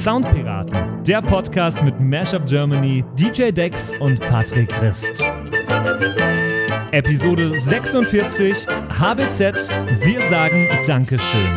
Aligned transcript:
Soundpiraten, 0.00 1.04
der 1.04 1.20
Podcast 1.20 1.82
mit 1.82 2.00
Mashup 2.00 2.46
Germany, 2.46 3.04
DJ 3.18 3.50
Dex 3.50 3.92
und 4.00 4.18
Patrick 4.18 4.70
Christ. 4.70 5.22
Episode 6.90 7.58
46 7.58 8.66
HBZ, 8.98 9.68
wir 10.00 10.22
sagen 10.30 10.68
Dankeschön. 10.86 11.50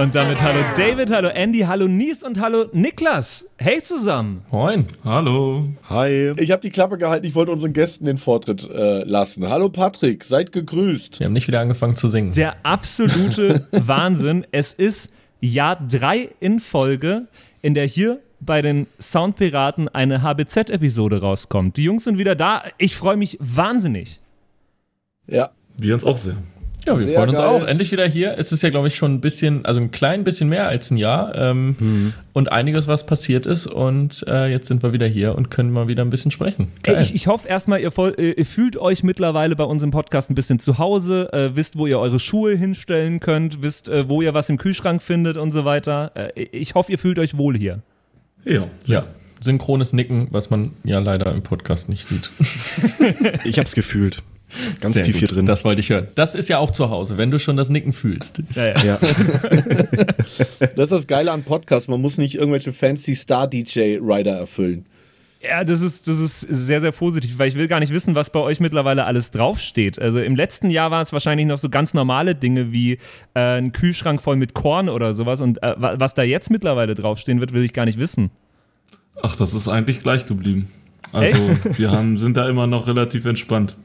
Und 0.00 0.14
damit 0.14 0.40
hallo 0.40 0.60
David, 0.74 1.10
hallo 1.10 1.28
Andy, 1.28 1.60
hallo 1.60 1.86
Nies 1.86 2.22
und 2.22 2.40
hallo 2.40 2.64
Niklas. 2.72 3.50
Hey 3.58 3.82
zusammen. 3.82 4.42
Moin. 4.50 4.86
Hallo. 5.04 5.68
Hi. 5.90 6.32
Ich 6.38 6.50
habe 6.50 6.62
die 6.62 6.70
Klappe 6.70 6.96
gehalten, 6.96 7.26
ich 7.26 7.34
wollte 7.34 7.52
unseren 7.52 7.74
Gästen 7.74 8.06
den 8.06 8.16
Vortritt 8.16 8.66
äh, 8.70 9.04
lassen. 9.04 9.46
Hallo 9.50 9.68
Patrick, 9.68 10.24
seid 10.24 10.52
gegrüßt. 10.52 11.20
Wir 11.20 11.26
haben 11.26 11.34
nicht 11.34 11.46
wieder 11.46 11.60
angefangen 11.60 11.94
zu 11.94 12.08
singen. 12.08 12.32
Der 12.32 12.56
absolute 12.62 13.66
Wahnsinn. 13.72 14.46
Es 14.50 14.72
ist 14.72 15.10
Jahr 15.40 15.76
3 15.76 16.30
in 16.40 16.60
Folge, 16.60 17.26
in 17.62 17.74
der 17.74 17.86
hier 17.86 18.20
bei 18.40 18.62
den 18.62 18.86
Soundpiraten 19.00 19.88
eine 19.88 20.22
HBZ-Episode 20.22 21.20
rauskommt. 21.20 21.76
Die 21.76 21.84
Jungs 21.84 22.04
sind 22.04 22.18
wieder 22.18 22.34
da. 22.34 22.62
Ich 22.78 22.96
freue 22.96 23.16
mich 23.16 23.38
wahnsinnig. 23.40 24.20
Ja. 25.26 25.50
Wir 25.78 25.94
uns 25.94 26.04
auch 26.04 26.16
sehr. 26.16 26.36
Ja, 26.86 26.96
wir 26.96 27.04
Sehr 27.04 27.14
freuen 27.16 27.30
uns 27.30 27.38
geil. 27.38 27.46
auch. 27.48 27.66
Endlich 27.66 27.90
wieder 27.90 28.06
hier. 28.06 28.36
Es 28.38 28.52
ist 28.52 28.62
ja, 28.62 28.70
glaube 28.70 28.86
ich, 28.88 28.94
schon 28.96 29.14
ein 29.14 29.20
bisschen, 29.20 29.64
also 29.64 29.80
ein 29.80 29.90
klein 29.90 30.22
bisschen 30.24 30.48
mehr 30.48 30.68
als 30.68 30.90
ein 30.90 30.96
Jahr 30.96 31.34
ähm, 31.34 31.74
Mhm. 31.78 32.12
und 32.32 32.52
einiges, 32.52 32.86
was 32.86 33.04
passiert 33.06 33.44
ist. 33.44 33.66
Und 33.66 34.24
äh, 34.28 34.46
jetzt 34.50 34.68
sind 34.68 34.82
wir 34.84 34.92
wieder 34.92 35.06
hier 35.06 35.34
und 35.34 35.50
können 35.50 35.70
mal 35.72 35.88
wieder 35.88 36.04
ein 36.04 36.10
bisschen 36.10 36.30
sprechen. 36.30 36.68
Geil. 36.84 36.94
Ey, 36.96 37.02
ich, 37.02 37.14
ich 37.14 37.26
hoffe 37.26 37.48
erstmal, 37.48 37.80
ihr, 37.80 37.90
voll- 37.90 38.14
äh, 38.18 38.30
ihr 38.32 38.46
fühlt 38.46 38.76
euch 38.76 39.02
mittlerweile 39.02 39.56
bei 39.56 39.64
uns 39.64 39.82
im 39.82 39.90
Podcast 39.90 40.30
ein 40.30 40.36
bisschen 40.36 40.58
zu 40.60 40.78
Hause, 40.78 41.28
äh, 41.32 41.56
wisst, 41.56 41.76
wo 41.76 41.86
ihr 41.88 41.98
eure 41.98 42.20
Schuhe 42.20 42.54
hinstellen 42.56 43.18
könnt, 43.18 43.62
wisst, 43.62 43.88
äh, 43.88 44.08
wo 44.08 44.22
ihr 44.22 44.32
was 44.32 44.48
im 44.48 44.56
Kühlschrank 44.56 45.02
findet 45.02 45.36
und 45.36 45.50
so 45.50 45.64
weiter. 45.64 46.12
Äh, 46.14 46.42
ich 46.52 46.74
hoffe, 46.76 46.92
ihr 46.92 46.98
fühlt 46.98 47.18
euch 47.18 47.36
wohl 47.36 47.56
hier. 47.58 47.80
Ja. 48.44 48.68
ja. 48.84 49.06
Synchrones 49.40 49.92
Nicken, 49.92 50.28
was 50.30 50.50
man 50.50 50.70
ja 50.84 50.98
leider 51.00 51.34
im 51.34 51.42
Podcast 51.42 51.88
nicht 51.88 52.06
sieht. 52.06 52.30
Ich 53.44 53.58
hab's 53.58 53.74
gefühlt. 53.74 54.22
Ganz 54.80 54.94
Sehr 54.94 55.02
tief 55.04 55.14
gut. 55.16 55.18
hier 55.20 55.28
drin. 55.28 55.46
Das 55.46 55.64
wollte 55.64 55.80
ich 55.80 55.90
hören. 55.90 56.06
Das 56.14 56.34
ist 56.34 56.48
ja 56.48 56.58
auch 56.58 56.70
zu 56.70 56.88
Hause, 56.90 57.18
wenn 57.18 57.30
du 57.30 57.38
schon 57.38 57.56
das 57.56 57.68
Nicken 57.68 57.92
fühlst. 57.92 58.42
Ja, 58.54 58.66
ja. 58.66 58.82
ja. 58.84 58.98
Das 60.76 60.84
ist 60.84 60.92
das 60.92 61.06
Geile 61.06 61.32
an 61.32 61.42
Podcasts. 61.42 61.88
Man 61.88 62.00
muss 62.00 62.18
nicht 62.18 62.34
irgendwelche 62.36 62.72
fancy 62.72 63.14
Star-DJ-Rider 63.14 64.32
erfüllen. 64.38 64.86
Ja, 65.42 65.64
das 65.64 65.80
ist, 65.80 66.08
das 66.08 66.18
ist 66.18 66.40
sehr, 66.40 66.80
sehr 66.80 66.92
positiv, 66.92 67.38
weil 67.38 67.48
ich 67.48 67.54
will 67.54 67.68
gar 67.68 67.78
nicht 67.80 67.92
wissen, 67.92 68.14
was 68.14 68.30
bei 68.30 68.40
euch 68.40 68.58
mittlerweile 68.58 69.04
alles 69.04 69.30
draufsteht. 69.30 69.98
Also 70.00 70.18
im 70.20 70.34
letzten 70.34 70.70
Jahr 70.70 70.90
waren 70.90 71.02
es 71.02 71.12
wahrscheinlich 71.12 71.46
noch 71.46 71.58
so 71.58 71.68
ganz 71.68 71.94
normale 71.94 72.34
Dinge 72.34 72.72
wie 72.72 72.94
äh, 73.34 73.58
ein 73.58 73.72
Kühlschrank 73.72 74.22
voll 74.22 74.36
mit 74.36 74.54
Korn 74.54 74.88
oder 74.88 75.12
sowas. 75.14 75.40
Und 75.40 75.62
äh, 75.62 75.74
wa- 75.76 75.96
was 75.98 76.14
da 76.14 76.22
jetzt 76.22 76.50
mittlerweile 76.50 76.94
draufstehen 76.94 77.38
wird, 77.40 77.52
will 77.52 77.64
ich 77.64 77.72
gar 77.74 77.84
nicht 77.84 77.98
wissen. 77.98 78.30
Ach, 79.22 79.36
das 79.36 79.54
ist 79.54 79.68
eigentlich 79.68 80.00
gleich 80.00 80.26
geblieben. 80.26 80.68
Also, 81.12 81.38
wir 81.76 81.90
haben, 81.90 82.18
sind 82.18 82.36
da 82.36 82.48
immer 82.48 82.66
noch 82.66 82.86
relativ 82.86 83.24
entspannt. 83.24 83.76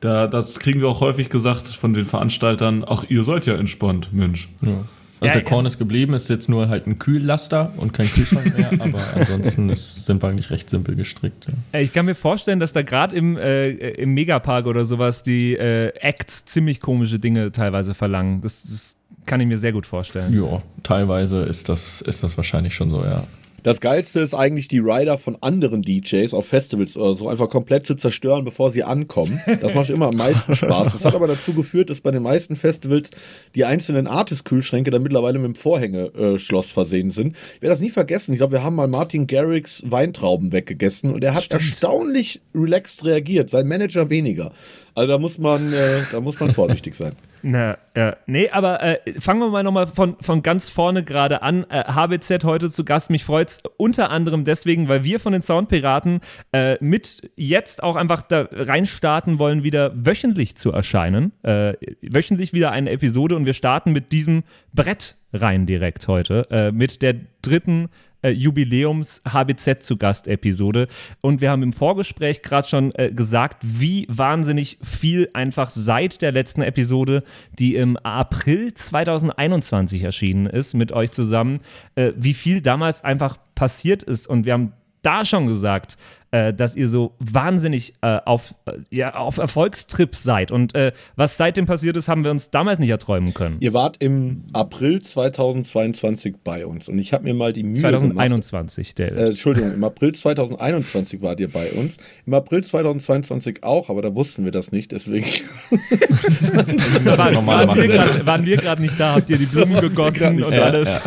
Da, 0.00 0.26
das 0.26 0.58
kriegen 0.58 0.80
wir 0.80 0.88
auch 0.88 1.00
häufig 1.00 1.28
gesagt 1.28 1.68
von 1.68 1.94
den 1.94 2.04
Veranstaltern. 2.04 2.84
Ach, 2.86 3.04
ihr 3.08 3.24
seid 3.24 3.46
ja 3.46 3.56
entspannt, 3.56 4.10
Mensch. 4.12 4.48
Ja. 4.62 4.84
Also 5.20 5.26
Ja, 5.26 5.32
der 5.32 5.42
ja. 5.42 5.48
Korn 5.48 5.66
ist 5.66 5.78
geblieben, 5.78 6.14
ist 6.14 6.28
jetzt 6.28 6.48
nur 6.48 6.68
halt 6.68 6.86
ein 6.86 7.00
Kühllaster 7.00 7.72
und 7.76 7.92
kein 7.92 8.06
Kühlschrank 8.06 8.56
mehr, 8.56 8.70
aber 8.78 9.02
ansonsten 9.16 9.68
ist, 9.68 10.04
sind 10.04 10.22
wir 10.22 10.28
eigentlich 10.28 10.50
recht 10.50 10.70
simpel 10.70 10.94
gestrickt. 10.94 11.46
Ja. 11.72 11.80
Ich 11.80 11.92
kann 11.92 12.06
mir 12.06 12.14
vorstellen, 12.14 12.60
dass 12.60 12.72
da 12.72 12.82
gerade 12.82 13.16
im, 13.16 13.36
äh, 13.36 13.70
im 13.70 14.14
Megapark 14.14 14.66
oder 14.66 14.86
sowas 14.86 15.24
die 15.24 15.56
äh, 15.56 15.88
Acts 16.00 16.44
ziemlich 16.44 16.80
komische 16.80 17.18
Dinge 17.18 17.50
teilweise 17.50 17.94
verlangen. 17.94 18.42
Das, 18.42 18.62
das 18.62 18.96
kann 19.26 19.40
ich 19.40 19.48
mir 19.48 19.58
sehr 19.58 19.72
gut 19.72 19.86
vorstellen. 19.86 20.32
ja, 20.32 20.62
teilweise 20.84 21.42
ist 21.42 21.68
das, 21.68 22.00
ist 22.00 22.22
das 22.22 22.36
wahrscheinlich 22.36 22.74
schon 22.74 22.90
so, 22.90 23.02
ja. 23.02 23.24
Das 23.62 23.80
Geilste 23.80 24.20
ist 24.20 24.34
eigentlich, 24.34 24.68
die 24.68 24.78
Rider 24.78 25.18
von 25.18 25.36
anderen 25.40 25.82
DJs 25.82 26.32
auf 26.32 26.46
Festivals 26.46 26.96
oder 26.96 27.14
so 27.14 27.28
einfach 27.28 27.48
komplett 27.48 27.86
zu 27.86 27.96
zerstören, 27.96 28.44
bevor 28.44 28.70
sie 28.70 28.84
ankommen. 28.84 29.40
Das 29.60 29.74
macht 29.74 29.90
immer 29.90 30.06
am 30.08 30.16
meisten 30.16 30.54
Spaß. 30.54 30.92
Das 30.92 31.04
hat 31.04 31.14
aber 31.14 31.26
dazu 31.26 31.52
geführt, 31.52 31.90
dass 31.90 32.00
bei 32.00 32.10
den 32.10 32.22
meisten 32.22 32.54
Festivals 32.54 33.10
die 33.54 33.64
einzelnen 33.64 34.06
Artist-Kühlschränke 34.06 34.90
dann 34.90 35.02
mittlerweile 35.02 35.38
mit 35.38 35.46
dem 35.46 35.54
Vorhängeschloss 35.56 36.70
versehen 36.70 37.10
sind. 37.10 37.36
Ich 37.54 37.62
werde 37.62 37.72
das 37.72 37.80
nie 37.80 37.90
vergessen. 37.90 38.32
Ich 38.32 38.38
glaube, 38.38 38.52
wir 38.52 38.62
haben 38.62 38.76
mal 38.76 38.86
Martin 38.86 39.26
Garrix 39.26 39.82
Weintrauben 39.86 40.52
weggegessen 40.52 41.12
und 41.12 41.24
er 41.24 41.34
hat 41.34 41.50
erstaunlich 41.50 42.40
relaxed 42.54 43.04
reagiert. 43.04 43.50
Sein 43.50 43.66
Manager 43.66 44.08
weniger. 44.10 44.52
Also 44.94 45.08
da 45.08 45.18
muss 45.18 45.38
man, 45.38 45.72
äh, 45.72 46.00
da 46.12 46.20
muss 46.20 46.38
man 46.38 46.52
vorsichtig 46.52 46.94
sein. 46.94 47.12
Na, 47.42 47.78
ja. 47.94 48.16
Nee, 48.26 48.50
aber 48.50 48.82
äh, 48.82 49.20
fangen 49.20 49.40
wir 49.40 49.48
mal 49.48 49.62
nochmal 49.62 49.86
von, 49.86 50.16
von 50.20 50.42
ganz 50.42 50.68
vorne 50.68 51.04
gerade 51.04 51.42
an. 51.42 51.64
Äh, 51.70 51.84
HBZ 51.84 52.44
heute 52.44 52.70
zu 52.70 52.84
Gast. 52.84 53.10
Mich 53.10 53.24
freut's 53.24 53.62
unter 53.76 54.10
anderem 54.10 54.44
deswegen, 54.44 54.88
weil 54.88 55.04
wir 55.04 55.20
von 55.20 55.32
den 55.32 55.42
Soundpiraten 55.42 56.20
äh, 56.52 56.76
mit 56.82 57.30
jetzt 57.36 57.82
auch 57.82 57.96
einfach 57.96 58.22
da 58.22 58.48
reinstarten 58.50 59.38
wollen, 59.38 59.62
wieder 59.62 59.92
wöchentlich 59.94 60.56
zu 60.56 60.72
erscheinen. 60.72 61.32
Äh, 61.42 61.74
wöchentlich 62.02 62.52
wieder 62.52 62.70
eine 62.72 62.90
Episode 62.90 63.36
und 63.36 63.46
wir 63.46 63.54
starten 63.54 63.92
mit 63.92 64.12
diesem 64.12 64.44
Brett 64.72 65.16
rein 65.32 65.66
direkt 65.66 66.08
heute. 66.08 66.46
Äh, 66.50 66.72
mit 66.72 67.02
der 67.02 67.14
dritten 67.42 67.88
äh, 68.22 68.30
Jubiläums 68.30 69.22
HBZ 69.26 69.82
zu 69.82 69.96
Gast 69.96 70.28
Episode. 70.28 70.88
Und 71.20 71.40
wir 71.40 71.50
haben 71.50 71.62
im 71.62 71.72
Vorgespräch 71.72 72.42
gerade 72.42 72.68
schon 72.68 72.92
äh, 72.94 73.12
gesagt, 73.12 73.58
wie 73.62 74.06
wahnsinnig 74.08 74.78
viel 74.82 75.28
einfach 75.34 75.70
seit 75.70 76.22
der 76.22 76.32
letzten 76.32 76.62
Episode, 76.62 77.22
die 77.58 77.76
im 77.76 77.96
April 77.98 78.74
2021 78.74 80.02
erschienen 80.02 80.46
ist, 80.46 80.74
mit 80.74 80.92
euch 80.92 81.10
zusammen, 81.12 81.60
äh, 81.94 82.12
wie 82.16 82.34
viel 82.34 82.60
damals 82.60 83.04
einfach 83.04 83.36
passiert 83.54 84.02
ist. 84.02 84.26
Und 84.26 84.46
wir 84.46 84.52
haben 84.54 84.72
da 85.02 85.24
schon 85.24 85.46
gesagt, 85.46 85.96
äh, 86.30 86.52
dass 86.52 86.76
ihr 86.76 86.88
so 86.88 87.14
wahnsinnig 87.18 87.94
äh, 88.02 88.18
auf, 88.24 88.54
äh, 88.66 88.72
ja, 88.90 89.14
auf 89.14 89.38
Erfolgstrip 89.38 90.14
seid. 90.14 90.50
Und 90.50 90.74
äh, 90.74 90.92
was 91.16 91.36
seitdem 91.36 91.66
passiert 91.66 91.96
ist, 91.96 92.08
haben 92.08 92.24
wir 92.24 92.30
uns 92.30 92.50
damals 92.50 92.78
nicht 92.78 92.90
erträumen 92.90 93.32
können. 93.34 93.56
Ihr 93.60 93.72
wart 93.74 93.96
im 94.00 94.44
April 94.52 95.00
2022 95.02 96.36
bei 96.44 96.66
uns 96.66 96.88
und 96.88 96.98
ich 96.98 97.12
habe 97.12 97.24
mir 97.24 97.34
mal 97.34 97.52
die 97.52 97.62
Mühe 97.62 97.74
gemacht. 97.80 97.92
2021, 98.00 98.94
der. 98.94 99.12
Äh, 99.16 99.26
Entschuldigung, 99.28 99.72
im 99.74 99.84
April 99.84 100.14
2021 100.14 101.22
wart 101.22 101.40
ihr 101.40 101.50
bei 101.50 101.70
uns. 101.72 101.96
Im 102.26 102.34
April 102.34 102.62
2022 102.64 103.64
auch, 103.64 103.88
aber 103.90 104.02
da 104.02 104.14
wussten 104.14 104.44
wir 104.44 104.52
das 104.52 104.72
nicht, 104.72 104.92
deswegen. 104.92 105.26
waren, 107.16 107.34
normal 107.34 107.66
waren, 107.68 107.76
wir 107.76 107.88
machen. 107.88 108.08
grad, 108.10 108.26
waren 108.26 108.44
wir 108.44 108.56
gerade 108.56 108.82
nicht 108.82 108.98
da? 108.98 109.14
Habt 109.16 109.30
ihr 109.30 109.38
die 109.38 109.46
Blumen 109.46 109.80
gegossen 109.80 110.42
und 110.42 110.52
Ja, 110.52 110.62
alles? 110.64 111.02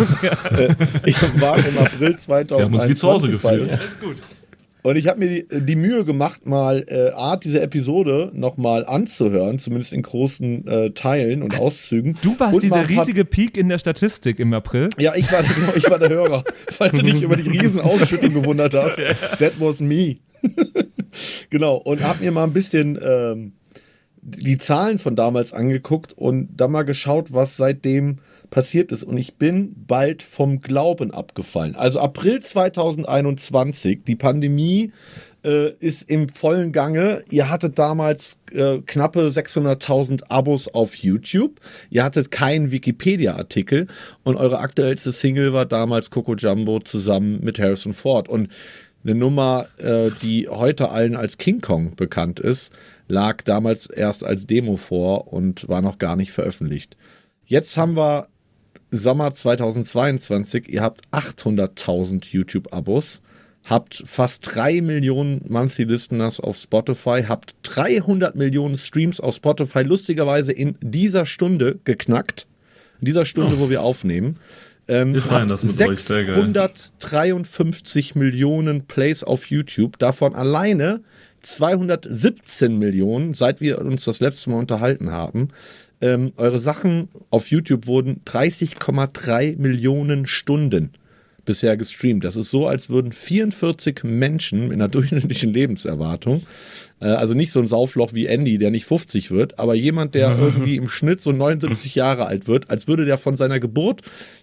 ich 1.06 1.16
war 1.42 1.58
im 1.58 1.78
April 1.78 2.18
2021 2.18 2.58
Wir 2.58 2.66
haben 2.66 2.74
uns 2.74 2.88
wie 2.88 2.96
zu 2.96 3.08
Hause 3.10 3.30
gefühlt. 3.32 3.70
uns. 3.72 3.80
Und 4.84 4.96
ich 4.96 5.08
habe 5.08 5.20
mir 5.20 5.30
die, 5.30 5.66
die 5.66 5.76
Mühe 5.76 6.06
gemacht, 6.06 6.48
mal 6.48 6.84
äh, 6.88 7.12
Art 7.12 7.44
diese 7.44 7.62
Episode 7.62 8.32
nochmal 8.34 8.86
anzuhören, 8.86 9.60
zumindest 9.60 9.94
in 9.94 10.02
großen 10.02 10.68
äh, 10.68 10.90
Teilen 10.92 11.44
und 11.44 11.58
Auszügen. 11.60 12.18
Du 12.22 12.40
warst 12.40 12.56
und 12.56 12.64
dieser 12.64 12.90
riesige 12.90 13.26
Peak 13.26 13.58
in 13.58 13.70
der 13.70 13.78
Statistik 13.78 14.40
im 14.40 14.54
April. 14.54 14.90
Ja, 14.98 15.14
ich 15.16 15.32
war, 15.32 15.44
ich 15.76 15.90
war 15.90 16.00
der 16.00 16.10
Hörer. 16.10 16.44
Falls 16.70 16.94
du 16.94 17.04
dich 17.04 17.22
über 17.22 17.36
die 17.36 17.50
riesen 17.50 17.80
Ausschüttung 17.80 18.34
gewundert 18.34 18.74
hast, 18.74 18.98
that 19.38 19.54
was 19.60 19.80
me. 19.80 20.18
genau, 21.50 21.76
und 21.76 22.04
hab 22.04 22.20
mir 22.22 22.32
mal 22.32 22.46
ein 22.46 22.54
bisschen 22.54 23.00
ähm, 23.04 23.54
die 24.22 24.58
Zahlen 24.58 24.98
von 25.00 25.16
damals 25.16 25.54
angeguckt 25.54 26.14
und 26.14 26.50
dann 26.56 26.72
mal 26.72 26.84
geschaut, 26.84 27.34
was 27.34 27.58
seitdem 27.58 28.18
passiert 28.52 28.92
ist. 28.92 29.04
Und 29.04 29.18
ich 29.18 29.36
bin 29.36 29.74
bald 29.88 30.22
vom 30.22 30.60
Glauben 30.60 31.12
abgefallen. 31.12 31.76
Also 31.76 32.00
April 32.00 32.42
2021, 32.42 34.04
die 34.06 34.16
Pandemie 34.16 34.92
äh, 35.44 35.72
ist 35.80 36.08
im 36.10 36.30
vollen 36.30 36.72
Gange. 36.72 37.24
Ihr 37.32 37.50
hattet 37.50 37.80
damals 37.80 38.40
äh, 38.52 38.80
knappe 38.86 39.28
600.000 39.30 40.26
Abos 40.30 40.68
auf 40.68 40.96
YouTube. 40.96 41.60
Ihr 41.90 42.04
hattet 42.04 42.30
keinen 42.30 42.72
Wikipedia-Artikel 42.72 43.88
und 44.24 44.36
eure 44.36 44.60
aktuellste 44.60 45.12
Single 45.12 45.54
war 45.54 45.66
damals 45.66 46.12
Coco 46.12 46.36
Jumbo 46.36 46.80
zusammen 46.80 47.40
mit 47.42 47.58
Harrison 47.58 47.94
Ford. 47.94 48.30
Und 48.30 48.50
eine 49.04 49.16
Nummer, 49.16 49.66
äh, 49.78 50.12
die 50.22 50.48
heute 50.50 50.90
allen 50.90 51.16
als 51.16 51.38
King 51.38 51.62
Kong 51.62 51.96
bekannt 51.96 52.40
ist, 52.40 52.74
lag 53.08 53.42
damals 53.44 53.88
erst 53.88 54.24
als 54.24 54.46
Demo 54.46 54.76
vor 54.76 55.32
und 55.34 55.68
war 55.70 55.82
noch 55.82 55.98
gar 55.98 56.16
nicht 56.16 56.32
veröffentlicht. 56.32 56.98
Jetzt 57.46 57.78
haben 57.78 57.96
wir 57.96 58.28
Sommer 58.92 59.34
2022, 59.34 60.68
ihr 60.70 60.82
habt 60.82 61.02
800.000 61.12 62.28
YouTube-Abos, 62.30 63.22
habt 63.64 64.04
fast 64.06 64.56
3 64.56 64.82
Millionen 64.82 65.42
Monthly 65.48 65.86
Listeners 65.86 66.42
auf 66.42 66.58
Spotify, 66.58 67.24
habt 67.28 67.56
300 67.64 68.36
Millionen 68.36 68.78
Streams 68.78 69.22
auf 69.22 69.36
Spotify, 69.36 69.84
lustigerweise 69.84 70.52
in 70.52 70.78
dieser 70.82 71.26
Stunde 71.26 71.80
geknackt. 71.86 72.48
In 73.00 73.06
dieser 73.06 73.26
Stunde, 73.26 73.60
wo 73.60 73.70
wir 73.70 73.82
aufnehmen. 73.82 74.38
Ähm, 74.88 75.14
Wir 75.14 75.22
feiern 75.22 75.48
das 75.48 75.64
mit 75.64 75.80
euch, 75.82 76.00
sehr 76.02 76.26
geil. 76.26 76.36
653 76.36 78.16
Millionen 78.16 78.88
Plays 78.88 79.24
auf 79.24 79.50
YouTube, 79.50 79.98
davon 80.00 80.36
alleine 80.36 81.02
217 81.42 82.78
Millionen, 82.78 83.34
seit 83.34 83.62
wir 83.62 83.80
uns 83.80 84.06
das 84.06 84.20
letzte 84.20 84.50
Mal 84.50 84.58
unterhalten 84.58 85.12
haben. 85.12 85.50
Ähm, 86.02 86.34
eure 86.38 86.60
Sachen 86.60 87.10
auf 87.30 87.50
YouTube 87.50 87.88
wurden 87.88 88.22
30,3 88.26 89.58
Millionen 89.58 90.26
Stunden 90.26 90.92
bisher 91.46 91.76
gestreamt. 91.78 92.24
Das 92.24 92.36
ist 92.36 92.52
so, 92.52 92.68
als 92.68 92.90
würden 92.90 93.12
44 93.12 94.04
Menschen 94.04 94.66
in 94.66 94.74
einer 94.74 94.88
durchschnittlichen 94.90 95.54
Lebenserwartung, 95.54 96.44
äh, 97.00 97.06
also 97.06 97.34
nicht 97.34 97.52
so 97.52 97.60
ein 97.60 97.68
Saufloch 97.68 98.14
wie 98.14 98.28
Andy, 98.28 98.58
der 98.58 98.72
nicht 98.72 98.86
50 98.86 99.32
wird, 99.32 99.60
aber 99.60 99.76
jemand, 99.76 100.16
der 100.16 100.32
irgendwie 100.40 100.76
im 100.76 100.88
Schnitt 100.88 101.22
so 101.22 101.32
79 101.32 101.96
Jahre 101.96 102.26
alt 102.26 102.48
wird, 102.48 102.70
als 102.70 102.88
würde 102.88 103.06
der 103.06 103.18
von 103.18 103.38
seiner 103.38 103.60
Geburt 103.60 104.02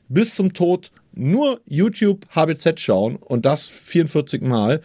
bis 0.09 0.35
zum 0.35 0.55
Tod 0.55 0.91
nur 1.15 1.61
YouTube 1.67 2.27
HBZ 2.35 2.81
schauen 2.81 3.17
und 3.17 3.45
das 3.45 3.67
44 3.67 4.43
Mal. 4.43 4.81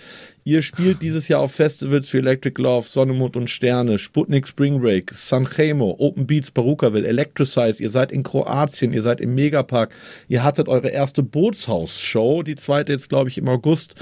Ihr 0.45 0.61
spielt 0.61 1.01
dieses 1.01 1.29
Jahr 1.29 1.39
auf 1.39 1.53
Festivals 1.53 2.11
wie 2.11 2.17
Electric 2.17 2.61
Love, 2.61 2.85
Sonne, 2.85 3.13
Mond 3.13 3.37
und 3.37 3.49
Sterne, 3.49 3.97
Sputnik 3.97 4.45
Spring 4.45 4.81
Break, 4.81 5.11
Sanremo, 5.13 5.95
Open 5.99 6.27
Beats, 6.27 6.51
Perukaville, 6.51 7.07
Electricize. 7.07 7.81
Ihr 7.81 7.89
seid 7.89 8.11
in 8.11 8.23
Kroatien, 8.23 8.91
ihr 8.91 9.03
seid 9.03 9.21
im 9.21 9.35
Megapark. 9.35 9.93
Ihr 10.27 10.43
hattet 10.43 10.67
eure 10.67 10.89
erste 10.89 11.23
Bootshaus-Show, 11.23 12.43
die 12.43 12.55
zweite 12.55 12.91
jetzt, 12.91 13.07
glaube 13.07 13.29
ich, 13.29 13.37
im 13.37 13.47
August. 13.47 13.95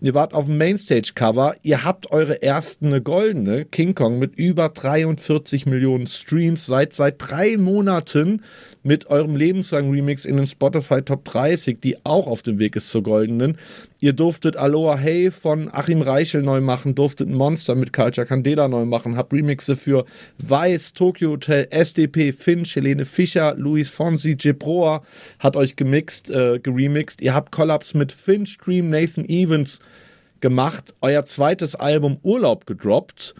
Ihr 0.00 0.12
wart 0.12 0.34
auf 0.34 0.44
dem 0.44 0.58
Mainstage-Cover. 0.58 1.54
Ihr 1.62 1.84
habt 1.84 2.10
eure 2.10 2.34
erste 2.34 3.00
goldene 3.00 3.64
King 3.64 3.94
Kong 3.94 4.18
mit 4.18 4.38
über 4.38 4.68
43 4.68 5.64
Millionen 5.64 6.06
Streams. 6.06 6.66
Seid 6.66 6.92
seit 6.92 7.14
drei 7.18 7.56
Monaten 7.56 8.42
mit 8.82 9.06
eurem 9.06 9.36
lebenslangen 9.36 9.90
Remix 9.90 10.26
in 10.26 10.36
den 10.36 10.46
Spotify 10.46 11.00
Top 11.00 11.24
30, 11.24 11.80
die 11.80 12.04
auch 12.04 12.26
auf 12.26 12.42
dem 12.42 12.58
Weg 12.58 12.76
ist 12.76 12.90
zur 12.90 13.04
goldenen. 13.04 13.56
Ihr 13.98 14.12
durftet 14.12 14.56
Aloha 14.56 14.98
Hey 14.98 15.30
von 15.30 15.72
Achim 15.72 16.02
Reichel 16.02 16.42
neu 16.42 16.60
machen, 16.60 16.94
durftet 16.94 17.30
Monster 17.30 17.74
mit 17.74 17.94
Culture 17.94 18.26
Candela 18.26 18.68
neu 18.68 18.84
machen, 18.84 19.16
habt 19.16 19.32
Remixe 19.32 19.74
für 19.74 20.04
Weiß, 20.38 20.92
Tokyo 20.92 21.30
Hotel, 21.30 21.66
SDP, 21.70 22.32
Finch, 22.32 22.76
Helene 22.76 23.06
Fischer, 23.06 23.54
Luis 23.56 23.88
Fonsi, 23.88 24.36
Jebroa 24.38 25.02
hat 25.38 25.56
euch 25.56 25.76
gemixt, 25.76 26.28
äh, 26.28 26.58
geremixt. 26.58 27.22
Ihr 27.22 27.34
habt 27.34 27.52
Collabs 27.52 27.94
mit 27.94 28.12
Finch, 28.12 28.58
Dream, 28.58 28.90
Nathan 28.90 29.24
Evans 29.24 29.80
gemacht, 30.40 30.94
euer 31.00 31.24
zweites 31.24 31.74
Album 31.74 32.18
Urlaub 32.22 32.66
gedroppt 32.66 33.34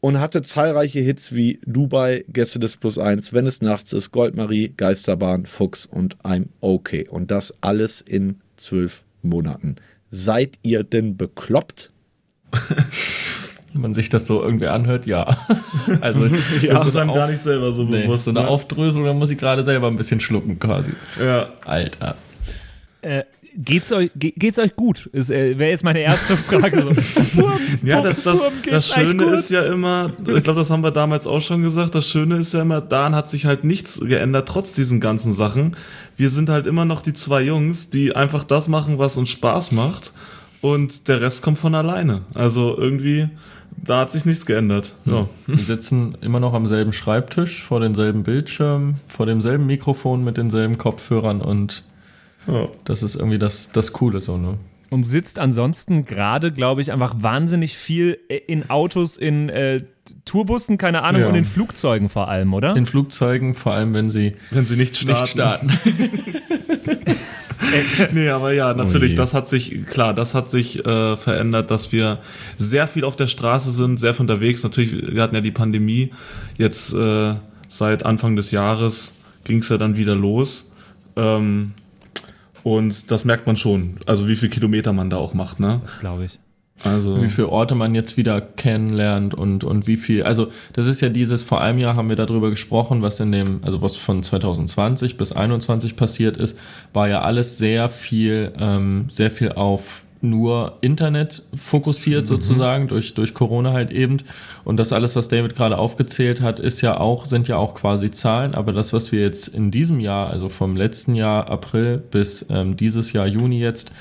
und 0.00 0.20
hatte 0.20 0.42
zahlreiche 0.42 1.00
Hits 1.00 1.34
wie 1.34 1.58
Dubai, 1.66 2.24
Gäste 2.28 2.60
des 2.60 2.76
Plus 2.76 2.98
1, 2.98 3.32
Wenn 3.32 3.46
es 3.46 3.62
nachts 3.62 3.92
ist, 3.92 4.12
Goldmarie, 4.12 4.72
Geisterbahn, 4.76 5.46
Fuchs 5.46 5.86
und 5.86 6.16
I'm 6.18 6.46
Okay. 6.60 7.08
Und 7.08 7.32
das 7.32 7.54
alles 7.60 8.00
in 8.00 8.40
zwölf 8.56 9.04
Monaten. 9.22 9.76
Seid 10.10 10.58
ihr 10.62 10.84
denn 10.84 11.16
bekloppt? 11.16 11.90
Wenn 13.72 13.82
man 13.82 13.94
sich 13.94 14.08
das 14.08 14.26
so 14.26 14.42
irgendwie 14.42 14.68
anhört, 14.68 15.06
ja. 15.06 15.36
Also 16.00 16.26
ja, 16.26 16.74
das 16.74 16.86
ist 16.86 16.96
einem 16.96 17.14
gar 17.14 17.28
nicht 17.28 17.40
selber 17.40 17.72
so 17.72 17.84
nee, 17.84 18.02
bewusst. 18.02 18.24
So 18.24 18.30
eine 18.30 18.40
ne? 18.40 18.48
Aufdröselung, 18.48 19.06
da 19.06 19.14
muss 19.14 19.30
ich 19.30 19.38
gerade 19.38 19.64
selber 19.64 19.88
ein 19.88 19.96
bisschen 19.96 20.20
schlucken 20.20 20.58
quasi. 20.58 20.92
Ja. 21.20 21.50
Alter. 21.64 22.16
Äh, 23.00 23.24
geht's 23.58 23.92
euch, 23.92 24.10
ge 24.14 24.32
geht's 24.36 24.58
euch 24.58 24.74
gut? 24.76 25.10
Äh, 25.12 25.58
Wäre 25.58 25.70
jetzt 25.70 25.84
meine 25.84 26.00
erste 26.00 26.36
Frage. 26.36 26.82
So. 26.82 26.90
Wurm, 27.40 27.58
Ja, 27.82 28.00
das, 28.00 28.22
das, 28.22 28.40
Wurm, 28.40 28.52
das 28.70 28.88
Schöne 28.88 29.24
ist 29.34 29.50
ja 29.50 29.64
immer, 29.64 30.12
ich 30.26 30.44
glaube, 30.44 30.60
das 30.60 30.70
haben 30.70 30.82
wir 30.82 30.90
damals 30.90 31.26
auch 31.26 31.40
schon 31.40 31.62
gesagt, 31.62 31.94
das 31.94 32.08
Schöne 32.08 32.36
ist 32.36 32.54
ja 32.54 32.62
immer, 32.62 32.80
daran 32.80 33.14
hat 33.14 33.28
sich 33.28 33.46
halt 33.46 33.64
nichts 33.64 34.00
geändert, 34.00 34.48
trotz 34.48 34.72
diesen 34.72 35.00
ganzen 35.00 35.32
Sachen. 35.32 35.76
Wir 36.16 36.30
sind 36.30 36.48
halt 36.48 36.66
immer 36.66 36.84
noch 36.84 37.02
die 37.02 37.12
zwei 37.12 37.42
Jungs, 37.42 37.90
die 37.90 38.14
einfach 38.14 38.44
das 38.44 38.68
machen, 38.68 38.98
was 38.98 39.16
uns 39.16 39.28
Spaß 39.30 39.72
macht 39.72 40.12
und 40.60 41.08
der 41.08 41.20
Rest 41.20 41.42
kommt 41.42 41.58
von 41.58 41.74
alleine. 41.74 42.22
Also 42.34 42.76
irgendwie, 42.76 43.28
da 43.76 44.00
hat 44.00 44.10
sich 44.10 44.24
nichts 44.24 44.46
geändert. 44.46 44.94
Ja. 45.04 45.28
Wir 45.46 45.56
sitzen 45.56 46.16
immer 46.20 46.40
noch 46.40 46.54
am 46.54 46.66
selben 46.66 46.92
Schreibtisch, 46.92 47.62
vor 47.62 47.80
denselben 47.80 48.22
Bildschirmen, 48.22 49.00
vor 49.06 49.26
demselben 49.26 49.66
Mikrofon 49.66 50.24
mit 50.24 50.36
denselben 50.36 50.78
Kopfhörern 50.78 51.40
und 51.40 51.84
Ja. 52.48 52.68
das 52.84 53.02
ist 53.02 53.14
irgendwie 53.14 53.38
das, 53.38 53.70
das 53.72 53.92
Coole 53.92 54.20
so, 54.20 54.36
ne? 54.38 54.58
Und 54.90 55.04
sitzt 55.04 55.38
ansonsten 55.38 56.06
gerade, 56.06 56.50
glaube 56.50 56.80
ich, 56.80 56.92
einfach 56.92 57.16
wahnsinnig 57.20 57.76
viel 57.76 58.18
äh, 58.30 58.36
in 58.46 58.70
Autos, 58.70 59.18
in 59.18 59.50
äh, 59.50 59.82
Tourbussen, 60.24 60.78
keine 60.78 61.02
Ahnung, 61.02 61.20
Ja. 61.22 61.28
und 61.28 61.34
in 61.34 61.44
Flugzeugen 61.44 62.08
vor 62.08 62.28
allem, 62.28 62.54
oder? 62.54 62.74
In 62.74 62.86
Flugzeugen, 62.86 63.54
vor 63.54 63.74
allem 63.74 63.92
wenn 63.92 64.08
sie 64.08 64.34
Wenn 64.50 64.64
sie 64.64 64.76
nicht 64.76 64.96
starten. 64.96 65.20
nicht 65.20 65.30
starten. 65.30 65.72
Nee, 68.12 68.28
aber 68.30 68.52
ja, 68.54 68.72
natürlich, 68.72 69.10
je. 69.12 69.16
das 69.16 69.34
hat 69.34 69.48
sich, 69.48 69.84
klar, 69.86 70.14
das 70.14 70.34
hat 70.34 70.50
sich 70.50 70.84
äh, 70.86 71.16
verändert, 71.16 71.70
dass 71.70 71.92
wir 71.92 72.18
sehr 72.56 72.86
viel 72.88 73.04
auf 73.04 73.16
der 73.16 73.26
Straße 73.26 73.72
sind, 73.72 73.98
sehr 74.00 74.14
viel 74.14 74.22
unterwegs. 74.22 74.62
Natürlich, 74.62 75.12
wir 75.14 75.20
hatten 75.22 75.34
ja 75.34 75.40
die 75.40 75.50
Pandemie. 75.50 76.10
Jetzt 76.56 76.94
äh, 76.94 77.34
seit 77.68 78.06
Anfang 78.06 78.36
des 78.36 78.50
Jahres 78.52 79.12
ging 79.44 79.58
es 79.58 79.68
ja 79.68 79.76
dann 79.76 79.96
wieder 79.96 80.14
los. 80.14 80.70
Ähm, 81.16 81.72
und 82.62 83.10
das 83.10 83.24
merkt 83.24 83.46
man 83.46 83.56
schon. 83.56 83.98
Also 84.06 84.28
wie 84.28 84.36
viel 84.36 84.48
Kilometer 84.48 84.92
man 84.92 85.10
da 85.10 85.16
auch 85.16 85.34
macht, 85.34 85.60
ne? 85.60 85.80
Das 85.84 85.98
glaube 85.98 86.24
ich. 86.24 86.38
Also 86.84 87.20
wie 87.20 87.28
viele 87.28 87.48
Orte 87.48 87.74
man 87.74 87.94
jetzt 87.94 88.16
wieder 88.16 88.40
kennenlernt 88.40 89.34
und, 89.34 89.64
und 89.64 89.86
wie 89.88 89.96
viel, 89.96 90.22
also 90.22 90.48
das 90.74 90.86
ist 90.86 91.00
ja 91.00 91.08
dieses, 91.08 91.42
vor 91.42 91.60
einem 91.60 91.80
Jahr 91.80 91.96
haben 91.96 92.08
wir 92.08 92.16
darüber 92.16 92.50
gesprochen, 92.50 93.02
was 93.02 93.18
in 93.18 93.32
dem, 93.32 93.60
also 93.62 93.82
was 93.82 93.96
von 93.96 94.22
2020 94.22 95.16
bis 95.16 95.32
21 95.32 95.96
passiert 95.96 96.36
ist, 96.36 96.56
war 96.92 97.08
ja 97.08 97.22
alles 97.22 97.58
sehr 97.58 97.88
viel, 97.88 98.52
ähm, 98.60 99.06
sehr 99.08 99.32
viel 99.32 99.52
auf 99.52 100.04
nur 100.20 100.78
Internet 100.80 101.42
fokussiert 101.54 102.26
sozusagen, 102.26 102.88
durch, 102.88 103.14
durch 103.14 103.34
Corona 103.34 103.72
halt 103.72 103.90
eben. 103.90 104.18
Und 104.64 104.76
das 104.78 104.92
alles, 104.92 105.16
was 105.16 105.28
David 105.28 105.54
gerade 105.54 105.78
aufgezählt 105.78 106.40
hat, 106.40 106.60
ist 106.60 106.80
ja 106.80 106.98
auch, 106.98 107.26
sind 107.26 107.48
ja 107.48 107.56
auch 107.56 107.74
quasi 107.74 108.10
Zahlen, 108.10 108.54
aber 108.54 108.72
das, 108.72 108.92
was 108.92 109.12
wir 109.12 109.20
jetzt 109.20 109.48
in 109.48 109.70
diesem 109.70 110.00
Jahr, 110.00 110.30
also 110.30 110.48
vom 110.48 110.76
letzten 110.76 111.14
Jahr 111.14 111.48
April 111.50 111.98
bis 111.98 112.46
ähm, 112.50 112.76
dieses 112.76 113.12
Jahr 113.12 113.26
Juni 113.26 113.60
jetzt, 113.60 113.92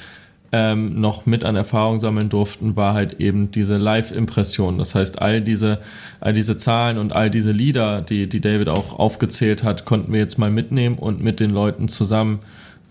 ähm, 0.51 0.99
noch 0.99 1.25
mit 1.25 1.43
an 1.43 1.55
Erfahrung 1.55 1.99
sammeln 1.99 2.29
durften, 2.29 2.75
war 2.75 2.93
halt 2.93 3.19
eben 3.19 3.51
diese 3.51 3.77
Live-Impression. 3.77 4.77
Das 4.77 4.95
heißt, 4.95 5.21
all 5.21 5.41
diese, 5.41 5.79
all 6.19 6.33
diese 6.33 6.57
Zahlen 6.57 6.97
und 6.97 7.13
all 7.13 7.29
diese 7.29 7.51
Lieder, 7.51 8.01
die, 8.01 8.27
die 8.27 8.39
David 8.39 8.69
auch 8.69 8.97
aufgezählt 8.97 9.63
hat, 9.63 9.85
konnten 9.85 10.13
wir 10.13 10.19
jetzt 10.19 10.37
mal 10.37 10.49
mitnehmen 10.49 10.97
und 10.97 11.21
mit 11.21 11.39
den 11.39 11.49
Leuten 11.49 11.89
zusammen 11.89 12.39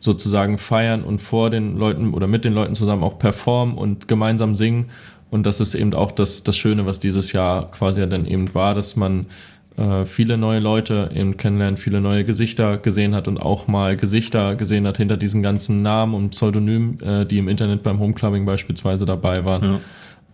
sozusagen 0.06 0.56
feiern 0.56 1.05
und 1.05 1.20
vor 1.20 1.50
den 1.50 1.76
Leuten 1.76 2.14
oder 2.14 2.26
mit 2.26 2.47
den 2.47 2.55
Leuten 2.55 2.75
zusammen 2.75 3.05
auch 3.05 3.19
performen 3.19 3.76
und 3.76 4.08
gemeinsam 4.08 4.55
singen. 4.55 4.87
Und 5.31 5.44
das 5.44 5.61
ist 5.61 5.75
eben 5.75 5.93
auch 5.93 6.12
das, 6.12 6.44
das 6.44 6.56
Schöne, 6.56 6.87
was 6.87 6.99
dieses 6.99 7.32
Jahr 7.32 7.70
quasi 7.70 8.00
ja 8.00 8.06
dann 8.06 8.26
eben 8.26 8.55
war, 8.55 8.75
dass 8.75 8.97
man 8.97 9.26
äh, 9.76 10.06
viele 10.06 10.38
neue 10.38 10.61
Leute 10.61 11.11
eben 11.14 11.37
kennenlernt, 11.37 11.79
viele 11.79 12.00
neue 12.00 12.25
Gesichter 12.25 12.79
gesehen 12.79 13.14
hat 13.14 13.29
und 13.29 13.38
auch 13.38 13.66
mal 13.66 13.97
Gesichter 13.97 14.54
gesehen 14.54 14.87
hat 14.87 14.97
hinter 14.97 15.16
diesen 15.16 15.42
ganzen 15.42 15.83
Namen 15.83 16.14
und 16.14 16.31
Pseudonymen, 16.31 17.00
äh, 17.00 17.26
die 17.26 17.38
im 17.38 17.49
Internet 17.49 17.83
beim 17.83 17.99
Homeclubbing 17.99 18.47
beispielsweise 18.47 19.04
dabei 19.04 19.45
waren. 19.45 19.81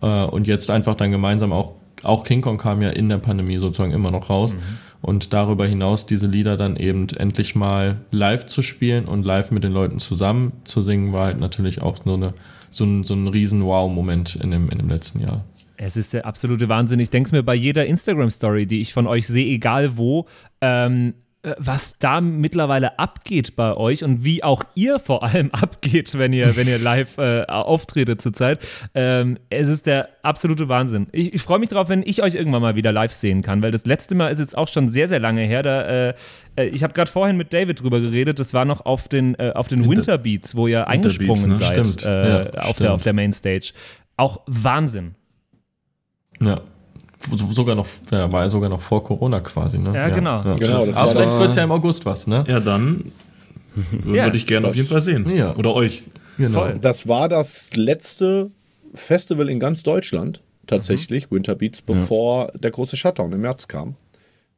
Äh, 0.01 0.25
und 0.25 0.47
jetzt 0.47 0.69
einfach 0.69 0.95
dann 0.95 1.11
gemeinsam 1.11 1.51
auch, 1.51 1.73
auch 2.03 2.23
King 2.23 2.41
Kong 2.41 2.57
kam 2.57 2.81
ja 2.81 2.89
in 2.89 3.09
der 3.09 3.17
Pandemie 3.17 3.57
sozusagen 3.57 3.91
immer 3.91 4.11
noch 4.11 4.29
raus. 4.29 4.55
Und 5.03 5.33
darüber 5.33 5.67
hinaus 5.67 6.05
diese 6.05 6.27
Lieder 6.27 6.55
dann 6.55 6.77
eben 6.77 7.09
endlich 7.09 7.55
mal 7.55 7.97
live 8.11 8.45
zu 8.45 8.61
spielen 8.61 9.03
und 9.03 9.25
live 9.25 9.51
mit 9.51 9.65
den 9.65 9.73
Leuten 9.73 9.99
zusammen 9.99 10.53
zu 10.63 10.81
singen, 10.81 11.11
war 11.11 11.25
halt 11.25 11.41
natürlich 11.41 11.81
auch 11.81 11.97
so, 12.05 12.13
eine, 12.13 12.33
so 12.69 12.85
ein, 12.85 13.03
so 13.03 13.13
ein 13.13 13.27
riesen 13.27 13.65
Wow-Moment 13.65 14.35
in 14.37 14.51
dem, 14.51 14.69
in 14.69 14.77
dem 14.77 14.87
letzten 14.87 15.19
Jahr. 15.19 15.43
Es 15.75 15.97
ist 15.97 16.13
der 16.13 16.25
absolute 16.25 16.69
Wahnsinn. 16.69 17.01
Ich 17.01 17.09
denke 17.09 17.27
es 17.27 17.31
mir 17.33 17.43
bei 17.43 17.53
jeder 17.53 17.85
Instagram-Story, 17.85 18.65
die 18.65 18.79
ich 18.79 18.93
von 18.93 19.05
euch 19.05 19.27
sehe, 19.27 19.45
egal 19.45 19.97
wo, 19.97 20.25
ähm, 20.61 21.09
äh, 21.09 21.13
was 21.57 21.97
da 21.99 22.21
mittlerweile 22.21 22.97
abgeht 22.99 23.57
bei 23.57 23.75
euch 23.75 24.03
und 24.05 24.23
wie 24.23 24.43
auch 24.43 24.63
ihr 24.75 24.97
vor 24.99 25.23
allem 25.23 25.51
abgeht, 25.53 26.17
wenn 26.17 26.31
ihr, 26.31 26.55
wenn 26.55 26.67
ihr 26.69 26.79
live 26.79 27.17
äh, 27.17 27.43
auftretet 27.43 28.21
zurzeit. 28.21 28.59
Ähm, 28.95 29.37
es 29.49 29.67
ist 29.67 29.85
der 29.85 30.07
absolute 30.23 30.69
Wahnsinn. 30.69 31.07
Ich, 31.11 31.33
ich 31.33 31.41
freue 31.41 31.59
mich 31.59 31.67
drauf, 31.67 31.89
wenn 31.89 32.01
ich 32.05 32.23
euch 32.23 32.35
irgendwann 32.35 32.61
mal 32.61 32.75
wieder 32.75 32.93
live 32.93 33.11
sehen 33.11 33.41
kann, 33.41 33.61
weil 33.61 33.71
das 33.71 33.85
letzte 33.85 34.15
Mal 34.15 34.29
ist 34.29 34.39
jetzt 34.39 34.57
auch 34.57 34.69
schon 34.69 34.87
sehr, 34.87 35.09
sehr 35.09 35.19
lange 35.19 35.41
her. 35.41 35.63
Da, 35.63 35.81
äh, 35.81 36.13
äh, 36.55 36.65
ich 36.67 36.81
habe 36.81 36.93
gerade 36.93 37.11
vorhin 37.11 37.35
mit 37.35 37.51
David 37.51 37.81
drüber 37.83 37.99
geredet. 37.99 38.39
Das 38.39 38.53
war 38.53 38.63
noch 38.63 38.85
auf 38.85 39.09
den, 39.09 39.35
äh, 39.35 39.51
auf 39.53 39.67
den 39.67 39.79
Winter- 39.79 39.97
Winterbeats, 39.97 40.55
wo 40.55 40.67
ihr 40.67 40.87
eingesprungen 40.87 41.49
ne? 41.49 41.55
seid 41.55 41.73
Stimmt. 41.87 42.05
äh, 42.05 42.29
Ja, 42.29 42.39
auf, 42.59 42.63
stimmt. 42.69 42.79
Der, 42.79 42.93
auf 42.93 43.03
der 43.03 43.13
Mainstage. 43.13 43.73
Auch 44.15 44.41
Wahnsinn. 44.47 45.15
Ja. 46.41 46.61
So- 47.35 47.51
Sogar 47.51 47.75
noch, 47.75 47.87
ja, 48.11 48.31
war 48.31 48.43
ja 48.43 48.49
sogar 48.49 48.69
noch 48.69 48.81
vor 48.81 49.03
Corona 49.03 49.39
quasi, 49.39 49.77
ne? 49.79 49.93
Ja, 49.93 50.09
genau. 50.09 50.41
Genau, 50.43 50.55
das 50.57 50.93
Aber 50.95 51.07
vielleicht 51.07 51.29
das- 51.29 51.39
wird 51.39 51.55
ja 51.55 51.63
im 51.63 51.71
August 51.71 52.05
was, 52.05 52.27
ne? 52.27 52.43
ja, 52.47 52.59
dann 52.59 53.11
Ja, 54.05 54.25
würde 54.25 54.37
ich 54.37 54.45
gerne 54.45 54.67
auf 54.67 54.75
jeden 54.75 54.87
Fall 54.87 55.01
sehen. 55.01 55.29
Ja. 55.35 55.55
Oder 55.55 55.73
euch. 55.73 56.03
Genau. 56.37 56.61
Voll. 56.61 56.77
Das 56.79 57.07
war 57.07 57.29
das 57.29 57.69
letzte 57.75 58.51
Festival 58.93 59.49
in 59.49 59.59
ganz 59.59 59.83
Deutschland, 59.83 60.41
tatsächlich, 60.67 61.31
Winter 61.31 61.55
Beats, 61.55 61.81
bevor 61.81 62.51
der 62.53 62.71
große 62.71 62.97
Shutdown 62.97 63.31
im 63.33 63.41
März 63.41 63.67
kam. 63.67 63.95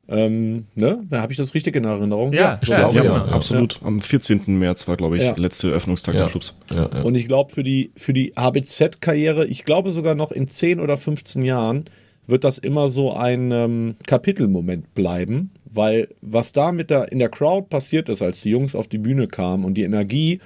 Ähm, 0.08 0.66
ne? 0.76 1.04
Da 1.10 1.22
habe 1.22 1.32
ich 1.32 1.38
das 1.38 1.54
richtig 1.56 1.76
in 1.76 1.84
Erinnerung. 1.84 2.32
Ja, 2.32 2.60
ja, 2.64 2.90
ja, 2.92 3.04
Ja, 3.04 3.26
absolut. 3.26 3.80
Am 3.84 4.00
14. 4.02 4.60
März 4.60 4.88
war, 4.88 4.98
glaube 4.98 5.18
ich, 5.18 5.24
Ja. 5.24 5.34
letzte 5.36 5.70
Öffnungstag 5.70 6.14
Ja. 6.14 6.22
der 6.22 6.30
Clubs. 6.30 6.54
Ja, 6.72 6.90
ja. 6.94 7.02
Und 7.02 7.16
ich 7.16 7.28
glaube, 7.28 7.52
für 7.52 7.64
die, 7.64 7.92
für 7.96 8.14
die 8.14 8.34
HBZ-Karriere, 8.38 9.48
ich 9.48 9.64
glaube 9.66 9.90
sogar 9.92 10.14
noch 10.14 10.32
in 10.32 10.48
10 10.48 10.80
oder 10.80 10.98
15 10.98 11.42
Jahren, 11.42 11.86
wird 12.28 12.44
das 12.44 12.58
immer 12.58 12.90
so 12.90 13.14
ein 13.14 13.52
ähm, 13.52 13.96
Kapitelmoment 14.08 14.94
bleiben, 14.94 15.52
weil 15.66 16.10
was 16.22 16.54
da 16.54 16.72
mit 16.72 16.90
der, 16.90 17.12
in 17.12 17.20
der 17.20 17.30
Crowd 17.30 17.68
passiert 17.70 18.10
ist, 18.10 18.22
als 18.22 18.42
die 18.42 18.50
Jungs 18.50 18.76
auf 18.76 18.88
die 18.88 18.98
Bühne 18.98 19.28
kamen 19.28 19.66
und 19.66 19.76
die 19.76 19.84
Energie, 19.84 20.40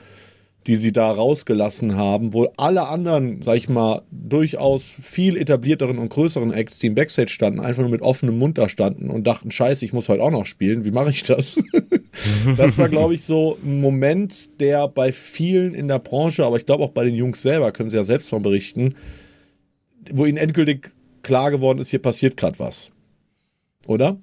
die 0.68 0.76
sie 0.76 0.92
da 0.92 1.10
rausgelassen 1.10 1.96
haben, 1.96 2.34
wo 2.34 2.52
alle 2.58 2.88
anderen, 2.88 3.42
sag 3.42 3.56
ich 3.56 3.70
mal, 3.70 4.02
durchaus 4.12 4.84
viel 4.86 5.38
etablierteren 5.38 5.98
und 5.98 6.10
größeren 6.10 6.54
Acts, 6.54 6.80
die 6.80 6.88
im 6.88 6.96
Backstage 6.96 7.32
standen, 7.32 7.60
einfach 7.60 7.82
nur 7.82 7.90
mit 7.90 8.02
offenem 8.02 8.38
Mund 8.38 8.58
da 8.58 8.68
standen 8.68 9.10
und 9.10 9.26
dachten, 9.26 9.52
scheiße, 9.52 9.86
ich 9.86 9.94
muss 9.94 10.10
heute 10.10 10.22
auch 10.22 10.32
noch 10.32 10.46
spielen, 10.46 10.84
wie 10.84 10.92
mache 10.92 11.10
ich 11.10 11.24
das? 11.24 11.60
das 12.58 12.78
war, 12.78 12.90
glaube 12.90 13.16
ich, 13.16 13.24
so 13.24 13.58
ein 13.64 13.80
Moment, 13.80 14.60
der 14.60 14.88
bei 14.90 15.12
vielen 15.12 15.74
in 15.74 15.88
der 15.88 16.00
Branche, 16.00 16.46
aber 16.46 16.58
ich 16.58 16.66
glaube 16.66 16.84
auch 16.84 16.92
bei 16.92 17.06
den 17.06 17.16
Jungs 17.16 17.42
selber, 17.42 17.72
können 17.72 17.90
sie 17.90 17.96
ja 17.96 18.04
selbst 18.04 18.30
von 18.30 18.44
berichten, 18.44 18.96
wo 20.12 20.26
ihnen 20.26 20.38
endgültig 20.38 20.92
klar 21.24 21.52
geworden 21.52 21.80
ist, 21.80 21.90
hier 21.90 22.02
passiert 22.02 22.38
gerade 22.38 22.60
was. 22.60 22.92
Oder? 23.88 24.18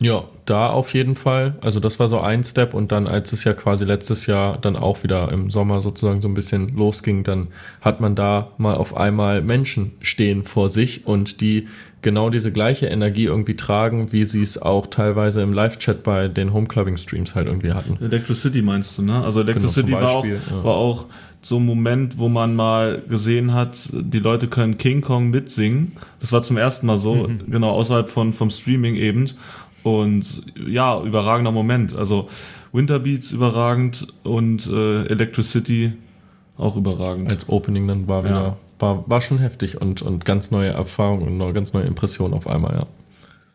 Ja, 0.00 0.24
da 0.46 0.68
auf 0.68 0.94
jeden 0.94 1.14
Fall. 1.14 1.56
Also 1.60 1.78
das 1.78 2.00
war 2.00 2.08
so 2.08 2.18
ein 2.18 2.42
Step 2.42 2.74
und 2.74 2.90
dann, 2.90 3.06
als 3.06 3.32
es 3.32 3.44
ja 3.44 3.52
quasi 3.52 3.84
letztes 3.84 4.26
Jahr 4.26 4.58
dann 4.58 4.74
auch 4.74 5.04
wieder 5.04 5.30
im 5.30 5.50
Sommer 5.50 5.80
sozusagen 5.80 6.20
so 6.20 6.26
ein 6.26 6.34
bisschen 6.34 6.70
losging, 6.70 7.22
dann 7.22 7.48
hat 7.80 8.00
man 8.00 8.16
da 8.16 8.50
mal 8.58 8.74
auf 8.74 8.96
einmal 8.96 9.42
Menschen 9.42 9.92
stehen 10.00 10.42
vor 10.42 10.70
sich 10.70 11.06
und 11.06 11.40
die 11.40 11.68
genau 12.02 12.30
diese 12.30 12.50
gleiche 12.50 12.86
Energie 12.86 13.26
irgendwie 13.26 13.54
tragen, 13.54 14.10
wie 14.10 14.24
sie 14.24 14.42
es 14.42 14.60
auch 14.60 14.88
teilweise 14.88 15.40
im 15.40 15.52
Live-Chat 15.52 16.02
bei 16.02 16.26
den 16.26 16.52
Homeclubbing-Streams 16.52 17.36
halt 17.36 17.46
irgendwie 17.46 17.72
hatten. 17.72 17.96
Electricity 18.00 18.60
meinst 18.60 18.98
du, 18.98 19.02
ne? 19.02 19.22
Also 19.22 19.40
Electricity 19.40 19.92
genau, 19.92 20.02
war, 20.02 20.10
auch, 20.10 20.24
ja. 20.24 20.64
war 20.64 20.74
auch 20.74 21.06
so 21.42 21.56
ein 21.56 21.66
Moment, 21.66 22.18
wo 22.18 22.28
man 22.28 22.54
mal 22.54 23.02
gesehen 23.08 23.52
hat, 23.52 23.88
die 23.92 24.20
Leute 24.20 24.46
können 24.46 24.78
King 24.78 25.00
Kong 25.00 25.30
mitsingen. 25.30 25.92
Das 26.20 26.32
war 26.32 26.42
zum 26.42 26.56
ersten 26.56 26.86
Mal 26.86 26.98
so, 26.98 27.14
mhm. 27.14 27.50
genau, 27.50 27.70
außerhalb 27.70 28.08
von, 28.08 28.32
vom 28.32 28.50
Streaming 28.50 28.94
eben. 28.94 29.28
Und 29.82 30.42
ja, 30.56 31.02
überragender 31.02 31.50
Moment. 31.50 31.94
Also 31.96 32.28
Winterbeats 32.72 33.32
überragend 33.32 34.06
und 34.22 34.68
äh, 34.68 35.06
Electricity 35.06 35.94
auch 36.56 36.76
überragend. 36.76 37.30
Als 37.30 37.48
Opening 37.48 37.88
dann 37.88 38.08
war 38.08 38.24
wieder, 38.24 38.42
ja. 38.42 38.56
war, 38.78 39.04
war 39.10 39.20
schon 39.20 39.38
heftig 39.38 39.80
und, 39.80 40.00
und 40.00 40.24
ganz 40.24 40.52
neue 40.52 40.70
Erfahrungen 40.70 41.40
und 41.40 41.54
ganz 41.54 41.72
neue 41.72 41.84
Impression 41.84 42.32
auf 42.34 42.46
einmal, 42.46 42.74
ja. 42.74 42.86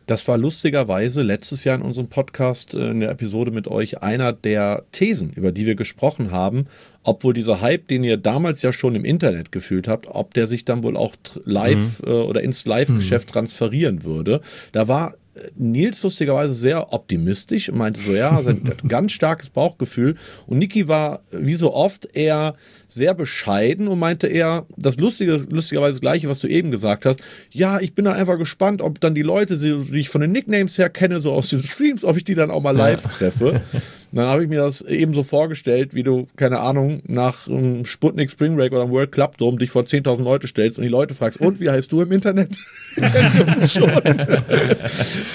Das 0.08 0.26
war 0.26 0.38
lustigerweise 0.38 1.20
letztes 1.20 1.64
Jahr 1.64 1.76
in 1.76 1.82
unserem 1.82 2.08
Podcast, 2.08 2.72
äh, 2.72 2.90
in 2.90 3.00
der 3.00 3.10
Episode 3.10 3.50
mit 3.50 3.68
euch, 3.68 4.02
einer 4.02 4.32
der 4.32 4.84
Thesen, 4.90 5.34
über 5.34 5.52
die 5.52 5.66
wir 5.66 5.74
gesprochen 5.74 6.30
haben, 6.30 6.66
ob 7.02 7.24
wohl 7.24 7.34
dieser 7.34 7.60
Hype, 7.60 7.88
den 7.88 8.02
ihr 8.04 8.16
damals 8.16 8.62
ja 8.62 8.72
schon 8.72 8.94
im 8.94 9.04
Internet 9.04 9.52
gefühlt 9.52 9.86
habt, 9.86 10.06
ob 10.08 10.32
der 10.32 10.46
sich 10.46 10.64
dann 10.64 10.82
wohl 10.82 10.96
auch 10.96 11.14
live 11.44 12.00
mhm. 12.00 12.08
äh, 12.08 12.10
oder 12.10 12.42
ins 12.42 12.64
Live-Geschäft 12.64 13.28
mhm. 13.28 13.32
transferieren 13.32 14.02
würde. 14.02 14.40
Da 14.72 14.88
war 14.88 15.14
Nils 15.56 16.02
lustigerweise 16.02 16.54
sehr 16.54 16.92
optimistisch 16.92 17.68
und 17.68 17.78
meinte 17.78 18.00
so, 18.00 18.14
ja, 18.14 18.40
sein 18.42 18.72
ganz 18.88 19.12
starkes 19.12 19.50
Bauchgefühl. 19.50 20.16
Und 20.46 20.58
Niki 20.58 20.88
war 20.88 21.20
wie 21.30 21.54
so 21.54 21.72
oft 21.74 22.08
eher 22.14 22.54
sehr 22.88 23.14
bescheiden 23.14 23.88
und 23.88 23.98
meinte 23.98 24.26
eher 24.26 24.66
das 24.76 24.96
Lustige, 24.96 25.46
lustigerweise 25.50 25.92
das 25.92 26.00
Gleiche, 26.00 26.28
was 26.28 26.40
du 26.40 26.48
eben 26.48 26.70
gesagt 26.70 27.04
hast. 27.04 27.20
Ja, 27.50 27.80
ich 27.80 27.94
bin 27.94 28.06
dann 28.06 28.14
einfach 28.14 28.38
gespannt, 28.38 28.80
ob 28.80 29.00
dann 29.00 29.14
die 29.14 29.22
Leute, 29.22 29.58
die 29.58 29.98
ich 29.98 30.08
von 30.08 30.20
den 30.20 30.32
Nicknames 30.32 30.78
her 30.78 30.88
kenne, 30.88 31.20
so 31.20 31.32
aus 31.32 31.50
den 31.50 31.60
Streams, 31.60 32.04
ob 32.04 32.16
ich 32.16 32.24
die 32.24 32.34
dann 32.34 32.50
auch 32.50 32.62
mal 32.62 32.76
live 32.76 33.02
treffe. 33.02 33.60
dann 34.10 34.26
habe 34.26 34.42
ich 34.42 34.48
mir 34.48 34.58
das 34.58 34.80
eben 34.80 35.12
so 35.12 35.22
vorgestellt, 35.22 35.94
wie 35.94 36.02
du, 36.02 36.28
keine 36.36 36.60
Ahnung, 36.60 37.02
nach 37.06 37.46
einem 37.46 37.84
Sputnik 37.84 38.30
Spring 38.30 38.56
Break 38.56 38.72
oder 38.72 38.82
einem 38.82 38.90
World 38.90 39.12
Club 39.12 39.36
Dome 39.36 39.58
dich 39.58 39.70
vor 39.70 39.82
10.000 39.82 40.22
Leute 40.22 40.46
stellst 40.46 40.78
und 40.78 40.84
die 40.84 40.88
Leute 40.88 41.12
fragst, 41.12 41.40
und 41.40 41.60
wie 41.60 41.68
heißt 41.68 41.92
du 41.92 42.00
im 42.00 42.10
Internet? 42.12 42.56
ich 42.96 43.78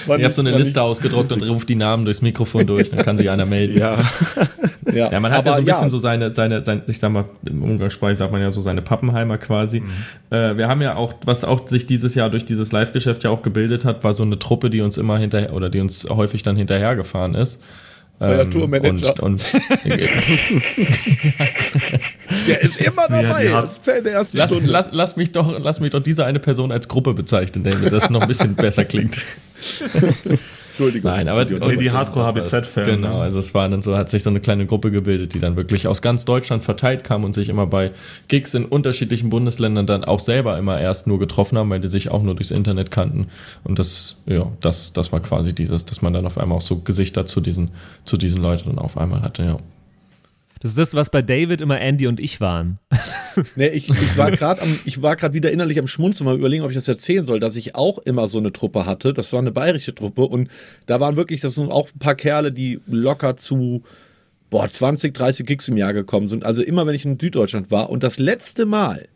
habe 0.08 0.32
so 0.32 0.42
eine 0.42 0.58
Liste 0.58 0.82
ausgedruckt 0.82 1.32
und 1.32 1.44
ruft 1.44 1.70
die 1.70 1.76
Namen 1.76 2.06
durchs 2.06 2.24
Mikrofon 2.24 2.66
durch, 2.66 2.90
dann 2.90 3.06
kann 3.06 3.18
sich 3.18 3.30
einer 3.30 3.46
melden. 3.46 3.78
Ja, 3.78 4.04
ja. 4.92 5.12
ja 5.12 5.20
man 5.20 5.32
hat 5.32 5.46
ja 5.46 5.54
so 5.54 5.60
ein 5.60 5.66
bisschen 5.66 5.84
ja. 5.84 5.90
so 5.92 6.00
seine, 6.00 6.34
seine, 6.34 6.66
seine, 6.66 6.82
ich 6.88 6.98
sag 6.98 7.12
mal, 7.12 7.26
im 7.48 7.62
Umgangssprache 7.62 8.16
sagt 8.16 8.32
man 8.32 8.42
ja 8.42 8.50
so 8.50 8.62
seine 8.62 8.82
Pappenheimer 8.82 9.38
quasi. 9.38 9.82
Mhm. 9.82 9.92
Äh, 10.32 10.58
wir 10.58 10.68
haben 10.68 10.82
ja 10.82 10.96
auch, 10.96 11.14
was 11.26 11.44
auch 11.44 11.68
sich 11.68 11.86
dieses 11.86 12.16
Jahr 12.16 12.32
durch 12.32 12.46
dieses 12.46 12.72
Live-Geschäft 12.72 13.24
ja 13.24 13.30
auch 13.30 13.44
gebildet 13.44 13.86
hat, 13.86 14.04
war 14.04 14.16
so 14.16 14.24
eine 14.24 14.40
Truppe, 14.40 14.72
die 14.72 14.82
uns 14.82 14.98
immer 14.98 15.20
hinterher 15.20 15.54
oder 15.54 15.70
die 15.70 15.80
uns 15.80 16.08
häufig 16.10 16.42
dann 16.42 16.56
hinterhergefahren 16.56 17.36
ist. 17.36 17.60
Euer 18.24 18.42
ähm, 18.44 18.52
Tourmanager. 18.52 19.22
Und, 19.22 19.44
und 19.44 19.54
der 22.48 22.62
ist 22.62 22.78
immer 22.78 23.08
dabei. 23.08 23.46
Ja, 23.46 23.62
das 23.62 23.78
fällt 23.80 24.06
der 24.06 24.14
erste 24.14 24.38
lass, 24.38 24.52
lass, 24.62 24.90
lass, 24.92 25.16
mich 25.18 25.32
doch, 25.32 25.60
lass 25.60 25.80
mich 25.80 25.92
doch 25.92 26.02
diese 26.02 26.26
eine 26.26 26.40
Person 26.40 26.72
als 26.72 26.88
Gruppe 26.88 27.14
bezeichnen, 27.14 27.64
damit 27.64 27.92
das 27.92 28.10
noch 28.10 28.22
ein 28.22 28.28
bisschen 28.28 28.56
besser 28.56 28.86
klingt. 28.86 29.18
Entschuldigung. 30.74 31.12
Nein, 31.12 31.28
aber 31.28 31.46
nee, 31.46 31.78
die 31.78 31.92
Hardcore-HBZ-Fans. 31.92 32.88
Genau, 32.88 33.20
also 33.20 33.38
es 33.38 33.54
war 33.54 33.70
dann 33.70 33.84
so, 33.84 33.96
hat 33.96 34.10
sich 34.10 34.24
so 34.24 34.32
eine 34.32 34.40
kleine 34.40 34.66
Gruppe 34.66 34.90
gebildet, 34.90 35.36
die 35.36 35.40
dann 35.40 35.56
wirklich 35.56 35.86
aus 35.88 36.02
ganz 36.02 36.26
Deutschland 36.26 36.64
verteilt 36.64 37.04
kam 37.04 37.24
und 37.24 37.34
sich 37.34 37.50
immer 37.50 37.68
bei 37.68 37.92
Gigs 38.28 38.56
in 38.56 38.66
unterschiedlichen 38.66 39.30
Bundesländern 39.30 39.86
dann 39.86 40.04
auch 40.04 40.20
selber 40.20 40.58
immer 40.58 40.82
erst 40.82 41.06
nur 41.06 41.20
getroffen 41.20 41.60
haben, 41.60 41.70
weil 41.70 41.80
die 41.80 41.88
sich 41.88 42.10
auch 42.10 42.24
nur 42.24 42.34
durchs 42.34 42.50
Internet 42.50 42.90
kannten. 42.90 43.28
Und 43.64 43.78
das, 43.78 44.24
ja, 44.26 44.52
das, 44.62 44.94
das 44.94 45.12
war 45.12 45.20
quasi 45.20 45.54
dieses, 45.54 45.86
dass 45.86 46.02
man 46.02 46.14
dann 46.14 46.26
auf 46.26 46.40
einmal 46.40 46.58
auch 46.58 46.64
so 46.64 46.78
Gesichter 46.78 47.28
zu 47.28 47.40
diesen, 47.40 47.70
zu 48.04 48.18
diesen 48.18 48.42
Leuten 48.42 48.70
dann 48.70 48.80
auf 48.80 48.98
einmal 48.98 49.22
hatte, 49.22 49.44
ja. 49.44 49.60
Das 50.64 50.72
ist 50.72 50.78
das, 50.78 50.96
was 50.96 51.10
bei 51.10 51.22
David 51.22 51.60
immer 51.60 51.82
Andy 51.82 52.08
und 52.08 52.22
ich 52.22 52.40
waren. 52.40 52.80
nee, 53.58 53.68
ich, 53.68 53.90
ich 53.90 54.18
war 54.18 54.32
gerade 54.32 55.34
wieder 55.34 55.52
innerlich 55.52 55.78
am 55.78 55.88
Schmunzeln, 55.88 56.26
mal 56.26 56.38
überlegen, 56.38 56.64
ob 56.64 56.70
ich 56.70 56.78
das 56.78 56.88
erzählen 56.88 57.26
soll, 57.26 57.42
dass 57.42 57.58
ich 57.58 57.76
auch 57.76 57.98
immer 57.98 58.30
so 58.30 58.38
eine 58.38 58.54
Truppe 58.54 58.86
hatte. 58.86 59.14
Das 59.14 59.34
war 59.34 59.40
eine 59.40 59.52
bayerische 59.52 59.94
Truppe 59.94 60.22
und 60.22 60.50
da 60.86 61.02
waren 61.02 61.18
wirklich, 61.18 61.42
das 61.42 61.56
sind 61.56 61.70
auch 61.70 61.90
ein 61.94 62.00
paar 62.00 62.16
Kerle, 62.16 62.54
die 62.54 62.80
locker 62.88 63.36
zu 63.36 63.84
boah, 64.50 64.70
20, 64.70 65.14
30 65.14 65.46
Gigs 65.46 65.68
im 65.68 65.76
Jahr 65.76 65.94
gekommen 65.94 66.30
sind. 66.30 66.46
Also 66.46 66.62
immer, 66.62 66.88
wenn 66.88 66.96
ich 66.96 67.04
in 67.04 67.20
Süddeutschland 67.20 67.70
war. 67.70 67.90
Und 67.90 68.02
das 68.02 68.18
letzte 68.18 68.66
Mal, 68.66 69.10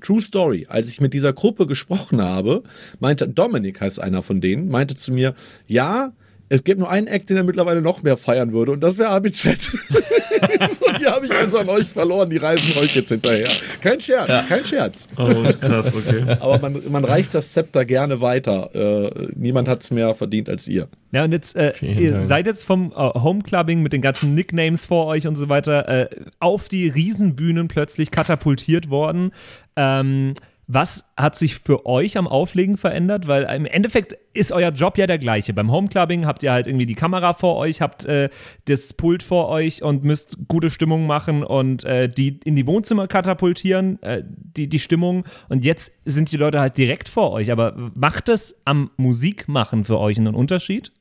True 0.00 0.20
Story, 0.20 0.66
als 0.68 0.88
ich 0.88 1.00
mit 1.00 1.14
dieser 1.14 1.32
Gruppe 1.32 1.68
gesprochen 1.68 2.20
habe, 2.20 2.64
meinte 2.98 3.28
Dominik, 3.28 3.80
heißt 3.80 4.00
einer 4.00 4.22
von 4.22 4.40
denen, 4.40 4.68
meinte 4.68 4.96
zu 4.96 5.12
mir, 5.12 5.34
ja, 5.68 6.12
es 6.52 6.64
gibt 6.64 6.80
nur 6.80 6.90
einen 6.90 7.06
Act, 7.06 7.30
den 7.30 7.36
er 7.36 7.44
mittlerweile 7.44 7.80
noch 7.80 8.02
mehr 8.02 8.16
feiern 8.16 8.52
würde, 8.52 8.72
und 8.72 8.80
das 8.80 8.98
wäre 8.98 9.10
ABZ. 9.10 9.46
und 9.46 11.00
die 11.00 11.06
habe 11.06 11.26
ich 11.26 11.32
also 11.32 11.58
an 11.58 11.68
euch 11.68 11.88
verloren, 11.88 12.28
die 12.28 12.38
reisen 12.38 12.76
euch 12.80 12.96
jetzt 12.96 13.08
hinterher. 13.08 13.48
Kein 13.80 14.00
Scherz, 14.00 14.28
ja. 14.28 14.42
kein 14.42 14.64
Scherz. 14.64 15.08
Oh, 15.16 15.44
krass, 15.60 15.94
okay. 15.94 16.24
Aber 16.40 16.58
man, 16.58 16.82
man 16.90 17.04
reicht 17.04 17.34
das 17.34 17.52
Zepter 17.52 17.84
gerne 17.84 18.20
weiter. 18.20 18.70
Äh, 18.74 19.28
niemand 19.36 19.68
hat 19.68 19.84
es 19.84 19.92
mehr 19.92 20.12
verdient 20.16 20.48
als 20.48 20.66
ihr. 20.66 20.88
Ja, 21.12 21.22
und 21.22 21.30
jetzt, 21.30 21.54
äh, 21.54 21.72
ihr 21.82 22.22
seid 22.22 22.46
jetzt 22.46 22.64
vom 22.64 22.90
äh, 22.90 22.96
Homeclubbing 22.96 23.80
mit 23.80 23.92
den 23.92 24.02
ganzen 24.02 24.34
Nicknames 24.34 24.86
vor 24.86 25.06
euch 25.06 25.28
und 25.28 25.36
so 25.36 25.48
weiter 25.48 25.88
äh, 25.88 26.08
auf 26.40 26.68
die 26.68 26.88
Riesenbühnen 26.88 27.68
plötzlich 27.68 28.10
katapultiert 28.10 28.90
worden. 28.90 29.30
Ähm, 29.76 30.34
was 30.72 31.04
hat 31.16 31.34
sich 31.34 31.58
für 31.58 31.84
euch 31.84 32.16
am 32.16 32.28
Auflegen 32.28 32.76
verändert? 32.76 33.26
Weil 33.26 33.42
im 33.54 33.66
Endeffekt 33.66 34.16
ist 34.34 34.52
euer 34.52 34.70
Job 34.70 34.98
ja 34.98 35.08
der 35.08 35.18
gleiche. 35.18 35.52
Beim 35.52 35.72
Homeclubbing 35.72 36.26
habt 36.26 36.44
ihr 36.44 36.52
halt 36.52 36.68
irgendwie 36.68 36.86
die 36.86 36.94
Kamera 36.94 37.32
vor 37.32 37.56
euch, 37.56 37.80
habt 37.80 38.04
äh, 38.04 38.28
das 38.66 38.94
Pult 38.94 39.24
vor 39.24 39.48
euch 39.48 39.82
und 39.82 40.04
müsst 40.04 40.38
gute 40.46 40.70
Stimmung 40.70 41.08
machen 41.08 41.42
und 41.42 41.82
äh, 41.82 42.08
die 42.08 42.38
in 42.44 42.54
die 42.54 42.68
Wohnzimmer 42.68 43.08
katapultieren, 43.08 44.00
äh, 44.04 44.22
die, 44.24 44.68
die 44.68 44.78
Stimmung. 44.78 45.24
Und 45.48 45.64
jetzt 45.64 45.92
sind 46.04 46.30
die 46.30 46.36
Leute 46.36 46.60
halt 46.60 46.78
direkt 46.78 47.08
vor 47.08 47.32
euch. 47.32 47.50
Aber 47.50 47.90
macht 47.96 48.28
das 48.28 48.54
am 48.64 48.90
Musikmachen 48.96 49.84
für 49.84 49.98
euch 49.98 50.18
einen 50.18 50.36
Unterschied? 50.36 50.92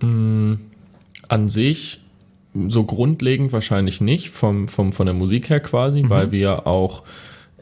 Mm, 0.00 0.54
an 1.28 1.48
sich 1.50 2.00
so 2.68 2.84
grundlegend 2.84 3.52
wahrscheinlich 3.52 4.00
nicht, 4.00 4.30
vom, 4.30 4.66
vom, 4.66 4.94
von 4.94 5.04
der 5.04 5.14
Musik 5.14 5.50
her 5.50 5.60
quasi, 5.60 6.04
mhm. 6.04 6.10
weil 6.10 6.32
wir 6.32 6.66
auch 6.66 7.04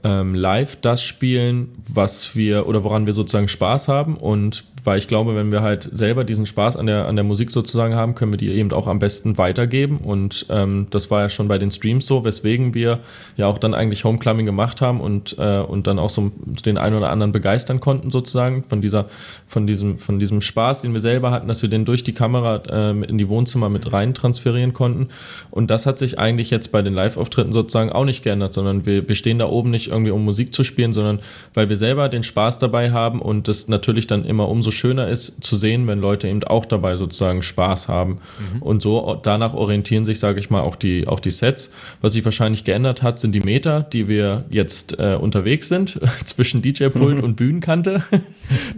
ähm, 0.05 0.35
live 0.35 0.77
das 0.77 1.03
spielen, 1.03 1.75
was 1.89 2.37
wir 2.37 2.67
oder 2.67 2.85
woran 2.85 3.07
wir 3.07 3.13
sozusagen 3.15 3.49
Spaß 3.49 3.89
haben 3.89 4.17
und 4.17 4.65
weil 4.89 4.97
ich 4.97 5.07
glaube, 5.07 5.37
wenn 5.37 5.53
wir 5.53 5.61
halt 5.61 5.87
selber 5.93 6.25
diesen 6.25 6.47
Spaß 6.47 6.79
an 6.79 6.87
der, 6.87 7.09
an 7.09 7.15
der 7.15 7.23
Musik 7.23 7.51
sozusagen 7.51 7.95
haben, 7.95 8.15
können 8.15 8.33
wir 8.33 8.39
die 8.39 8.49
eben 8.49 8.73
auch 8.73 8.87
am 8.87 8.99
besten 8.99 9.37
weitergeben. 9.37 9.99
Und 9.99 10.47
ähm, 10.49 10.87
das 10.89 11.11
war 11.11 11.21
ja 11.21 11.29
schon 11.29 11.47
bei 11.47 11.59
den 11.59 11.71
Streams 11.71 12.07
so, 12.07 12.25
weswegen 12.25 12.73
wir 12.73 13.01
ja 13.37 13.49
auch 13.49 13.59
dann 13.59 13.75
eigentlich 13.75 14.05
Homeclimbing 14.05 14.47
gemacht 14.47 14.81
haben 14.81 15.03
und, 15.03 15.37
äh, 15.39 15.59
und 15.59 15.87
dann 15.87 15.99
auch 15.99 16.09
so 16.09 16.33
den 16.65 16.79
einen 16.79 16.97
oder 16.97 17.11
anderen 17.11 17.33
begeistern 17.33 17.81
konnten, 17.81 18.11
sozusagen, 18.11 18.65
von 18.67 18.81
dieser, 18.81 19.11
von 19.47 19.67
diesem, 19.67 19.99
von 19.99 20.19
diesem 20.19 20.41
Spaß, 20.41 20.81
den 20.81 20.95
wir 20.95 21.01
selber 21.01 21.33
hatten, 21.33 21.49
dass 21.49 21.61
wir 21.61 21.69
den 21.69 21.85
durch 21.85 22.03
die 22.03 22.15
Kamera 22.15 22.63
äh, 22.71 22.91
in 22.93 23.19
die 23.19 23.29
Wohnzimmer 23.29 23.69
mit 23.69 23.93
rein 23.93 24.15
transferieren 24.15 24.73
konnten. 24.73 25.09
Und 25.51 25.69
das 25.69 25.85
hat 25.85 25.99
sich 25.99 26.19
eigentlich 26.19 26.49
jetzt 26.49 26.73
bei 26.73 26.81
den 26.81 26.95
Live-Auftritten 26.95 27.53
sozusagen 27.53 27.93
auch 27.93 28.07
nicht 28.07 28.25
geändert, 28.25 28.55
sondern 28.55 28.87
wir, 28.87 29.07
wir 29.07 29.17
stehen 29.17 29.39
da 29.39 29.51
oben 29.51 29.69
nicht 29.69 29.89
irgendwie, 29.89 30.13
um 30.13 30.25
Musik 30.25 30.55
zu 30.55 30.65
spielen, 30.65 30.95
sondern 30.95 31.19
weil 31.53 31.69
wir 31.69 31.77
selber 31.77 32.09
den 32.09 32.23
Spaß 32.23 32.59
dabei 32.59 32.91
haben 32.91 33.21
und 33.21 33.49
das 33.49 33.69
natürlich 33.69 34.07
dann 34.07 34.25
immer 34.25 34.49
umso 34.49 34.71
schöner 34.79 35.09
ist 35.09 35.43
zu 35.43 35.57
sehen, 35.57 35.87
wenn 35.87 35.99
Leute 35.99 36.29
eben 36.29 36.43
auch 36.45 36.65
dabei 36.65 36.97
sozusagen 36.97 37.43
Spaß 37.43 37.89
haben. 37.89 38.19
Mhm. 38.55 38.63
Und 38.63 38.83
so 38.83 39.19
danach 39.23 39.55
orientieren 39.55 40.05
sich, 40.05 40.19
sage 40.19 40.41
ich 40.41 40.51
mal, 40.51 40.61
auch 40.61 40.77
die, 40.77 41.07
auch 41.07 41.21
die 41.21 41.31
Sets. 41.31 41.71
Was 42.01 42.13
sich 42.15 42.25
wahrscheinlich 42.25 42.65
geändert 42.65 43.03
hat, 43.03 43.19
sind 43.19 43.33
die 43.33 43.41
Meter, 43.41 43.83
die 43.83 44.09
wir 44.09 44.45
jetzt 44.51 44.99
äh, 44.99 45.17
unterwegs 45.21 45.69
sind, 45.69 46.01
zwischen 46.25 46.63
DJ-Pult 46.63 47.19
mhm. 47.19 47.25
und 47.25 47.37
Bühnenkante. 47.37 48.03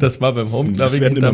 Das 0.01 0.21
war 0.21 0.33
beim 0.33 0.51
Homeclubbing 0.51 1.03
hinter, 1.03 1.33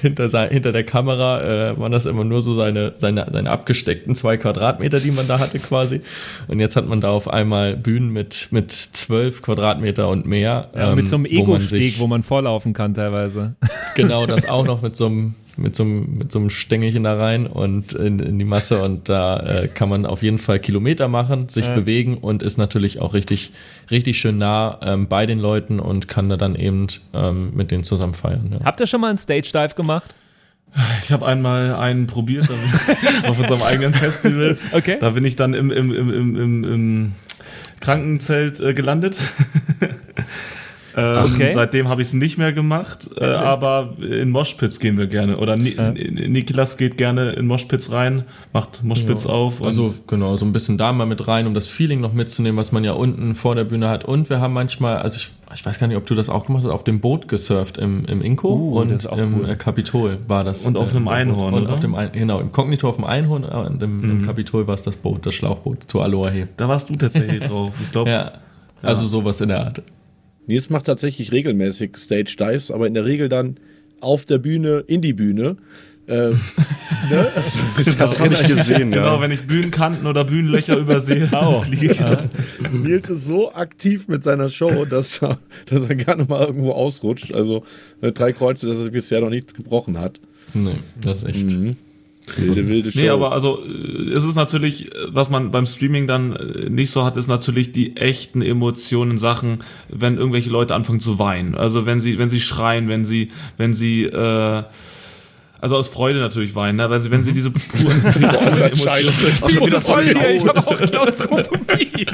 hinter, 0.00 0.48
hinter 0.48 0.72
der 0.72 0.84
Kamera, 0.84 1.72
äh, 1.72 1.78
waren 1.78 1.92
das 1.92 2.06
immer 2.06 2.24
nur 2.24 2.40
so 2.40 2.54
seine, 2.54 2.92
seine, 2.94 3.26
seine 3.30 3.50
abgesteckten 3.50 4.14
zwei 4.14 4.38
Quadratmeter, 4.38 5.00
die 5.00 5.10
man 5.10 5.26
da 5.26 5.38
hatte 5.38 5.58
quasi. 5.58 6.00
Und 6.48 6.60
jetzt 6.60 6.76
hat 6.76 6.88
man 6.88 7.00
da 7.00 7.10
auf 7.10 7.28
einmal 7.28 7.76
Bühnen 7.76 8.10
mit, 8.10 8.48
mit 8.52 8.72
zwölf 8.72 9.42
Quadratmeter 9.42 10.08
und 10.08 10.26
mehr. 10.26 10.70
Ja, 10.74 10.90
ähm, 10.90 10.96
mit 10.96 11.08
so 11.08 11.16
einem 11.16 11.26
Ego-Steg, 11.26 11.98
wo, 11.98 12.04
wo, 12.04 12.06
man 12.06 12.22
vorlaufen 12.22 12.72
kann 12.72 12.94
teilweise. 12.94 13.54
Genau, 13.94 14.03
das 14.08 14.46
auch 14.46 14.64
noch 14.64 14.82
mit 14.82 14.96
so 14.96 15.06
einem 15.06 15.34
mit 15.56 15.76
so 15.76 15.84
einem, 15.84 16.18
mit 16.18 16.32
so 16.32 16.38
einem 16.38 16.50
Stängelchen 16.50 17.04
da 17.04 17.14
rein 17.14 17.46
und 17.46 17.92
in, 17.92 18.18
in 18.18 18.38
die 18.38 18.44
Masse 18.44 18.82
und 18.82 19.08
da 19.08 19.38
äh, 19.38 19.68
kann 19.68 19.88
man 19.88 20.06
auf 20.06 20.22
jeden 20.22 20.38
Fall 20.38 20.58
Kilometer 20.58 21.08
machen, 21.08 21.48
sich 21.48 21.66
ja. 21.66 21.74
bewegen 21.74 22.18
und 22.18 22.42
ist 22.42 22.56
natürlich 22.56 23.00
auch 23.00 23.14
richtig, 23.14 23.52
richtig 23.90 24.18
schön 24.18 24.38
nah 24.38 24.80
ähm, 24.82 25.08
bei 25.08 25.26
den 25.26 25.38
Leuten 25.38 25.80
und 25.80 26.08
kann 26.08 26.28
da 26.28 26.36
dann 26.36 26.56
eben 26.56 26.88
ähm, 27.12 27.52
mit 27.54 27.70
denen 27.70 27.84
zusammen 27.84 28.14
feiern. 28.14 28.50
Ja. 28.52 28.64
Habt 28.64 28.80
ihr 28.80 28.86
schon 28.86 29.00
mal 29.00 29.08
einen 29.08 29.18
Stage 29.18 29.50
Dive 29.52 29.74
gemacht? 29.74 30.14
Ich 31.04 31.12
habe 31.12 31.24
einmal 31.24 31.76
einen 31.76 32.08
probiert 32.08 32.48
auf 33.28 33.38
unserem 33.38 33.62
eigenen 33.62 33.94
Festival. 33.94 34.58
Okay. 34.72 34.96
Da 34.98 35.10
bin 35.10 35.24
ich 35.24 35.36
dann 35.36 35.54
im, 35.54 35.70
im, 35.70 35.92
im, 35.94 36.36
im, 36.36 36.64
im 36.64 37.12
Krankenzelt 37.80 38.58
äh, 38.60 38.74
gelandet. 38.74 39.16
Ähm, 40.96 41.24
okay. 41.24 41.52
Seitdem 41.52 41.88
habe 41.88 42.02
ich 42.02 42.08
es 42.08 42.14
nicht 42.14 42.38
mehr 42.38 42.52
gemacht, 42.52 43.10
äh, 43.18 43.24
aber 43.24 43.94
in 44.00 44.30
Moshpits 44.30 44.78
gehen 44.78 44.96
wir 44.96 45.06
gerne. 45.06 45.38
Oder 45.38 45.56
Ni 45.56 45.70
ja. 45.70 45.90
Niklas 45.90 46.76
geht 46.76 46.96
gerne 46.96 47.32
in 47.32 47.46
Moshpits 47.46 47.90
rein, 47.90 48.24
macht 48.52 48.84
Moshpits 48.84 49.24
ja. 49.24 49.30
auf. 49.30 49.62
also 49.62 49.94
genau, 50.06 50.36
so 50.36 50.46
ein 50.46 50.52
bisschen 50.52 50.78
da 50.78 50.92
mal 50.92 51.06
mit 51.06 51.26
rein, 51.26 51.46
um 51.46 51.54
das 51.54 51.66
Feeling 51.66 52.00
noch 52.00 52.12
mitzunehmen, 52.12 52.56
was 52.56 52.70
man 52.70 52.84
ja 52.84 52.92
unten 52.92 53.34
vor 53.34 53.54
der 53.54 53.64
Bühne 53.64 53.88
hat. 53.88 54.04
Und 54.04 54.30
wir 54.30 54.40
haben 54.40 54.54
manchmal, 54.54 54.98
also 54.98 55.16
ich, 55.16 55.32
ich 55.52 55.66
weiß 55.66 55.80
gar 55.80 55.88
nicht, 55.88 55.96
ob 55.96 56.06
du 56.06 56.14
das 56.14 56.28
auch 56.28 56.46
gemacht 56.46 56.64
hast, 56.64 56.70
auf 56.70 56.84
dem 56.84 57.00
Boot 57.00 57.26
gesurft 57.26 57.76
im, 57.78 58.04
im 58.04 58.22
Inko 58.22 58.54
uh, 58.54 58.80
und 58.80 59.04
im 59.04 59.40
cool. 59.40 59.56
Kapitol 59.56 60.18
war 60.28 60.44
das. 60.44 60.64
Und 60.64 60.76
auf 60.76 60.92
äh, 60.92 60.96
einem 60.96 61.08
Einhorn, 61.08 61.54
und 61.54 61.66
Auf 61.66 61.80
dem 61.80 61.94
Ein 61.94 62.12
genau, 62.12 62.38
im 62.38 62.52
Kognito 62.52 62.88
auf 62.88 62.96
dem 62.96 63.04
Einhorn 63.04 63.44
und 63.44 63.82
im, 63.82 64.00
mhm. 64.00 64.10
im 64.10 64.26
Kapitol 64.26 64.66
war 64.66 64.74
es 64.74 64.82
das 64.82 64.96
Boot, 64.96 65.26
das 65.26 65.34
Schlauchboot 65.34 65.90
zu 65.90 66.00
Aloha 66.00 66.30
Da 66.56 66.68
warst 66.68 66.88
du 66.88 66.96
tatsächlich 66.96 67.42
drauf, 67.42 67.74
ich 67.82 67.90
glaube. 67.90 68.10
Ja. 68.14 68.32
Also 68.82 69.06
sowas 69.06 69.40
in 69.40 69.48
der 69.48 69.64
Art. 69.64 69.82
Nils 70.46 70.70
macht 70.70 70.86
tatsächlich 70.86 71.32
regelmäßig 71.32 71.96
Stage 71.96 72.36
Dives, 72.38 72.70
aber 72.70 72.86
in 72.86 72.94
der 72.94 73.04
Regel 73.04 73.28
dann 73.28 73.56
auf 74.00 74.24
der 74.24 74.38
Bühne, 74.38 74.84
in 74.86 75.00
die 75.00 75.12
Bühne. 75.12 75.56
Äh, 76.06 76.12
ne? 77.10 77.26
das, 77.82 77.96
das 77.96 78.20
habe 78.20 78.34
ich 78.34 78.46
gesehen, 78.46 78.92
ja. 78.92 79.04
Genau, 79.04 79.20
wenn 79.20 79.30
ich 79.30 79.46
Bühnenkanten 79.46 80.06
oder 80.06 80.24
Bühnenlöcher 80.24 80.76
übersehe, 80.76 81.28
auch. 81.32 81.64
Ja. 81.66 82.24
Nils 82.72 83.08
ist 83.08 83.24
so 83.24 83.52
aktiv 83.52 84.06
mit 84.06 84.22
seiner 84.22 84.50
Show, 84.50 84.84
dass 84.84 85.22
er, 85.22 85.38
dass 85.66 85.86
er 85.86 85.94
gerne 85.94 86.26
mal 86.26 86.44
irgendwo 86.46 86.72
ausrutscht. 86.72 87.32
Also 87.32 87.64
äh, 88.02 88.12
drei 88.12 88.32
Kreuze, 88.32 88.66
dass 88.66 88.78
er 88.78 88.90
bisher 88.90 89.20
noch 89.22 89.30
nichts 89.30 89.54
gebrochen 89.54 89.98
hat. 89.98 90.20
Nee, 90.52 90.76
das 91.00 91.22
ist 91.22 91.28
echt. 91.28 91.50
Mhm. 91.50 91.76
Wilde, 92.36 92.68
wilde 92.68 92.92
Show. 92.92 93.00
Nee, 93.00 93.08
aber 93.08 93.32
also 93.32 93.62
äh, 93.64 94.12
es 94.12 94.24
ist 94.24 94.34
natürlich, 94.34 94.90
was 95.08 95.28
man 95.30 95.50
beim 95.50 95.66
Streaming 95.66 96.06
dann 96.06 96.34
äh, 96.34 96.70
nicht 96.70 96.90
so 96.90 97.04
hat, 97.04 97.16
ist 97.16 97.28
natürlich 97.28 97.72
die 97.72 97.96
echten 97.96 98.42
Emotionen, 98.42 99.18
Sachen, 99.18 99.62
wenn 99.88 100.16
irgendwelche 100.16 100.50
Leute 100.50 100.74
anfangen 100.74 101.00
zu 101.00 101.18
weinen. 101.18 101.54
Also 101.54 101.86
wenn 101.86 102.00
sie, 102.00 102.18
wenn 102.18 102.28
sie 102.28 102.40
schreien, 102.40 102.88
wenn 102.88 103.04
sie, 103.04 103.28
wenn 103.56 103.74
sie 103.74 104.04
äh, 104.04 104.62
also 105.60 105.76
aus 105.76 105.88
Freude 105.88 106.18
natürlich 106.18 106.54
weinen, 106.54 106.76
ne? 106.76 106.90
wenn 106.90 107.00
sie, 107.00 107.10
wenn 107.10 107.24
sie 107.24 107.32
diese 107.32 107.50
puren, 107.50 108.04
Emotionen. 108.04 109.14
Das 109.22 109.40
ist 109.40 109.66
wieder 109.66 109.80
Freude, 109.80 110.26
ich 110.34 110.46
habe 110.46 110.58
auch 110.58 110.78
Klaustrophobie. 110.78 112.06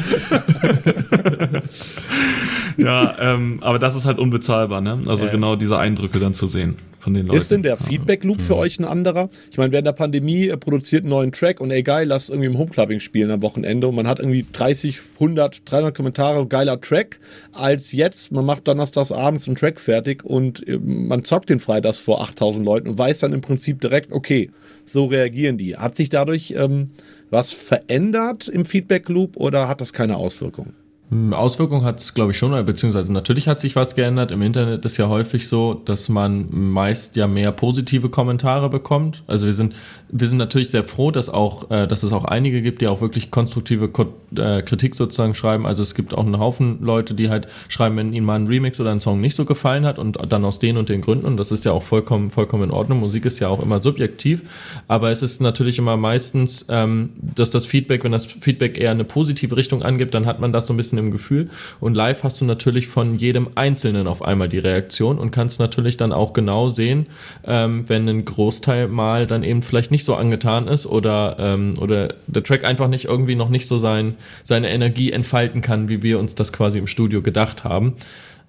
ja, 2.76 3.16
ähm, 3.18 3.58
aber 3.60 3.78
das 3.78 3.96
ist 3.96 4.04
halt 4.04 4.18
unbezahlbar, 4.18 4.80
ne? 4.80 5.00
Also 5.06 5.26
äh. 5.26 5.30
genau 5.30 5.56
diese 5.56 5.78
Eindrücke 5.78 6.20
dann 6.20 6.34
zu 6.34 6.46
sehen 6.46 6.76
von 7.00 7.14
den 7.14 7.26
Leuten. 7.26 7.38
Ist 7.38 7.50
denn 7.50 7.62
der 7.62 7.76
Feedback-Loop 7.76 8.40
für 8.40 8.56
euch 8.56 8.78
ein 8.78 8.84
anderer? 8.84 9.30
Ich 9.50 9.58
meine, 9.58 9.72
während 9.72 9.86
der 9.86 9.92
Pandemie 9.92 10.48
äh, 10.48 10.56
produziert 10.56 11.02
einen 11.02 11.10
neuen 11.10 11.32
Track 11.32 11.60
und 11.60 11.70
ey 11.70 11.82
geil, 11.82 12.06
lass 12.06 12.28
irgendwie 12.28 12.48
im 12.48 12.58
Homeclubbing 12.58 13.00
spielen 13.00 13.30
am 13.30 13.42
Wochenende 13.42 13.88
und 13.88 13.94
man 13.94 14.06
hat 14.06 14.20
irgendwie 14.20 14.46
30, 14.52 14.98
100, 15.14 15.62
300 15.64 15.96
Kommentare, 15.96 16.46
geiler 16.46 16.80
Track, 16.80 17.20
als 17.52 17.92
jetzt, 17.92 18.32
man 18.32 18.44
macht 18.44 18.68
donnerstags 18.68 19.12
abends 19.12 19.46
einen 19.46 19.56
Track 19.56 19.80
fertig 19.80 20.24
und 20.24 20.66
äh, 20.68 20.78
man 20.78 21.24
zockt 21.24 21.50
den 21.50 21.60
freitags 21.60 21.98
vor 21.98 22.22
8000 22.22 22.64
Leuten 22.64 22.88
und 22.88 22.98
weiß 22.98 23.18
dann 23.20 23.32
im 23.32 23.40
Prinzip 23.40 23.80
direkt, 23.80 24.12
okay, 24.12 24.50
so 24.86 25.06
reagieren 25.06 25.58
die. 25.58 25.76
Hat 25.76 25.96
sich 25.96 26.08
dadurch 26.08 26.54
ähm, 26.56 26.90
was 27.30 27.52
verändert 27.52 28.48
im 28.48 28.64
Feedback-Loop 28.64 29.36
oder 29.36 29.68
hat 29.68 29.80
das 29.80 29.92
keine 29.92 30.16
Auswirkungen? 30.16 30.74
Hm, 31.10 31.32
Auswirkungen 31.32 31.84
hat 31.84 32.00
es, 32.00 32.14
glaube 32.14 32.30
ich, 32.30 32.38
schon, 32.38 32.64
beziehungsweise 32.64 33.12
natürlich 33.12 33.48
hat 33.48 33.58
sich 33.58 33.74
was 33.74 33.96
geändert. 33.96 34.30
Im 34.30 34.42
Internet 34.42 34.84
ist 34.84 34.96
ja 34.96 35.08
häufig 35.08 35.48
so, 35.48 35.74
dass 35.74 36.08
man 36.08 36.46
meist 36.50 37.16
ja 37.16 37.26
mehr 37.26 37.50
positive 37.50 38.08
Kommentare 38.08 38.70
bekommt. 38.70 39.24
Also 39.26 39.46
wir 39.46 39.52
sind, 39.52 39.74
wir 40.08 40.28
sind 40.28 40.38
natürlich 40.38 40.70
sehr 40.70 40.84
froh, 40.84 41.10
dass 41.10 41.28
auch, 41.28 41.68
äh, 41.72 41.88
dass 41.88 42.04
es 42.04 42.12
auch 42.12 42.24
einige 42.24 42.62
gibt, 42.62 42.80
die 42.80 42.86
auch 42.86 43.00
wirklich 43.00 43.32
konstruktive 43.32 43.88
Ko 43.88 44.06
äh, 44.36 44.62
Kritik 44.62 44.94
sozusagen 44.94 45.34
schreiben. 45.34 45.66
Also 45.66 45.82
es 45.82 45.96
gibt 45.96 46.14
auch 46.14 46.24
einen 46.24 46.38
Haufen 46.38 46.78
Leute, 46.80 47.14
die 47.14 47.28
halt 47.28 47.48
schreiben, 47.66 47.96
wenn 47.96 48.12
ihnen 48.12 48.24
mal 48.24 48.36
ein 48.36 48.46
Remix 48.46 48.78
oder 48.80 48.92
ein 48.92 49.00
Song 49.00 49.20
nicht 49.20 49.34
so 49.34 49.44
gefallen 49.44 49.84
hat 49.84 49.98
und 49.98 50.16
dann 50.32 50.44
aus 50.44 50.60
den 50.60 50.76
und 50.76 50.88
den 50.88 51.00
Gründen. 51.00 51.26
Und 51.26 51.38
das 51.38 51.50
ist 51.50 51.64
ja 51.64 51.72
auch 51.72 51.82
vollkommen, 51.82 52.30
vollkommen 52.30 52.64
in 52.64 52.70
Ordnung. 52.70 53.00
Musik 53.00 53.24
ist 53.24 53.40
ja 53.40 53.48
auch 53.48 53.60
immer 53.60 53.82
subjektiv. 53.82 54.44
Aber 54.86 55.10
es 55.10 55.22
ist 55.22 55.40
natürlich 55.40 55.78
immer 55.78 55.96
meistens, 55.96 56.66
ähm, 56.68 57.10
dass 57.20 57.50
das 57.50 57.66
Feedback, 57.66 58.04
wenn 58.04 58.12
das 58.12 58.26
Feedback 58.26 58.78
eher 58.78 58.92
eine 58.92 59.02
positive 59.02 59.56
Richtung 59.56 59.82
angibt, 59.82 60.14
dann 60.14 60.26
hat 60.26 60.38
man 60.38 60.52
das 60.52 60.68
so 60.68 60.72
ein 60.72 60.76
bisschen 60.76 60.99
im 61.00 61.10
Gefühl. 61.10 61.50
Und 61.80 61.94
live 61.94 62.22
hast 62.22 62.40
du 62.40 62.44
natürlich 62.44 62.88
von 62.88 63.18
jedem 63.18 63.48
Einzelnen 63.56 64.06
auf 64.06 64.22
einmal 64.22 64.48
die 64.48 64.58
Reaktion 64.58 65.18
und 65.18 65.30
kannst 65.30 65.58
natürlich 65.58 65.96
dann 65.96 66.12
auch 66.12 66.32
genau 66.32 66.68
sehen, 66.68 67.06
ähm, 67.44 67.84
wenn 67.88 68.08
ein 68.08 68.24
Großteil 68.24 68.88
mal 68.88 69.26
dann 69.26 69.42
eben 69.42 69.62
vielleicht 69.62 69.90
nicht 69.90 70.04
so 70.04 70.14
angetan 70.14 70.68
ist 70.68 70.86
oder, 70.86 71.36
ähm, 71.38 71.74
oder 71.80 72.14
der 72.26 72.44
Track 72.44 72.64
einfach 72.64 72.88
nicht 72.88 73.06
irgendwie 73.06 73.34
noch 73.34 73.48
nicht 73.48 73.66
so 73.66 73.78
sein, 73.78 74.14
seine 74.42 74.70
Energie 74.70 75.10
entfalten 75.12 75.60
kann, 75.60 75.88
wie 75.88 76.02
wir 76.02 76.18
uns 76.18 76.34
das 76.34 76.52
quasi 76.52 76.78
im 76.78 76.86
Studio 76.86 77.22
gedacht 77.22 77.64
haben. 77.64 77.96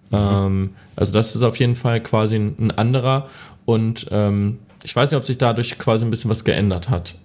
Mhm. 0.10 0.18
Ähm, 0.18 0.70
also 0.96 1.14
das 1.14 1.36
ist 1.36 1.42
auf 1.42 1.58
jeden 1.58 1.76
Fall 1.76 2.02
quasi 2.02 2.36
ein, 2.36 2.56
ein 2.60 2.72
anderer 2.72 3.30
und 3.66 4.08
ähm, 4.12 4.60
ich 4.84 4.96
weiß 4.96 5.12
nicht, 5.12 5.18
ob 5.18 5.26
sich 5.26 5.38
dadurch 5.38 5.78
quasi 5.78 6.06
ein 6.06 6.10
bisschen 6.10 6.30
was 6.32 6.44
geändert 6.44 6.90
hat. 6.90 7.16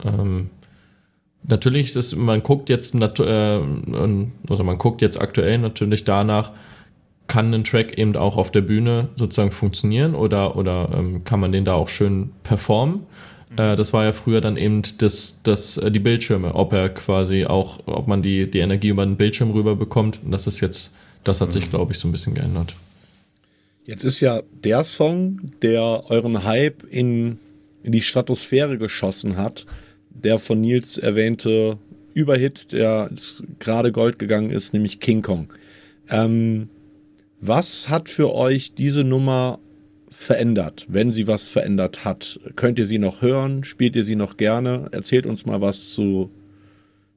Natürlich 1.48 1.88
ist 1.88 1.96
es, 1.96 2.16
man 2.16 2.42
guckt 2.42 2.68
jetzt, 2.68 2.94
äh, 2.94 2.98
also 2.98 4.64
man 4.64 4.78
guckt 4.78 5.00
jetzt 5.00 5.20
aktuell 5.20 5.58
natürlich 5.58 6.04
danach, 6.04 6.52
kann 7.28 7.52
ein 7.54 7.64
Track 7.64 7.98
eben 7.98 8.16
auch 8.16 8.36
auf 8.36 8.50
der 8.50 8.62
Bühne 8.62 9.08
sozusagen 9.16 9.52
funktionieren 9.52 10.14
oder, 10.14 10.56
oder 10.56 10.90
ähm, 10.94 11.24
kann 11.24 11.40
man 11.40 11.52
den 11.52 11.64
da 11.64 11.74
auch 11.74 11.88
schön 11.88 12.30
performen? 12.42 13.06
Mhm. 13.50 13.58
Äh, 13.58 13.76
das 13.76 13.92
war 13.92 14.04
ja 14.04 14.12
früher 14.12 14.40
dann 14.40 14.56
eben 14.56 14.82
das, 14.98 15.40
das, 15.42 15.76
äh, 15.76 15.90
die 15.90 15.98
Bildschirme, 15.98 16.54
ob 16.54 16.72
er 16.72 16.88
quasi 16.88 17.46
auch, 17.46 17.80
ob 17.86 18.06
man 18.06 18.22
die, 18.22 18.50
die 18.50 18.58
Energie 18.58 18.88
über 18.88 19.04
den 19.04 19.16
Bildschirm 19.16 19.50
rüber 19.50 19.76
bekommt. 19.76 20.20
Und 20.24 20.32
das 20.32 20.46
ist 20.46 20.60
jetzt, 20.60 20.92
das 21.24 21.40
hat 21.40 21.48
mhm. 21.48 21.52
sich, 21.52 21.70
glaube 21.70 21.92
ich, 21.92 21.98
so 21.98 22.08
ein 22.08 22.12
bisschen 22.12 22.34
geändert. 22.34 22.74
Jetzt 23.84 24.04
ist 24.04 24.20
ja 24.20 24.42
der 24.64 24.82
Song, 24.82 25.40
der 25.62 26.04
euren 26.08 26.42
Hype 26.44 26.82
in, 26.90 27.38
in 27.84 27.92
die 27.92 28.02
Stratosphäre 28.02 28.78
geschossen 28.78 29.36
hat, 29.36 29.64
der 30.22 30.38
von 30.38 30.60
Nils 30.60 30.98
erwähnte 30.98 31.78
Überhit, 32.14 32.72
der 32.72 33.10
gerade 33.58 33.92
Gold 33.92 34.18
gegangen 34.18 34.50
ist, 34.50 34.72
nämlich 34.72 35.00
King 35.00 35.22
Kong. 35.22 35.52
Ähm, 36.08 36.68
was 37.40 37.88
hat 37.88 38.08
für 38.08 38.34
euch 38.34 38.74
diese 38.74 39.04
Nummer 39.04 39.58
verändert, 40.10 40.86
wenn 40.88 41.10
sie 41.10 41.26
was 41.26 41.48
verändert 41.48 42.04
hat? 42.04 42.40
Könnt 42.56 42.78
ihr 42.78 42.86
sie 42.86 42.98
noch 42.98 43.20
hören? 43.20 43.64
Spielt 43.64 43.96
ihr 43.96 44.04
sie 44.04 44.16
noch 44.16 44.36
gerne? 44.36 44.88
Erzählt 44.92 45.26
uns 45.26 45.44
mal 45.44 45.60
was 45.60 45.92
zu, 45.92 46.30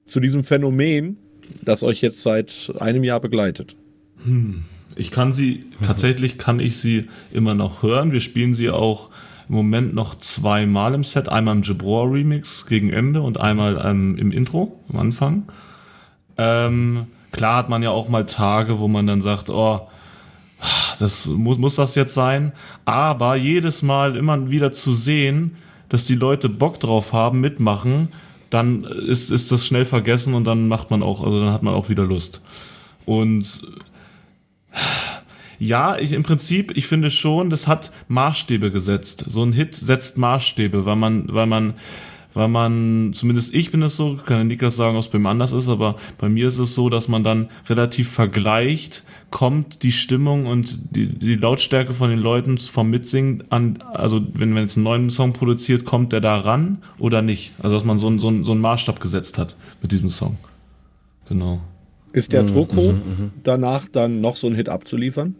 zu 0.06 0.20
diesem 0.20 0.44
Phänomen, 0.44 1.18
das 1.62 1.84
euch 1.84 2.02
jetzt 2.02 2.22
seit 2.22 2.74
einem 2.80 3.04
Jahr 3.04 3.22
begleitet. 3.22 3.78
Hm. 4.26 4.64
Ich 4.96 5.12
kann 5.12 5.32
sie, 5.32 5.66
tatsächlich 5.82 6.38
kann 6.38 6.60
ich 6.60 6.78
sie 6.78 7.06
immer 7.32 7.54
noch 7.54 7.84
hören. 7.84 8.12
Wir 8.12 8.20
spielen 8.20 8.54
sie 8.54 8.70
auch 8.70 9.10
im 9.50 9.56
Moment 9.56 9.96
noch 9.96 10.16
zweimal 10.16 10.94
im 10.94 11.04
Set. 11.04 11.28
Einmal 11.28 11.56
im 11.58 11.64
Jabror 11.64 12.12
Remix 12.12 12.68
gegen 12.68 12.92
Ende 12.92 13.22
und 13.22 13.40
einmal 13.40 13.82
ähm, 13.84 14.16
im 14.18 14.32
Intro 14.32 14.80
am 14.94 15.00
Anfang. 15.00 15.44
Ähm, 16.38 17.08
klar 17.32 17.58
hat 17.58 17.70
man 17.70 17.82
ja 17.82 17.90
auch 17.90 18.08
mal 18.08 18.26
Tage, 18.26 18.80
wo 18.80 18.88
man 18.88 19.08
dann 19.08 19.22
sagt, 19.22 19.50
oh, 19.50 19.88
das 21.00 21.26
muss, 21.28 21.58
muss 21.58 21.76
das 21.76 21.96
jetzt 21.96 22.14
sein. 22.14 22.52
Aber 22.86 23.36
jedes 23.36 23.82
Mal 23.82 24.16
immer 24.16 24.50
wieder 24.50 24.72
zu 24.72 24.94
sehen, 24.94 25.58
dass 25.90 26.06
die 26.06 26.16
Leute 26.16 26.48
Bock 26.48 26.80
drauf 26.80 27.14
haben, 27.14 27.40
mitmachen, 27.40 28.10
dann 28.52 28.84
ist, 28.84 29.32
ist 29.32 29.52
das 29.52 29.66
schnell 29.66 29.86
vergessen 29.86 30.34
und 30.34 30.46
dann 30.46 30.68
macht 30.68 30.92
man 30.92 31.02
auch, 31.02 31.24
also 31.24 31.40
dann 31.40 31.54
hat 31.54 31.64
man 31.64 31.74
auch 31.74 31.90
wieder 31.90 32.04
Lust. 32.04 32.42
Und 33.06 33.62
Ja, 35.60 35.98
ich, 35.98 36.14
im 36.14 36.24
Prinzip, 36.24 36.76
ich 36.78 36.88
finde 36.88 37.12
schon, 37.12 37.50
das 37.50 37.68
hat 37.68 37.92
Maßstäbe 38.08 38.72
gesetzt. 38.72 39.26
So 39.28 39.44
ein 39.44 39.52
Hit 39.52 39.76
setzt 39.76 40.18
Maßstäbe, 40.18 40.86
weil 40.86 40.96
man, 40.96 41.26
weil 41.34 41.46
man, 41.48 41.74
weil 42.34 42.48
man, 42.48 43.12
zumindest 43.14 43.54
ich 43.54 43.70
bin 43.70 43.82
es 43.82 43.98
so, 43.98 44.16
kann 44.16 44.38
ja 44.38 44.44
Niklas 44.46 44.78
sagen, 44.78 44.96
ob 44.96 45.02
es 45.02 45.10
bei 45.10 45.18
ihm 45.18 45.26
anders 45.26 45.52
ist, 45.52 45.68
aber 45.68 45.98
bei 46.18 46.30
mir 46.30 46.48
ist 46.48 46.60
es 46.60 46.76
so, 46.76 46.90
dass 46.90 47.10
man 47.10 47.26
dann 47.26 47.50
relativ 47.68 48.10
vergleicht, 48.10 49.04
kommt 49.32 49.84
die 49.84 49.92
Stimmung 49.92 50.46
und 50.46 50.96
die, 50.96 51.08
die 51.08 51.36
Lautstärke 51.36 51.94
von 51.94 52.10
den 52.10 52.20
Leuten 52.20 52.58
vom 52.58 52.90
Mitsingen 52.90 53.44
an, 53.50 53.80
also 53.94 54.22
wenn 54.34 54.52
man 54.54 54.64
jetzt 54.64 54.78
einen 54.78 54.86
neuen 54.86 55.10
Song 55.10 55.34
produziert, 55.34 55.84
kommt 55.84 56.14
der 56.14 56.22
da 56.22 56.38
ran 56.38 56.78
oder 57.00 57.22
nicht? 57.22 57.52
Also 57.62 57.76
dass 57.76 57.84
man 57.84 58.00
so, 58.00 58.08
einen 58.08 58.20
so, 58.20 58.30
einen 58.30 58.46
so 58.46 58.54
einen 58.54 58.62
Maßstab 58.62 59.02
gesetzt 59.02 59.38
hat 59.38 59.58
mit 59.82 59.92
diesem 59.92 60.10
Song. 60.10 60.38
Genau. 61.28 61.60
Ist 62.14 62.32
der 62.32 62.44
Druck 62.44 62.76
hoch, 62.76 62.94
danach 63.44 63.88
dann 63.88 64.22
noch 64.22 64.36
so 64.36 64.48
einen 64.48 64.56
Hit 64.56 64.70
abzuliefern? 64.70 65.36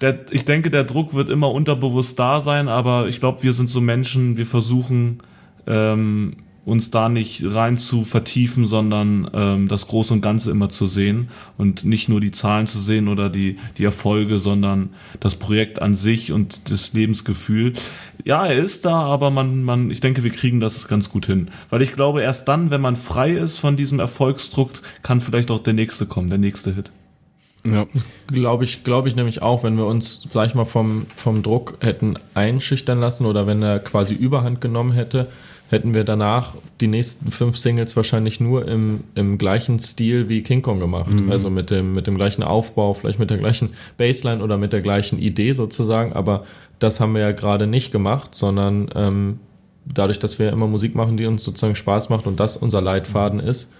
Der, 0.00 0.26
ich 0.30 0.44
denke, 0.44 0.70
der 0.70 0.84
Druck 0.84 1.14
wird 1.14 1.30
immer 1.30 1.50
unterbewusst 1.52 2.18
da 2.18 2.40
sein, 2.40 2.68
aber 2.68 3.08
ich 3.08 3.20
glaube, 3.20 3.42
wir 3.42 3.52
sind 3.52 3.68
so 3.68 3.80
Menschen, 3.80 4.36
wir 4.36 4.46
versuchen 4.46 5.20
ähm, 5.66 6.36
uns 6.66 6.90
da 6.90 7.08
nicht 7.08 7.44
rein 7.54 7.78
zu 7.78 8.02
vertiefen, 8.02 8.66
sondern 8.66 9.30
ähm, 9.32 9.68
das 9.68 9.86
Große 9.86 10.12
und 10.12 10.20
Ganze 10.20 10.50
immer 10.50 10.68
zu 10.68 10.88
sehen 10.88 11.28
und 11.56 11.84
nicht 11.84 12.08
nur 12.08 12.20
die 12.20 12.32
Zahlen 12.32 12.66
zu 12.66 12.80
sehen 12.80 13.06
oder 13.06 13.30
die, 13.30 13.58
die 13.78 13.84
Erfolge, 13.84 14.40
sondern 14.40 14.90
das 15.20 15.36
Projekt 15.36 15.80
an 15.80 15.94
sich 15.94 16.32
und 16.32 16.68
das 16.68 16.92
Lebensgefühl. 16.92 17.74
Ja, 18.24 18.46
er 18.46 18.58
ist 18.58 18.84
da, 18.84 18.94
aber 19.02 19.30
man, 19.30 19.62
man, 19.62 19.92
ich 19.92 20.00
denke, 20.00 20.24
wir 20.24 20.30
kriegen 20.30 20.58
das 20.58 20.88
ganz 20.88 21.08
gut 21.08 21.26
hin. 21.26 21.48
Weil 21.70 21.82
ich 21.82 21.92
glaube, 21.92 22.22
erst 22.22 22.48
dann, 22.48 22.72
wenn 22.72 22.80
man 22.80 22.96
frei 22.96 23.30
ist 23.30 23.58
von 23.58 23.76
diesem 23.76 24.00
Erfolgsdruck, 24.00 24.72
kann 25.04 25.20
vielleicht 25.20 25.52
auch 25.52 25.60
der 25.60 25.74
nächste 25.74 26.06
kommen, 26.06 26.30
der 26.30 26.38
nächste 26.38 26.74
Hit. 26.74 26.90
Ja. 27.70 27.86
Glaube 28.28 28.64
ich, 28.64 28.84
glaube 28.84 29.08
ich 29.08 29.16
nämlich 29.16 29.42
auch, 29.42 29.62
wenn 29.62 29.76
wir 29.76 29.86
uns, 29.86 30.22
sag 30.30 30.48
ich 30.48 30.54
mal, 30.54 30.64
vom, 30.64 31.06
vom 31.14 31.42
Druck 31.42 31.78
hätten 31.80 32.14
einschüchtern 32.34 33.00
lassen 33.00 33.26
oder 33.26 33.46
wenn 33.46 33.62
er 33.62 33.78
quasi 33.78 34.14
Überhand 34.14 34.60
genommen 34.60 34.92
hätte, 34.92 35.28
hätten 35.68 35.94
wir 35.94 36.04
danach 36.04 36.54
die 36.80 36.86
nächsten 36.86 37.30
fünf 37.30 37.56
Singles 37.56 37.96
wahrscheinlich 37.96 38.38
nur 38.38 38.68
im, 38.68 39.00
im 39.14 39.36
gleichen 39.36 39.78
Stil 39.78 40.28
wie 40.28 40.42
King 40.42 40.62
Kong 40.62 40.78
gemacht. 40.78 41.10
Also 41.30 41.50
mit 41.50 41.70
dem, 41.70 41.94
mit 41.94 42.06
dem 42.06 42.16
gleichen 42.16 42.42
Aufbau, 42.42 42.94
vielleicht 42.94 43.18
mit 43.18 43.30
der 43.30 43.38
gleichen 43.38 43.70
Baseline 43.96 44.42
oder 44.42 44.58
mit 44.58 44.72
der 44.72 44.80
gleichen 44.80 45.18
Idee 45.18 45.52
sozusagen. 45.52 46.12
Aber 46.12 46.44
das 46.78 47.00
haben 47.00 47.14
wir 47.14 47.22
ja 47.22 47.32
gerade 47.32 47.66
nicht 47.66 47.90
gemacht, 47.90 48.34
sondern 48.34 48.88
ähm, 48.94 49.40
dadurch, 49.84 50.18
dass 50.18 50.38
wir 50.38 50.50
immer 50.50 50.66
Musik 50.66 50.94
machen, 50.94 51.16
die 51.16 51.26
uns 51.26 51.42
sozusagen 51.44 51.74
Spaß 51.74 52.10
macht 52.10 52.26
und 52.26 52.38
das 52.38 52.56
unser 52.56 52.80
Leitfaden 52.80 53.40
ist, 53.40 53.70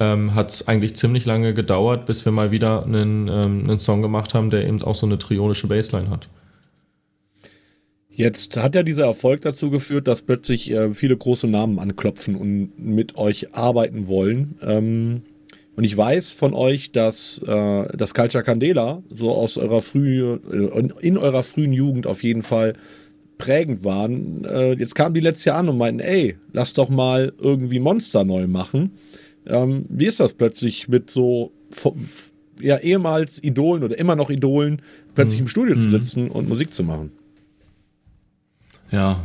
ähm, 0.00 0.34
hat 0.34 0.50
es 0.50 0.66
eigentlich 0.66 0.96
ziemlich 0.96 1.26
lange 1.26 1.54
gedauert, 1.54 2.06
bis 2.06 2.24
wir 2.24 2.32
mal 2.32 2.50
wieder 2.50 2.84
einen, 2.84 3.28
ähm, 3.28 3.64
einen 3.68 3.78
Song 3.78 4.02
gemacht 4.02 4.34
haben, 4.34 4.50
der 4.50 4.66
eben 4.66 4.82
auch 4.82 4.94
so 4.94 5.06
eine 5.06 5.18
triolische 5.18 5.66
Bassline 5.66 6.10
hat. 6.10 6.28
Jetzt 8.08 8.56
hat 8.56 8.74
ja 8.74 8.82
dieser 8.82 9.04
Erfolg 9.04 9.42
dazu 9.42 9.70
geführt, 9.70 10.08
dass 10.08 10.22
plötzlich 10.22 10.70
äh, 10.70 10.94
viele 10.94 11.16
große 11.16 11.46
Namen 11.46 11.78
anklopfen 11.78 12.34
und 12.34 12.72
mit 12.78 13.16
euch 13.16 13.54
arbeiten 13.54 14.08
wollen. 14.08 14.56
Ähm, 14.62 15.22
und 15.76 15.84
ich 15.84 15.96
weiß 15.96 16.30
von 16.30 16.52
euch, 16.52 16.92
dass 16.92 17.40
äh, 17.46 17.96
das 17.96 18.12
Culture 18.12 18.42
Candela 18.44 19.02
so 19.10 19.32
aus 19.32 19.56
eurer 19.56 19.80
frühen, 19.80 20.40
äh, 20.52 21.06
in 21.06 21.16
eurer 21.16 21.42
frühen 21.42 21.72
Jugend 21.72 22.06
auf 22.06 22.22
jeden 22.22 22.42
Fall 22.42 22.74
prägend 23.38 23.84
waren. 23.84 24.44
Äh, 24.44 24.74
jetzt 24.74 24.94
kamen 24.94 25.14
die 25.14 25.20
letztes 25.20 25.46
Jahr 25.46 25.56
an 25.56 25.68
und 25.68 25.78
meinten, 25.78 26.00
ey, 26.00 26.36
lass 26.52 26.72
doch 26.74 26.90
mal 26.90 27.32
irgendwie 27.38 27.80
Monster 27.80 28.24
neu 28.24 28.46
machen. 28.46 28.92
Ähm, 29.50 29.84
wie 29.88 30.06
ist 30.06 30.20
das 30.20 30.32
plötzlich 30.32 30.88
mit 30.88 31.10
so 31.10 31.52
ja, 32.60 32.78
ehemals 32.78 33.42
Idolen 33.42 33.82
oder 33.82 33.98
immer 33.98 34.16
noch 34.16 34.30
Idolen 34.30 34.82
plötzlich 35.14 35.40
im 35.40 35.48
Studio 35.48 35.74
zu 35.74 35.90
sitzen 35.90 36.30
und 36.30 36.48
Musik 36.48 36.72
zu 36.72 36.84
machen? 36.84 37.12
Ja. 38.90 39.20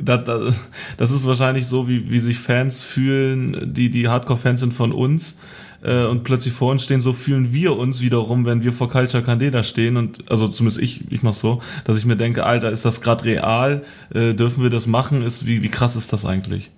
Das, 0.00 0.24
das, 0.24 0.54
das 0.96 1.10
ist 1.10 1.26
wahrscheinlich 1.26 1.66
so, 1.66 1.88
wie, 1.88 2.10
wie 2.10 2.20
sich 2.20 2.38
Fans 2.38 2.80
fühlen, 2.80 3.72
die, 3.72 3.90
die 3.90 4.08
Hardcore-Fans 4.08 4.60
sind 4.60 4.72
von 4.72 4.92
uns 4.92 5.36
äh, 5.82 6.04
und 6.04 6.22
plötzlich 6.22 6.54
vor 6.54 6.70
uns 6.70 6.84
stehen, 6.84 7.00
so 7.00 7.12
fühlen 7.12 7.52
wir 7.52 7.76
uns 7.76 8.00
wiederum, 8.00 8.46
wenn 8.46 8.62
wir 8.62 8.72
vor 8.72 8.88
Culture 8.88 9.24
Candela 9.24 9.64
stehen 9.64 9.96
und 9.96 10.30
also 10.30 10.46
zumindest 10.46 10.80
ich, 10.80 11.10
ich 11.10 11.22
mach's 11.22 11.40
so, 11.40 11.60
dass 11.84 11.98
ich 11.98 12.04
mir 12.04 12.16
denke, 12.16 12.46
Alter, 12.46 12.70
ist 12.70 12.84
das 12.84 13.00
gerade 13.00 13.24
real? 13.24 13.82
Äh, 14.14 14.34
dürfen 14.34 14.62
wir 14.62 14.70
das 14.70 14.86
machen? 14.86 15.22
Ist, 15.22 15.46
wie, 15.46 15.62
wie 15.62 15.68
krass 15.68 15.96
ist 15.96 16.12
das 16.12 16.24
eigentlich? 16.24 16.70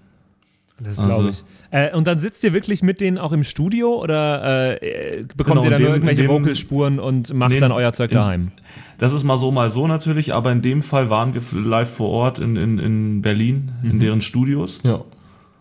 Das 0.82 0.98
Also- 0.98 1.12
glaube 1.12 1.30
ich. 1.30 1.44
Äh, 1.72 1.94
und 1.94 2.06
dann 2.06 2.18
sitzt 2.18 2.42
ihr 2.42 2.52
wirklich 2.52 2.82
mit 2.82 3.00
denen 3.00 3.16
auch 3.18 3.32
im 3.32 3.44
Studio 3.44 4.00
oder 4.02 4.80
äh, 4.82 5.24
bekommt 5.36 5.60
Genau, 5.60 5.64
ihr 5.64 5.70
dann 5.70 5.78
dem- 5.82 5.92
irgendwelche 5.92 6.22
dem- 6.22 6.30
Vocalspuren 6.30 6.98
und 6.98 7.32
macht 7.34 7.50
Nee, 7.52 7.60
dann 7.60 7.70
euer 7.72 7.92
Zeug 7.92 8.10
in- 8.10 8.16
daheim? 8.16 8.52
Das 8.98 9.12
ist 9.12 9.22
mal 9.24 9.38
so, 9.38 9.50
mal 9.52 9.70
so 9.70 9.86
natürlich, 9.86 10.34
aber 10.34 10.50
in 10.52 10.62
dem 10.62 10.82
Fall 10.82 11.10
waren 11.10 11.32
wir 11.34 11.42
live 11.64 11.88
vor 11.90 12.08
Ort 12.10 12.38
in, 12.38 12.56
in, 12.56 12.78
in 12.78 13.22
Berlin, 13.22 13.70
in 13.82 14.00
deren 14.00 14.20
Studios. 14.20 14.80
Ja. 14.82 15.02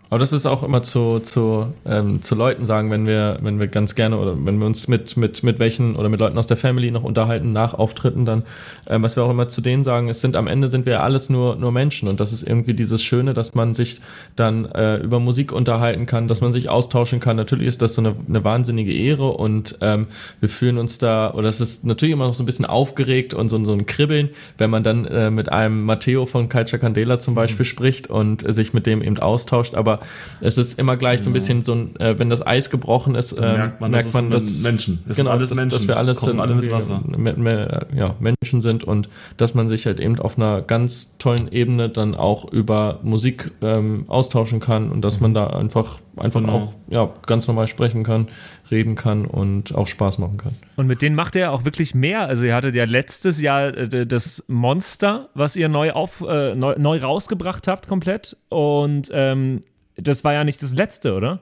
Aber 0.09 0.17
das 0.17 0.33
ist 0.33 0.47
auch 0.47 0.63
immer 0.63 0.81
zu, 0.81 1.19
zu, 1.19 1.67
ähm, 1.85 2.23
zu 2.23 2.33
Leuten 2.33 2.65
sagen, 2.65 2.89
wenn 2.89 3.05
wir, 3.05 3.37
wenn 3.41 3.59
wir 3.59 3.67
ganz 3.67 3.93
gerne 3.93 4.17
oder 4.17 4.35
wenn 4.43 4.57
wir 4.57 4.65
uns 4.65 4.87
mit, 4.87 5.17
mit, 5.17 5.43
mit 5.43 5.59
welchen 5.59 5.95
oder 5.95 6.09
mit 6.09 6.19
Leuten 6.19 6.37
aus 6.39 6.47
der 6.47 6.57
Family 6.57 6.89
noch 6.89 7.03
unterhalten 7.03 7.53
nach 7.53 7.75
Auftritten, 7.75 8.25
dann, 8.25 8.43
ähm, 8.87 9.03
was 9.03 9.15
wir 9.15 9.23
auch 9.23 9.29
immer 9.29 9.49
zu 9.49 9.61
denen 9.61 9.83
sagen, 9.83 10.09
es 10.09 10.19
sind 10.19 10.35
am 10.35 10.47
Ende 10.47 10.69
sind 10.69 10.87
wir 10.87 10.93
ja 10.93 10.99
alles 11.01 11.29
nur, 11.29 11.57
nur 11.57 11.71
Menschen. 11.71 12.09
Und 12.09 12.19
das 12.19 12.33
ist 12.33 12.41
irgendwie 12.41 12.73
dieses 12.73 13.03
Schöne, 13.03 13.35
dass 13.35 13.53
man 13.53 13.75
sich 13.75 14.01
dann 14.35 14.65
äh, 14.65 14.97
über 14.97 15.19
Musik 15.19 15.51
unterhalten 15.51 16.07
kann, 16.07 16.27
dass 16.27 16.41
man 16.41 16.53
sich 16.53 16.69
austauschen 16.69 17.19
kann. 17.19 17.35
Natürlich 17.35 17.67
ist 17.67 17.83
das 17.83 17.93
so 17.93 18.01
eine, 18.01 18.15
eine 18.27 18.43
wahnsinnige 18.43 18.91
Ehre 18.91 19.29
und 19.33 19.77
ähm, 19.81 20.07
wir 20.39 20.49
fühlen 20.49 20.79
uns 20.79 20.97
da, 20.97 21.31
oder 21.35 21.49
es 21.49 21.61
ist 21.61 21.85
natürlich 21.85 22.13
immer 22.13 22.25
noch 22.25 22.33
so 22.33 22.41
ein 22.41 22.47
bisschen 22.47 22.65
aufgeregt 22.65 23.35
und 23.35 23.49
so, 23.49 23.63
so 23.63 23.73
ein 23.73 23.85
Kribbeln, 23.85 24.29
wenn 24.57 24.71
man 24.71 24.83
dann 24.83 25.05
äh, 25.05 25.29
mit 25.29 25.51
einem 25.51 25.83
Matteo 25.85 26.25
von 26.25 26.49
Culture 26.49 26.79
Candela 26.79 27.19
zum 27.19 27.35
Beispiel 27.35 27.65
spricht 27.65 28.09
und 28.09 28.43
äh, 28.43 28.53
sich 28.53 28.73
mit 28.73 28.87
dem 28.87 29.03
eben 29.03 29.19
austauscht, 29.19 29.75
aber 29.75 29.98
es 30.41 30.57
ist 30.57 30.79
immer 30.79 30.97
gleich 30.97 31.21
so 31.21 31.29
ein 31.29 31.33
bisschen 31.33 31.63
so 31.63 31.73
ein, 31.73 31.95
äh, 31.99 32.17
wenn 32.19 32.29
das 32.29 32.45
Eis 32.45 32.69
gebrochen 32.69 33.15
ist, 33.15 33.33
ähm, 33.33 33.39
merkt 33.39 33.81
man, 33.81 33.91
das 33.91 34.43
ist 34.43 34.59
ein 34.59 34.63
Menschen. 34.63 34.99
Es 35.07 35.15
sind 35.15 35.25
genau, 35.25 35.31
alles 35.31 35.49
dass, 35.49 35.55
Menschen. 35.57 35.77
dass 35.77 35.87
wir 35.87 35.97
alles 35.97 36.19
sind, 36.19 36.39
alle 36.39 36.55
mit 36.55 36.71
Wasser. 36.71 37.01
mit, 37.05 37.37
mit, 37.37 37.69
ja, 37.95 38.15
Menschen 38.19 38.61
sind 38.61 38.83
und 38.83 39.09
dass 39.37 39.53
man 39.53 39.67
sich 39.67 39.85
halt 39.85 39.99
eben 39.99 40.19
auf 40.19 40.37
einer 40.37 40.61
ganz 40.61 41.17
tollen 41.17 41.51
Ebene 41.51 41.89
dann 41.89 42.15
auch 42.15 42.51
über 42.51 42.99
Musik 43.03 43.51
ähm, 43.61 44.05
austauschen 44.07 44.59
kann 44.59 44.91
und 44.91 45.01
dass 45.01 45.19
man 45.19 45.33
da 45.33 45.47
einfach, 45.47 45.99
einfach 46.17 46.39
Genau. 46.39 46.53
auch 46.53 46.73
ja, 46.87 47.13
ganz 47.27 47.47
normal 47.47 47.67
sprechen 47.67 48.03
kann, 48.03 48.27
reden 48.71 48.95
kann 48.95 49.25
und 49.25 49.75
auch 49.75 49.87
Spaß 49.87 50.17
machen 50.17 50.37
kann. 50.37 50.53
Und 50.75 50.87
mit 50.87 51.01
denen 51.01 51.15
macht 51.15 51.35
er 51.35 51.51
auch 51.51 51.65
wirklich 51.65 51.93
mehr. 51.93 52.21
Also 52.21 52.45
ihr 52.45 52.55
hattet 52.55 52.75
ja 52.75 52.85
letztes 52.85 53.41
Jahr 53.41 53.75
äh, 53.75 54.05
das 54.05 54.43
Monster, 54.47 55.29
was 55.33 55.55
ihr 55.55 55.69
neu, 55.69 55.91
auf, 55.91 56.21
äh, 56.21 56.55
neu, 56.55 56.75
neu 56.77 56.99
rausgebracht 56.99 57.67
habt 57.67 57.87
komplett. 57.87 58.37
Und 58.49 59.09
ähm, 59.13 59.61
das 60.01 60.23
war 60.23 60.33
ja 60.33 60.43
nicht 60.43 60.61
das 60.61 60.73
letzte, 60.73 61.13
oder? 61.13 61.39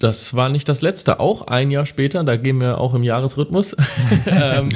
Das 0.00 0.34
war 0.34 0.48
nicht 0.48 0.68
das 0.68 0.82
letzte, 0.82 1.20
auch 1.20 1.46
ein 1.46 1.70
Jahr 1.70 1.86
später, 1.86 2.24
da 2.24 2.36
gehen 2.36 2.60
wir 2.60 2.78
auch 2.78 2.94
im 2.94 3.04
Jahresrhythmus, 3.04 3.76
ähm, 4.26 4.70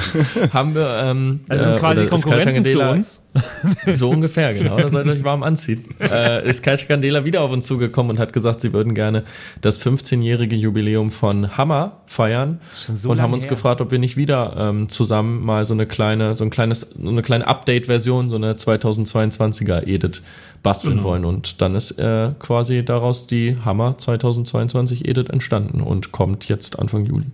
haben 0.53 0.75
wir 0.75 1.01
ähm, 1.03 1.41
Also 1.49 1.71
äh, 1.71 1.79
quasi 1.79 2.07
Konkurrenten 2.07 2.65
zu 2.65 2.81
uns. 2.81 3.21
So 3.95 4.11
ungefähr, 4.11 4.55
genau. 4.55 4.77
Da 4.79 4.89
sollt 4.89 5.07
ihr 5.07 5.13
euch 5.13 5.25
warm 5.25 5.43
anziehen. 5.43 5.85
Äh, 6.01 6.49
ist 6.49 6.63
Kai 6.63 6.77
Candela 6.77 7.25
wieder 7.25 7.43
auf 7.43 7.51
uns 7.53 7.67
zugekommen 7.67 8.13
und 8.13 8.19
hat 8.19 8.33
gesagt, 8.33 8.61
sie 8.61 8.73
würden 8.73 8.95
gerne 8.95 9.25
das 9.61 9.81
15-jährige 9.85 10.57
Jubiläum 10.57 11.11
von 11.11 11.57
Hammer 11.57 12.01
feiern 12.07 12.61
so 12.73 13.11
und 13.11 13.21
haben 13.23 13.33
uns 13.33 13.45
her. 13.45 13.51
gefragt, 13.51 13.81
ob 13.81 13.91
wir 13.91 13.99
nicht 13.99 14.17
wieder 14.17 14.55
ähm, 14.59 14.89
zusammen 14.89 15.45
mal 15.45 15.65
so 15.67 15.75
eine 15.75 15.87
kleine, 15.87 16.35
so 16.37 16.45
ein 16.45 16.51
kleines, 16.51 16.81
so 16.81 17.09
eine 17.09 17.23
kleine 17.23 17.47
Update-Version, 17.47 18.29
so 18.29 18.37
eine 18.37 18.55
2022er 18.55 19.87
Edit 19.87 20.23
basteln 20.63 20.95
Genau. 20.97 21.09
wollen. 21.09 21.25
Und 21.25 21.61
dann 21.63 21.75
ist 21.75 21.93
äh, 21.99 22.31
quasi 22.39 22.85
daraus 22.85 23.27
die 23.27 23.57
Hammer 23.65 23.97
2022 23.99 25.07
Edit 25.07 25.31
entstanden 25.31 25.81
und 25.81 26.13
kommt 26.13 26.49
jetzt 26.49 26.79
Anfang 26.79 27.05
Juli. 27.07 27.27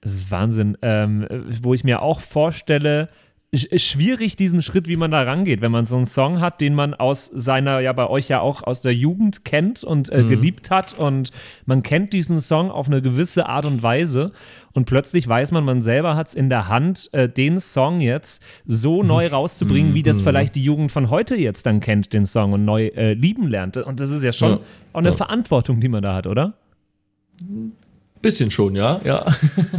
Das 0.00 0.12
ist 0.12 0.30
Wahnsinn. 0.30 0.76
Ähm, 0.82 1.26
wo 1.62 1.74
ich 1.74 1.82
mir 1.84 2.02
auch 2.02 2.20
vorstelle, 2.20 3.08
schwierig 3.54 4.36
diesen 4.36 4.60
Schritt, 4.60 4.88
wie 4.88 4.96
man 4.96 5.10
da 5.10 5.22
rangeht, 5.22 5.62
wenn 5.62 5.72
man 5.72 5.86
so 5.86 5.96
einen 5.96 6.04
Song 6.04 6.40
hat, 6.40 6.60
den 6.60 6.74
man 6.74 6.92
aus 6.92 7.30
seiner, 7.32 7.80
ja 7.80 7.94
bei 7.94 8.06
euch 8.06 8.28
ja 8.28 8.40
auch 8.40 8.62
aus 8.62 8.82
der 8.82 8.94
Jugend 8.94 9.46
kennt 9.46 9.82
und 9.84 10.12
äh, 10.12 10.22
geliebt 10.24 10.70
hat 10.70 10.92
und 10.98 11.30
man 11.64 11.82
kennt 11.82 12.12
diesen 12.12 12.42
Song 12.42 12.70
auf 12.70 12.88
eine 12.88 13.00
gewisse 13.00 13.48
Art 13.48 13.64
und 13.64 13.82
Weise 13.82 14.32
und 14.74 14.84
plötzlich 14.84 15.26
weiß 15.26 15.52
man, 15.52 15.64
man 15.64 15.80
selber 15.80 16.14
hat 16.14 16.28
es 16.28 16.34
in 16.34 16.50
der 16.50 16.68
Hand, 16.68 17.08
äh, 17.12 17.26
den 17.26 17.58
Song 17.58 18.02
jetzt 18.02 18.42
so 18.66 19.02
neu 19.02 19.28
rauszubringen, 19.28 19.94
wie 19.94 20.02
das 20.02 20.20
vielleicht 20.20 20.54
die 20.54 20.62
Jugend 20.64 20.92
von 20.92 21.08
heute 21.08 21.34
jetzt 21.34 21.64
dann 21.64 21.80
kennt, 21.80 22.12
den 22.12 22.26
Song 22.26 22.52
und 22.52 22.66
neu 22.66 22.88
äh, 22.88 23.14
lieben 23.14 23.48
lernt. 23.48 23.78
Und 23.78 23.98
das 24.00 24.10
ist 24.10 24.24
ja 24.24 24.32
schon 24.32 24.50
Ja. 24.52 24.58
auch 24.92 24.98
eine 24.98 25.08
Ja. 25.08 25.14
Verantwortung, 25.16 25.80
die 25.80 25.88
man 25.88 26.02
da 26.02 26.14
hat, 26.14 26.26
oder? 26.26 26.52
Bisschen 28.20 28.50
schon, 28.50 28.74
ja, 28.74 29.00
ja. 29.04 29.26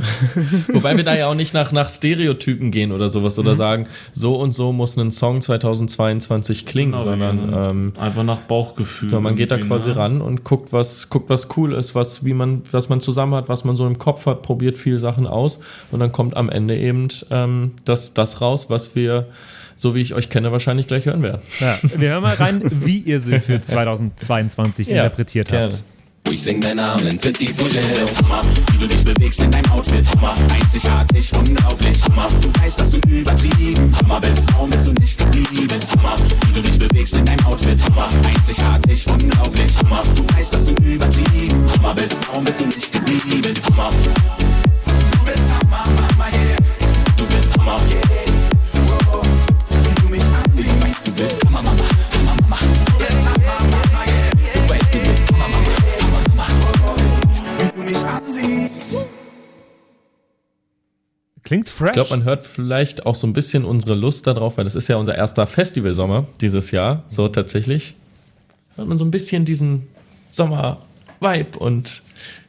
Wobei 0.73 0.95
wir 0.95 1.03
da 1.03 1.15
ja 1.15 1.27
auch 1.27 1.35
nicht 1.35 1.53
nach, 1.53 1.73
nach 1.73 1.89
Stereotypen 1.89 2.71
gehen 2.71 2.93
oder 2.93 3.09
sowas 3.09 3.37
oder 3.37 3.55
sagen, 3.55 3.87
so 4.13 4.35
und 4.35 4.53
so 4.53 4.71
muss 4.71 4.95
ein 4.97 5.11
Song 5.11 5.41
2022 5.41 6.65
klingen, 6.65 6.93
Genau, 6.93 7.03
sondern 7.03 7.53
ähm, 7.53 7.93
einfach 7.99 8.23
nach 8.23 8.39
Bauchgefühl. 8.39 9.09
so, 9.09 9.19
man 9.19 9.35
geht 9.35 9.51
da 9.51 9.57
quasi 9.57 9.89
ne? 9.89 9.97
ran 9.97 10.21
und 10.21 10.45
guckt, 10.45 10.71
was, 10.71 11.09
guckt, 11.09 11.29
was 11.29 11.49
cool 11.57 11.73
ist, 11.73 11.95
was, 11.95 12.23
wie 12.23 12.33
man, 12.33 12.61
was 12.71 12.87
man 12.87 13.01
zusammen 13.01 13.35
hat, 13.35 13.49
was 13.49 13.65
man 13.65 13.75
so 13.75 13.85
im 13.85 13.97
Kopf 13.99 14.25
hat, 14.25 14.41
probiert 14.41 14.77
viele 14.77 14.99
Sachen 14.99 15.27
aus 15.27 15.59
und 15.91 15.99
dann 15.99 16.11
kommt 16.13 16.37
am 16.37 16.49
Ende 16.49 16.77
eben 16.77 17.09
ähm, 17.31 17.71
das, 17.83 18.13
das 18.13 18.39
raus, 18.39 18.69
was 18.69 18.95
wir, 18.95 19.27
so 19.75 19.95
wie 19.95 20.01
ich 20.01 20.13
euch 20.13 20.29
kenne, 20.29 20.51
wahrscheinlich 20.53 20.87
gleich 20.87 21.05
hören 21.05 21.23
werden. 21.23 21.41
Ja, 21.59 21.77
wir 21.81 22.09
hören 22.09 22.23
mal 22.23 22.35
rein, 22.35 22.61
wie 22.85 22.99
ihr 22.99 23.19
sie 23.19 23.39
für 23.39 23.61
2022 23.61 24.89
interpretiert 24.89 25.49
gerne. 25.49 25.73
habt. 25.73 25.83
Ich 26.31 26.43
sing 26.43 26.61
deinen 26.61 26.77
Namen, 26.77 27.17
Petit 27.19 27.55
Bougel. 27.57 27.81
Hammer, 28.23 28.41
wie 28.71 28.77
du 28.77 28.87
dich 28.87 29.03
bewegst 29.03 29.41
in 29.41 29.51
deinem 29.51 29.71
Outfit. 29.71 30.07
Hammer, 30.15 30.35
einzigartig, 30.53 31.31
unglaublich. 31.33 32.03
Hammer, 32.03 32.27
du 32.41 32.49
weißt, 32.61 32.79
dass 32.79 32.91
du 32.91 32.97
übertrieben. 33.09 33.95
Hammer 33.97 34.21
bist, 34.21 34.41
warum 34.53 34.69
bist 34.69 34.87
du 34.87 34.93
nicht 34.93 35.17
geblieben? 35.17 35.81
Hammer, 35.97 36.15
wie 36.47 36.53
du 36.53 36.61
dich 36.61 36.79
bewegst 36.79 37.15
in 37.15 37.25
deinem 37.25 37.45
Outfit. 37.45 37.81
Hammer, 37.83 38.09
einzigartig, 38.25 39.05
unglaublich. 39.07 39.71
Hammer, 39.79 40.03
du 40.15 40.23
weißt, 40.35 40.53
dass 40.53 40.65
du 40.65 40.71
übertrieben. 40.83 41.69
Hammer 41.73 41.95
bist, 41.95 42.15
warum 42.27 42.45
bist 42.45 42.61
du 42.61 42.65
nicht 42.67 42.91
geblieben? 42.91 43.55
Hammer, 43.65 43.89
du 43.91 45.25
bist 45.25 45.41
Hammer, 45.61 45.83
Hammer, 45.83 46.29
yeah. 46.33 46.57
Du 47.17 47.25
bist 47.25 47.57
Hammer, 47.57 47.79
yeah. 47.89 48.18
Klingt 61.49 61.67
fresh. 61.67 61.87
Ich 61.89 61.93
glaube, 61.93 62.11
man 62.11 62.25
hört 62.25 62.45
vielleicht 62.45 63.07
auch 63.07 63.15
so 63.15 63.25
ein 63.25 63.33
bisschen 63.33 63.65
unsere 63.65 63.95
Lust 63.95 64.27
darauf, 64.27 64.57
weil 64.57 64.65
das 64.65 64.75
ist 64.75 64.87
ja 64.87 64.97
unser 64.97 65.15
erster 65.15 65.47
Festivalsommer 65.47 66.27
dieses 66.41 66.69
Jahr, 66.69 67.03
so 67.07 67.27
tatsächlich. 67.27 67.95
Hört 68.75 68.87
man 68.87 68.99
so 68.99 69.03
ein 69.03 69.09
bisschen 69.09 69.45
diesen 69.45 69.87
Sommer-Vibe 70.29 71.57
und 71.57 72.03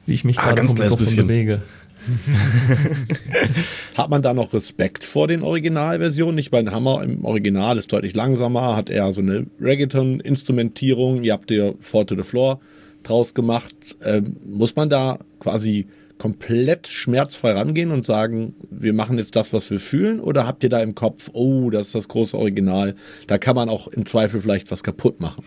wie 0.05 0.13
ich 0.13 0.25
mich 0.25 0.39
Ah, 0.39 0.43
gerade 0.43 0.57
ganz 0.57 0.73
vom 0.73 0.81
Mikrofon 0.81 0.99
bisschen. 0.99 1.27
bewege. 1.27 1.63
Hat 3.97 4.11
man 4.11 4.21
da 4.21 4.35
noch 4.35 4.53
Respekt 4.53 5.03
vor 5.03 5.29
den 5.29 5.41
Originalversionen? 5.43 6.37
Ich 6.37 6.53
meine, 6.53 6.71
Hammer 6.71 7.03
im 7.03 7.25
Original 7.25 7.79
ist 7.79 7.91
deutlich 7.91 8.15
langsamer, 8.15 8.77
hat 8.77 8.91
eher 8.91 9.11
so 9.15 9.23
eine 9.23 9.47
Reggaeton-Instrumentierung. 9.63 11.25
Ihr 11.25 11.33
habt 11.33 11.51
ja 11.51 11.73
Four 11.81 12.07
to 12.07 12.17
the 12.17 12.23
Floor 12.23 12.61
draus 13.03 13.33
gemacht. 13.33 13.75
Ähm, 14.05 14.37
muss 14.47 14.77
man 14.77 14.91
da 14.91 15.21
quasi 15.39 15.87
komplett 16.21 16.87
schmerzfrei 16.87 17.53
rangehen 17.53 17.91
und 17.91 18.05
sagen, 18.05 18.55
wir 18.71 18.93
machen 18.93 19.17
jetzt 19.17 19.37
das, 19.37 19.55
was 19.55 19.71
wir 19.71 19.81
fühlen? 19.81 20.21
Oder 20.21 20.47
habt 20.47 20.63
ihr 20.63 20.69
da 20.69 20.81
im 20.81 20.95
Kopf, 20.95 21.31
oh, 21.33 21.71
das 21.71 21.87
ist 21.87 21.95
das 21.95 22.09
große 22.09 22.37
Original, 22.37 22.95
da 23.27 23.39
kann 23.39 23.57
man 23.57 23.71
auch 23.71 23.89
im 23.89 24.05
Zweifel 24.05 24.43
vielleicht 24.43 24.71
was 24.71 24.83
kaputt 24.83 25.19
machen? 25.21 25.43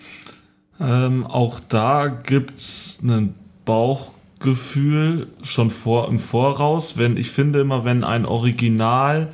Ähm, 0.82 1.28
auch 1.28 1.60
da 1.60 2.08
gibt's 2.08 2.98
ein 3.04 3.36
Bauchgefühl 3.66 5.28
schon 5.44 5.70
vor 5.70 6.10
im 6.10 6.18
Voraus. 6.18 6.98
Wenn 6.98 7.18
ich 7.18 7.30
finde 7.30 7.62
immer, 7.62 7.86
wenn 7.86 8.04
ein 8.04 8.26
Original 8.26 9.30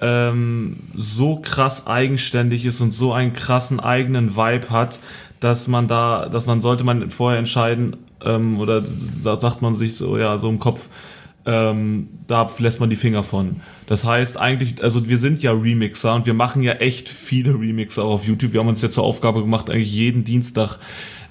ähm, 0.00 0.78
so 0.96 1.36
krass 1.36 1.86
eigenständig 1.86 2.66
ist 2.66 2.80
und 2.80 2.90
so 2.90 3.12
einen 3.12 3.32
krassen 3.32 3.78
eigenen 3.78 4.36
Vibe 4.36 4.70
hat, 4.70 4.98
dass 5.38 5.68
man 5.68 5.86
da, 5.86 6.28
dass 6.28 6.46
man 6.46 6.60
sollte 6.60 6.82
man 6.82 7.10
vorher 7.10 7.38
entscheiden 7.38 7.96
ähm, 8.24 8.60
oder 8.60 8.82
sagt 9.20 9.62
man 9.62 9.74
sich 9.74 9.96
so 9.96 10.18
ja 10.18 10.38
so 10.38 10.48
im 10.48 10.58
Kopf, 10.58 10.88
ähm, 11.46 12.08
da 12.26 12.48
lässt 12.58 12.78
man 12.80 12.90
die 12.90 12.96
Finger 12.96 13.22
von. 13.22 13.60
Das 13.86 14.04
heißt 14.04 14.36
eigentlich, 14.36 14.82
also 14.82 15.08
wir 15.08 15.16
sind 15.16 15.42
ja 15.42 15.52
Remixer 15.52 16.14
und 16.14 16.26
wir 16.26 16.34
machen 16.34 16.62
ja 16.62 16.74
echt 16.74 17.08
viele 17.08 17.58
Remixer 17.58 18.04
auch 18.04 18.14
auf 18.14 18.26
YouTube. 18.26 18.52
Wir 18.52 18.60
haben 18.60 18.68
uns 18.68 18.82
ja 18.82 18.90
zur 18.90 19.04
Aufgabe 19.04 19.40
gemacht, 19.40 19.70
eigentlich 19.70 19.92
jeden 19.92 20.24
Dienstag 20.24 20.78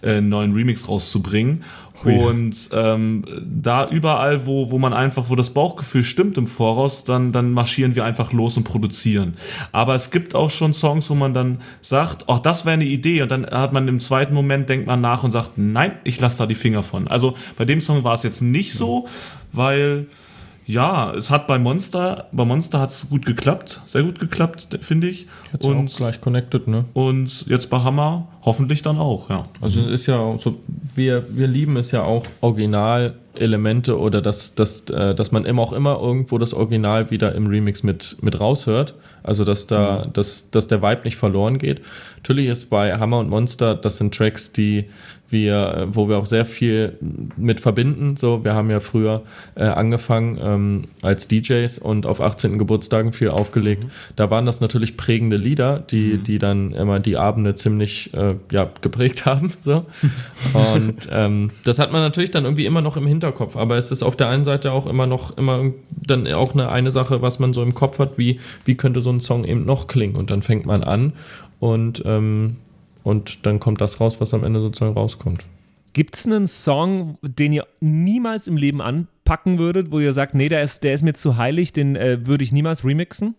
äh, 0.01 0.17
einen 0.17 0.29
neuen 0.29 0.53
Remix 0.53 0.87
rauszubringen. 0.89 1.63
Und 2.03 2.69
ähm, 2.73 3.25
da 3.43 3.89
überall, 3.89 4.45
wo, 4.45 4.71
wo 4.71 4.77
man 4.77 4.93
einfach, 4.93 5.29
wo 5.29 5.35
das 5.35 5.49
Bauchgefühl 5.49 6.03
stimmt 6.03 6.37
im 6.37 6.47
Voraus, 6.47 7.03
dann, 7.03 7.31
dann 7.31 7.51
marschieren 7.51 7.95
wir 7.95 8.05
einfach 8.05 8.33
los 8.33 8.57
und 8.57 8.63
produzieren. 8.63 9.35
Aber 9.71 9.95
es 9.95 10.11
gibt 10.11 10.35
auch 10.35 10.49
schon 10.49 10.73
Songs, 10.73 11.09
wo 11.09 11.15
man 11.15 11.33
dann 11.33 11.59
sagt, 11.81 12.25
ach, 12.27 12.39
das 12.39 12.65
wäre 12.65 12.73
eine 12.73 12.85
Idee. 12.85 13.21
Und 13.23 13.31
dann 13.31 13.45
hat 13.45 13.73
man 13.73 13.87
im 13.87 13.99
zweiten 13.99 14.33
Moment, 14.33 14.69
denkt 14.69 14.87
man 14.87 15.01
nach 15.01 15.23
und 15.23 15.31
sagt, 15.31 15.57
nein, 15.57 15.93
ich 16.03 16.19
lasse 16.19 16.37
da 16.37 16.45
die 16.45 16.55
Finger 16.55 16.83
von. 16.83 17.07
Also 17.07 17.33
bei 17.57 17.65
dem 17.65 17.81
Song 17.81 18.03
war 18.03 18.13
es 18.13 18.23
jetzt 18.23 18.41
nicht 18.41 18.73
so, 18.73 19.07
weil 19.51 20.05
ja, 20.67 21.13
es 21.13 21.31
hat 21.31 21.47
bei 21.47 21.57
Monster, 21.57 22.27
bei 22.33 22.43
Monster 22.43 22.81
hat 22.81 22.89
es 22.91 23.09
gut 23.09 23.25
geklappt, 23.25 23.81
sehr 23.87 24.03
gut 24.03 24.19
geklappt, 24.19 24.77
finde 24.81 25.07
ich. 25.07 25.25
Jetzt 25.53 25.65
auch 25.65 25.69
Und, 25.69 25.95
gleich 25.95 26.19
connected, 26.19 26.67
ne? 26.67 26.83
und 26.93 27.47
jetzt 27.47 27.69
bei 27.69 27.79
Hammer 27.79 28.27
hoffentlich 28.41 28.81
dann 28.81 28.97
auch, 28.97 29.29
ja. 29.29 29.45
Also 29.61 29.79
es 29.79 29.87
ist 29.87 30.05
ja 30.07 30.19
auch 30.19 30.41
so, 30.41 30.57
wir, 30.93 31.25
wir 31.29 31.47
lieben 31.47 31.77
es 31.77 31.91
ja 31.91 32.03
auch, 32.03 32.25
Originalelemente 32.41 33.97
oder 33.97 34.21
dass, 34.21 34.55
dass, 34.55 34.89
äh, 34.89 35.15
dass 35.15 35.31
man 35.31 35.45
immer 35.45 35.61
auch 35.61 35.71
immer 35.71 35.99
irgendwo 36.01 36.37
das 36.37 36.53
Original 36.53 37.11
wieder 37.11 37.33
im 37.33 37.47
Remix 37.47 37.83
mit, 37.83 38.17
mit 38.21 38.37
raushört. 38.37 38.93
Also 39.23 39.45
dass 39.45 39.67
da, 39.67 40.07
dass, 40.11 40.49
dass 40.51 40.67
der 40.67 40.81
Vibe 40.81 41.03
nicht 41.05 41.17
verloren 41.17 41.59
geht. 41.59 41.81
Natürlich 42.17 42.47
ist 42.47 42.69
bei 42.69 42.97
Hammer 42.97 43.19
und 43.19 43.29
Monster, 43.29 43.75
das 43.75 43.97
sind 43.97 44.13
Tracks, 44.13 44.51
die 44.51 44.85
wir, 45.29 45.73
äh, 45.73 45.95
wo 45.95 46.09
wir 46.09 46.17
auch 46.17 46.25
sehr 46.25 46.45
viel 46.45 46.97
mit 47.35 47.59
verbinden. 47.59 48.15
So, 48.17 48.43
wir 48.43 48.53
haben 48.53 48.69
ja 48.69 48.79
früher 48.79 49.23
äh, 49.55 49.63
angefangen 49.63 50.37
ähm, 50.41 50.83
als 51.01 51.27
DJs 51.27 51.79
und 51.79 52.05
auf 52.05 52.21
18. 52.21 52.57
Geburtstagen 52.57 53.13
viel 53.13 53.29
aufgelegt. 53.29 53.85
Da 54.15 54.29
waren 54.29 54.45
das 54.45 54.61
natürlich 54.61 54.97
prägende 54.97 55.37
Lieder, 55.37 55.79
die, 55.79 56.17
die 56.17 56.39
dann 56.39 56.71
immer 56.73 56.99
die 56.99 57.17
Abende 57.17 57.55
ziemlich 57.55 58.13
äh, 58.13 58.35
ja, 58.51 58.69
geprägt 58.81 59.25
haben. 59.25 59.53
So. 59.59 59.85
Und 60.53 61.09
ähm, 61.11 61.51
das 61.65 61.79
hat 61.79 61.91
man 61.91 62.01
natürlich 62.01 62.31
dann 62.31 62.45
irgendwie 62.45 62.65
immer 62.65 62.81
noch 62.81 62.97
im 62.97 63.07
Hinterkopf. 63.07 63.55
Aber 63.55 63.77
es 63.77 63.91
ist 63.91 64.03
auf 64.03 64.15
der 64.15 64.29
einen 64.29 64.45
Seite 64.45 64.71
auch 64.71 64.85
immer 64.85 65.07
noch 65.07 65.37
immer 65.37 65.71
dann 65.89 66.27
auch 66.33 66.53
eine, 66.53 66.71
eine 66.71 66.91
Sache, 66.91 67.21
was 67.21 67.39
man 67.39 67.53
so 67.53 67.61
im 67.61 67.73
Kopf 67.73 67.99
hat, 67.99 68.17
wie, 68.17 68.39
wie 68.65 68.75
könnte 68.75 69.01
so 69.01 69.09
ein 69.09 69.19
Song 69.19 69.43
eben 69.45 69.65
noch 69.65 69.87
klingen. 69.87 70.15
Und 70.15 70.29
dann 70.29 70.41
fängt 70.41 70.65
man 70.65 70.83
an 70.83 71.13
und 71.59 72.03
ähm, 72.05 72.57
und 73.07 73.45
dann 73.45 73.61
kommt 73.61 73.79
das 73.79 74.01
raus, 74.01 74.19
was 74.19 74.33
am 74.33 74.43
Ende 74.43 74.59
sozusagen 74.59 74.93
rauskommt. 74.93 75.45
Gibt 75.93 76.15
es 76.15 76.25
einen 76.25 76.45
Song, 76.45 77.17
den 77.21 77.53
ihr 77.53 77.65
niemals 77.79 78.47
im 78.47 78.57
Leben 78.57 78.81
anpacken 78.81 79.57
würdet, 79.57 79.91
wo 79.91 79.99
ihr 80.01 80.11
sagt, 80.11 80.35
nee, 80.35 80.49
der 80.49 80.61
ist, 80.61 80.83
der 80.83 80.93
ist 80.93 81.03
mir 81.03 81.13
zu 81.13 81.37
heilig, 81.37 81.71
den 81.71 81.95
äh, 81.95 82.27
würde 82.27 82.43
ich 82.43 82.51
niemals 82.51 82.83
remixen? 82.83 83.35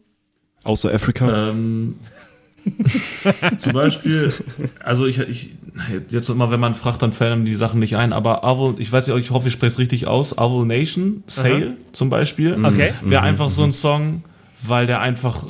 Außer 0.64 0.92
Afrika. 0.92 1.50
Ähm, 1.50 1.96
zum 3.58 3.74
Beispiel, 3.74 4.32
also 4.82 5.06
ich, 5.06 5.18
ich, 5.20 5.50
jetzt 6.08 6.30
immer, 6.30 6.50
wenn 6.50 6.60
man 6.60 6.74
fragt, 6.74 7.02
dann 7.02 7.12
fallen 7.12 7.44
die 7.44 7.54
Sachen 7.54 7.78
nicht 7.78 7.96
ein, 7.96 8.14
aber 8.14 8.44
Avil, 8.44 8.74
ich 8.78 8.90
weiß 8.90 9.06
nicht, 9.06 9.16
ich 9.18 9.30
hoffe, 9.30 9.48
ich 9.48 9.54
spreche 9.54 9.72
es 9.74 9.78
richtig 9.78 10.06
aus, 10.06 10.36
Avil 10.38 10.64
Nation, 10.64 11.24
Sail 11.26 11.76
zum 11.92 12.08
Beispiel, 12.08 12.58
Okay. 12.64 12.94
wäre 13.02 13.20
einfach 13.20 13.50
so 13.50 13.64
ein 13.64 13.72
Song, 13.72 14.22
weil 14.62 14.86
der 14.86 15.00
einfach 15.00 15.44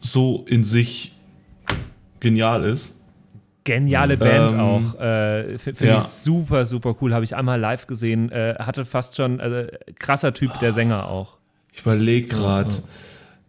so 0.00 0.44
in 0.46 0.62
sich 0.62 1.12
genial 2.20 2.62
ist. 2.62 3.00
Geniale 3.64 4.16
Band 4.18 4.52
Ähm, 4.52 4.60
auch. 4.60 5.00
Äh, 5.00 5.58
Finde 5.58 5.86
ja. 5.86 5.98
ich 5.98 6.04
super, 6.04 6.66
super 6.66 6.94
cool. 7.00 7.14
Habe 7.14 7.24
ich 7.24 7.34
einmal 7.34 7.58
live 7.58 7.86
gesehen. 7.86 8.30
Äh, 8.30 8.56
hatte 8.58 8.84
fast 8.84 9.16
schon, 9.16 9.40
äh, 9.40 9.68
krasser 9.98 10.34
Typ, 10.34 10.58
der 10.60 10.72
Sänger 10.72 11.08
auch. 11.08 11.38
Ich 11.72 11.80
überlege 11.80 12.28
gerade. 12.28 12.74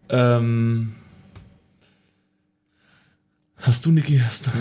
Ähm, 0.09 0.93
hast 3.61 3.85
du, 3.85 3.91
Niki? 3.91 4.21
Hast 4.25 4.47
du? 4.47 4.51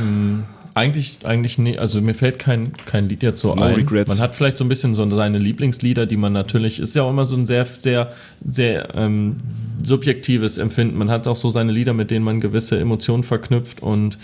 Eigentlich, 0.75 1.21
eigentlich 1.25 1.57
nee, 1.59 1.79
also 1.79 2.01
mir 2.01 2.15
fällt 2.15 2.41
kein, 2.41 2.73
kein 2.85 3.09
Lied 3.09 3.23
jetzt 3.23 3.41
so 3.41 3.55
No 3.55 3.63
ein. 3.63 3.75
regrets. 3.75 4.09
Man 4.09 4.21
hat 4.21 4.35
vielleicht 4.35 4.57
so 4.57 4.65
ein 4.65 4.69
bisschen 4.69 4.95
so 4.97 5.09
seine 5.09 5.39
Lieblingslieder, 5.39 6.05
die 6.07 6.17
man 6.17 6.33
natürlich, 6.33 6.81
ist 6.81 6.95
ja 6.97 7.05
auch 7.05 7.11
immer 7.11 7.27
so 7.27 7.37
ein 7.37 7.47
sehr, 7.47 7.65
sehr, 7.65 8.13
sehr 8.45 8.93
ähm, 8.97 9.37
subjektives 9.85 10.59
Empfinden. 10.59 10.99
Man 10.99 11.11
hat 11.13 11.29
auch 11.29 11.37
so 11.37 11.49
seine 11.51 11.71
Lieder, 11.71 11.95
mit 11.95 12.11
denen 12.11 12.25
man 12.25 12.41
gewisse 12.41 12.81
Emotionen 12.81 13.23
verknüpft 13.23 13.83
und 13.83 14.19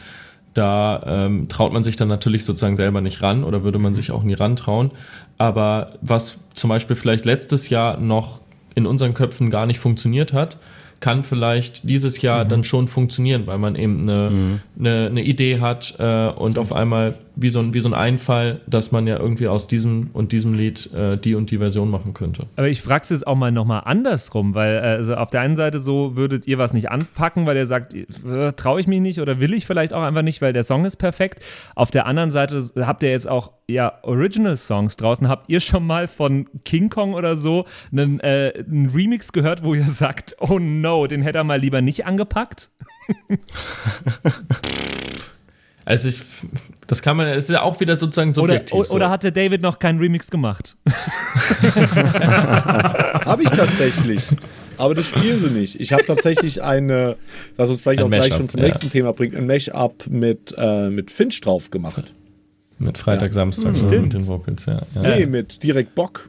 da 0.55 1.03
ähm, 1.07 1.49
traut 1.49 1.73
man 1.73 1.83
sich 1.83 1.97
dann 1.97 2.09
natürlich 2.09 2.45
sozusagen 2.45 2.77
selber 2.77 3.01
nicht 3.01 3.23
ran 3.23 3.45
oder 3.45 3.63
würde 3.63 3.79
man 3.79 3.95
sich 3.95 4.11
auch 4.11 4.23
nie 4.23 4.35
rantrauen. 4.35 4.91
Aber 5.39 5.93
was 6.01 6.41
zum 6.55 6.69
Beispiel 6.71 6.97
vielleicht 6.97 7.25
letztes 7.25 7.69
Jahr 7.69 7.99
noch 7.99 8.41
in 8.75 8.87
unseren 8.87 9.15
Köpfen 9.15 9.51
gar 9.51 9.67
nicht 9.67 9.79
funktioniert 9.79 10.33
hat, 10.33 10.59
kann 11.01 11.25
vielleicht 11.25 11.89
dieses 11.89 12.21
Jahr 12.21 12.45
dann 12.45 12.63
schon 12.63 12.87
funktionieren, 12.87 13.47
weil 13.47 13.59
man 13.59 13.75
eben 13.75 14.03
eine, 14.03 14.61
eine, 14.79 15.07
eine 15.07 15.23
Idee 15.23 15.59
hat 15.59 15.95
äh, 15.99 16.29
und 16.29 16.59
auf 16.59 16.73
einmal 16.73 17.15
wie 17.37 17.49
so 17.49 17.61
ein, 17.61 17.75
wie 17.75 17.81
so 17.81 17.89
ein 17.89 17.95
Einfall, 17.95 18.61
dass 18.67 18.93
man 18.93 19.07
ja 19.07 19.19
irgendwie 19.19 19.49
aus 19.49 19.67
diesem 19.67 20.11
und 20.13 20.33
diesem 20.33 20.55
Lied 20.55 20.93
äh, 20.93 21.17
die 21.17 21.35
und 21.35 21.51
die 21.51 21.59
Version 21.59 21.91
machen 21.91 22.15
könnte. 22.15 22.47
Aber 22.57 22.69
ich 22.69 22.83
frage 22.83 23.03
es 23.05 23.11
jetzt 23.11 23.27
auch 23.27 23.37
mal 23.37 23.53
nochmal 23.53 23.83
andersrum, 23.85 24.55
weil 24.55 24.77
äh, 24.77 24.81
also 24.81 25.15
auf 25.15 25.31
der 25.31 25.41
einen 25.41 25.57
Seite 25.57 25.81
so 25.81 26.17
würdet 26.17 26.47
ihr 26.47 26.59
was 26.59 26.73
nicht 26.73 26.91
anpacken, 26.91 27.47
weil 27.47 27.57
ihr 27.57 27.67
sagt, 27.67 27.95
äh, 27.95 28.53
traue 28.53 28.81
ich 28.81 28.87
mich 28.87 29.01
nicht 29.01 29.21
oder 29.21 29.41
will 29.41 29.55
ich 29.55 29.67
vielleicht 29.67 29.93
auch 29.93 30.03
einfach 30.03 30.23
nicht, 30.23 30.43
weil 30.43 30.53
der 30.53 30.63
Song 30.63 30.85
ist 30.85 30.97
perfekt. 30.97 31.43
Auf 31.75 31.91
der 31.91 32.07
anderen 32.07 32.31
Seite 32.31 32.71
habt 32.77 33.03
ihr 33.03 33.11
jetzt 33.11 33.29
auch 33.29 33.53
ja 33.67 33.99
Original-Songs 34.03 34.97
draußen. 34.97 35.29
Habt 35.29 35.49
ihr 35.49 35.61
schon 35.61 35.87
mal 35.87 36.09
von 36.09 36.47
King 36.65 36.91
Kong 36.91 37.15
oder 37.15 37.37
so 37.37 37.65
einen, 37.93 38.21
äh, 38.21 38.53
einen 38.59 38.91
Remix 38.91 39.33
gehört, 39.33 39.65
wo 39.65 39.75
ihr 39.75 39.87
sagt, 39.87 40.37
oh 40.41 40.59
no, 40.59 41.07
den 41.07 41.23
hätte 41.23 41.39
er 41.39 41.45
mal 41.45 41.59
lieber 41.59 41.81
nicht 41.81 42.07
angepackt? 42.07 42.71
Also 45.91 46.09
ich, 46.09 46.23
das 46.91 47.03
kann 47.03 47.17
man, 47.17 47.29
es 47.29 47.45
ist 47.45 47.51
ja 47.51 47.63
auch 47.63 47.79
wieder 47.79 47.97
sozusagen 47.97 48.35
subjektiv. 48.35 48.75
Oder, 48.75 48.91
oder 48.91 49.11
hatte 49.11 49.31
David 49.31 49.63
noch 49.63 49.79
keinen 49.79 50.01
Remix 50.01 50.29
gemacht? 50.29 50.77
habe 53.25 53.45
ich 53.45 53.51
tatsächlich. 53.51 54.27
Aber 54.77 54.97
das 54.97 55.07
spielen 55.07 55.39
sie 55.39 55.51
nicht. 55.51 55.79
Ich 55.79 55.93
habe 55.93 56.05
tatsächlich 56.05 56.65
eine, 56.65 57.15
was 57.57 57.71
uns 57.71 57.83
vielleicht 57.83 58.01
ein 58.01 58.07
auch 58.07 58.11
gleich 58.11 58.35
schon 58.35 58.49
zum 58.49 58.59
ja. 58.59 58.67
nächsten 58.67 58.91
Thema 58.91 59.13
bringt, 59.13 59.37
ein 59.37 59.47
Mash-up 59.47 60.09
mit, 60.09 60.53
äh, 60.59 60.91
mit 60.91 61.13
Finch 61.13 61.41
drauf 61.41 61.71
gemacht. 61.71 62.13
Mit 62.81 62.99
Freitag, 62.99 63.29
ja. 63.29 63.35
Samstag, 63.35 63.77
mhm. 63.77 64.03
mit 64.03 64.13
den 64.13 64.27
Vocals, 64.27 64.67
ja. 64.67 64.81
ja. 64.97 65.03
Nee, 65.03 65.27
mit 65.27 65.63
direkt 65.63 65.95
Bock. 65.95 66.29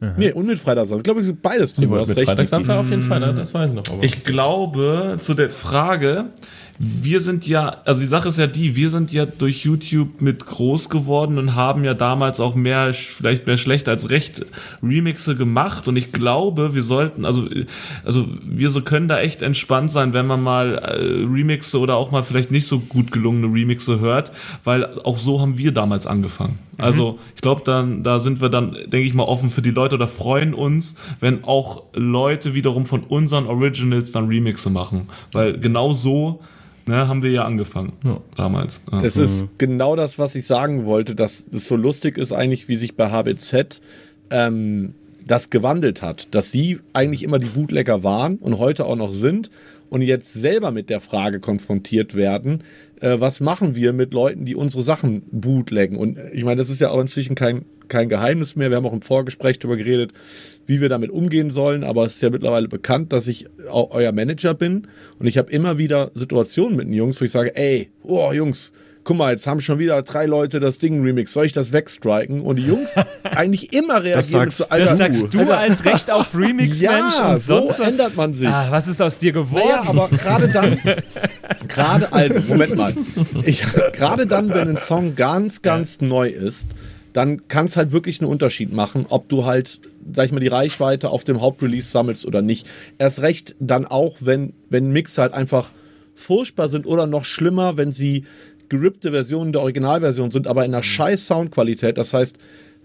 Mhm. 0.00 0.12
Nee, 0.18 0.32
und 0.32 0.44
mit 0.44 0.58
Freitag, 0.58 0.88
Samstag. 0.88 0.98
Ich 0.98 1.04
glaube, 1.04 1.20
es 1.20 1.26
sind 1.26 1.40
beides 1.40 1.72
drin. 1.72 1.88
Mit 1.88 2.06
Freitag, 2.06 2.50
Samstag 2.50 2.76
auf 2.76 2.90
jeden 2.90 3.02
Fall, 3.02 3.20
ne? 3.20 3.32
das 3.32 3.54
weiß 3.54 3.70
ich 3.70 3.76
noch. 3.76 3.84
Aber. 3.90 4.04
Ich 4.04 4.24
glaube, 4.24 5.16
zu 5.20 5.32
der 5.32 5.48
Frage, 5.48 6.26
wir 6.84 7.20
sind 7.20 7.46
ja, 7.46 7.76
also 7.84 8.00
die 8.00 8.08
Sache 8.08 8.26
ist 8.26 8.38
ja 8.38 8.48
die, 8.48 8.74
wir 8.74 8.90
sind 8.90 9.12
ja 9.12 9.24
durch 9.24 9.64
YouTube 9.64 10.20
mit 10.20 10.44
groß 10.44 10.88
geworden 10.88 11.38
und 11.38 11.54
haben 11.54 11.84
ja 11.84 11.94
damals 11.94 12.40
auch 12.40 12.56
mehr, 12.56 12.92
vielleicht 12.92 13.46
mehr 13.46 13.56
schlecht 13.56 13.88
als 13.88 14.10
recht 14.10 14.44
Remixe 14.82 15.36
gemacht 15.36 15.86
und 15.86 15.94
ich 15.94 16.10
glaube, 16.10 16.74
wir 16.74 16.82
sollten, 16.82 17.24
also, 17.24 17.48
also 18.04 18.26
wir 18.44 18.68
so 18.70 18.80
können 18.80 19.06
da 19.06 19.20
echt 19.20 19.42
entspannt 19.42 19.92
sein, 19.92 20.12
wenn 20.12 20.26
man 20.26 20.42
mal 20.42 20.74
äh, 20.74 21.24
Remixe 21.24 21.78
oder 21.78 21.94
auch 21.94 22.10
mal 22.10 22.24
vielleicht 22.24 22.50
nicht 22.50 22.66
so 22.66 22.80
gut 22.80 23.12
gelungene 23.12 23.46
Remixe 23.46 24.00
hört, 24.00 24.32
weil 24.64 24.84
auch 25.02 25.18
so 25.18 25.40
haben 25.40 25.58
wir 25.58 25.70
damals 25.70 26.08
angefangen. 26.08 26.58
Mhm. 26.78 26.84
Also 26.84 27.20
ich 27.36 27.42
glaube, 27.42 27.62
dann 27.64 28.02
da 28.02 28.18
sind 28.18 28.40
wir 28.40 28.48
dann, 28.48 28.72
denke 28.72 29.02
ich 29.02 29.14
mal, 29.14 29.22
offen 29.22 29.50
für 29.50 29.62
die 29.62 29.70
Leute 29.70 29.94
oder 29.94 30.08
freuen 30.08 30.52
uns, 30.52 30.96
wenn 31.20 31.44
auch 31.44 31.84
Leute 31.92 32.54
wiederum 32.54 32.86
von 32.86 33.04
unseren 33.04 33.46
Originals 33.46 34.10
dann 34.10 34.26
Remixe 34.26 34.68
machen, 34.68 35.06
weil 35.30 35.60
genau 35.60 35.92
so 35.92 36.40
Ne, 36.86 37.08
haben 37.08 37.22
wir 37.22 37.30
ja 37.30 37.44
angefangen 37.44 37.92
ja. 38.04 38.20
damals. 38.36 38.82
Das 38.90 39.16
ist 39.16 39.46
genau 39.58 39.94
das, 39.94 40.18
was 40.18 40.34
ich 40.34 40.46
sagen 40.46 40.84
wollte, 40.84 41.14
dass 41.14 41.46
es 41.52 41.68
so 41.68 41.76
lustig 41.76 42.18
ist 42.18 42.32
eigentlich, 42.32 42.68
wie 42.68 42.76
sich 42.76 42.96
bei 42.96 43.10
HBZ 43.10 43.80
ähm, 44.30 44.94
das 45.26 45.50
gewandelt 45.50 46.02
hat. 46.02 46.34
Dass 46.34 46.50
sie 46.50 46.80
eigentlich 46.92 47.22
immer 47.22 47.38
die 47.38 47.46
Bootlegger 47.46 48.02
waren 48.02 48.36
und 48.36 48.58
heute 48.58 48.86
auch 48.86 48.96
noch 48.96 49.12
sind 49.12 49.50
und 49.90 50.02
jetzt 50.02 50.32
selber 50.32 50.70
mit 50.70 50.90
der 50.90 51.00
Frage 51.00 51.38
konfrontiert 51.38 52.14
werden, 52.14 52.64
äh, 53.00 53.20
was 53.20 53.40
machen 53.40 53.74
wir 53.74 53.92
mit 53.92 54.14
Leuten, 54.14 54.44
die 54.44 54.56
unsere 54.56 54.82
Sachen 54.82 55.22
bootleggen? 55.30 55.98
Und 55.98 56.18
ich 56.32 56.44
meine, 56.44 56.60
das 56.60 56.70
ist 56.70 56.80
ja 56.80 56.90
auch 56.90 57.00
inzwischen 57.00 57.34
kein, 57.34 57.64
kein 57.88 58.08
Geheimnis 58.08 58.56
mehr. 58.56 58.70
Wir 58.70 58.76
haben 58.76 58.86
auch 58.86 58.92
im 58.92 59.02
Vorgespräch 59.02 59.58
darüber 59.58 59.76
geredet, 59.76 60.12
wie 60.66 60.80
wir 60.80 60.88
damit 60.88 61.10
umgehen 61.10 61.50
sollen. 61.50 61.84
Aber 61.84 62.06
es 62.06 62.14
ist 62.16 62.22
ja 62.22 62.30
mittlerweile 62.30 62.68
bekannt, 62.68 63.12
dass 63.12 63.26
ich 63.26 63.46
euer 63.70 64.12
Manager 64.12 64.54
bin. 64.54 64.86
Und 65.18 65.26
ich 65.26 65.38
habe 65.38 65.50
immer 65.50 65.78
wieder 65.78 66.10
Situationen 66.14 66.76
mit 66.76 66.86
den 66.86 66.94
Jungs, 66.94 67.20
wo 67.20 67.24
ich 67.24 67.30
sage, 67.30 67.56
ey, 67.56 67.90
oh 68.02 68.32
Jungs, 68.32 68.72
guck 69.04 69.16
mal, 69.16 69.32
jetzt 69.32 69.46
haben 69.46 69.60
schon 69.60 69.78
wieder 69.78 70.00
drei 70.02 70.26
Leute 70.26 70.60
das 70.60 70.78
Ding 70.78 71.02
Remix, 71.02 71.32
soll 71.32 71.46
ich 71.46 71.52
das 71.52 71.72
wegstriken? 71.72 72.40
Und 72.42 72.56
die 72.56 72.66
Jungs 72.66 72.94
eigentlich 73.22 73.72
immer 73.72 74.02
reagieren 74.02 74.16
das 74.16 74.30
sagst, 74.30 74.58
zu 74.58 74.70
Alter, 74.70 74.84
Das 74.86 74.98
sagst 74.98 75.34
du 75.34 75.38
Alter. 75.40 75.58
als 75.58 75.84
Recht 75.84 76.10
auf 76.10 76.34
Remix, 76.34 76.80
ja, 76.80 77.36
so 77.36 77.66
sonst 77.66 77.80
ändert 77.80 78.16
man 78.16 78.34
sich. 78.34 78.48
Ah, 78.48 78.68
was 78.70 78.88
ist 78.88 79.00
aus 79.02 79.18
dir 79.18 79.32
geworden? 79.32 79.64
Naja, 79.68 79.84
aber 79.86 80.08
gerade 80.08 80.48
dann, 80.48 80.78
gerade 81.68 82.12
also, 82.12 82.40
Moment 82.40 82.76
mal, 82.76 82.94
gerade 83.92 84.26
dann, 84.26 84.48
wenn 84.50 84.68
ein 84.68 84.78
Song 84.78 85.14
ganz, 85.14 85.62
ganz 85.62 85.98
ja. 86.00 86.06
neu 86.06 86.28
ist, 86.28 86.66
dann 87.12 87.48
kann 87.48 87.66
es 87.66 87.76
halt 87.76 87.92
wirklich 87.92 88.20
einen 88.20 88.30
Unterschied 88.30 88.72
machen, 88.72 89.06
ob 89.08 89.28
du 89.28 89.44
halt, 89.44 89.80
sag 90.12 90.26
ich 90.26 90.32
mal, 90.32 90.40
die 90.40 90.48
Reichweite 90.48 91.10
auf 91.10 91.24
dem 91.24 91.40
Hauptrelease 91.40 91.90
sammelst 91.90 92.26
oder 92.26 92.42
nicht. 92.42 92.66
Erst 92.98 93.20
recht 93.20 93.54
dann 93.60 93.86
auch, 93.86 94.16
wenn, 94.20 94.52
wenn 94.70 94.90
Mix 94.90 95.18
halt 95.18 95.32
einfach 95.32 95.70
furchtbar 96.14 96.68
sind 96.68 96.86
oder 96.86 97.06
noch 97.06 97.24
schlimmer, 97.24 97.76
wenn 97.76 97.92
sie 97.92 98.24
gerippte 98.68 99.10
Versionen 99.10 99.52
der 99.52 99.62
Originalversion 99.62 100.30
sind, 100.30 100.46
aber 100.46 100.64
in 100.64 100.70
einer 100.70 100.78
mhm. 100.78 100.84
scheiß 100.84 101.26
Soundqualität. 101.26 101.98
Das 101.98 102.14
heißt, 102.14 102.38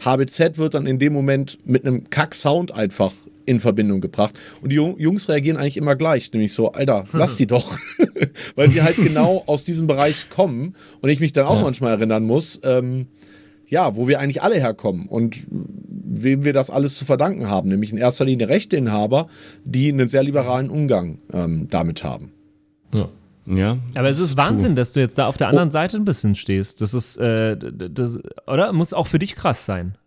HBZ 0.03 0.57
wird 0.57 0.73
dann 0.73 0.85
in 0.85 0.99
dem 0.99 1.13
Moment 1.13 1.57
mit 1.65 1.85
einem 1.85 2.09
Kack-Sound 2.09 2.73
einfach 2.73 3.13
in 3.45 3.61
Verbindung 3.61 4.01
gebracht. 4.01 4.37
Und 4.61 4.71
die 4.71 4.75
Jungs 4.75 5.29
reagieren 5.29 5.57
eigentlich 5.57 5.77
immer 5.77 5.95
gleich, 5.95 6.31
nämlich 6.33 6.53
so, 6.53 6.73
Alter, 6.73 7.05
lass 7.13 7.37
die 7.37 7.47
doch. 7.47 7.77
Weil 8.55 8.69
sie 8.69 8.81
halt 8.81 8.97
genau 9.03 9.43
aus 9.47 9.63
diesem 9.63 9.87
Bereich 9.87 10.29
kommen 10.29 10.75
und 11.01 11.09
ich 11.09 11.21
mich 11.21 11.31
dann 11.31 11.45
auch 11.45 11.55
ja. 11.55 11.61
manchmal 11.61 11.93
erinnern 11.93 12.25
muss, 12.25 12.59
ähm, 12.63 13.07
ja, 13.67 13.95
wo 13.95 14.07
wir 14.07 14.19
eigentlich 14.19 14.41
alle 14.41 14.55
herkommen 14.55 15.07
und 15.07 15.45
wem 15.49 16.43
wir 16.45 16.53
das 16.53 16.69
alles 16.69 16.97
zu 16.97 17.05
verdanken 17.05 17.49
haben, 17.49 17.69
nämlich 17.69 17.91
in 17.91 17.97
erster 17.97 18.25
Linie 18.25 18.49
Rechteinhaber, 18.49 19.27
die 19.65 19.89
einen 19.89 20.09
sehr 20.09 20.23
liberalen 20.23 20.69
Umgang 20.69 21.19
ähm, 21.33 21.67
damit 21.69 22.03
haben. 22.03 22.31
Ja. 22.93 23.09
Ja. 23.45 23.77
Aber 23.95 24.09
es 24.09 24.19
ist 24.19 24.35
Wahnsinn, 24.35 24.75
dass 24.75 24.91
du 24.91 24.99
jetzt 24.99 25.17
da 25.17 25.27
auf 25.27 25.37
der 25.37 25.47
anderen 25.47 25.69
oh. 25.69 25.71
Seite 25.71 25.97
ein 25.97 26.03
bisschen 26.03 26.35
stehst. 26.35 26.81
Das 26.81 26.93
ist, 26.93 27.17
äh, 27.17 27.55
das, 27.57 28.19
oder? 28.45 28.73
Muss 28.73 28.93
auch 28.93 29.07
für 29.07 29.19
dich 29.19 29.35
krass 29.35 29.65
sein. 29.65 29.97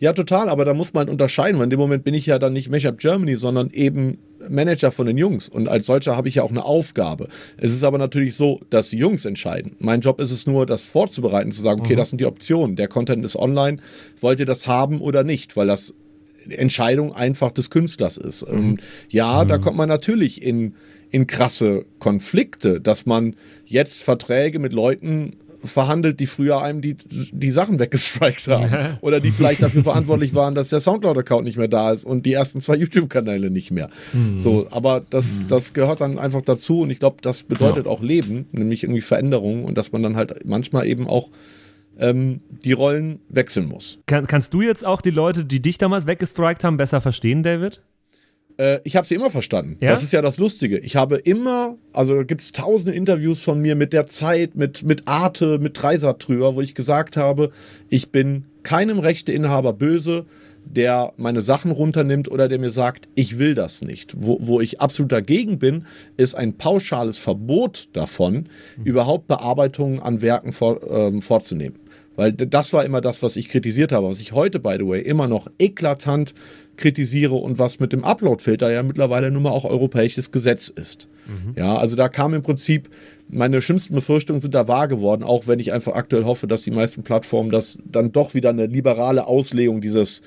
Ja, 0.00 0.14
total, 0.14 0.48
aber 0.48 0.64
da 0.64 0.72
muss 0.72 0.94
man 0.94 1.10
unterscheiden, 1.10 1.58
weil 1.58 1.64
in 1.64 1.70
dem 1.70 1.78
Moment 1.78 2.04
bin 2.04 2.14
ich 2.14 2.24
ja 2.24 2.38
dann 2.38 2.54
nicht 2.54 2.70
Mashup 2.70 2.98
Germany, 2.98 3.36
sondern 3.36 3.70
eben 3.70 4.16
Manager 4.48 4.90
von 4.90 5.06
den 5.06 5.18
Jungs. 5.18 5.48
Und 5.48 5.68
als 5.68 5.86
solcher 5.86 6.16
habe 6.16 6.28
ich 6.28 6.36
ja 6.36 6.42
auch 6.42 6.50
eine 6.50 6.64
Aufgabe. 6.64 7.28
Es 7.58 7.72
ist 7.72 7.84
aber 7.84 7.98
natürlich 7.98 8.34
so, 8.34 8.60
dass 8.70 8.88
die 8.88 8.96
Jungs 8.96 9.26
entscheiden. 9.26 9.76
Mein 9.78 10.00
Job 10.00 10.18
ist 10.18 10.30
es 10.30 10.46
nur, 10.46 10.64
das 10.64 10.84
vorzubereiten, 10.84 11.52
zu 11.52 11.60
sagen, 11.60 11.80
okay, 11.80 11.92
mhm. 11.92 11.98
das 11.98 12.08
sind 12.08 12.20
die 12.20 12.24
Optionen. 12.24 12.76
Der 12.76 12.88
Content 12.88 13.24
ist 13.26 13.36
online. 13.36 13.76
Wollt 14.22 14.40
ihr 14.40 14.46
das 14.46 14.66
haben 14.66 15.02
oder 15.02 15.22
nicht? 15.22 15.54
Weil 15.54 15.66
das 15.66 15.92
Entscheidung 16.48 17.12
einfach 17.12 17.52
des 17.52 17.68
Künstlers 17.68 18.16
ist. 18.16 18.50
Mhm. 18.50 18.78
ja, 19.10 19.44
mhm. 19.44 19.48
da 19.48 19.58
kommt 19.58 19.76
man 19.76 19.90
natürlich 19.90 20.42
in, 20.42 20.74
in 21.10 21.26
krasse 21.26 21.84
Konflikte, 21.98 22.80
dass 22.80 23.04
man 23.04 23.36
jetzt 23.66 24.02
Verträge 24.02 24.58
mit 24.58 24.72
Leuten 24.72 25.36
verhandelt, 25.64 26.20
die 26.20 26.26
früher 26.26 26.62
einem 26.62 26.80
die, 26.80 26.96
die 27.06 27.50
Sachen 27.50 27.78
weggestrikt 27.78 28.48
haben. 28.48 28.98
Oder 29.00 29.20
die 29.20 29.30
vielleicht 29.30 29.62
dafür 29.62 29.82
verantwortlich 29.82 30.34
waren, 30.34 30.54
dass 30.54 30.68
der 30.68 30.80
Soundcloud-Account 30.80 31.44
nicht 31.44 31.56
mehr 31.56 31.68
da 31.68 31.92
ist 31.92 32.04
und 32.04 32.26
die 32.26 32.32
ersten 32.32 32.60
zwei 32.60 32.76
YouTube-Kanäle 32.76 33.50
nicht 33.50 33.70
mehr. 33.70 33.90
Mhm. 34.12 34.38
So, 34.38 34.66
aber 34.70 35.04
das, 35.08 35.42
mhm. 35.42 35.48
das 35.48 35.72
gehört 35.72 36.00
dann 36.00 36.18
einfach 36.18 36.42
dazu 36.42 36.80
und 36.80 36.90
ich 36.90 36.98
glaube, 36.98 37.18
das 37.22 37.42
bedeutet 37.42 37.86
ja. 37.86 37.92
auch 37.92 38.02
Leben, 38.02 38.46
nämlich 38.52 38.82
irgendwie 38.82 39.00
Veränderungen 39.00 39.64
und 39.64 39.76
dass 39.76 39.92
man 39.92 40.02
dann 40.02 40.16
halt 40.16 40.44
manchmal 40.44 40.86
eben 40.86 41.06
auch 41.06 41.30
ähm, 41.98 42.40
die 42.64 42.72
Rollen 42.72 43.20
wechseln 43.28 43.66
muss. 43.66 43.98
Kann, 44.06 44.26
kannst 44.26 44.54
du 44.54 44.62
jetzt 44.62 44.86
auch 44.86 45.02
die 45.02 45.10
Leute, 45.10 45.44
die 45.44 45.60
dich 45.60 45.78
damals 45.78 46.06
weggestrikt 46.06 46.64
haben, 46.64 46.76
besser 46.76 47.00
verstehen, 47.00 47.42
David? 47.42 47.82
Äh, 48.56 48.80
ich 48.84 48.96
habe 48.96 49.06
sie 49.06 49.14
immer 49.14 49.30
verstanden. 49.30 49.76
Ja? 49.80 49.90
Das 49.90 50.02
ist 50.02 50.12
ja 50.12 50.22
das 50.22 50.38
Lustige. 50.38 50.78
Ich 50.78 50.96
habe 50.96 51.16
immer, 51.16 51.76
also 51.92 52.24
gibt 52.24 52.40
es 52.40 52.52
tausende 52.52 52.92
Interviews 52.92 53.42
von 53.42 53.60
mir 53.60 53.74
mit 53.74 53.92
der 53.92 54.06
Zeit, 54.06 54.54
mit, 54.54 54.82
mit 54.82 55.08
Arte, 55.08 55.58
mit 55.58 55.80
Dreisat 55.80 56.26
drüber, 56.26 56.54
wo 56.54 56.60
ich 56.60 56.74
gesagt 56.74 57.16
habe, 57.16 57.50
ich 57.88 58.10
bin 58.10 58.44
keinem 58.62 58.98
Rechteinhaber 58.98 59.72
böse, 59.72 60.26
der 60.64 61.12
meine 61.16 61.40
Sachen 61.40 61.70
runternimmt 61.70 62.30
oder 62.30 62.48
der 62.48 62.58
mir 62.58 62.70
sagt, 62.70 63.08
ich 63.14 63.38
will 63.38 63.54
das 63.54 63.82
nicht. 63.82 64.14
Wo, 64.18 64.38
wo 64.40 64.60
ich 64.60 64.80
absolut 64.80 65.10
dagegen 65.10 65.58
bin, 65.58 65.86
ist 66.16 66.34
ein 66.34 66.56
pauschales 66.56 67.18
Verbot 67.18 67.88
davon, 67.92 68.48
mhm. 68.76 68.84
überhaupt 68.84 69.26
Bearbeitungen 69.26 70.00
an 70.00 70.22
Werken 70.22 70.52
vor, 70.52 70.80
ähm, 70.88 71.22
vorzunehmen. 71.22 71.76
Weil 72.20 72.34
das 72.34 72.74
war 72.74 72.84
immer 72.84 73.00
das, 73.00 73.22
was 73.22 73.36
ich 73.36 73.48
kritisiert 73.48 73.92
habe, 73.92 74.06
was 74.06 74.20
ich 74.20 74.32
heute, 74.32 74.60
by 74.60 74.76
the 74.78 74.86
way, 74.86 75.00
immer 75.00 75.26
noch 75.26 75.50
eklatant 75.58 76.34
kritisiere 76.76 77.34
und 77.34 77.58
was 77.58 77.80
mit 77.80 77.94
dem 77.94 78.04
Upload-Filter 78.04 78.70
ja 78.70 78.82
mittlerweile 78.82 79.30
nun 79.30 79.44
mal 79.44 79.52
auch 79.52 79.64
europäisches 79.64 80.30
Gesetz 80.30 80.68
ist. 80.68 81.08
Mhm. 81.26 81.54
Ja, 81.56 81.78
also 81.78 81.96
da 81.96 82.10
kam 82.10 82.34
im 82.34 82.42
Prinzip, 82.42 82.90
meine 83.30 83.62
schlimmsten 83.62 83.94
Befürchtungen 83.94 84.42
sind 84.42 84.52
da 84.52 84.68
wahr 84.68 84.86
geworden, 84.86 85.22
auch 85.22 85.46
wenn 85.46 85.60
ich 85.60 85.72
einfach 85.72 85.94
aktuell 85.94 86.26
hoffe, 86.26 86.46
dass 86.46 86.60
die 86.60 86.72
meisten 86.72 87.04
Plattformen 87.04 87.50
das 87.50 87.78
dann 87.86 88.12
doch 88.12 88.34
wieder 88.34 88.50
eine 88.50 88.66
liberale 88.66 89.26
Auslegung 89.26 89.80
dieses, 89.80 90.20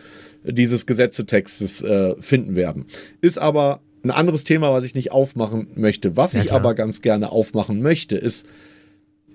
dieses 0.44 0.88
Gesetzetextes 0.88 1.84
äh, 1.84 2.16
finden 2.20 2.56
werden. 2.56 2.86
Ist 3.22 3.38
aber 3.38 3.82
ein 4.04 4.10
anderes 4.10 4.46
Thema, 4.46 4.74
was 4.74 4.84
ich 4.84 4.96
nicht 4.96 5.12
aufmachen 5.12 5.68
möchte. 5.76 6.18
Was 6.18 6.34
ja, 6.34 6.42
ich 6.42 6.54
aber 6.54 6.74
ganz 6.74 7.04
gerne 7.04 7.32
aufmachen 7.32 7.84
möchte, 7.84 8.16
ist, 8.16 8.48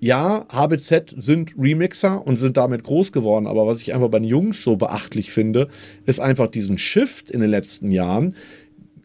ja, 0.00 0.46
HBZ 0.52 1.14
sind 1.16 1.54
Remixer 1.58 2.26
und 2.26 2.38
sind 2.38 2.56
damit 2.56 2.84
groß 2.84 3.12
geworden, 3.12 3.46
aber 3.46 3.66
was 3.66 3.82
ich 3.82 3.94
einfach 3.94 4.08
bei 4.08 4.18
den 4.18 4.28
Jungs 4.28 4.62
so 4.62 4.76
beachtlich 4.76 5.30
finde, 5.30 5.68
ist 6.06 6.20
einfach 6.20 6.48
diesen 6.48 6.78
Shift 6.78 7.30
in 7.30 7.40
den 7.40 7.50
letzten 7.50 7.90
Jahren 7.90 8.34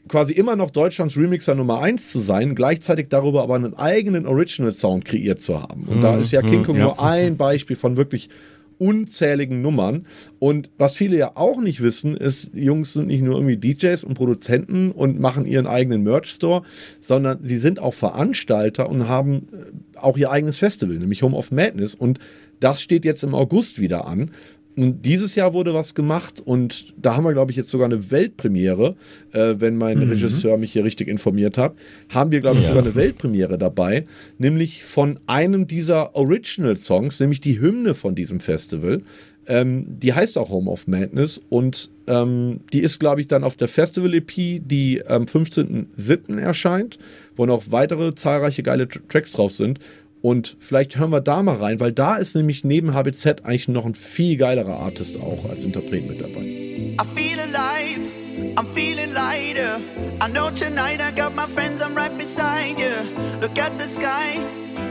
quasi 0.08 0.34
immer 0.34 0.56
noch 0.56 0.70
Deutschlands 0.70 1.18
Remixer 1.18 1.56
Nummer 1.56 1.82
1 1.82 2.12
zu 2.12 2.20
sein, 2.20 2.56
gleichzeitig 2.56 3.08
darüber 3.10 3.44
aber 3.44 3.56
einen 3.56 3.74
eigenen 3.76 4.26
Original 4.26 4.74
Sound 4.74 5.06
kreiert 5.06 5.42
zu 5.42 5.62
haben. 5.62 5.86
Und 5.88 6.02
da 6.02 6.18
ist 6.18 6.32
ja 6.32 6.42
King 6.42 6.64
Kong 6.64 6.78
nur 6.78 7.02
ein 7.02 7.38
Beispiel 7.38 7.76
von 7.76 7.98
wirklich 7.98 8.30
unzähligen 8.78 9.62
Nummern. 9.62 10.08
Und 10.40 10.70
was 10.78 10.96
viele 10.96 11.18
ja 11.18 11.32
auch 11.36 11.62
nicht 11.62 11.82
wissen, 11.82 12.18
ist, 12.18 12.54
Jungs 12.54 12.94
sind 12.94 13.08
nicht 13.08 13.24
nur 13.24 13.36
irgendwie 13.36 13.58
DJs 13.58 14.04
und 14.04 14.16
Produzenten 14.16 14.92
und 14.92 15.20
machen 15.20 15.46
ihren 15.46 15.68
eigenen 15.68 16.04
Merch-Store, 16.04 16.64
sondern 17.02 17.44
sie 17.44 17.58
sind 17.58 17.80
auch 17.80 17.94
Veranstalter 17.94 18.90
und 18.90 19.08
haben 19.08 19.48
äh, 19.54 19.98
auch 19.98 20.18
ihr 20.18 20.32
eigenes 20.32 20.60
Festival, 20.60 20.98
nämlich 20.98 21.24
Home 21.24 21.38
of 21.38 21.52
Madness. 21.52 21.96
Und 21.96 22.20
das 22.60 22.82
steht 22.82 23.06
jetzt 23.06 23.24
im 23.24 23.36
August 23.36 23.80
wieder 23.80 24.08
an. 24.08 24.32
Und 24.76 25.04
dieses 25.06 25.36
Jahr 25.36 25.54
wurde 25.54 25.74
was 25.74 25.94
gemacht 25.94 26.42
und 26.44 26.94
da 27.00 27.16
haben 27.16 27.26
wir, 27.26 27.34
glaube 27.34 27.52
ich, 27.52 27.58
jetzt 27.58 27.70
sogar 27.70 27.86
eine 27.86 28.10
Weltpremiere, 28.10 28.96
äh, 29.32 29.56
wenn 29.60 29.78
mein 29.78 30.00
Mhm. 30.00 30.10
Regisseur 30.10 30.58
mich 30.58 30.74
hier 30.74 30.84
richtig 30.84 31.08
informiert 31.08 31.58
hat, 31.60 31.76
haben 32.10 32.32
wir, 32.32 32.42
glaube 32.42 32.60
ich, 32.60 32.66
sogar 32.66 32.82
eine 32.82 32.96
Weltpremiere 32.96 33.58
dabei, 33.60 34.06
nämlich 34.40 34.84
von 34.84 35.20
einem 35.28 35.68
dieser 35.68 36.16
Original-Songs, 36.16 37.20
nämlich 37.20 37.40
die 37.42 37.60
Hymne 37.60 37.94
von 37.94 38.16
diesem 38.16 38.40
Festival. 38.40 39.02
Ähm, 39.46 39.86
die 40.00 40.14
heißt 40.14 40.38
auch 40.38 40.50
Home 40.50 40.72
of 40.72 40.88
Madness 40.88 41.38
und 41.50 41.92
ähm, 42.08 42.62
die 42.72 42.80
ist, 42.80 43.00
glaube 43.00 43.20
ich, 43.20 43.28
dann 43.28 43.44
auf 43.44 43.58
der 43.58 43.68
Festival-EP, 43.68 44.62
die 44.66 45.04
am 45.06 45.26
15.07. 45.26 46.40
erscheint, 46.40 46.98
wo 47.36 47.46
noch 47.46 47.64
weitere 47.70 48.16
zahlreiche 48.16 48.64
geile 48.64 48.86
Tr- 48.86 49.02
Tracks 49.10 49.32
drauf 49.34 49.52
sind. 49.52 49.80
Und 50.24 50.56
vielleicht 50.58 50.98
hören 50.98 51.12
wir 51.12 51.20
da 51.20 51.44
mal 51.44 51.58
rein, 51.58 51.82
weil 51.82 51.92
da 51.92 52.16
ist 52.16 52.34
nämlich 52.34 52.64
neben 52.64 52.94
HBZ 52.94 53.44
eigentlich 53.44 53.68
noch 53.68 53.86
ein 53.86 53.94
viel 53.94 54.38
geilerer 54.38 54.80
Artist 54.80 55.20
auch 55.20 55.44
als 55.50 55.66
Interpret 55.66 56.08
mit 56.08 56.22
dabei. 56.22 56.40
I 56.40 56.98
feel 57.14 57.38
alive, 57.42 58.10
I'm 58.56 58.66
feeling 58.74 59.14
lighter. 59.14 59.82
I 60.26 60.32
know 60.32 60.50
tonight 60.50 61.02
I 61.02 61.12
got 61.14 61.36
my 61.36 61.46
friends, 61.54 61.84
I'm 61.84 61.94
right 61.94 62.18
beside 62.18 62.80
you. 62.80 63.04
Look 63.42 63.60
at 63.60 63.78
the 63.78 63.84
sky, 63.84 64.40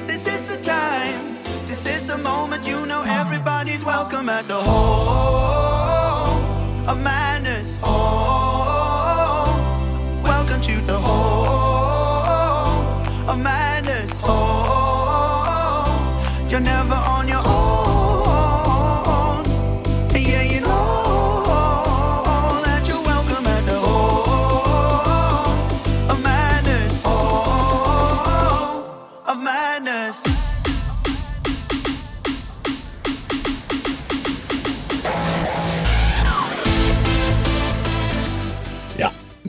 this 0.06 0.26
is 0.26 0.54
the 0.54 0.60
time. 0.60 1.38
This 1.66 1.86
is 1.86 2.08
the 2.08 2.18
moment, 2.18 2.66
you 2.66 2.84
know 2.84 3.02
everybody's 3.02 3.82
welcome 3.86 4.28
at 4.28 4.44
the 4.48 4.60
home 4.60 6.42
of 6.86 7.02
madness. 7.02 7.80
Oh, 7.82 8.21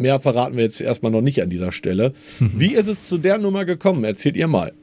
mehr 0.03 0.19
verraten 0.19 0.55
wir 0.55 0.63
jetzt 0.63 0.81
erstmal 0.81 1.11
noch 1.11 1.21
nicht 1.21 1.41
an 1.41 1.49
dieser 1.49 1.71
Stelle. 1.71 2.13
Wie 2.39 2.75
ist 2.75 2.87
es 2.87 3.07
zu 3.07 3.17
der 3.17 3.39
Nummer 3.39 3.65
gekommen? 3.65 4.03
Erzählt 4.03 4.35
ihr 4.35 4.47
mal. 4.47 4.73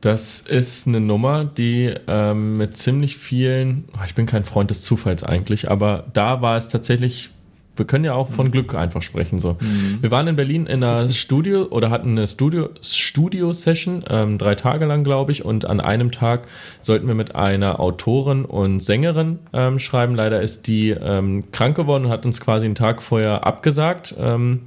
Das 0.00 0.40
ist 0.40 0.86
eine 0.86 1.00
Nummer, 1.00 1.44
die 1.44 1.92
ähm, 2.06 2.56
mit 2.56 2.76
ziemlich 2.76 3.16
vielen, 3.16 3.88
oh, 3.94 4.04
ich 4.06 4.14
bin 4.14 4.26
kein 4.26 4.44
Freund 4.44 4.70
des 4.70 4.82
Zufalls 4.82 5.24
eigentlich, 5.24 5.68
aber 5.68 6.06
da 6.12 6.40
war 6.40 6.56
es 6.56 6.68
tatsächlich, 6.68 7.30
wir 7.78 7.86
können 7.86 8.04
ja 8.04 8.14
auch 8.14 8.28
von 8.28 8.50
Glück 8.50 8.74
einfach 8.74 9.02
sprechen. 9.02 9.38
So. 9.38 9.56
Wir 10.00 10.10
waren 10.10 10.26
in 10.26 10.36
Berlin 10.36 10.66
in 10.66 10.82
einer 10.82 11.08
Studio 11.10 11.64
oder 11.64 11.90
hatten 11.90 12.10
eine 12.10 12.26
Studio, 12.26 12.70
Studio-Session, 12.80 14.04
ähm, 14.10 14.38
drei 14.38 14.54
Tage 14.54 14.86
lang, 14.86 15.04
glaube 15.04 15.32
ich, 15.32 15.44
und 15.44 15.64
an 15.64 15.80
einem 15.80 16.10
Tag 16.10 16.46
sollten 16.80 17.06
wir 17.06 17.14
mit 17.14 17.34
einer 17.34 17.80
Autorin 17.80 18.44
und 18.44 18.80
Sängerin 18.80 19.38
ähm, 19.52 19.78
schreiben. 19.78 20.14
Leider 20.14 20.40
ist 20.42 20.66
die 20.66 20.90
ähm, 20.90 21.44
krank 21.52 21.76
geworden 21.76 22.06
und 22.06 22.10
hat 22.10 22.26
uns 22.26 22.40
quasi 22.40 22.66
einen 22.66 22.74
Tag 22.74 23.02
vorher 23.02 23.46
abgesagt. 23.46 24.14
Ähm, 24.18 24.60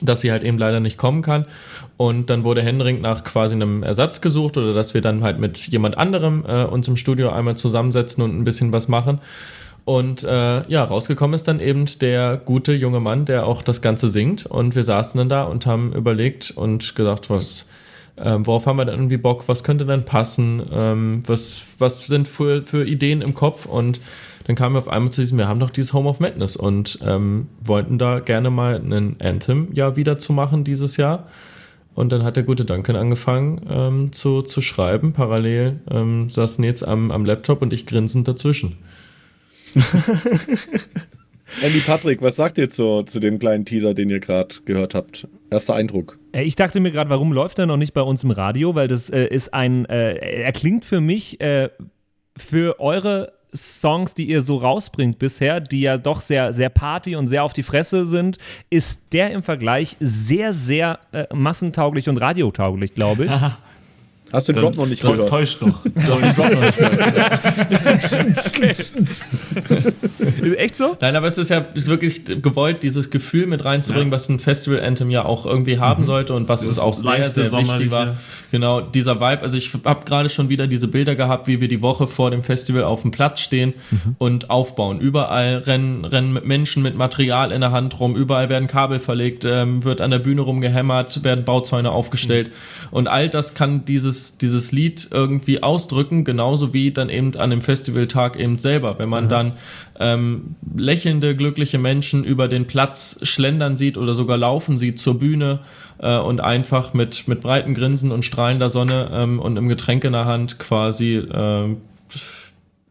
dass 0.00 0.20
sie 0.20 0.30
halt 0.30 0.42
eben 0.42 0.58
leider 0.58 0.80
nicht 0.80 0.98
kommen 0.98 1.22
kann. 1.22 1.46
Und 1.96 2.30
dann 2.30 2.44
wurde 2.44 2.62
Hendrik 2.62 3.00
nach 3.00 3.24
quasi 3.24 3.54
einem 3.54 3.82
Ersatz 3.82 4.20
gesucht 4.20 4.56
oder 4.56 4.72
dass 4.72 4.94
wir 4.94 5.00
dann 5.00 5.22
halt 5.22 5.38
mit 5.38 5.58
jemand 5.68 5.96
anderem 5.96 6.44
äh, 6.46 6.64
uns 6.64 6.88
im 6.88 6.96
Studio 6.96 7.30
einmal 7.30 7.56
zusammensetzen 7.56 8.22
und 8.22 8.36
ein 8.36 8.44
bisschen 8.44 8.72
was 8.72 8.88
machen. 8.88 9.20
Und 9.84 10.24
äh, 10.24 10.66
ja, 10.68 10.84
rausgekommen 10.84 11.34
ist 11.34 11.46
dann 11.46 11.60
eben 11.60 11.84
der 12.00 12.38
gute 12.38 12.72
junge 12.72 13.00
Mann, 13.00 13.26
der 13.26 13.46
auch 13.46 13.62
das 13.62 13.82
Ganze 13.82 14.08
singt. 14.08 14.46
Und 14.46 14.74
wir 14.74 14.84
saßen 14.84 15.18
dann 15.18 15.28
da 15.28 15.44
und 15.44 15.66
haben 15.66 15.92
überlegt 15.92 16.52
und 16.52 16.94
gedacht, 16.94 17.28
was, 17.28 17.68
ähm, 18.16 18.46
worauf 18.46 18.66
haben 18.66 18.76
wir 18.76 18.86
denn 18.86 18.94
irgendwie 18.94 19.18
Bock, 19.18 19.44
was 19.46 19.62
könnte 19.62 19.84
denn 19.84 20.04
passen, 20.04 20.62
ähm, 20.72 21.22
was, 21.26 21.66
was 21.78 22.06
sind 22.06 22.28
für, 22.28 22.62
für 22.62 22.86
Ideen 22.86 23.20
im 23.20 23.34
Kopf 23.34 23.66
und 23.66 24.00
dann 24.44 24.56
kamen 24.56 24.74
wir 24.74 24.78
auf 24.78 24.88
einmal 24.88 25.10
zu 25.10 25.22
diesem, 25.22 25.38
wir 25.38 25.48
haben 25.48 25.60
doch 25.60 25.70
dieses 25.70 25.92
Home 25.92 26.08
of 26.08 26.20
Madness 26.20 26.54
und 26.54 26.98
ähm, 27.04 27.48
wollten 27.62 27.98
da 27.98 28.20
gerne 28.20 28.50
mal 28.50 28.76
einen 28.76 29.16
Anthem 29.20 29.68
ja 29.72 29.96
wieder 29.96 30.18
zu 30.18 30.32
machen 30.32 30.64
dieses 30.64 30.96
Jahr. 30.96 31.26
Und 31.94 32.12
dann 32.12 32.24
hat 32.24 32.36
der 32.36 32.42
gute 32.42 32.64
Duncan 32.64 32.96
angefangen 32.96 33.60
ähm, 33.70 34.12
zu, 34.12 34.42
zu 34.42 34.60
schreiben. 34.60 35.12
Parallel 35.12 35.80
ähm, 35.90 36.28
saß 36.28 36.58
Nils 36.58 36.82
am, 36.82 37.10
am 37.10 37.24
Laptop 37.24 37.62
und 37.62 37.72
ich 37.72 37.86
grinsend 37.86 38.28
dazwischen. 38.28 38.76
Andy 41.62 41.80
Patrick, 41.80 42.20
was 42.22 42.36
sagt 42.36 42.58
ihr 42.58 42.68
zu, 42.70 43.02
zu 43.04 43.20
dem 43.20 43.38
kleinen 43.38 43.64
Teaser, 43.64 43.94
den 43.94 44.10
ihr 44.10 44.20
gerade 44.20 44.56
gehört 44.64 44.94
habt? 44.94 45.28
Erster 45.50 45.74
Eindruck. 45.74 46.18
Äh, 46.32 46.42
Ich 46.42 46.56
dachte 46.56 46.80
mir 46.80 46.90
gerade, 46.90 47.10
warum 47.10 47.32
läuft 47.32 47.58
er 47.58 47.66
noch 47.66 47.76
nicht 47.76 47.94
bei 47.94 48.00
uns 48.00 48.24
im 48.24 48.30
Radio? 48.30 48.74
Weil 48.74 48.88
das 48.88 49.10
äh, 49.10 49.26
ist 49.26 49.54
ein, 49.54 49.84
äh, 49.86 50.14
er 50.14 50.52
klingt 50.52 50.84
für 50.84 51.00
mich 51.00 51.40
äh, 51.40 51.68
für 52.36 52.80
eure 52.80 53.32
Songs, 53.54 54.14
die 54.14 54.24
ihr 54.24 54.40
so 54.42 54.56
rausbringt 54.56 55.20
bisher, 55.20 55.60
die 55.60 55.82
ja 55.82 55.96
doch 55.96 56.20
sehr, 56.20 56.52
sehr 56.52 56.70
Party 56.70 57.14
und 57.14 57.28
sehr 57.28 57.44
auf 57.44 57.52
die 57.52 57.62
Fresse 57.62 58.04
sind, 58.04 58.38
ist 58.68 59.00
der 59.12 59.30
im 59.30 59.44
Vergleich 59.44 59.96
sehr, 60.00 60.52
sehr 60.52 60.98
äh, 61.12 61.26
massentauglich 61.32 62.08
und 62.08 62.16
radiotauglich, 62.16 62.94
glaube 62.94 63.26
ich. 63.26 63.30
Hast 64.34 64.48
du 64.48 64.52
den 64.52 64.62
Drop 64.62 64.76
noch 64.76 64.86
nicht 64.86 65.04
das 65.04 65.12
gehört? 65.12 65.28
täuscht 65.28 65.58
doch. 65.62 65.84
Ist 70.42 70.58
echt 70.58 70.76
so? 70.76 70.96
Nein, 71.00 71.14
aber 71.14 71.26
es 71.28 71.38
ist 71.38 71.50
ja 71.50 71.64
wirklich 71.74 72.24
gewollt, 72.24 72.82
dieses 72.82 73.10
Gefühl 73.10 73.46
mit 73.46 73.64
reinzubringen, 73.64 74.10
was 74.10 74.28
ein 74.28 74.38
Festival-Anthem 74.40 75.10
ja 75.10 75.24
auch 75.24 75.46
irgendwie 75.46 75.78
haben 75.78 76.04
sollte 76.04 76.34
und 76.34 76.48
was 76.48 76.64
uns 76.64 76.78
auch 76.78 76.94
sehr, 76.94 77.30
sehr 77.30 77.52
wichtig 77.52 77.90
war. 77.90 78.16
Genau, 78.50 78.80
dieser 78.80 79.16
Vibe. 79.16 79.42
Also 79.42 79.56
ich 79.56 79.72
habe 79.84 80.04
gerade 80.04 80.28
schon 80.30 80.48
wieder 80.48 80.66
diese 80.66 80.88
Bilder 80.88 81.14
gehabt, 81.14 81.46
wie 81.46 81.60
wir 81.60 81.68
die 81.68 81.82
Woche 81.82 82.06
vor 82.06 82.30
dem 82.30 82.42
Festival 82.42 82.84
auf 82.84 83.02
dem 83.02 83.10
Platz 83.10 83.40
stehen 83.40 83.74
und 84.18 84.50
aufbauen. 84.50 85.00
Überall 85.00 85.58
rennen, 85.58 86.04
rennen 86.04 86.40
Menschen 86.44 86.82
mit 86.82 86.96
Material 86.96 87.52
in 87.52 87.60
der 87.60 87.70
Hand 87.70 88.00
rum, 88.00 88.16
überall 88.16 88.48
werden 88.48 88.68
Kabel 88.68 88.98
verlegt, 88.98 89.44
ähm, 89.44 89.84
wird 89.84 90.00
an 90.00 90.10
der 90.10 90.18
Bühne 90.18 90.40
rumgehämmert, 90.40 91.22
werden 91.22 91.44
Bauzäune 91.44 91.90
aufgestellt. 91.90 92.50
Und 92.90 93.06
all 93.08 93.28
das 93.28 93.54
kann 93.54 93.84
dieses, 93.84 94.23
dieses 94.32 94.72
Lied 94.72 95.08
irgendwie 95.10 95.62
ausdrücken, 95.62 96.24
genauso 96.24 96.72
wie 96.74 96.90
dann 96.90 97.08
eben 97.08 97.36
an 97.36 97.50
dem 97.50 97.60
Festivaltag 97.60 98.36
eben 98.38 98.58
selber. 98.58 98.98
Wenn 98.98 99.08
man 99.08 99.28
dann 99.28 99.52
ähm, 100.00 100.56
lächelnde, 100.76 101.36
glückliche 101.36 101.78
Menschen 101.78 102.24
über 102.24 102.48
den 102.48 102.66
Platz 102.66 103.18
schlendern 103.22 103.76
sieht 103.76 103.96
oder 103.96 104.14
sogar 104.14 104.36
laufen 104.36 104.76
sieht 104.76 104.98
zur 104.98 105.18
Bühne 105.18 105.60
äh, 105.98 106.16
und 106.18 106.40
einfach 106.40 106.94
mit, 106.94 107.28
mit 107.28 107.40
breiten 107.40 107.74
Grinsen 107.74 108.10
und 108.12 108.24
strahlender 108.24 108.70
Sonne 108.70 109.10
ähm, 109.12 109.38
und 109.38 109.56
einem 109.56 109.68
Getränk 109.68 110.04
in 110.04 110.12
der 110.12 110.24
Hand 110.24 110.58
quasi 110.58 111.16
ähm, 111.32 111.78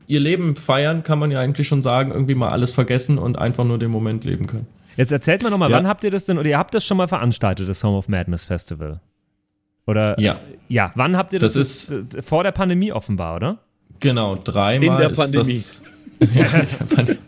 ihr 0.08 0.20
Leben 0.20 0.56
feiern, 0.56 1.04
kann 1.04 1.20
man 1.20 1.32
ja 1.32 1.40
eigentlich 1.40 1.68
schon 1.68 1.82
sagen, 1.82 2.12
irgendwie 2.12 2.36
mal 2.36 2.50
alles 2.50 2.72
vergessen 2.72 3.18
und 3.18 3.38
einfach 3.38 3.64
nur 3.64 3.80
den 3.80 3.92
Moment 3.92 4.24
leben 4.26 4.48
können. 4.48 4.68
Jetzt 4.96 5.12
erzählt 5.12 5.42
mir 5.42 5.50
nochmal, 5.50 5.72
Ja. 5.72 5.78
wann 5.78 5.88
habt 5.88 6.04
ihr 6.04 6.12
das 6.12 6.26
denn, 6.26 6.38
oder 6.38 6.50
ihr 6.50 6.58
habt 6.58 6.76
das 6.76 6.86
schon 6.86 6.98
mal 6.98 7.08
veranstaltet, 7.08 7.68
das 7.68 7.84
Home 7.84 7.98
of 7.98 8.08
Madness 8.08 8.46
Festival? 8.46 9.00
Oder? 9.86 10.20
Ja. 10.20 10.40
Ja, 10.70 10.92
wann 10.96 11.18
habt 11.18 11.34
ihr 11.34 11.40
das? 11.40 11.54
Das 11.54 11.90
ist 11.90 11.94
vor 12.26 12.44
der 12.44 12.52
Pandemie 12.52 12.92
offenbar, 12.92 13.36
oder? 13.36 13.60
Genau, 14.00 14.36
dreimal. 14.36 14.88
In 14.88 14.98
der 14.98 15.12
ist 15.12 15.18
Pandemie. 15.18 15.64
Das, 16.20 16.34
ja, 16.34 16.46
in 16.46 16.68
der 16.68 16.96
Pandemie. 16.96 17.20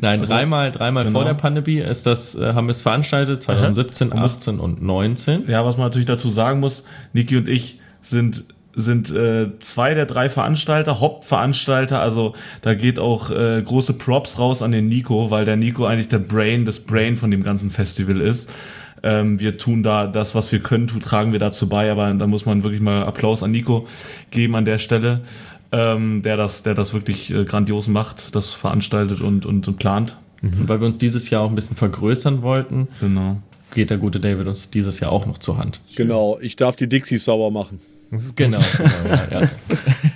Nein, 0.00 0.20
dreimal, 0.22 0.70
dreimal 0.70 1.04
vor 1.04 1.12
Genau. 1.22 1.24
der 1.24 1.34
Pandemie 1.34 1.78
ist 1.78 2.06
das, 2.06 2.34
äh, 2.34 2.54
haben 2.54 2.68
wir 2.68 2.72
es 2.72 2.82
veranstaltet, 2.82 3.42
2017, 3.42 4.12
18 4.12 4.60
und 4.60 4.82
19. 4.82 5.48
Ja, 5.48 5.64
was 5.64 5.76
man 5.76 5.86
natürlich 5.86 6.06
dazu 6.06 6.30
sagen 6.30 6.60
muss, 6.60 6.84
Niki 7.12 7.36
und 7.36 7.48
ich 7.48 7.80
sind 8.00 8.44
sind 8.74 9.10
äh, 9.10 9.58
zwei 9.58 9.94
der 9.94 10.06
drei 10.06 10.28
Veranstalter, 10.28 11.00
Hauptveranstalter, 11.00 12.00
also 12.00 12.34
da 12.62 12.74
geht 12.74 13.00
auch 13.00 13.30
äh, 13.30 13.60
große 13.62 13.94
Props 13.94 14.38
raus 14.38 14.62
an 14.62 14.70
den 14.72 14.88
Nico, 14.88 15.30
weil 15.30 15.44
der 15.44 15.56
Nico 15.56 15.86
eigentlich 15.86 16.08
der 16.08 16.20
Brain, 16.20 16.64
das 16.66 16.78
Brain 16.78 17.16
von 17.16 17.32
dem 17.32 17.42
ganzen 17.42 17.70
Festival 17.70 18.20
ist. 18.20 18.48
Ähm, 19.02 19.40
wir 19.40 19.56
tun 19.58 19.82
da 19.82 20.06
das, 20.06 20.34
was 20.34 20.52
wir 20.52 20.58
können, 20.60 20.86
tragen 20.88 21.32
wir 21.32 21.38
dazu 21.38 21.68
bei, 21.68 21.90
aber 21.90 22.12
da 22.12 22.26
muss 22.26 22.44
man 22.46 22.62
wirklich 22.62 22.82
mal 22.82 23.04
Applaus 23.04 23.42
an 23.42 23.50
Nico 23.50 23.86
geben 24.30 24.56
an 24.56 24.64
der 24.64 24.78
Stelle, 24.78 25.22
ähm, 25.72 26.22
der 26.22 26.36
das, 26.36 26.62
der 26.62 26.74
das 26.74 26.92
wirklich 26.92 27.32
äh, 27.32 27.44
grandios 27.44 27.88
macht, 27.88 28.34
das 28.34 28.52
veranstaltet 28.54 29.20
und, 29.20 29.46
und, 29.46 29.66
und 29.68 29.76
plant. 29.78 30.18
Und 30.42 30.68
weil 30.68 30.80
wir 30.80 30.86
uns 30.86 30.96
dieses 30.96 31.28
Jahr 31.28 31.42
auch 31.42 31.50
ein 31.50 31.54
bisschen 31.54 31.76
vergrößern 31.76 32.40
wollten, 32.42 32.88
Genau. 33.00 33.36
geht 33.74 33.90
der 33.90 33.98
gute 33.98 34.20
David 34.20 34.46
uns 34.46 34.70
dieses 34.70 34.98
Jahr 34.98 35.12
auch 35.12 35.26
noch 35.26 35.36
zur 35.38 35.58
Hand. 35.58 35.80
Genau, 35.96 36.38
ich 36.40 36.56
darf 36.56 36.76
die 36.76 36.88
Dixies 36.88 37.24
sauber 37.26 37.50
machen. 37.50 37.78
Das 38.10 38.24
ist 38.24 38.36
genau. 38.36 38.58
genau 38.76 38.90
ja, 39.08 39.40
ja. 39.40 39.50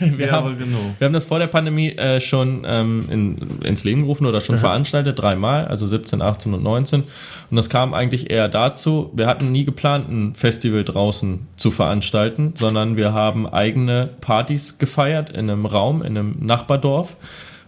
Wir, 0.18 0.26
Ja, 0.26 0.32
haben, 0.32 0.58
genau. 0.58 0.78
wir 0.98 1.04
haben 1.04 1.12
das 1.12 1.24
vor 1.24 1.38
der 1.38 1.46
Pandemie 1.46 1.90
äh, 1.90 2.20
schon 2.20 2.64
ähm, 2.66 3.06
in, 3.10 3.60
ins 3.62 3.84
Leben 3.84 4.02
gerufen 4.02 4.26
oder 4.26 4.40
schon 4.40 4.58
veranstaltet, 4.58 5.18
dreimal, 5.18 5.66
also 5.66 5.86
17, 5.86 6.20
18 6.20 6.52
und 6.52 6.62
19. 6.62 7.04
Und 7.50 7.56
das 7.56 7.70
kam 7.70 7.94
eigentlich 7.94 8.30
eher 8.30 8.48
dazu, 8.48 9.10
wir 9.14 9.26
hatten 9.26 9.52
nie 9.52 9.64
geplant, 9.64 10.10
ein 10.10 10.34
Festival 10.34 10.84
draußen 10.84 11.46
zu 11.56 11.70
veranstalten, 11.70 12.54
sondern 12.56 12.96
wir 12.96 13.12
haben 13.12 13.46
eigene 13.46 14.10
Partys 14.20 14.78
gefeiert 14.78 15.30
in 15.30 15.48
einem 15.48 15.64
Raum, 15.64 16.02
in 16.02 16.18
einem 16.18 16.36
Nachbardorf. 16.40 17.16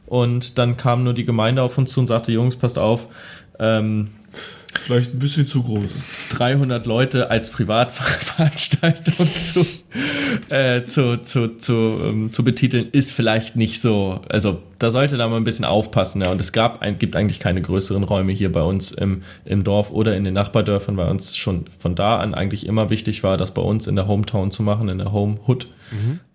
Und 0.06 0.58
dann 0.58 0.76
kam 0.76 1.04
nur 1.04 1.14
die 1.14 1.24
Gemeinde 1.24 1.62
auf 1.62 1.78
uns 1.78 1.92
zu 1.92 2.00
und 2.00 2.06
sagte, 2.06 2.32
Jungs, 2.32 2.56
passt 2.56 2.78
auf, 2.78 3.06
ähm, 3.58 4.06
Vielleicht 4.78 5.14
ein 5.14 5.18
bisschen 5.18 5.46
zu 5.46 5.62
groß. 5.62 6.28
300 6.30 6.86
Leute 6.86 7.30
als 7.30 7.50
Privatveranstaltung 7.50 9.26
zu, 9.26 9.66
äh, 10.48 10.84
zu, 10.84 11.22
zu, 11.22 11.56
zu, 11.56 12.00
ähm, 12.04 12.32
zu 12.32 12.44
betiteln, 12.44 12.88
ist 12.92 13.12
vielleicht 13.12 13.56
nicht 13.56 13.80
so. 13.80 14.20
Also 14.28 14.62
da 14.78 14.90
sollte 14.90 15.16
da 15.16 15.28
mal 15.28 15.36
ein 15.36 15.44
bisschen 15.44 15.64
aufpassen. 15.64 16.22
Ja. 16.22 16.30
Und 16.30 16.40
es 16.40 16.52
gab 16.52 16.82
ein, 16.82 16.98
gibt 16.98 17.16
eigentlich 17.16 17.40
keine 17.40 17.62
größeren 17.62 18.02
Räume 18.02 18.32
hier 18.32 18.52
bei 18.52 18.62
uns 18.62 18.92
im, 18.92 19.22
im 19.44 19.64
Dorf 19.64 19.90
oder 19.90 20.16
in 20.16 20.24
den 20.24 20.34
Nachbardörfern, 20.34 20.96
weil 20.96 21.10
uns 21.10 21.36
schon 21.36 21.66
von 21.78 21.94
da 21.94 22.18
an 22.18 22.34
eigentlich 22.34 22.66
immer 22.66 22.90
wichtig 22.90 23.22
war, 23.22 23.36
das 23.36 23.52
bei 23.52 23.62
uns 23.62 23.86
in 23.86 23.96
der 23.96 24.06
Hometown 24.06 24.50
zu 24.50 24.62
machen, 24.62 24.88
in 24.88 24.98
der 24.98 25.12
Homehood. 25.12 25.68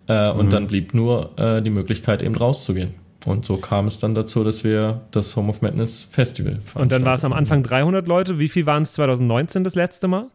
Äh, 0.08 0.30
und 0.30 0.52
dann 0.52 0.66
blieb 0.66 0.94
nur 0.94 1.38
äh, 1.38 1.62
die 1.62 1.70
Möglichkeit, 1.70 2.22
eben 2.22 2.34
rauszugehen. 2.34 2.94
Und 3.24 3.44
so 3.44 3.56
kam 3.56 3.86
es 3.86 3.98
dann 3.98 4.14
dazu, 4.14 4.42
dass 4.42 4.64
wir 4.64 5.02
das 5.10 5.36
Home 5.36 5.50
of 5.50 5.62
Madness 5.62 6.08
Festival 6.10 6.58
Und 6.74 6.90
dann 6.90 7.04
war 7.04 7.14
es 7.14 7.24
am. 7.24 7.32
Anfang 7.32 7.62
300 7.62 8.06
Leute. 8.06 8.38
Wie 8.38 8.48
viel 8.48 8.66
waren 8.66 8.82
es 8.82 8.92
2019 8.94 9.64
das 9.64 9.74
letzte 9.74 10.08
Mal? 10.08 10.26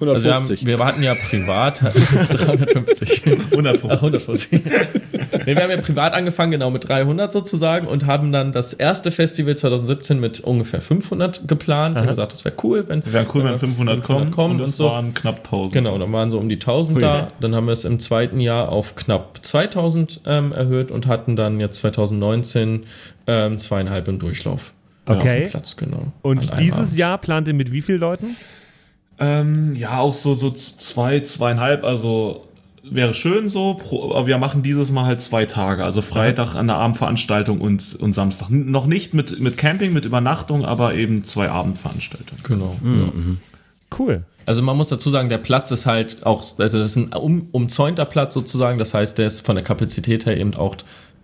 Also 0.00 0.24
wir, 0.24 0.34
haben, 0.34 0.44
150. 0.44 0.66
wir 0.66 0.78
hatten 0.84 1.02
ja 1.02 1.14
privat 1.14 1.80
350. 1.80 3.26
150. 3.50 3.88
Ach, 3.88 4.02
150. 4.02 4.62
nee, 5.32 5.54
wir 5.54 5.62
haben 5.62 5.70
ja 5.70 5.76
privat 5.80 6.12
angefangen, 6.12 6.52
genau 6.52 6.70
mit 6.70 6.88
300 6.88 7.32
sozusagen 7.32 7.86
und 7.86 8.06
haben 8.06 8.32
dann 8.32 8.52
das 8.52 8.72
erste 8.72 9.10
Festival 9.10 9.56
2017 9.56 10.18
mit 10.20 10.40
ungefähr 10.40 10.80
500 10.80 11.46
geplant. 11.48 11.98
Haben 11.98 12.06
gesagt, 12.06 12.32
das 12.32 12.44
wäre 12.44 12.54
cool, 12.62 12.84
wenn 12.88 13.04
Wäre 13.04 13.26
cool, 13.34 13.44
wenn 13.44 13.56
500 13.56 14.02
kommen. 14.02 14.30
kommen 14.30 14.54
und 14.54 14.60
und 14.60 14.68
es 14.68 14.76
so. 14.76 14.86
waren 14.86 15.14
knapp 15.14 15.38
1000. 15.38 15.72
Genau, 15.72 15.98
dann 15.98 16.12
waren 16.12 16.30
so 16.30 16.38
um 16.38 16.48
die 16.48 16.56
1000 16.56 17.00
da. 17.02 17.32
Dann 17.40 17.54
haben 17.54 17.66
wir 17.66 17.72
es 17.72 17.84
im 17.84 17.98
zweiten 17.98 18.40
Jahr 18.40 18.70
auf 18.70 18.96
knapp 18.96 19.38
2000 19.42 20.22
ähm, 20.26 20.52
erhöht 20.52 20.90
und 20.90 21.06
hatten 21.06 21.36
dann 21.36 21.60
jetzt 21.60 21.78
2019 21.78 22.84
ähm, 23.26 23.58
zweieinhalb 23.58 24.08
im 24.08 24.18
Durchlauf. 24.18 24.72
Okay. 25.06 25.48
Platz, 25.50 25.76
genau. 25.76 26.12
Und 26.22 26.58
dieses 26.58 26.78
Abend. 26.78 26.96
Jahr 26.96 27.18
plant 27.18 27.48
ihr 27.48 27.54
mit 27.54 27.72
wie 27.72 27.82
vielen 27.82 28.00
Leuten? 28.00 28.36
Ähm, 29.18 29.74
ja, 29.76 29.98
auch 29.98 30.12
so, 30.12 30.34
so 30.34 30.50
zwei, 30.50 31.20
zweieinhalb, 31.20 31.84
also 31.84 32.45
wäre 32.90 33.14
schön 33.14 33.48
so, 33.48 33.74
pro, 33.74 34.12
aber 34.12 34.26
wir 34.26 34.38
machen 34.38 34.62
dieses 34.62 34.90
Mal 34.90 35.04
halt 35.04 35.20
zwei 35.20 35.46
Tage, 35.46 35.84
also 35.84 36.02
Freitag 36.02 36.54
an 36.54 36.66
der 36.66 36.76
Abendveranstaltung 36.76 37.60
und, 37.60 37.94
und 37.96 38.12
Samstag. 38.12 38.50
N 38.50 38.70
noch 38.70 38.86
nicht 38.86 39.14
mit, 39.14 39.40
mit 39.40 39.56
Camping, 39.56 39.92
mit 39.92 40.04
Übernachtung, 40.04 40.64
aber 40.64 40.94
eben 40.94 41.24
zwei 41.24 41.50
Abendveranstaltungen. 41.50 42.42
Genau. 42.42 42.76
Ja. 42.82 43.12
Cool. 43.98 44.24
Also 44.46 44.62
man 44.62 44.76
muss 44.76 44.88
dazu 44.88 45.10
sagen, 45.10 45.28
der 45.28 45.38
Platz 45.38 45.70
ist 45.70 45.86
halt 45.86 46.24
auch, 46.24 46.44
also 46.58 46.78
das 46.78 46.92
ist 46.92 46.96
ein 46.96 47.12
um, 47.12 47.48
umzäunter 47.52 48.04
Platz 48.04 48.34
sozusagen, 48.34 48.78
das 48.78 48.94
heißt, 48.94 49.18
der 49.18 49.26
ist 49.26 49.44
von 49.44 49.56
der 49.56 49.64
Kapazität 49.64 50.26
her 50.26 50.36
eben 50.36 50.54
auch 50.54 50.76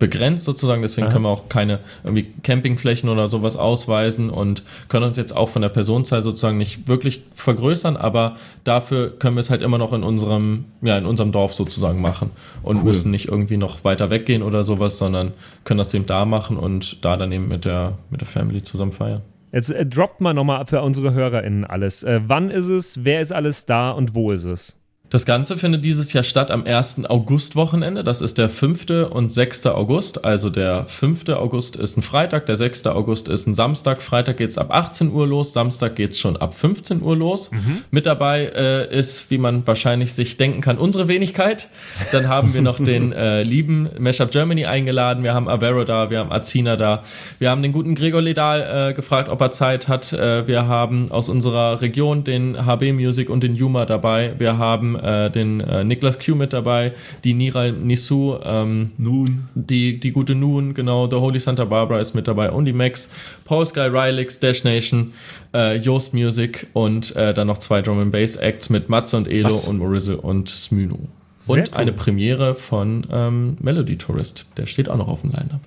begrenzt 0.03 0.43
sozusagen, 0.43 0.81
deswegen 0.81 1.07
können 1.07 1.23
wir 1.23 1.29
auch 1.29 1.47
keine 1.47 1.79
irgendwie 2.03 2.33
Campingflächen 2.43 3.07
oder 3.07 3.29
sowas 3.29 3.55
ausweisen 3.55 4.29
und 4.29 4.61
können 4.89 5.05
uns 5.05 5.15
jetzt 5.15 5.33
auch 5.33 5.47
von 5.47 5.61
der 5.61 5.69
Personenzahl 5.69 6.21
sozusagen 6.21 6.57
nicht 6.57 6.89
wirklich 6.89 7.23
vergrößern, 7.33 7.95
aber 7.95 8.35
dafür 8.65 9.17
können 9.17 9.37
wir 9.37 9.39
es 9.39 9.49
halt 9.49 9.61
immer 9.61 9.77
noch 9.77 9.93
in 9.93 10.03
unserem, 10.03 10.65
ja, 10.81 10.97
in 10.97 11.05
unserem 11.05 11.31
Dorf 11.31 11.53
sozusagen 11.53 12.01
machen 12.01 12.31
und 12.63 12.83
müssen 12.83 13.11
nicht 13.11 13.29
irgendwie 13.29 13.55
noch 13.55 13.85
weiter 13.85 14.09
weggehen 14.09 14.43
oder 14.43 14.65
sowas, 14.65 14.97
sondern 14.97 15.31
können 15.63 15.77
das 15.77 15.93
eben 15.93 16.05
da 16.05 16.25
machen 16.25 16.57
und 16.57 17.05
da 17.05 17.15
dann 17.15 17.31
eben 17.31 17.47
mit 17.47 17.63
der, 17.63 17.93
mit 18.09 18.19
der 18.19 18.27
Family 18.27 18.61
zusammen 18.61 18.91
feiern. 18.91 19.21
Jetzt 19.53 19.69
äh, 19.69 19.85
droppt 19.85 20.19
mal 20.19 20.33
nochmal 20.33 20.65
für 20.65 20.81
unsere 20.81 21.13
HörerInnen 21.13 21.63
alles. 21.63 22.03
Äh, 22.03 22.19
wann 22.27 22.49
ist 22.49 22.67
es, 22.67 23.05
wer 23.05 23.21
ist 23.21 23.31
alles 23.31 23.65
da 23.65 23.91
und 23.91 24.13
wo 24.15 24.31
ist 24.31 24.43
es? 24.43 24.82
Das 25.09 25.25
Ganze 25.27 25.59
findet 25.59 25.85
dieses 25.85 26.11
Jahr 26.13 26.23
statt 26.23 26.49
am 26.49 26.65
1. 26.65 27.07
August-Wochenende. 27.07 28.01
Das 28.01 28.19
ist 28.19 28.39
der 28.39 28.49
5. 28.49 29.11
und 29.11 29.31
6. 29.31 29.67
August. 29.67 30.25
Also 30.25 30.49
der 30.49 30.85
5. 30.87 31.29
August 31.29 31.75
ist 31.75 31.97
ein 31.97 32.01
Freitag, 32.01 32.47
der 32.47 32.57
6. 32.57 32.87
August 32.87 33.27
ist 33.27 33.45
ein 33.45 33.53
Samstag. 33.53 34.01
Freitag 34.01 34.37
geht's 34.37 34.57
ab 34.57 34.73
18 34.73 35.11
Uhr 35.11 35.27
los, 35.27 35.53
Samstag 35.53 35.95
geht's 35.97 36.17
schon 36.17 36.35
ab 36.37 36.55
15 36.55 37.03
Uhr 37.03 37.15
los. 37.15 37.51
Mit 37.91 38.07
dabei 38.07 38.45
äh, 38.55 38.97
ist, 38.97 39.29
wie 39.29 39.37
man 39.37 39.67
wahrscheinlich 39.67 40.13
sich 40.13 40.37
denken 40.37 40.61
kann, 40.61 40.79
unsere 40.79 41.07
Wenigkeit. 41.07 41.67
Dann 42.11 42.27
haben 42.27 42.55
wir 42.55 42.63
noch 42.63 42.79
den 42.79 43.11
äh, 43.13 43.43
lieben 43.43 43.89
Mashup 43.99 44.31
Germany 44.31 44.65
eingeladen. 44.65 45.23
Wir 45.23 45.35
haben 45.35 45.47
Avero 45.47 45.83
da, 45.83 46.09
wir 46.09 46.19
haben 46.19 46.31
Azina 46.31 46.75
da. 46.75 47.03
Wir 47.37 47.51
haben 47.51 47.61
den 47.61 47.71
guten 47.71 47.93
Gregor 47.93 48.21
Ledal 48.21 48.89
äh, 48.89 48.93
gefragt, 48.95 49.29
ob 49.29 49.39
er 49.41 49.51
Zeit 49.51 49.87
hat. 49.87 50.11
Äh, 50.11 50.47
wir 50.47 50.67
haben 50.67 51.11
aus 51.11 51.29
unserer 51.29 51.81
Region 51.81 52.23
den 52.23 52.65
HB 52.65 52.93
Music 52.93 53.29
und 53.29 53.43
den 53.43 53.53
Yuma 53.53 53.85
dabei. 53.85 54.33
Wir 54.39 54.57
haben 54.57 54.97
äh, 55.03 55.29
den 55.29 55.61
äh, 55.61 55.83
Niklas 55.83 56.17
Q 56.19 56.35
mit 56.35 56.53
dabei, 56.53 56.93
die 57.23 57.33
Niral 57.33 57.71
Nisu, 57.73 58.37
ähm, 58.43 58.91
Nun. 58.97 59.47
die, 59.55 59.99
die 59.99 60.11
gute 60.11 60.35
Noon, 60.35 60.73
genau, 60.73 61.09
The 61.09 61.17
Holy 61.17 61.39
Santa 61.39 61.65
Barbara 61.65 61.99
ist 61.99 62.13
mit 62.13 62.27
dabei, 62.27 62.51
Only 62.51 62.73
Max, 62.73 63.09
Paul 63.45 63.65
Sky 63.67 63.81
Rylix, 63.81 64.39
Dash 64.39 64.63
Nation, 64.63 65.13
äh, 65.53 65.77
Yoast 65.77 66.13
Music 66.13 66.67
und 66.73 67.15
äh, 67.15 67.33
dann 67.33 67.47
noch 67.47 67.57
zwei 67.57 67.81
Drum 67.81 67.99
and 67.99 68.11
Bass 68.11 68.35
Acts 68.35 68.69
mit 68.69 68.89
Matze 68.89 69.17
und 69.17 69.27
Elo 69.27 69.45
Was? 69.45 69.67
und 69.67 69.77
Morizel 69.77 70.15
und 70.15 70.49
Smyno. 70.49 70.99
Sehr 71.39 71.55
Und 71.57 71.71
cool. 71.71 71.77
eine 71.77 71.91
Premiere 71.91 72.55
von 72.55 73.05
ähm, 73.11 73.57
Melody 73.59 73.97
Tourist, 73.97 74.45
der 74.57 74.65
steht 74.65 74.87
auch 74.87 74.97
noch 74.97 75.09
auf 75.09 75.21
dem 75.21 75.31
Line-Up. 75.31 75.59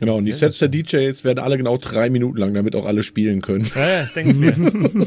Genau, 0.00 0.16
und 0.16 0.24
die 0.24 0.32
Sets 0.32 0.58
der 0.58 0.68
DJs 0.68 1.24
werden 1.24 1.40
alle 1.40 1.58
genau 1.58 1.76
drei 1.76 2.08
Minuten 2.08 2.38
lang, 2.38 2.54
damit 2.54 2.74
auch 2.74 2.86
alle 2.86 3.02
spielen 3.02 3.42
können. 3.42 3.70
Ja, 3.74 3.88
ja, 3.88 4.04
ich 4.04 4.12
denke 4.12 4.30
es 4.30 4.38
mir. 4.38 4.54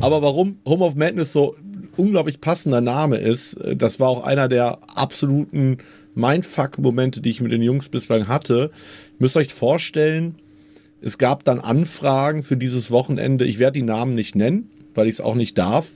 Aber 0.00 0.22
warum 0.22 0.58
Home 0.66 0.84
of 0.84 0.96
Madness 0.96 1.32
so 1.32 1.54
unglaublich 1.96 2.40
passender 2.40 2.80
Name 2.80 3.16
ist, 3.16 3.54
äh, 3.54 3.76
das 3.76 3.98
war 4.00 4.08
auch 4.08 4.24
einer 4.24 4.48
der 4.48 4.78
absoluten 4.94 5.78
Mindfuck-Momente, 6.14 7.20
die 7.20 7.30
ich 7.30 7.40
mit 7.40 7.52
den 7.52 7.62
Jungs 7.62 7.88
bislang 7.88 8.26
hatte. 8.28 8.70
Ihr 8.72 9.16
müsst 9.18 9.36
euch 9.36 9.52
vorstellen, 9.52 10.36
es 11.02 11.18
gab 11.18 11.44
dann 11.44 11.60
Anfragen 11.60 12.42
für 12.42 12.56
dieses 12.56 12.90
Wochenende. 12.90 13.44
Ich 13.44 13.58
werde 13.58 13.78
die 13.78 13.84
Namen 13.84 14.14
nicht 14.14 14.34
nennen, 14.34 14.70
weil 14.94 15.06
ich 15.06 15.12
es 15.16 15.20
auch 15.20 15.34
nicht 15.34 15.58
darf. 15.58 15.90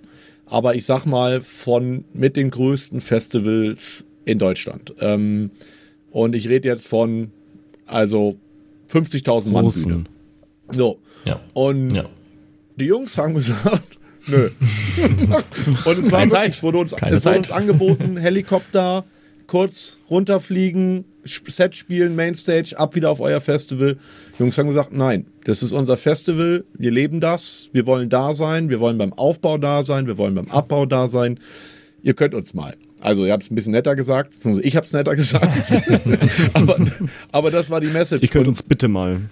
Aber 0.46 0.74
ich 0.74 0.84
sag 0.84 1.07
mal, 1.07 1.42
von 1.42 2.05
mit 2.12 2.36
den 2.36 2.51
größten 2.51 3.01
Festivals 3.01 4.05
in 4.24 4.38
Deutschland. 4.38 4.94
Ähm, 5.01 5.53
und 6.11 6.34
ich 6.34 6.48
rede 6.48 6.68
jetzt 6.68 6.86
von, 6.88 7.30
also 7.86 8.36
50.000 8.92 9.48
Mann. 9.48 9.70
So. 10.70 10.98
Ja. 11.24 11.40
Und 11.55 11.90
Ja. 11.94 12.05
die 12.76 12.86
Jungs 12.86 13.16
haben 13.16 13.34
gesagt, 13.34 13.98
nö. 14.26 14.48
und 15.84 15.98
es 15.98 16.12
war 16.12 16.30
wirklich, 16.30 16.62
wurde 16.62 16.78
uns, 16.78 16.94
Keine 16.96 17.16
es 17.16 17.24
wurde 17.24 17.38
uns 17.38 17.50
angeboten, 17.50 18.16
Helikopter, 18.18 19.04
kurz 19.46 19.98
runterfliegen, 20.08 21.04
Set 21.24 21.74
spielen, 21.74 22.16
Mainstage, 22.16 22.78
ab 22.78 22.94
wieder 22.94 23.10
auf 23.10 23.20
euer 23.20 23.40
Festival. 23.40 23.96
Die 24.34 24.42
Jungs 24.42 24.56
haben 24.56 24.68
gesagt, 24.68 24.92
nein, 24.92 25.26
das 25.44 25.62
ist 25.62 25.72
unser 25.72 25.96
Festival, 25.96 26.64
wir 26.74 26.90
leben 26.90 27.20
das, 27.20 27.68
wir 27.72 27.86
wollen 27.86 28.08
da 28.08 28.34
sein, 28.34 28.68
wir 28.68 28.80
wollen 28.80 28.96
beim 28.96 29.12
Aufbau 29.12 29.58
da 29.58 29.82
sein, 29.82 30.06
wir 30.06 30.18
wollen 30.18 30.34
beim 30.34 30.50
Abbau 30.50 30.86
da 30.86 31.08
sein. 31.08 31.38
Ihr 32.02 32.14
könnt 32.14 32.34
uns 32.34 32.54
mal. 32.54 32.76
Also 33.00 33.24
ihr 33.24 33.32
habt 33.32 33.42
es 33.42 33.50
ein 33.50 33.54
bisschen 33.54 33.72
netter 33.72 33.96
gesagt, 33.96 34.32
ich 34.62 34.76
habe 34.76 34.86
es 34.86 34.92
netter 34.92 35.14
gesagt. 35.16 35.72
aber, 36.54 36.78
aber 37.32 37.50
das 37.50 37.70
war 37.70 37.80
die 37.80 37.88
Message. 37.88 38.22
Ihr 38.22 38.28
könnt 38.28 38.48
uns 38.48 38.62
bitte 38.62 38.88
mal. 38.88 39.22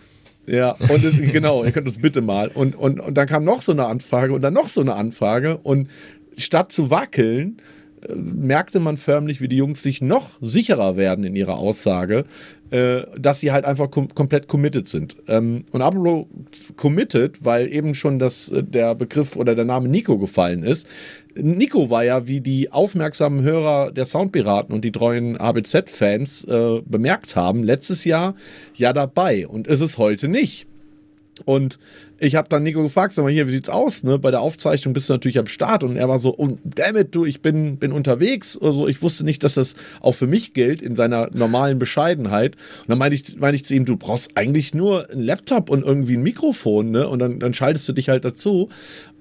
Ja, 0.48 0.72
und 0.72 1.04
es, 1.04 1.16
genau, 1.32 1.64
ihr 1.64 1.72
könnt 1.72 1.86
uns 1.86 2.00
bitte 2.00 2.20
mal. 2.20 2.48
Und, 2.48 2.74
und, 2.74 3.00
und 3.00 3.14
dann 3.14 3.28
kam 3.28 3.44
noch 3.44 3.62
so 3.62 3.72
eine 3.72 3.86
Anfrage 3.86 4.32
und 4.32 4.42
dann 4.42 4.54
noch 4.54 4.68
so 4.68 4.80
eine 4.80 4.94
Anfrage. 4.94 5.58
Und 5.58 5.88
statt 6.36 6.72
zu 6.72 6.90
wackeln, 6.90 7.58
merkte 8.14 8.80
man 8.80 8.96
förmlich, 8.96 9.40
wie 9.40 9.48
die 9.48 9.56
Jungs 9.56 9.82
sich 9.82 10.00
noch 10.00 10.32
sicherer 10.40 10.96
werden 10.96 11.24
in 11.24 11.36
ihrer 11.36 11.56
Aussage, 11.56 12.24
äh, 12.70 13.02
dass 13.18 13.40
sie 13.40 13.52
halt 13.52 13.64
einfach 13.64 13.90
kom 13.90 14.08
komplett 14.14 14.48
committed 14.48 14.86
sind. 14.86 15.16
Ähm, 15.26 15.64
und 15.72 15.82
apropos 15.82 16.26
committed, 16.76 17.44
weil 17.44 17.72
eben 17.72 17.94
schon 17.94 18.18
das, 18.18 18.50
äh, 18.50 18.62
der 18.62 18.94
Begriff 18.94 19.36
oder 19.36 19.54
der 19.54 19.64
Name 19.64 19.88
Nico 19.88 20.18
gefallen 20.18 20.62
ist. 20.62 20.86
Nico 21.34 21.88
war 21.88 22.04
ja, 22.04 22.26
wie 22.26 22.40
die 22.40 22.72
aufmerksamen 22.72 23.42
Hörer 23.42 23.92
der 23.92 24.06
Soundpiraten 24.06 24.74
und 24.74 24.84
die 24.84 24.92
treuen 24.92 25.36
ABZ-Fans 25.36 26.44
äh, 26.44 26.80
bemerkt 26.84 27.36
haben, 27.36 27.62
letztes 27.62 28.04
Jahr 28.04 28.34
ja 28.74 28.92
dabei 28.92 29.46
und 29.46 29.66
ist 29.66 29.80
es 29.80 29.98
heute 29.98 30.28
nicht. 30.28 30.66
Und 31.44 31.78
ich 32.18 32.34
habe 32.34 32.48
dann 32.48 32.62
Nico 32.62 32.82
gefragt, 32.82 33.14
sag 33.14 33.22
mal 33.22 33.32
hier, 33.32 33.46
wie 33.46 33.52
sieht's 33.52 33.68
aus? 33.68 34.02
Ne? 34.02 34.18
Bei 34.18 34.30
der 34.30 34.40
Aufzeichnung 34.40 34.92
bist 34.92 35.08
du 35.08 35.12
natürlich 35.12 35.38
am 35.38 35.46
Start 35.46 35.84
und 35.84 35.96
er 35.96 36.08
war 36.08 36.18
so, 36.18 36.34
oh, 36.36 36.58
damn 36.64 36.96
it, 36.96 37.14
du, 37.14 37.24
ich 37.24 37.42
bin, 37.42 37.76
bin 37.76 37.92
unterwegs. 37.92 38.58
Also 38.60 38.88
ich 38.88 39.02
wusste 39.02 39.24
nicht, 39.24 39.44
dass 39.44 39.54
das 39.54 39.76
auch 40.00 40.12
für 40.12 40.26
mich 40.26 40.52
gilt 40.52 40.82
in 40.82 40.96
seiner 40.96 41.30
normalen 41.32 41.78
Bescheidenheit. 41.78 42.56
Und 42.82 42.88
dann 42.88 42.98
meinte 42.98 43.14
ich, 43.14 43.36
meinte 43.36 43.56
ich 43.56 43.64
zu 43.64 43.74
ihm, 43.74 43.84
du 43.84 43.96
brauchst 43.96 44.36
eigentlich 44.36 44.74
nur 44.74 45.10
einen 45.10 45.22
Laptop 45.22 45.70
und 45.70 45.84
irgendwie 45.84 46.16
ein 46.16 46.22
Mikrofon, 46.22 46.90
ne? 46.90 47.08
Und 47.08 47.20
dann, 47.20 47.38
dann 47.38 47.54
schaltest 47.54 47.88
du 47.88 47.92
dich 47.92 48.08
halt 48.08 48.24
dazu. 48.24 48.68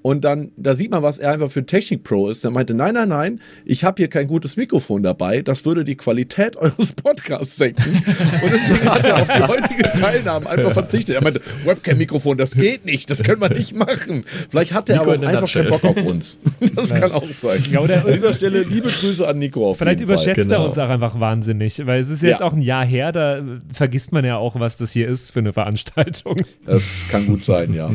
Und 0.00 0.24
dann, 0.24 0.52
da 0.56 0.74
sieht 0.76 0.90
man, 0.90 1.02
was 1.02 1.18
er 1.18 1.32
einfach 1.32 1.50
für 1.50 1.66
Technik-Pro 1.66 2.28
ist. 2.30 2.44
Er 2.44 2.50
meinte, 2.50 2.72
nein, 2.72 2.94
nein, 2.94 3.08
nein, 3.08 3.40
ich 3.64 3.82
habe 3.84 3.96
hier 3.98 4.08
kein 4.08 4.28
gutes 4.28 4.56
Mikrofon 4.56 5.02
dabei. 5.02 5.42
Das 5.42 5.64
würde 5.64 5.84
die 5.84 5.96
Qualität 5.96 6.56
eures 6.58 6.92
Podcasts 6.92 7.56
senken. 7.56 8.02
Und 8.42 8.52
deswegen 8.52 8.88
hat 8.88 9.04
er 9.04 9.22
auf 9.22 9.28
die 9.28 9.42
heutige 9.42 9.82
Teilnahme 9.90 10.48
einfach 10.48 10.72
verzichtet. 10.72 11.16
Er 11.16 11.22
meinte, 11.22 11.40
Webcam-Mikrofon, 11.64 12.38
das 12.38 12.54
geht 12.54 12.84
nicht, 12.86 13.10
das 13.10 13.22
können 13.24 13.40
wir 13.40 13.48
nicht 13.50 13.74
machen. 13.74 14.24
Vielleicht 14.50 14.72
hat 14.72 14.88
er 14.88 14.98
Nico 14.98 15.12
aber 15.12 15.22
auch 15.24 15.28
einfach 15.28 15.52
keinen. 15.52 15.68
Bock 15.68 15.84
auf 15.84 16.02
uns. 16.04 16.38
Das 16.74 16.90
kann 16.94 17.10
auch 17.12 17.26
sein. 17.32 17.60
Ja, 17.70 17.80
oder- 17.80 18.04
An 18.06 18.12
dieser 18.12 18.32
Stelle 18.38 18.62
liebe 18.62 18.88
Grüße 18.88 19.26
an 19.26 19.38
Nico 19.38 19.68
auf 19.70 19.78
Vielleicht 19.78 20.00
jeden 20.00 20.08
Fall. 20.08 20.16
überschätzt 20.24 20.50
er 20.50 20.56
genau. 20.58 20.66
uns 20.68 20.78
auch 20.78 20.88
einfach 20.88 21.18
wahnsinnig, 21.18 21.84
weil 21.86 22.00
es 22.00 22.08
ist 22.08 22.22
jetzt 22.22 22.40
Ja. 22.40 22.46
auch 22.46 22.52
ein 22.52 22.62
Jahr 22.62 22.84
her, 22.86 23.10
da 23.12 23.42
vergisst 23.72 24.12
man 24.12 24.24
ja 24.24 24.36
auch, 24.36 24.58
was 24.60 24.76
das 24.76 24.92
hier 24.92 25.08
ist 25.08 25.32
für 25.32 25.40
eine 25.40 25.52
Veranstaltung. 25.52 26.36
Das 26.64 27.04
kann 27.10 27.26
gut 27.26 27.42
sein, 27.42 27.74
ja. 27.74 27.90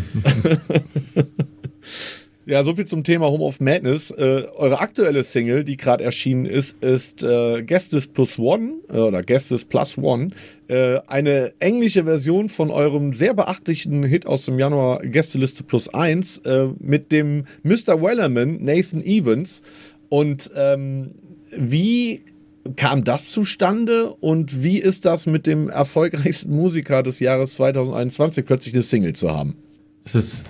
Ja, 2.46 2.62
soviel 2.66 2.86
zum 2.86 3.06
Thema 3.06 3.28
Home 3.28 3.44
of 3.44 3.62
Madness. 3.62 4.12
Äh, 4.12 4.44
eure 4.56 4.80
aktuelle 4.80 5.24
Single, 5.24 5.64
die 5.64 5.78
gerade 5.78 6.04
erschienen 6.04 6.46
ist, 6.46 6.84
ist 6.84 7.24
äh, 7.24 7.64
Guestes 7.64 8.08
Plus 8.08 8.38
One 8.38 8.74
äh, 8.92 8.98
oder 8.98 9.24
Guestes 9.24 9.64
Plus 9.64 9.98
One. 9.98 10.32
Äh, 10.68 11.00
eine 11.08 11.54
englische 11.60 12.04
Version 12.04 12.50
von 12.50 12.70
eurem 12.70 13.14
sehr 13.14 13.34
beachtlichen 13.34 14.04
Hit 14.04 14.26
aus 14.26 14.46
dem 14.46 14.60
Januar 14.60 15.00
Gästeliste 15.00 15.64
Plus 15.64 15.94
Eins 15.94 16.40
äh, 16.40 16.68
mit 16.80 17.14
dem 17.14 17.46
Mr. 17.64 18.02
Wellerman 18.02 18.62
Nathan 18.62 19.00
Evans. 19.02 19.62
Und 20.10 20.52
ähm, 20.58 21.12
wie 21.58 22.24
kam 22.76 23.06
das 23.06 23.32
zustande 23.32 24.14
und 24.14 24.64
wie 24.64 24.80
ist 24.80 25.06
das 25.06 25.28
mit 25.28 25.46
dem 25.46 25.70
erfolgreichsten 25.70 26.54
Musiker 26.54 27.04
des 27.04 27.22
Jahres 27.22 27.54
2021 27.54 28.46
plötzlich 28.46 28.74
eine 28.74 28.84
Single 28.84 29.14
zu 29.14 29.32
haben? 29.32 29.56
Es 30.04 30.16
ist 30.16 30.44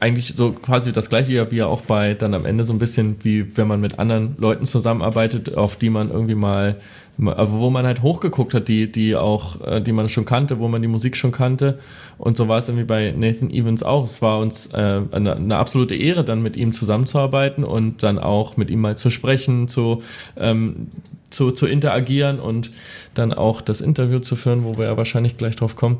eigentlich 0.00 0.34
so 0.34 0.52
quasi 0.52 0.92
das 0.92 1.08
gleiche, 1.08 1.50
wie 1.50 1.56
ja 1.56 1.66
auch 1.66 1.82
bei 1.82 2.14
dann 2.14 2.34
am 2.34 2.46
Ende 2.46 2.64
so 2.64 2.72
ein 2.72 2.78
bisschen 2.78 3.16
wie 3.22 3.56
wenn 3.56 3.66
man 3.68 3.80
mit 3.80 3.98
anderen 3.98 4.34
Leuten 4.38 4.64
zusammenarbeitet, 4.64 5.56
auf 5.56 5.76
die 5.76 5.90
man 5.90 6.10
irgendwie 6.10 6.34
mal, 6.34 6.76
mal- 7.13 7.13
wo 7.16 7.70
man 7.70 7.86
halt 7.86 8.02
hochgeguckt 8.02 8.54
hat, 8.54 8.68
die, 8.68 8.90
die 8.90 9.14
auch, 9.14 9.60
äh, 9.60 9.80
die 9.80 9.92
man 9.92 10.08
schon 10.08 10.24
kannte, 10.24 10.58
wo 10.58 10.68
man 10.68 10.82
die 10.82 10.88
Musik 10.88 11.16
schon 11.16 11.32
kannte. 11.32 11.78
Und 12.18 12.36
so 12.36 12.48
war 12.48 12.58
es 12.58 12.68
irgendwie 12.68 12.84
bei 12.84 13.12
Nathan 13.16 13.50
Evans 13.50 13.82
auch. 13.82 14.04
Es 14.04 14.22
war 14.22 14.38
uns 14.38 14.66
äh, 14.68 15.00
eine, 15.10 15.36
eine 15.36 15.56
absolute 15.56 15.94
Ehre, 15.94 16.24
dann 16.24 16.42
mit 16.42 16.56
ihm 16.56 16.72
zusammenzuarbeiten 16.72 17.64
und 17.64 18.02
dann 18.02 18.18
auch 18.18 18.56
mit 18.56 18.70
ihm 18.70 18.80
mal 18.80 18.96
zu 18.96 19.10
sprechen, 19.10 19.68
zu, 19.68 20.02
ähm, 20.36 20.88
zu, 21.30 21.50
zu 21.50 21.66
interagieren 21.66 22.38
und 22.38 22.70
dann 23.14 23.32
auch 23.32 23.60
das 23.60 23.80
Interview 23.80 24.20
zu 24.20 24.36
führen, 24.36 24.64
wo 24.64 24.78
wir 24.78 24.86
ja 24.86 24.96
wahrscheinlich 24.96 25.36
gleich 25.36 25.56
drauf 25.56 25.76
kommen. 25.76 25.98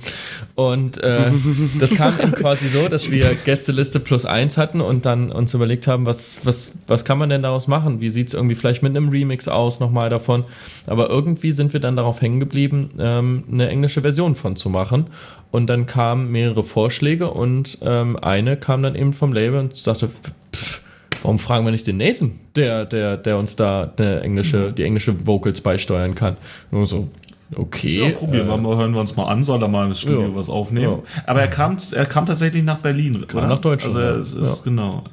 Und 0.54 0.98
äh, 0.98 1.30
das 1.78 1.94
kam 1.94 2.18
eben 2.20 2.32
quasi 2.32 2.68
so, 2.68 2.88
dass 2.88 3.10
wir 3.10 3.34
Gästeliste 3.44 4.00
plus 4.00 4.24
eins 4.24 4.56
hatten 4.56 4.80
und 4.80 5.04
dann 5.06 5.30
uns 5.30 5.54
überlegt 5.54 5.86
haben, 5.86 6.06
was, 6.06 6.38
was, 6.44 6.72
was 6.86 7.04
kann 7.04 7.18
man 7.18 7.28
denn 7.28 7.42
daraus 7.42 7.66
machen? 7.66 8.00
Wie 8.00 8.08
sieht 8.08 8.28
es 8.28 8.34
irgendwie 8.34 8.54
vielleicht 8.54 8.82
mit 8.82 8.96
einem 8.96 9.08
Remix 9.08 9.48
aus, 9.48 9.80
nochmal 9.80 10.10
davon? 10.10 10.44
Aber 10.86 11.03
irgendwie 11.08 11.52
sind 11.52 11.72
wir 11.72 11.80
dann 11.80 11.96
darauf 11.96 12.20
hängen 12.20 12.40
geblieben, 12.40 12.90
ähm, 12.98 13.44
eine 13.50 13.68
englische 13.68 14.00
Version 14.02 14.34
von 14.34 14.56
zu 14.56 14.68
machen. 14.70 15.06
Und 15.50 15.68
dann 15.68 15.86
kamen 15.86 16.30
mehrere 16.32 16.64
Vorschläge 16.64 17.30
und 17.30 17.78
ähm, 17.82 18.16
eine 18.16 18.56
kam 18.56 18.82
dann 18.82 18.94
eben 18.94 19.12
vom 19.12 19.32
Label 19.32 19.60
und 19.60 19.76
sagte, 19.76 20.10
pff, 20.54 20.82
warum 21.22 21.38
fragen 21.38 21.64
wir 21.64 21.70
nicht 21.72 21.86
den 21.86 21.96
Nathan, 21.98 22.32
der, 22.56 22.84
der, 22.84 23.16
der 23.16 23.38
uns 23.38 23.56
da 23.56 23.92
eine 23.96 24.20
englische, 24.20 24.72
die 24.72 24.82
englische 24.82 25.26
Vocals 25.26 25.60
beisteuern 25.60 26.14
kann? 26.14 26.36
Und 26.70 26.86
so, 26.86 27.08
okay. 27.54 28.08
Ja, 28.08 28.10
probieren 28.10 28.48
wir 28.48 28.54
äh, 28.54 28.58
mal, 28.58 28.76
hören 28.76 28.92
wir 28.92 29.00
uns 29.00 29.14
mal 29.16 29.26
an, 29.26 29.44
soll 29.44 29.62
er 29.62 29.68
mal 29.68 29.86
im 29.86 29.94
Studio 29.94 30.22
Ja. 30.22 30.34
was 30.34 30.48
aufnehmen. 30.50 31.02
Aber 31.26 31.40
er 31.40 31.48
kam, 31.48 31.76
er 31.92 32.06
kam 32.06 32.26
tatsächlich 32.26 32.64
nach 32.64 32.78
Berlin, 32.78 33.24
Kam 33.28 33.38
oder? 33.38 33.48
nach 33.48 33.58
Deutschland, 33.60 33.96
Also 33.96 34.06
er 34.08 34.14
ja. 34.16 34.20
ist 34.50 34.56
Ja. 34.58 34.62
genau, 34.64 35.04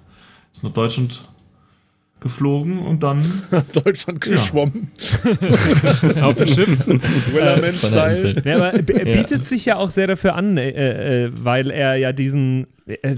ist 0.54 0.64
nach 0.64 0.72
Deutschland 0.72 1.24
geflogen 2.22 2.80
und 2.80 3.04
dann 3.04 3.24
Deutschland 3.74 4.22
geschwommen. 4.22 4.92
Auf 6.22 6.38
dem 6.38 6.48
Schiff. 6.48 6.88
Wellerman-Style. 7.34 8.42
Ja, 8.46 8.56
aber 8.56 8.74
er 8.74 8.90
er 8.90 9.18
bietet 9.18 9.46
sich 9.46 9.66
ja 9.66 9.78
auch 9.78 9.90
sehr 9.90 10.08
dafür 10.08 10.36
an, 10.36 10.58
äh, 10.58 11.24
äh, 11.24 11.32
weil 11.42 11.72
er 11.72 11.96
ja 11.96 12.14
diesen. 12.14 12.68
Äh, 12.86 13.16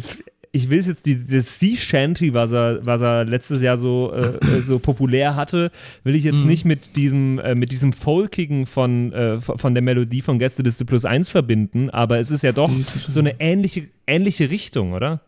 ich 0.55 0.69
will 0.69 0.77
es 0.77 0.85
jetzt, 0.85 1.07
die, 1.07 1.25
das 1.25 1.59
Sea 1.59 1.75
Shanty, 1.75 2.35
was 2.35 2.51
er, 2.51 2.85
was 2.85 3.01
er 3.01 3.25
letztes 3.25 3.63
Jahr 3.63 3.79
so, 3.79 4.13
äh, 4.13 4.57
äh, 4.57 4.61
so 4.61 4.77
populär 4.77 5.35
hatte, 5.35 5.71
will 6.03 6.13
ich 6.13 6.23
jetzt 6.23 6.45
nicht 6.45 6.63
mit 6.63 6.95
diesem, 6.95 7.39
äh, 7.39 7.55
mit 7.55 7.71
diesem 7.71 7.91
Folkigen 7.91 8.67
von, 8.67 9.11
äh, 9.13 9.41
von 9.41 9.57
von 9.57 9.73
der 9.73 9.81
Melodie 9.81 10.21
von 10.21 10.37
Gästeliste 10.37 10.85
Plus 10.85 11.05
1 11.05 11.29
verbinden, 11.29 11.89
aber 11.89 12.19
es 12.19 12.29
ist 12.29 12.43
ja 12.43 12.51
doch 12.51 12.71
so 12.83 13.19
eine 13.19 13.39
ähnliche, 13.39 13.87
ähnliche 14.05 14.51
Richtung, 14.51 14.93
oder? 14.93 15.21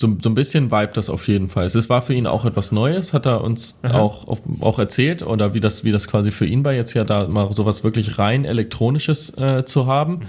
So, 0.00 0.16
so 0.22 0.30
ein 0.30 0.34
bisschen 0.34 0.70
vibe 0.70 0.92
das 0.94 1.10
auf 1.10 1.26
jeden 1.26 1.48
Fall. 1.48 1.66
Es 1.66 1.90
war 1.90 2.02
für 2.02 2.14
ihn 2.14 2.26
auch 2.28 2.44
etwas 2.44 2.70
Neues, 2.70 3.12
hat 3.12 3.26
er 3.26 3.42
uns 3.42 3.80
auch, 3.82 4.28
auch, 4.28 4.38
auch 4.60 4.78
erzählt 4.78 5.26
oder 5.26 5.54
wie 5.54 5.60
das, 5.60 5.82
wie 5.82 5.90
das 5.90 6.06
quasi 6.06 6.30
für 6.30 6.46
ihn 6.46 6.64
war, 6.64 6.72
jetzt 6.72 6.94
ja 6.94 7.02
da 7.04 7.26
mal 7.26 7.52
sowas 7.52 7.82
wirklich 7.82 8.18
rein 8.18 8.44
elektronisches 8.44 9.36
äh, 9.36 9.64
zu 9.64 9.86
haben. 9.86 10.20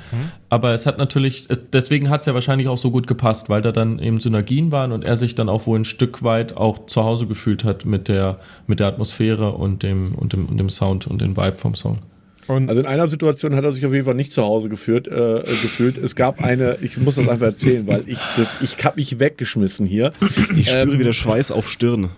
Aber 0.50 0.74
es 0.74 0.86
hat 0.86 0.98
natürlich, 0.98 1.46
es- 1.50 1.60
deswegen 1.72 2.10
hat 2.10 2.22
es 2.22 2.26
ja 2.26 2.34
wahrscheinlich 2.34 2.68
auch 2.68 2.78
so 2.80 2.90
gut 2.90 3.06
gepasst, 3.06 3.50
weil 3.50 3.62
da 3.62 3.72
dann 3.72 4.00
eben 4.00 4.20
Synergien 4.20 4.72
waren 4.72 4.92
und 4.92 5.04
er 5.06 5.18
sich 5.18 5.36
dann 5.36 5.50
auch 5.50 5.68
wohl 5.68 5.78
ein 5.80 5.86
Stück 5.86 6.24
weit 6.24 6.58
auch 6.58 6.88
zu 6.88 7.04
Hause 7.04 7.28
gefühlt 7.28 7.64
hat 7.64 7.86
mit 7.86 8.08
der, 8.08 8.40
mit 8.66 8.80
der 8.80 8.88
Atmosphäre 8.88 9.52
und 9.52 9.84
dem, 9.84 10.16
und 10.16 10.34
dem, 10.34 10.48
und 10.48 10.58
dem 10.58 10.70
Sound 10.70 11.06
und 11.06 11.22
dem 11.22 11.38
Vibe 11.38 11.56
vom 11.58 11.76
Song. 11.76 12.00
Und 12.50 12.68
Also 12.70 12.82
in 12.82 12.88
einer 12.88 13.08
Situation 13.08 13.56
hat 13.56 13.64
er 13.64 13.72
sich 13.74 13.86
auf 13.86 13.94
jeden 13.94 14.06
Fall 14.06 14.16
nicht 14.16 14.32
zu 14.34 14.42
Hause 14.42 14.70
geführt, 14.70 15.08
äh, 15.08 15.42
gefühlt. 15.44 15.98
Es 15.98 16.16
gab 16.16 16.42
eine, 16.44 16.78
ich 16.82 16.98
muss 16.98 17.16
das 17.16 17.28
einfach 17.30 17.46
erzählen, 17.48 17.88
weil 17.88 18.04
ich 18.08 18.20
das, 18.38 18.58
ich 18.62 18.84
hab 18.84 18.98
mich 18.98 19.20
weggeschmissen 19.20 19.86
hier. 19.86 20.12
Ich 20.56 20.70
spüre 20.70 20.84
Ähm, 20.94 21.00
wieder 21.00 21.14
Schweiß 21.14 21.52
auf 21.52 21.70
Stirn. 21.70 22.10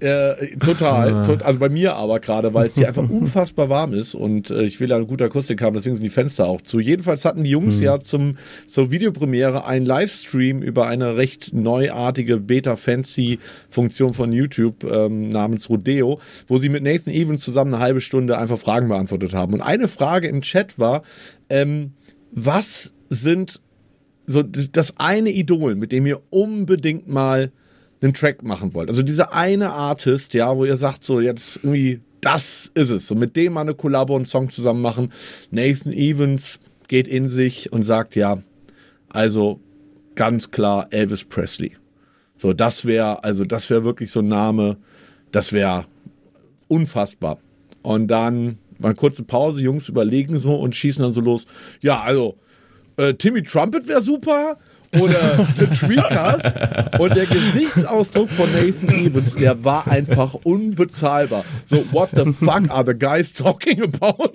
Äh, 0.00 0.56
total, 0.58 1.22
tot, 1.24 1.42
also 1.42 1.58
bei 1.58 1.68
mir 1.68 1.94
aber 1.94 2.20
gerade, 2.20 2.54
weil 2.54 2.68
es 2.68 2.74
hier 2.76 2.88
einfach 2.88 3.08
unfassbar 3.10 3.68
warm 3.68 3.92
ist 3.92 4.14
und 4.14 4.50
äh, 4.50 4.64
ich 4.64 4.80
will 4.80 4.90
ja 4.90 4.96
eine 4.96 5.06
gute 5.06 5.24
Akustik 5.24 5.60
haben, 5.62 5.74
deswegen 5.74 5.96
sind 5.96 6.04
die 6.04 6.10
Fenster 6.10 6.46
auch 6.46 6.60
zu. 6.60 6.80
Jedenfalls 6.80 7.24
hatten 7.24 7.44
die 7.44 7.50
Jungs 7.50 7.80
ja 7.80 8.00
zum, 8.00 8.36
zur 8.66 8.90
Videopremiere 8.90 9.64
einen 9.64 9.86
Livestream 9.86 10.62
über 10.62 10.86
eine 10.86 11.16
recht 11.16 11.52
neuartige 11.52 12.38
Beta-Fancy-Funktion 12.38 14.14
von 14.14 14.32
YouTube 14.32 14.84
ähm, 14.84 15.30
namens 15.30 15.68
Rodeo, 15.68 16.20
wo 16.46 16.58
sie 16.58 16.68
mit 16.68 16.82
Nathan 16.82 17.12
Evans 17.12 17.42
zusammen 17.42 17.74
eine 17.74 17.82
halbe 17.82 18.00
Stunde 18.00 18.38
einfach 18.38 18.58
Fragen 18.58 18.88
beantwortet 18.88 19.34
haben. 19.34 19.54
Und 19.54 19.60
eine 19.60 19.88
Frage 19.88 20.28
im 20.28 20.42
Chat 20.42 20.78
war, 20.78 21.02
ähm, 21.50 21.92
was 22.32 22.94
sind 23.08 23.60
so 24.26 24.42
das 24.42 24.94
eine 24.98 25.30
Idol, 25.30 25.74
mit 25.74 25.90
dem 25.90 26.06
ihr 26.06 26.20
unbedingt 26.30 27.08
mal 27.08 27.50
einen 28.00 28.14
Track 28.14 28.42
machen 28.42 28.74
wollt. 28.74 28.88
Also 28.88 29.02
dieser 29.02 29.32
eine 29.32 29.70
Artist, 29.70 30.34
ja, 30.34 30.56
wo 30.56 30.64
ihr 30.64 30.76
sagt, 30.76 31.04
so 31.04 31.20
jetzt 31.20 31.56
irgendwie, 31.62 32.00
das 32.20 32.70
ist 32.74 32.90
es. 32.90 33.06
So 33.06 33.14
mit 33.14 33.36
dem 33.36 33.54
mal 33.54 33.62
eine 33.62 33.74
Kollabo 33.74 34.14
und 34.14 34.26
Song 34.26 34.50
zusammen 34.50 34.80
machen. 34.80 35.12
Nathan 35.50 35.92
Evans 35.92 36.60
geht 36.88 37.08
in 37.08 37.28
sich 37.28 37.72
und 37.72 37.82
sagt, 37.82 38.16
ja, 38.16 38.38
also 39.08 39.60
ganz 40.14 40.50
klar 40.50 40.88
Elvis 40.90 41.24
Presley. 41.24 41.76
So, 42.36 42.52
das 42.52 42.84
wäre, 42.84 43.24
also 43.24 43.44
das 43.44 43.68
wäre 43.68 43.84
wirklich 43.84 44.10
so 44.10 44.20
ein 44.20 44.28
Name, 44.28 44.76
das 45.32 45.52
wäre 45.52 45.86
unfassbar. 46.68 47.38
Und 47.82 48.08
dann 48.08 48.58
war 48.78 48.90
eine 48.90 48.94
kurze 48.94 49.24
Pause, 49.24 49.60
Jungs 49.60 49.88
überlegen 49.88 50.38
so 50.38 50.54
und 50.54 50.76
schießen 50.76 51.02
dann 51.02 51.12
so 51.12 51.20
los. 51.20 51.46
Ja, 51.80 52.00
also 52.00 52.36
äh, 52.96 53.14
Timmy 53.14 53.42
Trumpet 53.42 53.88
wäre 53.88 54.02
super 54.02 54.56
oder 55.00 55.46
The 55.58 55.66
Tweakers 55.66 56.54
und 56.98 57.14
der 57.14 57.26
Gesichtsausdruck 57.26 58.30
von 58.30 58.48
Nathan 58.52 58.88
Evans, 58.88 59.34
der 59.34 59.62
war 59.64 59.86
einfach 59.88 60.34
unbezahlbar. 60.34 61.44
So, 61.64 61.84
what 61.92 62.10
the 62.14 62.24
fuck 62.24 62.70
are 62.70 62.84
the 62.86 62.94
guys 62.94 63.32
talking 63.32 63.82
about? 63.82 64.32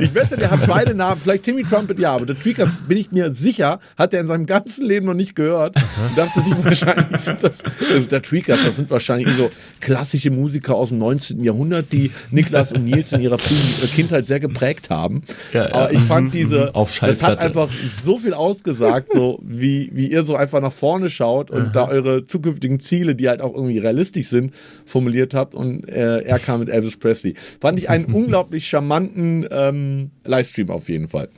Ich 0.00 0.14
wette, 0.14 0.36
der 0.36 0.50
hat 0.50 0.66
beide 0.66 0.94
Namen, 0.94 1.20
vielleicht 1.20 1.44
Timmy 1.44 1.64
Trumpet, 1.64 1.98
ja, 1.98 2.14
aber 2.14 2.26
The 2.26 2.34
Tweakers, 2.34 2.70
bin 2.86 2.98
ich 2.98 3.10
mir 3.10 3.32
sicher, 3.32 3.80
hat 3.96 4.14
er 4.14 4.20
in 4.20 4.26
seinem 4.26 4.46
ganzen 4.46 4.86
Leben 4.86 5.06
noch 5.06 5.14
nicht 5.14 5.34
gehört 5.34 5.76
und 5.76 6.16
dachte 6.16 6.40
sich 6.40 6.54
wahrscheinlich, 6.62 7.20
sind 7.20 7.42
das, 7.42 7.62
also 7.92 8.06
der 8.06 8.22
Tweakers, 8.22 8.64
das 8.64 8.76
sind 8.76 8.90
wahrscheinlich 8.90 9.28
so 9.36 9.50
klassische 9.80 10.30
Musiker 10.30 10.74
aus 10.74 10.90
dem 10.90 10.98
19. 10.98 11.42
Jahrhundert, 11.42 11.92
die 11.92 12.10
Niklas 12.30 12.72
und 12.72 12.84
Nils 12.84 13.12
in 13.12 13.20
ihrer 13.20 13.38
frühen 13.38 13.90
Kindheit 13.94 14.26
sehr 14.26 14.40
geprägt 14.40 14.90
haben. 14.90 15.22
Ja, 15.52 15.66
ja. 15.66 15.74
Aber 15.74 15.92
ich 15.92 16.00
fand 16.00 16.32
diese, 16.34 16.74
Auf 16.74 16.98
das 16.98 17.22
hat 17.22 17.38
einfach 17.38 17.68
so 18.02 18.18
viel 18.18 18.34
ausgesagt, 18.34 19.12
so 19.12 19.38
wie, 19.42 19.79
wie 19.92 20.10
ihr 20.10 20.22
so 20.22 20.36
einfach 20.36 20.60
nach 20.60 20.72
vorne 20.72 21.08
schaut 21.08 21.50
und 21.50 21.74
da 21.74 21.88
eure 21.88 22.26
zukünftigen 22.26 22.80
Ziele, 22.80 23.14
die 23.14 23.28
halt 23.28 23.40
auch 23.40 23.54
irgendwie 23.54 23.78
realistisch 23.78 24.28
sind, 24.28 24.52
formuliert 24.84 25.32
habt. 25.32 25.54
Und 25.54 25.88
äh, 25.88 26.20
er 26.20 26.38
kam 26.38 26.60
mit 26.60 26.68
Elvis 26.68 26.98
Presley. 26.98 27.34
Fand 27.60 27.78
ich 27.78 27.88
einen 27.88 28.04
unglaublich 28.12 28.66
charmanten 28.66 29.46
ähm, 29.50 30.10
Livestream 30.24 30.70
auf 30.70 30.88
jeden 30.88 31.08
Fall. 31.08 31.28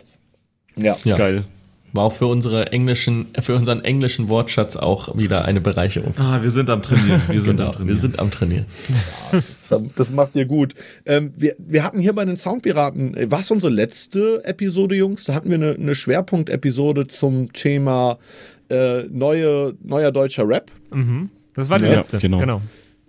Ja. 0.76 0.96
Ja. 1.04 1.16
Geil. 1.16 1.44
War 1.94 2.04
auch 2.04 2.12
für 2.14 2.26
unsere 2.26 2.72
englischen, 2.72 3.26
für 3.40 3.54
unseren 3.54 3.82
englischen 3.84 4.28
Wortschatz 4.28 4.76
auch 4.76 5.16
wieder 5.16 5.44
eine 5.44 5.60
Bereicherung. 5.60 6.14
Ah, 6.16 6.42
wir 6.42 6.48
sind 6.50 6.70
am 6.70 6.80
Trainieren. 6.82 7.20
Wir 7.28 7.40
sind 7.40 7.56
Genau, 7.58 7.68
am 7.68 7.72
Trainieren. 7.72 7.88
wir 7.88 7.96
sind 7.96 8.18
am 8.18 8.30
Trainieren. 8.30 8.66
Das 9.96 10.10
macht 10.10 10.34
ihr 10.34 10.44
gut. 10.46 10.74
Ähm, 11.06 11.32
wir, 11.36 11.54
wir 11.58 11.84
hatten 11.84 12.00
hier 12.00 12.14
bei 12.14 12.24
den 12.24 12.36
Soundpiraten, 12.36 13.14
äh, 13.16 13.30
war 13.30 13.40
es 13.40 13.50
unsere 13.50 13.72
letzte 13.72 14.42
Episode, 14.44 14.94
Jungs? 14.94 15.24
Da 15.24 15.34
hatten 15.34 15.48
wir 15.50 15.56
eine, 15.56 15.72
eine 15.74 15.94
Schwerpunktepisode 15.94 17.06
zum 17.06 17.52
Thema 17.52 18.18
äh, 18.70 19.02
neue, 19.04 19.74
neuer 19.82 20.12
deutscher 20.12 20.48
Rap. 20.48 20.70
Das 21.54 21.68
war 21.70 21.78
die 21.78 21.84
Ja, 21.86 21.94
letzte. 21.96 22.18
genau. 22.18 22.38
genau. 22.38 22.62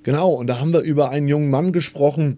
Genau, 0.04 0.32
und 0.34 0.48
da 0.48 0.60
haben 0.60 0.74
wir 0.74 0.82
über 0.82 1.10
einen 1.12 1.30
jungen 1.30 1.50
Mann 1.50 1.72
gesprochen, 1.72 2.38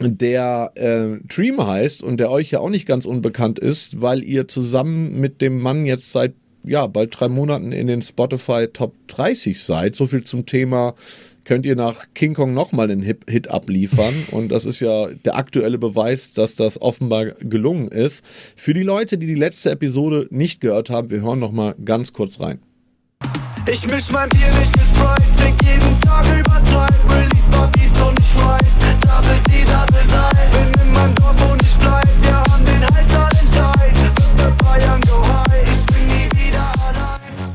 der 0.00 0.72
äh, 0.74 1.26
Dream 1.26 1.64
heißt 1.64 2.02
und 2.02 2.18
der 2.18 2.30
euch 2.30 2.50
ja 2.50 2.60
auch 2.60 2.70
nicht 2.70 2.86
ganz 2.86 3.06
unbekannt 3.06 3.58
ist, 3.58 4.00
weil 4.00 4.22
ihr 4.24 4.48
zusammen 4.48 5.20
mit 5.20 5.40
dem 5.40 5.60
Mann 5.60 5.86
jetzt 5.86 6.10
seit 6.10 6.34
ja, 6.64 6.86
bald 6.86 7.18
drei 7.18 7.28
Monaten 7.28 7.72
in 7.72 7.86
den 7.86 8.02
Spotify 8.02 8.66
Top 8.72 8.94
30 9.08 9.60
seid. 9.60 9.94
So 9.94 10.06
viel 10.06 10.24
zum 10.24 10.46
Thema, 10.46 10.94
könnt 11.44 11.66
ihr 11.66 11.76
nach 11.76 12.06
King 12.14 12.34
Kong 12.34 12.54
nochmal 12.54 12.90
einen 12.90 13.02
Hit, 13.02 13.24
Hit 13.28 13.48
abliefern. 13.48 14.14
Und 14.30 14.48
das 14.48 14.64
ist 14.64 14.80
ja 14.80 15.08
der 15.24 15.36
aktuelle 15.36 15.78
Beweis, 15.78 16.32
dass 16.32 16.56
das 16.56 16.80
offenbar 16.80 17.26
gelungen 17.26 17.88
ist. 17.88 18.24
Für 18.56 18.74
die 18.74 18.82
Leute, 18.82 19.18
die 19.18 19.26
die 19.26 19.34
letzte 19.34 19.70
Episode 19.70 20.26
nicht 20.30 20.60
gehört 20.60 20.90
haben, 20.90 21.10
wir 21.10 21.22
hören 21.22 21.38
nochmal 21.38 21.74
ganz 21.84 22.12
kurz 22.12 22.40
rein. 22.40 22.60
Ich 23.84 23.90
misch 23.90 24.10
mein 24.12 24.30
Bier 24.30 24.50
nicht 24.58 24.74
mit 24.78 24.86
Sprite, 24.86 25.38
trink 25.38 25.62
jeden 25.62 25.98
Tag 25.98 26.24
übertreib 26.24 26.94
Release 27.10 27.50
mal 27.50 27.68
Beats 27.68 28.00
und 28.00 28.18
ich 28.18 28.36
weiß, 28.36 28.72
Double 29.02 29.40
D, 29.46 29.64
Double 29.66 30.06
Die 30.08 30.56
Bin 30.56 30.86
in 30.86 30.92
meinem 30.94 31.14
Dorf 31.16 31.52
und 31.52 31.62
ich 31.62 31.76
bleib, 31.76 32.22
wir 32.22 32.34
haben 32.34 32.64
den 32.64 32.82
heißer 32.82 33.28
den 33.28 33.46
Scheiß 33.46 34.56
Bayern 34.64 35.00
go 35.02 35.22
high, 35.22 35.68
ich 35.68 35.94
bin 35.94 36.06
nie 36.06 36.46
wieder 36.46 36.72
allein 36.88 37.54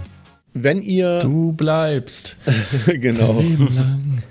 Wenn 0.54 0.84
ihr 0.84 1.22
Du 1.22 1.52
bleibst. 1.54 2.38
genau. 2.86 3.40
Leben 3.40 3.76
lang. 3.76 4.24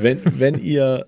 wenn, 0.00 0.20
wenn 0.40 0.58
ihr 0.58 1.06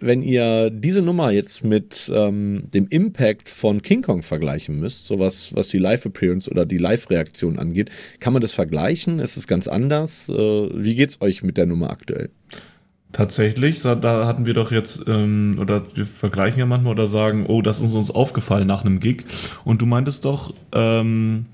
wenn 0.00 0.22
ihr 0.22 0.70
diese 0.70 1.02
Nummer 1.02 1.30
jetzt 1.30 1.64
mit 1.64 2.10
ähm, 2.14 2.64
dem 2.72 2.86
Impact 2.88 3.48
von 3.48 3.82
King 3.82 4.02
Kong 4.02 4.22
vergleichen 4.22 4.78
müsst, 4.78 5.06
sowas 5.06 5.50
was 5.54 5.68
die 5.68 5.78
Live-Appearance 5.78 6.50
oder 6.50 6.66
die 6.66 6.78
Live-Reaktion 6.78 7.58
angeht, 7.58 7.90
kann 8.20 8.32
man 8.32 8.42
das 8.42 8.52
vergleichen? 8.52 9.18
Ist 9.18 9.36
es 9.36 9.46
ganz 9.46 9.68
anders? 9.68 10.28
Äh, 10.28 10.34
wie 10.34 10.94
geht's 10.94 11.20
euch 11.20 11.42
mit 11.42 11.56
der 11.56 11.66
Nummer 11.66 11.90
aktuell? 11.90 12.30
Tatsächlich, 13.12 13.80
da 13.80 14.26
hatten 14.26 14.44
wir 14.44 14.52
doch 14.52 14.70
jetzt, 14.70 15.04
ähm, 15.06 15.56
oder 15.58 15.82
wir 15.94 16.04
vergleichen 16.04 16.58
ja 16.58 16.66
manchmal 16.66 16.92
oder 16.92 17.06
sagen, 17.06 17.46
oh, 17.46 17.62
das 17.62 17.80
ist 17.80 17.94
uns 17.94 18.10
aufgefallen 18.10 18.66
nach 18.66 18.84
einem 18.84 19.00
Gig. 19.00 19.24
Und 19.64 19.80
du 19.80 19.86
meintest 19.86 20.26
doch, 20.26 20.52
ähm, 20.72 21.46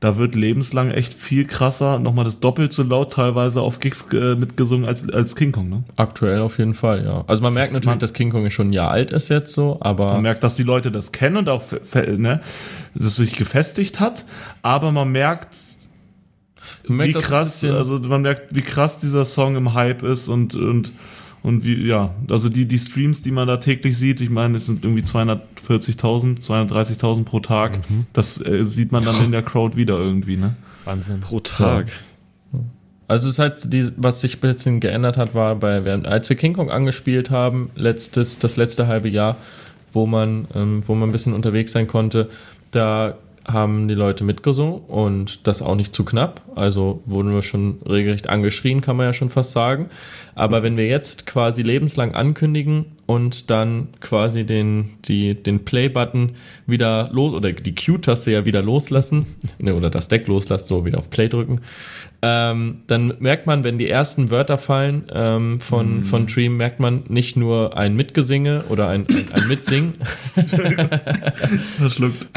da 0.00 0.16
wird 0.16 0.34
lebenslang 0.34 0.90
echt 0.90 1.12
viel 1.12 1.46
krasser, 1.46 1.98
nochmal 1.98 2.24
das 2.24 2.40
doppelt 2.40 2.72
so 2.72 2.82
laut 2.82 3.12
teilweise 3.12 3.60
auf 3.60 3.80
Gigs 3.80 4.06
äh, 4.14 4.34
mitgesungen 4.34 4.88
als, 4.88 5.06
als 5.10 5.36
King 5.36 5.52
Kong, 5.52 5.68
ne? 5.68 5.84
Aktuell 5.96 6.40
auf 6.40 6.58
jeden 6.58 6.72
Fall, 6.72 7.04
ja. 7.04 7.22
Also 7.26 7.42
man 7.42 7.52
merkt 7.52 7.74
natürlich, 7.74 7.98
dass 7.98 8.14
King 8.14 8.30
Kong 8.30 8.48
schon 8.50 8.70
ein 8.70 8.72
Jahr 8.72 8.90
alt 8.90 9.10
ist 9.10 9.28
jetzt 9.28 9.52
so, 9.52 9.76
aber 9.80 10.14
Man 10.14 10.22
merkt, 10.22 10.42
dass 10.42 10.54
die 10.54 10.62
Leute 10.62 10.90
das 10.90 11.12
kennen 11.12 11.36
und 11.36 11.50
auch, 11.50 11.62
ne, 12.16 12.40
dass 12.94 13.06
es 13.06 13.16
sich 13.16 13.36
gefestigt 13.36 14.00
hat, 14.00 14.24
aber 14.62 14.90
man 14.90 15.12
merkt, 15.12 15.54
man 16.86 16.96
merkt 16.96 17.10
wie 17.10 17.12
das 17.12 17.24
krass, 17.24 17.64
also 17.64 17.98
man 17.98 18.22
merkt, 18.22 18.54
wie 18.54 18.62
krass 18.62 18.98
dieser 18.98 19.26
Song 19.26 19.54
im 19.56 19.74
Hype 19.74 20.02
ist 20.02 20.28
und, 20.28 20.54
und, 20.54 20.92
und 21.42 21.64
wie, 21.64 21.86
ja, 21.86 22.14
also 22.28 22.48
die, 22.48 22.66
die 22.66 22.78
Streams, 22.78 23.22
die 23.22 23.30
man 23.30 23.48
da 23.48 23.56
täglich 23.58 23.96
sieht, 23.96 24.20
ich 24.20 24.30
meine, 24.30 24.58
es 24.58 24.66
sind 24.66 24.84
irgendwie 24.84 25.02
240.000, 25.02 26.40
230.000 26.40 27.24
pro 27.24 27.40
Tag, 27.40 27.78
Mhm. 27.90 28.06
das 28.12 28.40
äh, 28.44 28.64
sieht 28.64 28.92
man 28.92 29.02
dann 29.02 29.24
in 29.24 29.32
der 29.32 29.42
Crowd 29.42 29.76
wieder 29.76 29.98
irgendwie, 29.98 30.36
ne? 30.36 30.54
Wahnsinn. 30.84 31.20
Pro 31.20 31.40
Tag. 31.40 31.90
Also 33.08 33.26
es 33.28 33.34
ist 33.34 33.38
halt 33.40 33.72
die, 33.72 33.90
was 33.96 34.20
sich 34.20 34.36
ein 34.36 34.40
bisschen 34.40 34.78
geändert 34.80 35.16
hat, 35.16 35.34
war 35.34 35.56
bei, 35.56 35.84
während- 35.84 36.06
als 36.06 36.28
wir 36.28 36.36
King 36.36 36.52
Kong 36.54 36.70
angespielt 36.70 37.30
haben, 37.30 37.70
letztes, 37.74 38.38
das 38.38 38.56
letzte 38.56 38.86
halbe 38.86 39.08
Jahr, 39.08 39.36
wo 39.92 40.06
man, 40.06 40.46
ähm, 40.54 40.80
wo 40.86 40.94
man 40.94 41.08
ein 41.08 41.12
bisschen 41.12 41.32
unterwegs 41.32 41.72
sein 41.72 41.88
konnte, 41.88 42.28
da 42.70 43.14
haben 43.46 43.88
die 43.88 43.94
Leute 43.94 44.24
mitgesungen 44.24 44.80
und 44.86 45.46
das 45.46 45.62
auch 45.62 45.74
nicht 45.74 45.94
zu 45.94 46.04
knapp. 46.04 46.42
Also 46.54 47.02
wurden 47.06 47.32
wir 47.32 47.42
schon 47.42 47.78
regelrecht 47.88 48.28
angeschrien, 48.28 48.80
kann 48.80 48.96
man 48.96 49.06
ja 49.06 49.12
schon 49.12 49.30
fast 49.30 49.52
sagen. 49.52 49.88
Aber 50.34 50.62
wenn 50.62 50.76
wir 50.76 50.86
jetzt 50.86 51.26
quasi 51.26 51.62
lebenslang 51.62 52.14
ankündigen 52.14 52.86
und 53.10 53.50
dann 53.50 53.88
quasi 54.00 54.44
den, 54.44 54.90
die, 55.06 55.34
den 55.34 55.64
Play-Button 55.64 56.32
wieder 56.66 57.10
los 57.12 57.34
oder 57.34 57.50
die 57.52 57.74
Q-Taste 57.74 58.30
ja 58.30 58.44
wieder 58.44 58.62
loslassen, 58.62 59.26
ne, 59.58 59.74
oder 59.74 59.90
das 59.90 60.06
Deck 60.06 60.28
loslassen, 60.28 60.66
so 60.68 60.84
wieder 60.84 60.98
auf 60.98 61.10
Play 61.10 61.28
drücken, 61.28 61.60
ähm, 62.22 62.82
dann 62.86 63.14
merkt 63.18 63.46
man, 63.46 63.64
wenn 63.64 63.78
die 63.78 63.88
ersten 63.88 64.30
Wörter 64.30 64.58
fallen 64.58 65.04
ähm, 65.12 65.58
von, 65.58 66.04
von 66.04 66.26
Dream, 66.26 66.56
merkt 66.56 66.78
man 66.78 67.02
nicht 67.08 67.34
nur 67.36 67.76
ein 67.78 67.96
Mitgesinge 67.96 68.62
oder 68.68 68.88
ein, 68.88 69.06
ein, 69.08 69.24
ein 69.32 69.48
Mitsingen, 69.48 69.94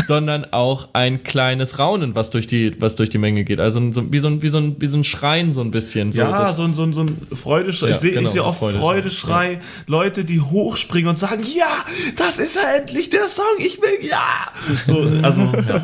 sondern 0.08 0.46
auch 0.54 0.90
ein 0.94 1.24
kleines 1.24 1.80
Raunen, 1.80 2.16
was 2.16 2.30
durch 2.30 2.48
die, 2.48 2.80
was 2.82 2.96
durch 2.96 3.10
die 3.10 3.18
Menge 3.18 3.44
geht. 3.44 3.60
Also 3.60 3.92
so, 3.92 4.12
wie, 4.12 4.20
so 4.20 4.28
ein, 4.30 4.42
wie, 4.42 4.50
so 4.50 4.58
ein, 4.58 4.76
wie 4.80 4.88
so 4.88 4.98
ein 4.98 5.04
Schreien 5.04 5.52
so 5.52 5.62
ein 5.62 5.72
bisschen. 5.72 6.12
So, 6.12 6.22
ja, 6.22 6.52
so, 6.54 6.64
ein- 6.64 6.74
so, 6.74 6.84
ein- 6.84 6.94
so 6.94 7.02
ein 7.04 7.18
Freudeschrei. 7.32 7.88
Ja, 7.88 7.92
ich 7.94 7.98
sehe 8.00 8.12
genau, 8.14 8.24
ich 8.24 8.30
sehe 8.30 8.44
oft 8.44 8.60
Freudeschrei. 8.60 8.80
Freudeschrei, 8.80 9.60
Leute, 9.88 10.26
die 10.26 10.42
hochspringen 10.64 11.10
und 11.10 11.18
sagen, 11.18 11.44
ja, 11.56 11.84
das 12.16 12.40
ist 12.40 12.56
er 12.56 12.82
endlich, 12.82 13.10
der 13.10 13.28
Song, 13.30 13.46
ich 13.60 13.82
will, 13.82 14.08
ja. 14.08 14.52
So, 14.86 15.02
also, 15.22 15.42
ja. 15.42 15.84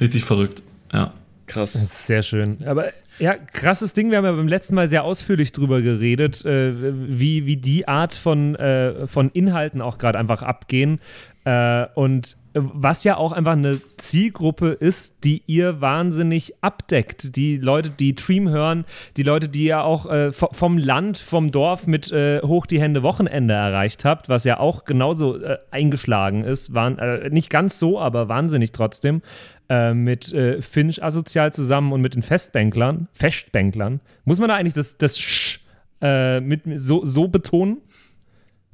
Richtig 0.00 0.24
verrückt, 0.24 0.62
ja. 0.92 1.12
Krass. 1.46 1.72
Das 1.72 1.82
ist 1.82 2.06
sehr 2.06 2.22
schön. 2.22 2.58
Aber 2.66 2.92
ja, 3.18 3.34
krasses 3.34 3.94
Ding. 3.94 4.10
Wir 4.10 4.18
haben 4.18 4.24
ja 4.26 4.32
beim 4.32 4.48
letzten 4.48 4.74
Mal 4.74 4.86
sehr 4.86 5.02
ausführlich 5.02 5.52
drüber 5.52 5.80
geredet, 5.80 6.44
äh, 6.44 6.72
wie, 6.92 7.46
wie 7.46 7.56
die 7.56 7.88
Art 7.88 8.14
von, 8.14 8.54
äh, 8.56 9.06
von 9.06 9.30
Inhalten 9.30 9.80
auch 9.80 9.98
gerade 9.98 10.18
einfach 10.18 10.42
abgehen. 10.42 11.00
Äh, 11.48 11.86
und 11.94 12.36
äh, 12.52 12.60
was 12.60 13.04
ja 13.04 13.16
auch 13.16 13.32
einfach 13.32 13.52
eine 13.52 13.80
Zielgruppe 13.96 14.72
ist, 14.72 15.24
die 15.24 15.42
ihr 15.46 15.80
wahnsinnig 15.80 16.52
abdeckt. 16.60 17.36
Die 17.36 17.56
Leute, 17.56 17.88
die 17.88 18.14
Dream 18.14 18.50
hören, 18.50 18.84
die 19.16 19.22
Leute, 19.22 19.48
die 19.48 19.64
ihr 19.64 19.82
auch 19.82 20.04
äh, 20.06 20.28
vo- 20.28 20.52
vom 20.52 20.76
Land, 20.76 21.16
vom 21.16 21.50
Dorf 21.50 21.86
mit 21.86 22.12
äh, 22.12 22.42
Hoch 22.42 22.66
die 22.66 22.80
Hände 22.80 23.02
Wochenende 23.02 23.54
erreicht 23.54 24.04
habt, 24.04 24.28
was 24.28 24.44
ja 24.44 24.60
auch 24.60 24.84
genauso 24.84 25.40
äh, 25.40 25.56
eingeschlagen 25.70 26.44
ist. 26.44 26.74
Waren, 26.74 26.98
äh, 26.98 27.30
nicht 27.30 27.48
ganz 27.48 27.78
so, 27.78 27.98
aber 27.98 28.28
wahnsinnig 28.28 28.72
trotzdem 28.72 29.22
äh, 29.70 29.94
mit 29.94 30.34
Finch 30.60 31.02
asozial 31.02 31.52
zusammen 31.54 31.92
und 31.92 32.02
mit 32.02 32.14
den 32.14 32.22
Festbänklern, 32.22 33.08
Festbänklern. 33.12 34.00
Muss 34.26 34.38
man 34.38 34.48
da 34.50 34.56
eigentlich 34.56 34.74
das, 34.74 34.98
das 34.98 35.18
Sch 35.18 35.60
mit, 36.00 36.60
so, 36.76 37.04
so 37.04 37.26
betonen? 37.26 37.78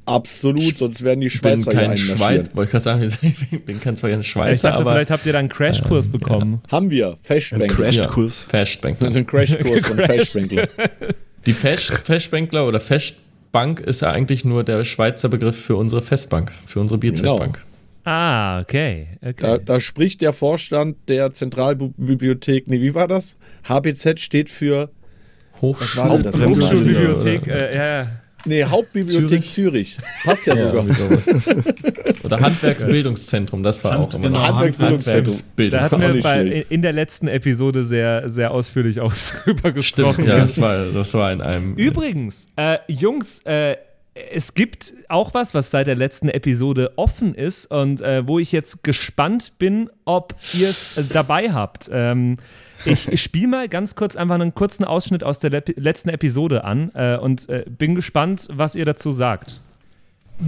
Absolut, 0.07 0.79
sonst 0.79 1.03
werden 1.03 1.21
die 1.21 1.29
ich 1.29 1.41
bin 1.41 1.61
Schweizer 1.61 1.73
kein. 1.73 1.97
Schweiz, 1.97 2.51
wollte 2.55 2.69
ich 2.69 2.71
gerade 2.71 2.85
sagen, 2.85 3.03
ich 3.51 3.65
bin 3.65 3.81
kein 3.81 3.97
zwar 3.97 4.11
kein 4.11 4.21
Ich 4.21 4.31
Schweizer, 4.31 4.69
dachte, 4.69 4.83
aber 4.83 4.93
vielleicht 4.93 5.11
habt 5.11 5.25
ihr 5.27 5.33
da 5.33 5.39
einen 5.39 5.49
Crashkurs 5.49 6.09
bekommen. 6.09 6.61
Haben 6.71 6.91
wir, 6.91 7.11
Ein 7.11 7.17
Festbänkler. 7.23 7.69
Crashkurs. 7.69 8.45
Festbänkler. 8.45 9.09
Einen 9.09 9.27
Crashkurs 9.27 9.87
von 9.87 9.99
Festbänkler. 9.99 10.69
Die 11.47 11.55
Festbänkler 11.55 12.67
oder 12.67 12.81
Festbank 12.81 13.81
ist 13.81 14.03
ja 14.03 14.11
eigentlich 14.11 14.45
nur 14.45 14.63
der 14.65 14.85
Schweizer 14.85 15.29
Begriff 15.29 15.59
für 15.59 15.77
unsere 15.77 16.03
Festbank, 16.03 16.53
für 16.67 16.81
unsere 16.81 16.99
Bierzeltbank. 16.99 17.65
Ah, 18.05 18.61
okay. 18.61 19.09
okay. 19.23 19.35
Da, 19.39 19.59
da 19.59 19.81
spricht 19.81 20.21
der 20.21 20.35
Vorstand 20.35 20.97
der 21.09 21.33
Zentralbibliothek, 21.33 22.69
nee, 22.69 22.81
wie 22.83 22.95
war 22.95 23.09
das? 23.09 23.37
HBZ 23.67 24.21
steht 24.21 24.51
für, 24.51 24.91
Hochschule. 25.63 26.09
war 26.11 26.19
denn 26.19 26.33
das? 26.33 26.39
Hochschulbibliothek, 26.39 27.47
äh, 27.47 27.77
ja, 27.77 27.85
ja. 28.03 28.07
Nee, 28.45 28.65
Hauptbibliothek 28.65 29.51
Zürich. 29.51 29.99
Passt 30.25 30.47
ja, 30.47 30.55
Ja, 30.55 30.73
sogar. 30.73 30.85
Oder 32.25 32.41
Handwerksbildungszentrum, 32.41 33.63
das 33.63 33.83
war 33.85 33.99
auch 33.99 34.15
immer 34.15 34.29
genau. 34.29 34.43
Handwerksbildungszentrum. 34.43 35.71
Da 35.71 35.83
hatten 35.83 36.03
auch 36.03 36.15
wir 36.15 36.23
bei, 36.23 36.67
in 36.69 36.83
der 36.83 36.93
letzten 36.93 37.29
Episode 37.29 37.85
sehr, 37.85 38.29
sehr 38.29 38.51
ausführlich 38.51 39.01
auch 39.01 39.13
drüber 39.15 39.73
gesprochen. 39.73 40.15
Stimmt, 40.15 40.29
ja, 40.29 40.39
das 40.39 40.61
war, 40.61 40.87
das 40.87 41.15
war 41.15 41.33
in 41.33 41.41
einem. 41.41 41.75
Übrigens, 41.75 42.49
äh, 42.57 42.79
Jungs, 42.89 43.41
äh, 43.45 43.77
es 44.15 44.55
gibt 44.55 44.93
auch 45.09 45.35
was, 45.35 45.55
was 45.55 45.71
seit 45.71 45.87
der 45.87 45.97
letzten 45.97 46.29
Episode 46.29 46.93
offen 46.97 47.35
ist 47.35 47.67
und 47.67 48.01
äh, 48.01 48.27
wo 48.27 48.39
ich 48.39 48.53
jetzt 48.53 48.85
gespannt 48.85 49.59
bin, 49.59 49.91
ob 50.05 50.35
ihr 50.53 50.69
es 50.69 51.01
dabei 51.13 51.53
habt. 51.53 51.91
Ähm, 51.93 52.37
ich 52.85 53.09
ich 53.09 53.23
spiele 53.23 53.49
mal 53.49 53.69
ganz 53.69 53.95
kurz 53.95 54.17
einfach 54.17 54.35
einen 54.35 54.55
kurzen 54.55 54.85
Ausschnitt 54.85 55.25
aus 55.25 55.39
der 55.39 55.51
le 55.51 55.63
letzten 55.77 56.09
Episode 56.09 56.65
an 56.65 56.91
äh, 56.95 57.17
und 57.17 57.49
äh, 57.49 57.65
bin 57.69 57.95
gespannt, 57.95 58.49
was 58.53 58.75
ihr 58.75 58.85
dazu 58.85 59.11
sagt. 59.11 59.61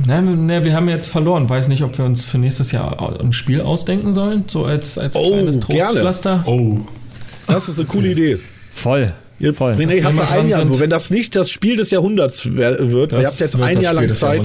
Nein, 0.07 0.47
ne, 0.47 0.65
wir 0.65 0.75
haben 0.75 0.89
jetzt 0.89 1.07
verloren. 1.07 1.49
Weiß 1.49 1.69
nicht, 1.69 1.83
ob 1.83 1.97
wir 1.97 2.05
uns 2.05 2.25
für 2.25 2.39
nächstes 2.39 2.73
Jahr 2.73 3.21
ein 3.21 3.33
Spiel 3.33 3.61
ausdenken 3.61 4.13
sollen, 4.15 4.45
so 4.49 4.65
als, 4.65 4.99
als 4.99 5.15
Oh, 5.15 5.31
kleines 5.33 5.61
gerne. 5.61 5.85
Trostpflaster. 5.85 6.45
Oh. 6.47 6.79
Das 7.47 7.69
ist 7.69 7.79
eine 7.79 7.87
coole 7.87 8.09
Idee. 8.09 8.39
Voll. 8.75 9.15
Ihr, 9.39 9.55
Voll. 9.55 9.73
René, 9.75 9.97
wir 9.97 10.05
habt 10.05 10.33
ein 10.33 10.49
Jahr, 10.49 10.61
sind. 10.67 10.81
wenn 10.81 10.91
das 10.91 11.11
nicht 11.11 11.37
das 11.37 11.51
Spiel 11.51 11.77
des 11.77 11.91
Jahrhunderts 11.91 12.57
wird, 12.57 13.13
ihr 13.13 13.27
habt 13.27 13.39
jetzt 13.39 13.55
ein 13.61 13.75
das 13.75 13.85
Jahr 13.85 13.95
lang 13.95 14.13
Zeit. 14.15 14.43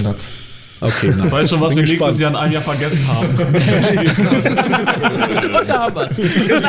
Okay, 0.82 1.12
nein. 1.16 1.26
Ich 1.26 1.32
weiß 1.32 1.50
schon, 1.50 1.60
was 1.60 1.74
Bin 1.74 1.84
wir 1.86 1.88
nächstes 1.88 2.18
gespannt. 2.18 2.18
Jahr 2.18 2.30
in 2.30 2.36
einem 2.36 2.52
Jahr 2.52 2.62
vergessen 2.62 3.08
haben. 3.08 3.28
Und 5.60 5.68
da 5.68 5.82
haben 5.82 5.94
wir's. 5.94 6.18
Wir 6.18 6.62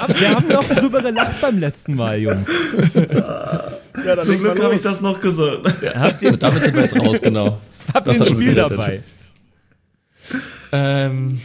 haben, 0.00 0.14
wir 0.20 0.30
haben 0.30 0.48
noch 0.48 0.64
drüber 0.68 1.02
gelacht 1.02 1.40
beim 1.40 1.58
letzten 1.58 1.96
Mal, 1.96 2.18
Jungs. 2.18 2.46
Ja, 4.04 4.16
dann 4.16 4.26
Zum 4.26 4.38
Glück 4.38 4.62
habe 4.62 4.74
ich 4.76 4.82
das 4.82 5.00
noch 5.00 5.20
gesagt. 5.20 5.66
Habt 5.94 6.22
ihr, 6.22 6.36
Damit 6.36 6.62
sind 6.64 6.74
wir 6.74 6.82
jetzt 6.82 6.98
raus, 6.98 7.20
genau. 7.20 7.58
habt 7.94 8.06
Das 8.06 8.18
ihr 8.18 8.26
ein 8.26 8.34
Spiel 8.34 8.54
dabei? 8.54 9.02
Ähm, 10.72 11.40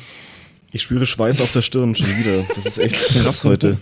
Ich 0.72 0.84
spüre 0.84 1.06
Schweiß 1.06 1.42
auf 1.42 1.52
der 1.52 1.62
Stirn 1.64 1.96
schon 1.96 2.08
wieder. 2.08 2.44
Das 2.56 2.66
ist 2.66 2.78
echt 2.78 2.96
krass 3.24 3.44
heute. 3.44 3.78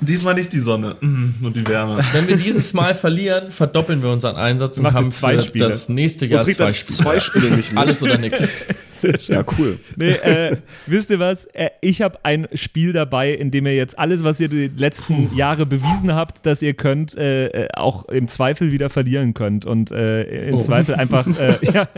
Diesmal 0.00 0.34
nicht 0.34 0.52
die 0.52 0.60
Sonne, 0.60 0.96
mhm, 1.00 1.34
nur 1.40 1.50
die 1.50 1.66
Wärme. 1.66 1.98
wenn 2.12 2.28
wir 2.28 2.36
dieses 2.36 2.72
Mal 2.72 2.94
verlieren, 2.94 3.50
verdoppeln 3.50 4.02
wir 4.02 4.10
unseren 4.10 4.36
Einsatz 4.36 4.78
und 4.78 4.84
ihr 4.86 4.92
haben 4.92 5.10
zwei 5.10 5.38
Spiele. 5.38 5.64
das 5.66 5.88
nächste 5.88 6.26
Jahr 6.26 6.44
Und 6.46 6.54
zwei 6.54 6.72
Spiele. 6.72 6.96
zwei 6.96 7.20
Spiele 7.20 7.50
nicht 7.56 7.72
mit. 7.72 7.78
Alles 7.78 8.02
oder 8.02 8.16
nix. 9.02 9.28
Ja, 9.28 9.44
cool. 9.58 9.78
Nee, 9.96 10.10
äh, 10.12 10.56
wisst 10.86 11.10
ihr 11.10 11.18
was? 11.18 11.44
Äh, 11.46 11.70
ich 11.80 12.02
habe 12.02 12.18
ein 12.24 12.48
Spiel 12.54 12.92
dabei, 12.92 13.32
in 13.32 13.50
dem 13.50 13.66
ihr 13.66 13.74
jetzt 13.74 13.98
alles, 13.98 14.24
was 14.24 14.40
ihr 14.40 14.48
die 14.48 14.68
letzten 14.68 15.34
Jahre 15.36 15.66
bewiesen 15.66 16.14
habt, 16.14 16.44
dass 16.46 16.62
ihr 16.62 16.74
könnt, 16.74 17.16
äh, 17.16 17.46
äh, 17.46 17.68
auch 17.74 18.04
im 18.06 18.28
Zweifel 18.28 18.72
wieder 18.72 18.90
verlieren 18.90 19.34
könnt 19.34 19.64
und 19.64 19.90
äh, 19.90 20.48
im 20.48 20.54
Oh. 20.54 20.58
Zweifel 20.58 20.94
einfach 20.96 21.26
äh, 21.38 21.58
ja, 21.72 21.88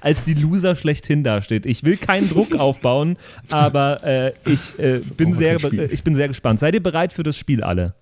als 0.00 0.24
die 0.24 0.34
Loser 0.34 0.76
schlechthin 0.76 1.24
dasteht. 1.24 1.66
Ich 1.66 1.82
will 1.84 1.96
keinen 1.96 2.28
Druck 2.28 2.54
aufbauen, 2.58 3.16
aber 3.50 4.04
äh, 4.04 4.32
ich, 4.46 4.78
äh, 4.78 5.00
bin 5.16 5.34
sehr, 5.34 5.62
äh, 5.64 5.86
ich 5.86 6.02
bin 6.04 6.14
sehr 6.14 6.28
gespannt. 6.28 6.60
Seid 6.60 6.74
ihr 6.74 6.82
bereit 6.82 7.12
für 7.12 7.22
das 7.22 7.36
Spiel 7.36 7.62
alle? 7.62 7.94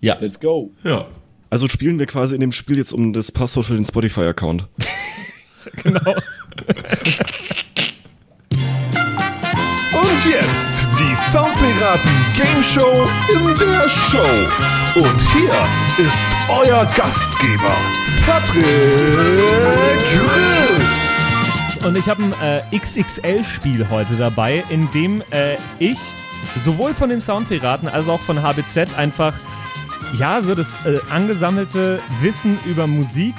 Ja. 0.00 0.16
Let's 0.20 0.40
go. 0.40 0.72
Ja. 0.84 1.06
Also 1.50 1.68
spielen 1.68 1.98
wir 1.98 2.06
quasi 2.06 2.34
in 2.34 2.40
dem 2.40 2.52
Spiel 2.52 2.78
jetzt 2.78 2.92
um 2.92 3.12
das 3.12 3.30
Passwort 3.30 3.66
für 3.66 3.74
den 3.74 3.84
Spotify-Account. 3.84 4.68
Genau. 5.84 6.16
Und 9.92 10.24
jetzt 10.24 10.86
die 10.98 11.16
Soundpiraten 11.30 12.10
Game 12.36 12.62
Show 12.62 13.08
in 13.32 13.46
der 13.58 13.88
Show. 13.88 15.00
Und 15.00 15.20
hier 15.32 15.54
ist 16.04 16.26
euer 16.48 16.84
Gastgeber, 16.96 17.76
Patrick 18.26 18.64
Chris. 20.10 21.84
Und 21.84 21.96
ich 21.96 22.08
habe 22.08 22.22
ein 22.22 22.34
äh, 22.42 22.62
XXL-Spiel 22.78 23.88
heute 23.90 24.16
dabei, 24.16 24.62
in 24.68 24.90
dem 24.92 25.22
äh, 25.30 25.56
ich 25.78 25.98
sowohl 26.62 26.94
von 26.94 27.08
den 27.08 27.20
Soundpiraten 27.20 27.88
als 27.88 28.08
auch 28.08 28.20
von 28.20 28.42
HBZ 28.42 28.96
einfach, 28.96 29.34
ja, 30.14 30.40
so 30.42 30.54
das 30.54 30.74
äh, 30.84 30.98
angesammelte 31.10 32.00
Wissen 32.20 32.58
über 32.66 32.86
Musik 32.86 33.34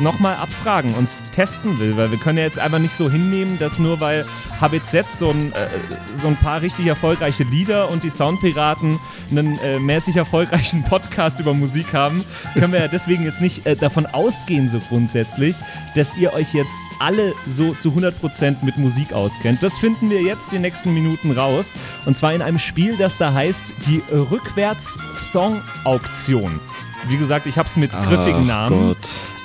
nochmal 0.00 0.36
abfragen 0.36 0.94
und 0.94 1.10
testen 1.32 1.78
will, 1.78 1.96
weil 1.96 2.10
wir 2.10 2.18
können 2.18 2.38
ja 2.38 2.44
jetzt 2.44 2.58
einfach 2.58 2.78
nicht 2.78 2.96
so 2.96 3.10
hinnehmen, 3.10 3.58
dass 3.58 3.78
nur 3.78 4.00
weil 4.00 4.24
HBZ 4.60 5.12
so 5.12 5.30
ein, 5.30 5.52
äh, 5.52 5.68
so 6.12 6.28
ein 6.28 6.36
paar 6.36 6.62
richtig 6.62 6.86
erfolgreiche 6.86 7.44
Lieder 7.44 7.90
und 7.90 8.04
die 8.04 8.10
Soundpiraten 8.10 8.98
einen 9.30 9.58
äh, 9.60 9.78
mäßig 9.78 10.16
erfolgreichen 10.16 10.84
Podcast 10.88 11.40
über 11.40 11.54
Musik 11.54 11.92
haben, 11.92 12.24
können 12.54 12.72
wir 12.72 12.80
ja 12.80 12.88
deswegen 12.88 13.24
jetzt 13.24 13.40
nicht 13.40 13.66
äh, 13.66 13.76
davon 13.76 14.06
ausgehen, 14.06 14.70
so 14.70 14.80
grundsätzlich, 14.80 15.56
dass 15.94 16.16
ihr 16.16 16.32
euch 16.32 16.54
jetzt 16.54 16.72
alle 16.98 17.34
so 17.46 17.74
zu 17.74 17.90
100% 17.90 18.56
mit 18.62 18.78
Musik 18.78 19.12
auskennt. 19.12 19.62
Das 19.62 19.78
finden 19.78 20.10
wir 20.10 20.22
jetzt 20.22 20.50
die 20.52 20.58
nächsten 20.58 20.94
Minuten 20.94 21.32
raus. 21.32 21.74
Und 22.06 22.16
zwar 22.16 22.32
in 22.32 22.40
einem 22.42 22.58
Spiel, 22.58 22.96
das 22.96 23.18
da 23.18 23.32
heißt 23.32 23.74
die 23.86 24.02
Rückwärts-Song-Auktion. 24.10 26.60
Wie 27.08 27.16
gesagt, 27.16 27.46
ich 27.46 27.58
habe 27.58 27.68
es 27.68 27.76
mit 27.76 27.92
griffigen 27.92 28.48
Ach 28.50 28.70
Namen. 28.70 28.96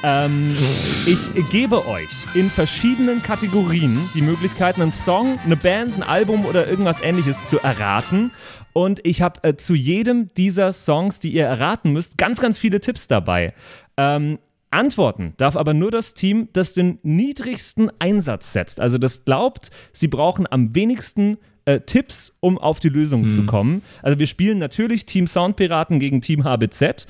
Ähm, 0.01 0.55
ich 1.05 1.49
gebe 1.49 1.85
euch 1.87 2.07
in 2.33 2.49
verschiedenen 2.49 3.21
Kategorien 3.21 4.09
die 4.13 4.21
Möglichkeit, 4.21 4.79
einen 4.79 4.91
Song, 4.91 5.37
eine 5.43 5.57
Band, 5.57 5.95
ein 5.95 6.03
Album 6.03 6.45
oder 6.45 6.69
irgendwas 6.69 7.01
ähnliches 7.01 7.47
zu 7.47 7.59
erraten. 7.59 8.31
Und 8.71 9.05
ich 9.05 9.21
habe 9.21 9.43
äh, 9.43 9.57
zu 9.57 9.73
jedem 9.73 10.33
dieser 10.35 10.71
Songs, 10.71 11.19
die 11.19 11.33
ihr 11.33 11.45
erraten 11.45 11.91
müsst, 11.91 12.17
ganz, 12.17 12.39
ganz 12.39 12.57
viele 12.57 12.79
Tipps 12.79 13.07
dabei. 13.07 13.53
Ähm, 13.97 14.39
antworten 14.71 15.33
darf 15.37 15.57
aber 15.57 15.73
nur 15.73 15.91
das 15.91 16.13
Team, 16.13 16.47
das 16.53 16.73
den 16.73 16.99
niedrigsten 17.03 17.91
Einsatz 17.99 18.53
setzt. 18.53 18.79
Also 18.79 18.97
das 18.97 19.25
glaubt, 19.25 19.69
sie 19.91 20.07
brauchen 20.07 20.47
am 20.49 20.75
wenigsten 20.75 21.37
äh, 21.69 21.81
Tipps, 21.81 22.35
um 22.39 22.57
auf 22.57 22.79
die 22.79 22.89
Lösung 22.89 23.29
zu 23.29 23.45
kommen. 23.45 23.83
Also 24.01 24.17
wir 24.17 24.27
spielen 24.27 24.57
natürlich 24.57 25.05
Team 25.05 25.27
Soundpiraten 25.27 25.99
gegen 25.99 26.21
Team 26.21 26.43
HBZ. 26.43 27.05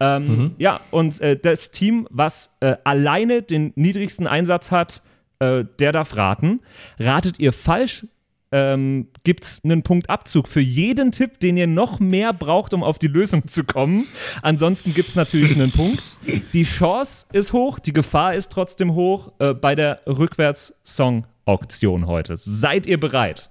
Ähm, 0.00 0.54
Ja, 0.58 0.80
und 0.90 1.20
äh, 1.20 1.36
das 1.36 1.70
Team, 1.70 2.06
was 2.10 2.56
äh, 2.60 2.76
alleine 2.84 3.42
den 3.42 3.72
niedrigsten 3.76 4.26
Einsatz 4.26 4.70
hat, 4.70 5.02
äh, 5.38 5.64
der 5.78 5.92
darf 5.92 6.16
raten. 6.16 6.60
Ratet 6.98 7.38
ihr 7.38 7.52
falsch, 7.52 8.06
ähm, 8.52 9.08
gibt 9.24 9.44
es 9.44 9.64
einen 9.64 9.82
Punktabzug 9.82 10.46
für 10.46 10.60
jeden 10.60 11.10
Tipp, 11.10 11.40
den 11.40 11.56
ihr 11.56 11.66
noch 11.66 11.98
mehr 11.98 12.32
braucht, 12.32 12.72
um 12.72 12.84
auf 12.84 13.00
die 13.00 13.08
Lösung 13.08 13.48
zu 13.48 13.64
kommen. 13.64 14.06
Ansonsten 14.42 14.94
gibt 14.94 15.08
es 15.08 15.16
natürlich 15.16 15.54
einen 15.54 15.72
Punkt. 15.72 16.16
Die 16.52 16.62
Chance 16.62 17.26
ist 17.32 17.52
hoch, 17.52 17.80
die 17.80 17.92
Gefahr 17.92 18.34
ist 18.34 18.52
trotzdem 18.52 18.94
hoch 18.94 19.32
äh, 19.40 19.54
bei 19.54 19.74
der 19.74 20.00
Rückwärts-Song-Auktion 20.06 22.06
heute. 22.06 22.36
Seid 22.36 22.86
ihr 22.86 23.00
bereit? 23.00 23.50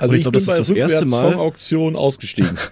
Also 0.00 0.14
ich, 0.14 0.20
ich 0.20 0.24
glaub, 0.24 0.32
bin 0.32 0.44
das 0.46 0.58
ist 0.60 0.70
das 0.70 0.76
erste 0.76 1.06
Mal- 1.06 1.18
Rückwärts-Song-Auktion 1.24 1.96
ausgestiegen. 1.96 2.56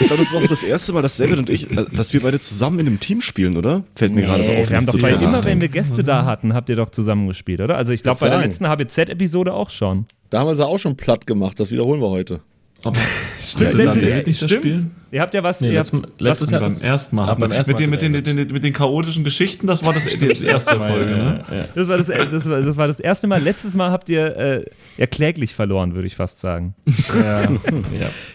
Ich 0.00 0.06
glaube, 0.06 0.22
das 0.24 0.32
ist 0.32 0.34
auch 0.34 0.46
das 0.48 0.62
erste 0.62 0.92
Mal, 0.92 1.02
dass 1.02 1.16
David 1.18 1.38
und 1.38 1.50
ich, 1.50 1.70
äh, 1.70 1.84
dass 1.92 2.12
wir 2.12 2.20
beide 2.22 2.40
zusammen 2.40 2.80
in 2.80 2.86
einem 2.86 3.00
Team 3.00 3.20
spielen, 3.20 3.56
oder? 3.56 3.84
Fällt 3.94 4.12
mir 4.14 4.22
gerade 4.22 4.42
so 4.44 4.50
auf. 4.52 4.68
wir 4.70 4.76
haben 4.76 4.86
doch 4.86 4.98
bei 4.98 5.10
immer, 5.10 5.20
wenn 5.22 5.30
nachdenken. 5.32 5.60
wir 5.60 5.68
Gäste 5.68 6.02
da 6.02 6.24
hatten, 6.24 6.54
habt 6.54 6.68
ihr 6.70 6.76
doch 6.76 6.90
zusammen 6.90 7.28
gespielt, 7.28 7.60
oder? 7.60 7.76
Also 7.76 7.92
ich 7.92 8.02
glaube 8.02 8.18
bei 8.20 8.28
der 8.30 8.40
letzten 8.40 8.66
HBZ-Episode 8.68 9.52
auch 9.52 9.70
schon. 9.70 10.06
Da 10.30 10.40
haben 10.40 10.48
wir 10.48 10.56
sie 10.56 10.66
auch 10.66 10.78
schon 10.78 10.96
platt 10.96 11.26
gemacht. 11.26 11.60
Das 11.60 11.70
wiederholen 11.70 12.00
wir 12.00 12.08
heute. 12.10 12.40
Aber 12.84 12.98
Stimmt, 13.40 13.74
dann 13.74 14.00
David 14.00 14.26
nicht 14.26 14.40
das 14.40 14.50
Spiel? 14.50 14.86
Ihr 15.10 15.20
habt 15.20 15.34
ja 15.34 15.42
was. 15.42 15.60
Nee, 15.60 15.72
ihr 15.72 15.80
habt, 15.80 15.92
letztes, 15.92 16.20
letztes 16.20 16.50
Jahr 16.50 16.60
beim 16.60 16.80
ersten 16.80 17.16
Mal. 17.16 17.34
Beim 17.34 17.50
ersten 17.50 17.72
mit, 17.72 17.80
den, 17.80 17.90
Mal 17.90 17.96
mit, 17.96 18.02
den, 18.02 18.12
mit, 18.12 18.26
den, 18.26 18.36
mit 18.52 18.64
den 18.64 18.72
chaotischen 18.72 19.24
Geschichten, 19.24 19.66
das 19.66 19.84
war 19.84 19.92
das, 19.92 20.04
die 20.06 20.46
erste 20.46 20.78
Folge. 20.78 21.10
Ne? 21.10 21.44
das, 21.74 21.88
war 21.88 21.98
das, 21.98 22.06
das, 22.06 22.48
war, 22.48 22.62
das 22.62 22.76
war 22.76 22.86
das 22.86 23.00
erste 23.00 23.26
Mal. 23.26 23.42
Letztes 23.42 23.74
Mal 23.74 23.90
habt 23.90 24.08
ihr 24.08 24.36
äh, 24.36 24.64
ja 24.96 25.06
kläglich 25.06 25.54
verloren, 25.54 25.94
würde 25.94 26.06
ich 26.06 26.16
fast 26.16 26.40
sagen. 26.40 26.74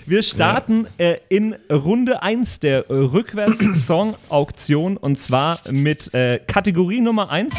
Wir 0.05 0.21
starten 0.21 0.85
äh, 0.97 1.17
in 1.29 1.55
Runde 1.71 2.21
1 2.21 2.59
der 2.59 2.89
Rückwärts-Song-Auktion 2.89 4.97
und 4.97 5.17
zwar 5.17 5.59
mit 5.71 6.13
äh, 6.13 6.39
Kategorie 6.45 6.99
Nummer 7.01 7.29
1 7.29 7.55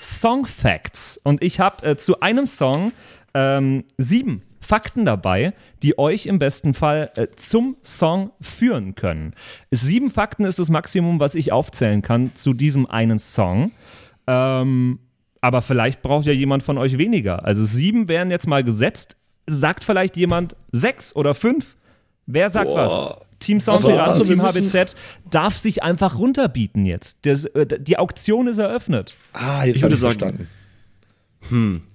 Song 0.00 0.46
Facts. 0.46 1.20
Und 1.22 1.42
ich 1.42 1.60
habe 1.60 1.86
äh, 1.86 1.96
zu 1.96 2.20
einem 2.20 2.46
Song 2.46 2.92
ähm, 3.34 3.84
sieben 3.98 4.42
Fakten 4.72 5.04
dabei, 5.04 5.52
die 5.82 5.98
euch 5.98 6.24
im 6.24 6.38
besten 6.38 6.72
Fall 6.72 7.10
äh, 7.16 7.26
zum 7.36 7.76
Song 7.82 8.30
führen 8.40 8.94
können. 8.94 9.34
Sieben 9.70 10.08
Fakten 10.08 10.46
ist 10.46 10.58
das 10.58 10.70
Maximum, 10.70 11.20
was 11.20 11.34
ich 11.34 11.52
aufzählen 11.52 12.00
kann 12.00 12.34
zu 12.34 12.54
diesem 12.54 12.86
einen 12.86 13.18
Song. 13.18 13.72
Ähm, 14.26 14.98
aber 15.42 15.60
vielleicht 15.60 16.00
braucht 16.00 16.24
ja 16.24 16.32
jemand 16.32 16.62
von 16.62 16.78
euch 16.78 16.96
weniger. 16.96 17.44
Also 17.44 17.64
sieben 17.66 18.08
wären 18.08 18.30
jetzt 18.30 18.46
mal 18.46 18.64
gesetzt. 18.64 19.16
Sagt 19.46 19.84
vielleicht 19.84 20.16
jemand 20.16 20.56
sechs 20.72 21.14
oder 21.14 21.34
fünf? 21.34 21.76
Wer 22.24 22.48
sagt 22.48 22.70
was? 22.72 23.10
Team 23.40 23.60
Soundpiraten, 23.60 24.22
Team 24.22 24.28
wir 24.38 24.42
müssen- 24.42 24.72
HBZ 24.78 24.94
darf 25.30 25.58
sich 25.58 25.82
einfach 25.82 26.16
runterbieten 26.18 26.86
jetzt. 26.86 27.26
Das, 27.26 27.44
äh, 27.44 27.66
die 27.78 27.98
Auktion 27.98 28.46
ist 28.46 28.56
eröffnet. 28.56 29.16
Ah, 29.34 29.64
jetzt 29.64 29.76
Ich 29.76 29.82
habe 29.82 29.92
würde 29.92 29.94
ich 29.96 30.00
sagen- 30.00 30.48
verstanden. 31.50 31.78
Äh, 31.78 31.91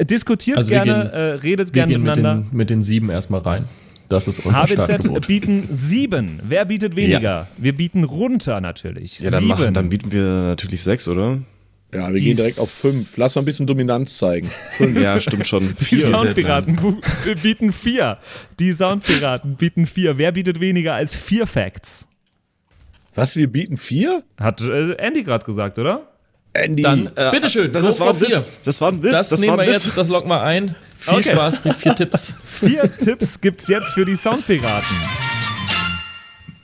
Diskutiert 0.00 0.58
Also 0.58 0.68
gerne, 0.70 0.92
gehen- 0.92 1.10
äh, 1.12 1.18
redet 1.34 1.68
Wir 1.68 1.72
gerne 1.72 1.92
gehen 1.92 2.02
mit 2.02 2.16
miteinander. 2.16 2.48
den, 2.50 2.56
mit 2.56 2.70
den 2.70 2.82
sieben 2.82 3.10
erstmal 3.10 3.40
rein. 3.40 3.64
Das 4.08 4.28
ist 4.28 4.40
unser 4.44 4.58
HBZ 4.64 4.72
Startgebot. 4.84 5.26
bieten 5.26 5.68
sieben. 5.72 6.40
Wer 6.46 6.64
bietet 6.66 6.96
weniger? 6.96 7.48
Wir 7.56 7.72
bieten 7.74 8.04
runter 8.04 8.60
natürlich. 8.60 9.18
Ja, 9.20 9.30
dann, 9.30 9.44
machen, 9.46 9.72
dann 9.72 9.88
bieten 9.88 10.12
wir 10.12 10.24
natürlich 10.24 10.82
sechs, 10.82 11.08
oder? 11.08 11.38
Ja, 11.94 12.08
wir 12.08 12.18
Die 12.18 12.24
gehen 12.24 12.36
direkt 12.36 12.58
auf 12.58 12.70
fünf. 12.70 13.16
Lass 13.16 13.34
mal 13.34 13.42
ein 13.42 13.44
bisschen 13.46 13.66
Dominanz 13.66 14.16
zeigen. 14.18 14.50
Ja, 15.00 15.18
stimmt 15.20 15.46
schon. 15.46 15.74
Die 15.80 15.84
Vier. 15.84 16.08
Soundpiraten 16.08 16.76
bu- 16.76 17.00
bieten 17.42 17.72
vier. 17.72 18.18
Die 18.58 18.72
Soundpiraten 18.72 19.56
bieten 19.56 19.86
vier. 19.86 20.16
Wer 20.18 20.32
bietet 20.32 20.60
weniger 20.60 20.94
als 20.94 21.14
vier 21.14 21.46
Facts? 21.46 22.06
Was, 23.14 23.36
wir 23.36 23.46
bieten 23.46 23.76
vier? 23.76 24.22
Hat 24.38 24.60
äh, 24.62 24.92
Andy 24.94 25.22
gerade 25.22 25.44
gesagt, 25.44 25.78
oder? 25.78 26.08
Andy. 26.54 26.82
Dann, 26.82 27.10
bitteschön, 27.30 27.72
Das, 27.72 27.82
das 27.84 28.00
war 28.00 28.10
ein 28.10 28.16
vier. 28.16 28.36
Witz. 28.36 28.52
Das 28.64 28.80
war 28.80 28.92
ein 28.92 29.02
Witz. 29.02 29.12
Das, 29.12 29.28
Das, 29.30 29.40
nehmen 29.40 29.56
wir 29.58 29.62
Witz. 29.66 29.84
jetzt, 29.86 29.96
das 29.98 30.08
locken 30.08 30.30
wir 30.30 30.42
ein. 30.42 30.74
Viel 30.96 31.14
Okay. 31.14 31.32
Spaß, 31.32 31.62
kriegt 31.62 31.76
vier 31.76 31.94
Tipps. 31.96 32.34
Vier 32.60 32.96
Tipps 32.98 33.40
gibt's 33.40 33.66
jetzt 33.68 33.92
für 33.94 34.04
die 34.04 34.14
Soundpiraten. 34.14 34.96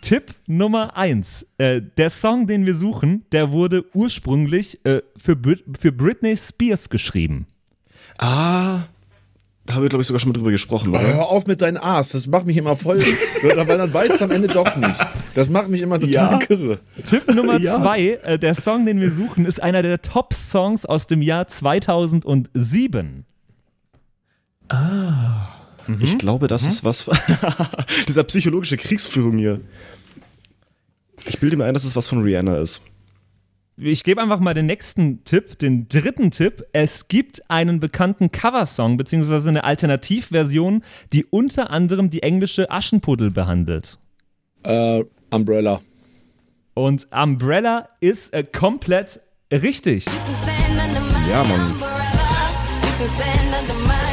Tipp 0.01 0.35
Nummer 0.47 0.97
eins. 0.97 1.47
Äh, 1.59 1.83
der 1.97 2.09
Song, 2.11 2.47
den 2.47 2.65
wir 2.65 2.75
suchen, 2.75 3.25
der 3.33 3.51
wurde 3.51 3.85
ursprünglich 3.95 4.79
äh, 4.87 5.03
für, 5.17 5.35
Brit 5.37 5.65
für 5.79 5.91
Britney 5.93 6.37
Spears 6.37 6.89
geschrieben. 6.89 7.47
Ah, 8.19 8.83
haben 9.75 9.83
wir, 9.83 9.89
glaube 9.89 10.03
ich, 10.03 10.07
sogar 10.07 10.21
schon 10.21 10.31
mal 10.31 10.35
drüber 10.35 10.51
gesprochen, 10.51 10.91
oder? 10.91 11.01
hör 11.01 11.27
auf 11.29 11.47
mit 11.47 11.61
deinen 11.63 11.77
A's, 11.77 12.11
das 12.11 12.27
macht 12.27 12.47
mich 12.47 12.57
immer 12.57 12.77
voll, 12.77 12.99
weil 13.43 13.67
dann 13.67 13.93
weiß 13.93 14.11
es 14.15 14.23
am 14.23 14.31
Ende 14.31 14.49
doch 14.49 14.77
nicht. 14.77 15.05
Das 15.35 15.49
macht 15.49 15.69
mich 15.69 15.81
immer 15.83 16.01
total 16.01 16.33
Ja. 16.33 16.39
kirre. 16.39 16.79
Tipp 17.05 17.35
Nummer 17.35 17.59
Ja. 17.61 17.77
zwei, 17.77 18.19
äh, 18.23 18.39
der 18.39 18.55
Song, 18.55 18.87
den 18.87 19.01
wir 19.01 19.11
suchen, 19.11 19.45
ist 19.45 19.63
einer 19.63 19.83
der 19.83 20.01
Top-Songs 20.03 20.87
aus 20.87 21.07
dem 21.07 21.23
Jahr 21.23 21.47
2007. 21.49 23.25
Ich 26.01 26.19
glaube, 26.19 26.47
das 26.49 26.65
ist 26.65 26.85
was. 26.85 27.09
Dieser 28.09 28.25
psychologische 28.25 28.77
Kriegsführung 28.77 29.39
hier. 29.39 29.61
Ich 31.27 31.39
bilde 31.41 31.57
mir 31.57 31.65
ein, 31.65 31.75
dass 31.75 31.85
es 31.85 31.97
was 31.97 32.07
von 32.09 32.23
Rihanna 32.23 32.59
ist. 32.59 32.83
Ich 33.81 34.03
gebe 34.03 34.21
einfach 34.21 34.41
mal 34.41 34.55
den 34.55 34.67
nächsten 34.67 35.23
Tipp, 35.23 35.57
den 35.61 35.87
dritten 35.87 36.33
Tipp. 36.33 36.65
Es 36.73 37.07
gibt 37.07 37.49
einen 37.49 37.79
bekannten 37.79 38.33
Coversong, 38.33 38.97
beziehungsweise 38.97 39.51
eine 39.51 39.63
Alternativversion, 39.63 40.83
die 41.13 41.25
unter 41.25 41.71
anderem 41.71 42.11
die 42.11 42.25
englische 42.25 42.73
Aschenputtel 42.73 43.31
behandelt. 43.31 43.99
Äh, 44.65 45.05
Umbrella. 45.31 45.81
Und 46.75 47.07
Umbrella 47.13 47.89
ist 48.01 48.35
äh, 48.35 48.43
komplett 48.43 49.21
richtig. 49.53 50.07
Ja, 51.31 51.45
Mann. 51.45 51.77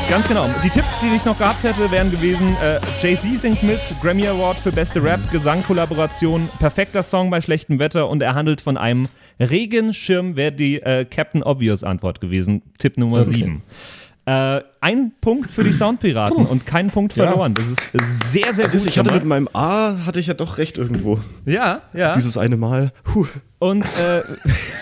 Ganz 0.10 0.28
genau. 0.28 0.48
Die 0.64 0.70
Tipps, 0.70 1.00
die 1.00 1.08
ich 1.16 1.26
noch 1.26 1.38
gehabt 1.38 1.64
hätte, 1.64 1.90
wären 1.90 2.12
gewesen: 2.12 2.56
äh, 2.62 2.80
Jay-Z 3.02 3.40
singt 3.40 3.64
mit, 3.64 3.80
Grammy 4.04 4.28
Award 4.28 4.58
für 4.58 4.72
beste 4.72 5.04
Rap, 5.04 5.20
Gesangkollaboration, 5.32 6.48
perfekter 6.60 7.02
Song 7.02 7.32
bei 7.32 7.42
schlechtem 7.42 7.80
Wetter 7.80 8.08
und 8.08 8.22
er 8.22 8.36
handelt 8.36 8.62
von 8.62 8.78
einem 8.78 9.08
Regenschirm, 9.40 10.36
wäre 10.36 10.52
die 10.52 10.80
äh, 10.80 11.06
Captain 11.06 11.42
Obvious 11.42 11.84
Antwort 11.84 12.22
gewesen. 12.22 12.62
Tipp 12.78 12.98
Nummer 12.98 13.24
7. 13.24 13.64
Äh, 14.28 14.62
ein 14.82 15.12
Punkt 15.22 15.52
für 15.52 15.64
die 15.64 15.72
Soundpiraten 15.74 16.46
und 16.48 16.66
kein 16.66 16.88
Punkt 16.90 17.14
verloren. 17.14 17.54
Das 17.54 17.68
ist 17.68 17.92
sehr, 18.32 18.54
sehr 18.54 18.66
Also 18.66 18.78
gut. 18.80 18.88
ich 18.88 18.98
hatte 18.98 19.14
mit 19.14 19.24
meinem 19.26 19.48
A, 19.54 20.04
hatte 20.06 20.20
ich 20.20 20.28
ja 20.28 20.34
doch 20.34 20.58
recht 20.58 20.78
irgendwo. 20.78 21.20
ja, 21.46 21.84
ja. 21.94 22.14
Dieses 22.14 22.38
eine 22.38 22.58
Mal. 22.58 22.92
Puh. 23.04 23.28
Und 23.60 23.84
äh, 24.00 24.22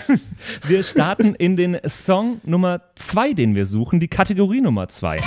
wir 0.66 0.82
starten 0.82 1.34
in 1.34 1.56
den 1.56 1.78
Song 1.86 2.40
Nummer 2.44 2.80
2, 2.96 3.34
den 3.34 3.54
wir 3.54 3.66
suchen, 3.66 4.00
die 4.00 4.08
Kategorie 4.08 4.60
Nummer 4.62 4.88
2. 4.88 5.20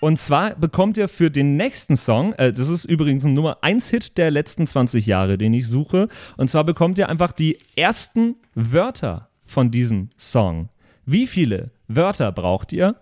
Und 0.00 0.18
zwar 0.18 0.54
bekommt 0.54 0.98
ihr 0.98 1.08
für 1.08 1.30
den 1.30 1.56
nächsten 1.56 1.96
Song, 1.96 2.34
äh, 2.34 2.52
das 2.52 2.68
ist 2.68 2.84
übrigens 2.84 3.24
ein 3.24 3.32
Nummer 3.32 3.58
1 3.62 3.88
Hit 3.90 4.18
der 4.18 4.30
letzten 4.30 4.66
20 4.66 5.06
Jahre, 5.06 5.38
den 5.38 5.54
ich 5.54 5.66
suche, 5.66 6.08
und 6.36 6.48
zwar 6.50 6.64
bekommt 6.64 6.98
ihr 6.98 7.08
einfach 7.08 7.32
die 7.32 7.58
ersten 7.76 8.36
Wörter 8.54 9.30
von 9.44 9.70
diesem 9.70 10.10
Song. 10.18 10.68
Wie 11.06 11.26
viele 11.26 11.70
Wörter 11.88 12.32
braucht 12.32 12.72
ihr, 12.72 12.96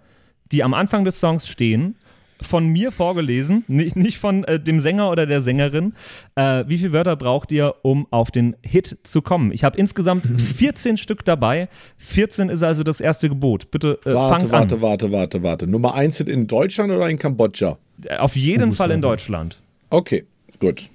die 0.52 0.62
am 0.62 0.74
Anfang 0.74 1.04
des 1.04 1.20
Songs 1.20 1.48
stehen? 1.48 1.96
Von 2.42 2.66
mir 2.66 2.90
vorgelesen, 2.90 3.64
nicht, 3.68 3.94
nicht 3.96 4.18
von 4.18 4.42
äh, 4.44 4.58
dem 4.60 4.80
Sänger 4.80 5.08
oder 5.10 5.24
der 5.24 5.40
Sängerin. 5.40 5.94
Äh, 6.34 6.64
wie 6.66 6.78
viele 6.78 6.92
Wörter 6.92 7.14
braucht 7.16 7.52
ihr, 7.52 7.76
um 7.82 8.06
auf 8.10 8.30
den 8.32 8.56
Hit 8.62 8.98
zu 9.04 9.22
kommen? 9.22 9.52
Ich 9.52 9.62
habe 9.64 9.78
insgesamt 9.78 10.24
14 10.40 10.96
Stück 10.96 11.24
dabei. 11.24 11.68
14 11.98 12.48
ist 12.48 12.62
also 12.62 12.82
das 12.82 13.00
erste 13.00 13.28
Gebot. 13.28 13.70
Bitte 13.70 13.98
äh, 14.04 14.12
Warte, 14.14 14.28
fangt 14.40 14.52
warte, 14.52 14.74
an. 14.76 14.82
warte, 14.82 15.12
warte, 15.12 15.42
warte. 15.42 15.66
Nummer 15.68 15.94
1 15.94 16.16
sind 16.16 16.28
in 16.28 16.46
Deutschland 16.46 16.92
oder 16.92 17.08
in 17.08 17.18
Kambodscha? 17.18 17.78
Äh, 18.04 18.16
Auf 18.16 18.34
jeden 18.36 18.74
Fall 18.74 18.90
in 18.90 19.00
Deutschland. 19.00 19.60
Okay, 19.90 20.24
gut. 20.58 20.90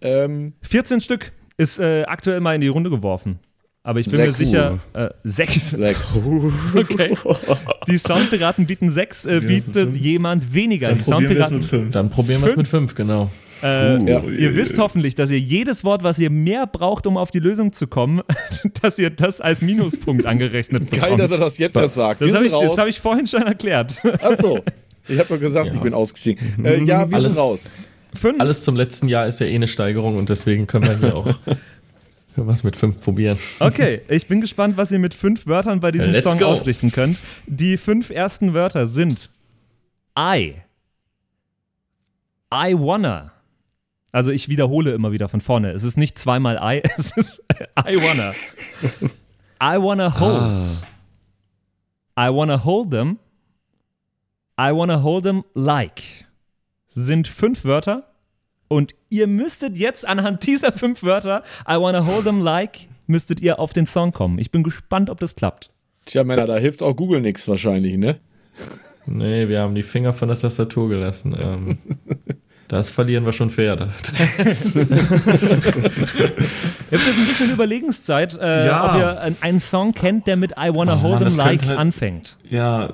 Ähm, 0.00 0.54
14 0.62 1.00
Stück 1.00 1.32
ist 1.56 1.80
äh, 1.80 2.04
aktuell 2.04 2.40
mal 2.40 2.54
in 2.54 2.60
die 2.60 2.68
Runde 2.68 2.88
geworfen. 2.88 3.40
Aber 3.82 3.98
ich 4.00 4.06
bin 4.06 4.16
Sechs. 4.16 4.38
mir 4.38 4.44
sicher, 4.44 4.78
äh, 4.92 5.08
sechs. 5.24 5.70
sechs. 5.70 6.20
Okay. 6.74 7.16
Die 7.88 7.96
Soundpiraten 7.98 8.66
bieten 8.66 8.90
sechs, 8.90 9.24
äh, 9.24 9.40
bietet 9.40 9.96
jemand 9.96 10.52
weniger. 10.52 10.88
Dann 10.88 10.98
die 10.98 11.04
probieren 11.04 11.30
wir 11.30 11.40
es 11.40 11.48
Soundpiraten, 11.48 11.56
mit 11.56 11.64
fünf. 11.64 11.92
Dann 11.94 12.10
probieren 12.10 12.40
wir 12.42 12.48
es 12.48 12.56
mit 12.56 12.68
fünf, 12.68 12.94
genau. 12.94 13.30
äh, 13.62 13.98
Ja. 14.04 14.22
ihr 14.22 14.54
wisst 14.54 14.76
hoffentlich, 14.78 15.14
dass 15.14 15.30
ihr 15.30 15.40
jedes 15.40 15.82
Wort, 15.82 16.02
was 16.02 16.18
ihr 16.18 16.28
mehr 16.28 16.66
braucht, 16.66 17.06
um 17.06 17.16
auf 17.16 17.30
die 17.30 17.38
Lösung 17.38 17.72
zu 17.72 17.86
kommen, 17.86 18.20
dass 18.82 18.98
ihr 18.98 19.08
das 19.08 19.40
als 19.40 19.62
Minuspunkt 19.62 20.26
angerechnet 20.26 20.90
bekommt. 20.90 21.02
Geil, 21.10 21.16
dass 21.16 21.30
er 21.30 21.38
das 21.38 21.56
jetzt 21.56 21.76
erst 21.76 21.94
sagt. 21.94 22.20
das 22.20 22.34
habe 22.34 22.44
ich, 22.44 22.52
das 22.52 22.76
hab 22.76 22.86
ich 22.86 23.00
vorhin 23.00 23.26
schon 23.26 23.42
erklärt. 23.44 23.98
Achso. 24.22 24.60
Ich 25.08 25.18
habe 25.18 25.30
nur 25.30 25.38
gesagt, 25.38 25.72
ich 25.72 25.80
bin 25.80 25.94
ausgestiegen. 25.94 26.64
Äh, 26.64 26.84
ja, 26.84 27.08
wir 27.08 27.16
Alles- 27.16 27.32
sind 27.34 27.42
raus. 27.42 27.72
Fünf. 28.14 28.40
Alles 28.40 28.62
zum 28.64 28.74
letzten 28.76 29.08
Jahr 29.08 29.26
ist 29.28 29.38
ja 29.40 29.46
eh 29.46 29.54
eine 29.54 29.68
Steigerung 29.68 30.16
und 30.18 30.28
deswegen 30.28 30.66
können 30.66 30.86
wir 30.86 30.98
hier 30.98 31.16
auch 31.16 31.28
was 32.36 32.64
mit 32.64 32.76
fünf 32.76 33.00
probieren. 33.00 33.38
Okay, 33.58 34.02
ich 34.08 34.26
bin 34.26 34.40
gespannt, 34.40 34.76
was 34.76 34.90
ihr 34.92 34.98
mit 34.98 35.14
fünf 35.14 35.46
Wörtern 35.46 35.80
bei 35.80 35.90
diesem 35.90 36.12
Let's 36.12 36.30
Song 36.30 36.38
go. 36.38 36.46
ausrichten 36.46 36.90
könnt. 36.90 37.18
Die 37.46 37.76
fünf 37.76 38.10
ersten 38.10 38.54
Wörter 38.54 38.86
sind 38.86 39.30
I. 40.18 40.56
I 42.52 42.74
wanna. 42.74 43.32
Also 44.12 44.32
ich 44.32 44.48
wiederhole 44.48 44.92
immer 44.92 45.12
wieder 45.12 45.28
von 45.28 45.40
vorne. 45.40 45.70
Es 45.70 45.84
ist 45.84 45.96
nicht 45.96 46.18
zweimal 46.18 46.58
I, 46.62 46.82
es 46.96 47.16
ist 47.16 47.42
I 47.78 47.96
wanna. 47.96 48.34
I 49.62 49.80
wanna 49.80 50.18
hold. 50.18 50.60
I 52.18 52.28
wanna 52.34 52.64
hold 52.64 52.90
them. 52.90 53.18
I 54.58 54.72
wanna 54.72 55.02
hold 55.02 55.22
them 55.22 55.44
like. 55.54 56.02
Sind 56.88 57.28
fünf 57.28 57.64
Wörter. 57.64 58.09
Und 58.72 58.94
ihr 59.08 59.26
müsstet 59.26 59.76
jetzt 59.76 60.06
anhand 60.06 60.46
dieser 60.46 60.72
fünf 60.72 61.02
Wörter, 61.02 61.42
I 61.68 61.72
wanna 61.74 62.06
hold 62.06 62.22
them 62.22 62.40
like, 62.40 62.86
müsstet 63.08 63.40
ihr 63.40 63.58
auf 63.58 63.72
den 63.72 63.84
Song 63.84 64.12
kommen. 64.12 64.38
Ich 64.38 64.52
bin 64.52 64.62
gespannt, 64.62 65.10
ob 65.10 65.18
das 65.18 65.34
klappt. 65.34 65.70
Tja, 66.06 66.22
Männer, 66.22 66.46
da 66.46 66.56
hilft 66.56 66.80
auch 66.80 66.94
Google 66.94 67.20
nichts 67.20 67.48
wahrscheinlich, 67.48 67.96
ne? 67.96 68.20
Nee, 69.06 69.48
wir 69.48 69.58
haben 69.60 69.74
die 69.74 69.82
Finger 69.82 70.12
von 70.12 70.28
der 70.28 70.38
Tastatur 70.38 70.88
gelassen. 70.88 71.34
Ähm, 71.36 71.78
das 72.68 72.92
verlieren 72.92 73.24
wir 73.26 73.32
schon 73.32 73.50
fair. 73.50 73.76
Ihr 73.76 73.88
habt 76.92 77.06
jetzt 77.06 77.18
ein 77.18 77.26
bisschen 77.26 77.50
Überlegenszeit, 77.50 78.38
äh, 78.40 78.66
Ja. 78.66 78.84
ob 78.94 78.98
ihr 79.00 79.20
ein- 79.20 79.36
einen 79.40 79.58
Song 79.60 79.94
kennt, 79.94 80.28
der 80.28 80.36
mit 80.36 80.52
I 80.52 80.70
wanna 80.72 80.94
Oh 80.94 81.02
hold 81.02 81.18
them 81.24 81.36
like 81.36 81.66
halt- 81.66 81.76
anfängt. 81.78 82.36
Ja, 82.48 82.92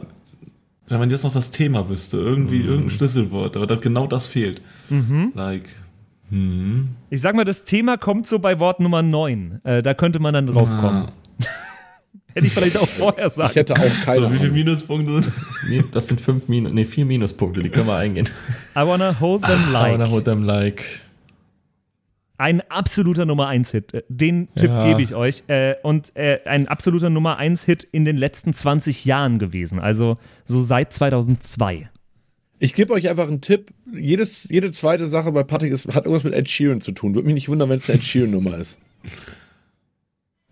wenn 0.89 0.99
man 0.99 1.11
jetzt 1.11 1.25
noch 1.25 1.33
das 1.33 1.51
Thema 1.51 1.89
wüsste, 1.89 2.17
irgendwie 2.19 2.61
irgendein 2.61 2.91
Schlüsselwort, 2.91 3.57
aber 3.57 3.67
das, 3.67 3.81
genau 3.81 4.07
das 4.07 4.27
fehlt. 4.27 4.61
Like, 5.35 5.69
hm. 6.31 6.89
Ich 7.11 7.21
sag 7.21 7.35
mal, 7.37 7.45
das 7.45 7.65
Thema 7.65 7.97
kommt 7.97 8.27
so 8.27 8.39
bei 8.39 8.59
Wort 8.59 8.81
Nummer 8.81 9.03
9. 9.03 9.61
Äh, 9.65 9.83
da 9.83 9.95
könnte 9.95 10.19
man 10.19 10.35
dann 10.35 10.47
drauf 10.49 10.69
kommen. 10.81 11.09
Hätte 12.35 12.47
ich 12.49 12.53
vielleicht 12.53 12.77
auch 12.77 12.87
vorher 12.89 13.31
sagen. 13.31 13.51
Ich 13.51 13.57
hätte 13.57 13.75
auch 13.75 14.01
keine 14.05 14.27
So, 14.27 14.33
wie 14.33 14.37
viele. 14.39 14.51
Minuspunkte 14.51 15.23
sind? 15.23 15.33
Nee, 15.71 15.85
Das 15.93 16.07
sind 16.07 16.21
fünf 16.21 16.49
Minus, 16.49 16.73
nee, 16.73 16.85
vier 16.85 17.07
Minuspunkte, 17.07 17.61
die 17.63 17.71
können 17.71 17.87
wir 17.87 17.97
eingehen. 17.97 18.29
I 18.77 18.81
wanna 18.81 19.19
hold 19.19 19.43
them 19.43 19.69
I 19.69 19.73
like. 19.73 19.93
wanna 19.93 20.11
hold 20.11 20.25
them 20.27 20.43
like. 20.43 20.85
Ein 22.39 22.61
absoluter 22.71 23.25
Nummer 23.25 23.49
1 23.49 23.71
Hit. 23.71 23.95
Äh, 23.95 24.03
Den 24.09 24.49
Tipp 24.57 24.69
Ja. 24.71 24.87
gebe 24.89 25.03
ich 25.03 25.15
euch. 25.15 25.45
Äh, 25.49 25.75
und 25.83 26.15
äh, 26.17 26.41
ein 26.45 26.69
absoluter 26.69 27.09
Nummer 27.11 27.39
1 27.39 27.65
Hit 27.65 27.85
in 27.85 28.05
den 28.05 28.17
letzten 28.17 28.53
20 28.53 29.05
Jahren 29.05 29.39
gewesen. 29.39 29.79
Also 29.79 30.17
so 30.45 30.61
seit 30.61 30.93
2002. 30.93 31.89
Ich 32.59 32.75
gebe 32.75 32.93
euch 32.95 33.09
einfach 33.09 33.29
einen 33.29 33.41
Tipp. 33.41 33.71
Jedes, 33.95 34.49
jede 34.51 34.71
zweite 34.71 35.07
Sache 35.07 35.33
bei 35.33 35.43
Patrick 35.43 35.73
ist, 35.73 35.87
hat 35.89 36.05
irgendwas 36.07 36.25
mit 36.25 36.35
Ed 36.35 36.49
Sheeran 36.51 36.81
zu 36.81 36.93
tun. 36.93 37.15
Würde 37.15 37.27
mich 37.27 37.35
nicht 37.35 37.49
wundern, 37.49 37.69
wenn 37.69 37.77
es 37.79 37.89
eine 37.89 37.99
Ed 37.99 38.05
Sheeran-Nummer 38.05 38.57
ist. 38.59 38.79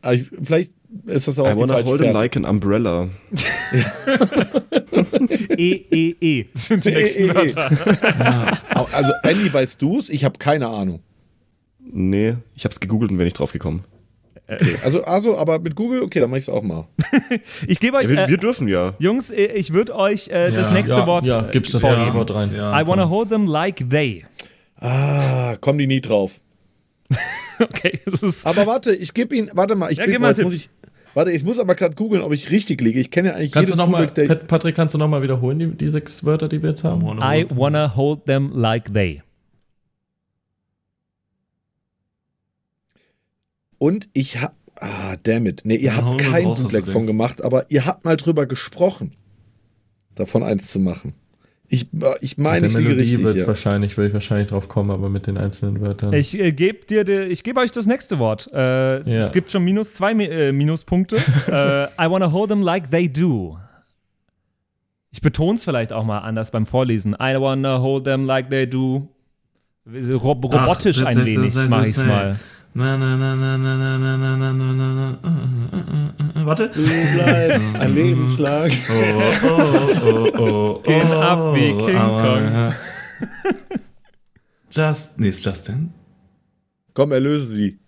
Aber 0.02 0.14
ich, 0.14 0.28
vielleicht 0.42 0.72
ist 1.06 1.28
das 1.28 1.38
auch 1.38 1.50
I 1.50 1.56
wanna 1.58 1.82
hold 1.82 2.00
him 2.02 2.12
like 2.12 2.36
an 2.36 2.44
umbrella. 2.44 3.08
E, 5.56 5.72
E, 5.90 6.14
E 6.20 6.46
sind 6.54 6.84
die 6.84 6.90
E, 6.90 6.94
nächsten 6.94 7.22
E, 7.22 7.26
E. 7.26 7.34
Wörter. 7.34 7.70
Also, 8.92 9.12
Andy, 9.22 9.52
weißt 9.52 9.80
du 9.80 9.98
es? 9.98 10.08
Ich 10.10 10.24
habe 10.24 10.38
keine 10.38 10.68
Ahnung. 10.68 11.00
Nee, 11.92 12.36
ich 12.54 12.64
hab's 12.64 12.80
gegoogelt 12.80 13.10
und 13.10 13.18
bin 13.18 13.24
nicht 13.24 13.38
drauf 13.38 13.52
gekommen. 13.52 13.84
Also, 14.84 15.04
also, 15.04 15.38
aber 15.38 15.58
mit 15.58 15.74
Google, 15.74 16.02
okay, 16.02 16.20
dann 16.20 16.28
mache 16.28 16.38
ich 16.38 16.44
es 16.44 16.48
auch 16.50 16.62
mal. 16.62 16.86
Ich 17.66 17.80
gebe 17.80 17.96
euch, 17.96 18.04
Ja, 18.04 18.10
wir, 18.10 18.24
äh, 18.24 18.28
wir 18.28 18.36
dürfen 18.36 18.68
ja. 18.68 18.92
Jungs, 18.98 19.30
äh, 19.30 19.46
ich 19.46 19.72
würde 19.72 19.96
euch 19.96 20.28
äh, 20.28 20.50
das 20.50 20.70
nächste 20.70 20.96
ja, 20.96 21.06
Wort 21.06 21.26
Ja, 21.26 21.42
gib's 21.42 21.72
das 21.72 21.82
äh, 21.82 21.90
nächste. 21.90 22.12
Wort 22.12 22.34
rein. 22.34 22.50
Ja, 22.54 22.78
I 22.78 22.86
wanna 22.86 23.08
hold 23.08 23.30
them 23.30 23.46
like 23.46 23.88
they. 23.88 24.24
Ah, 24.78 25.56
kommen 25.60 25.78
die 25.78 25.86
nie 25.86 26.00
drauf. 26.00 26.40
Okay, 27.60 28.00
es 28.04 28.20
ist. 28.24 28.44
Aber 28.46 28.66
warte, 28.66 28.92
ich 28.92 29.14
gebe 29.14 29.36
ihn, 29.36 29.48
warte 29.54 29.76
mal, 29.76 29.92
ich 29.92 29.98
Ja, 29.98 30.06
gib 30.06 30.18
mal 30.18 30.30
jetzt 30.30 30.42
muss 30.42 30.54
ich, 30.54 30.70
warte, 31.14 31.30
ich 31.30 31.44
muss 31.44 31.60
aber 31.60 31.76
gerade 31.76 31.94
googeln, 31.94 32.20
ob 32.20 32.32
ich 32.32 32.50
richtig 32.50 32.80
liege. 32.80 32.98
Ich 32.98 33.12
kenne 33.12 33.28
ja 33.28 33.34
eigentlich 33.36 33.52
Kannst 33.52 33.68
du 33.72 33.74
jedes 33.74 33.78
noch 33.78 33.88
mal, 33.88 34.06
Patrick, 34.48 34.74
kannst 34.74 34.92
du 34.94 34.98
nochmal 34.98 35.22
wiederholen, 35.22 35.60
die, 35.60 35.68
die 35.68 35.86
sechs 35.86 36.24
Wörter, 36.24 36.48
die 36.48 36.60
wir 36.60 36.70
jetzt 36.70 36.82
haben? 36.82 37.02
I 37.22 37.46
wanna 37.54 37.94
hold 37.94 38.26
them 38.26 38.50
like 38.52 38.92
they. 38.92 39.22
Und 43.84 44.08
ich 44.14 44.40
hab, 44.40 44.54
ah, 44.76 45.16
damn 45.24 45.44
it. 45.44 45.60
Nee, 45.64 45.76
ihr 45.76 45.92
Ja, 45.92 45.96
habt 45.96 46.24
was 46.32 46.62
Bootleg 46.62 46.86
von 46.86 47.04
gemacht, 47.06 47.44
aber 47.44 47.70
ihr 47.70 47.84
habt 47.84 48.06
mal 48.06 48.16
drüber 48.16 48.46
gesprochen, 48.46 49.12
davon 50.14 50.42
eins 50.42 50.70
zu 50.70 50.78
machen. 50.80 51.12
Ich, 51.68 51.92
äh, 51.92 52.14
ich 52.22 52.38
meine, 52.38 52.66
ich 52.66 52.72
liege 52.72 52.88
Melodie 52.88 53.00
richtig. 53.02 53.22
wird's 53.24 53.40
Ja. 53.42 53.46
wahrscheinlich, 53.46 53.98
will 53.98 54.06
ich 54.06 54.14
wahrscheinlich 54.14 54.48
drauf 54.48 54.68
kommen, 54.68 54.90
aber 54.90 55.10
mit 55.10 55.26
den 55.26 55.36
einzelnen 55.36 55.82
Wörtern. 55.82 56.14
Ich 56.14 56.38
äh, 56.38 56.52
gebe 56.52 56.86
dir, 56.86 57.04
de, 57.04 57.26
ich 57.26 57.42
gebe 57.42 57.60
euch 57.60 57.72
das 57.72 57.84
nächste 57.86 58.18
Wort. 58.18 58.48
Äh, 58.54 58.56
Ja. 59.10 59.20
Es 59.24 59.32
gibt 59.32 59.50
schon 59.50 59.64
minus 59.64 59.92
zwei 59.92 60.12
äh, 60.12 60.52
Minuspunkte. 60.52 61.16
äh, 61.48 61.84
I 62.02 62.10
wanna 62.10 62.32
hold 62.32 62.48
them 62.48 62.62
like 62.62 62.90
they 62.90 63.06
do. 63.12 63.58
Ich 65.10 65.20
betone 65.20 65.56
es 65.58 65.64
vielleicht 65.64 65.92
auch 65.92 66.04
mal 66.04 66.20
anders 66.20 66.50
beim 66.52 66.64
Vorlesen. 66.64 67.12
I 67.20 67.36
wanna 67.38 67.80
hold 67.80 68.04
them 68.04 68.24
like 68.24 68.48
they 68.48 68.66
do. 68.66 69.08
Rob 69.86 70.42
robotisch 70.44 71.02
Ach, 71.02 71.08
ein 71.08 71.16
das- 71.18 71.26
wenig 71.26 71.52
das- 71.52 71.54
das- 71.54 71.68
mache 71.68 71.82
ich 71.82 71.88
es 71.90 71.96
das- 71.96 72.06
mal. 72.06 72.36
Na, 72.76 72.96
na, 72.98 73.16
na, 73.16 73.36
na, 73.36 73.56
na, 73.56 73.76
na, 73.76 73.98
na, 73.98 74.16
na, 74.16 74.36
na, 74.36 74.52
na, 74.52 74.72
na, 74.72 74.92
na, 74.94 75.18
na. 75.22 76.44
Warte. 76.44 76.68
Du 76.74 76.80
bleibst 77.14 77.74
ein 77.76 77.94
lebenslang. 77.94 78.70
Oh, 78.90 78.94
oh, 79.44 80.00
oh, 80.04 80.38
oh, 80.38 80.82
Gehen 80.82 81.08
oh, 81.08 81.20
ab 81.22 81.54
wie 81.54 81.72
King 81.86 81.96
aber- 81.96 82.74
Just, 84.70 85.20
nee, 85.20 85.28
ist 85.28 85.44
Justin. 85.44 85.92
Komm, 86.94 87.12
erlöse 87.12 87.46
sie. 87.46 87.78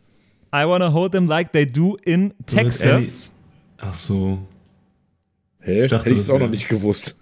I 0.54 0.64
wanna 0.66 0.92
hold 0.92 1.10
them 1.12 1.26
like 1.26 1.50
they 1.52 1.66
do 1.66 1.96
in 2.04 2.32
Texas. 2.46 3.32
Ach 3.78 3.92
so. 3.92 4.38
Hä? 5.60 5.82
Ich 5.84 5.90
dachte, 5.90 6.10
Hätte 6.10 6.14
ich 6.14 6.22
es 6.22 6.30
auch 6.30 6.38
noch 6.38 6.48
nicht 6.48 6.68
gewusst. 6.68 7.16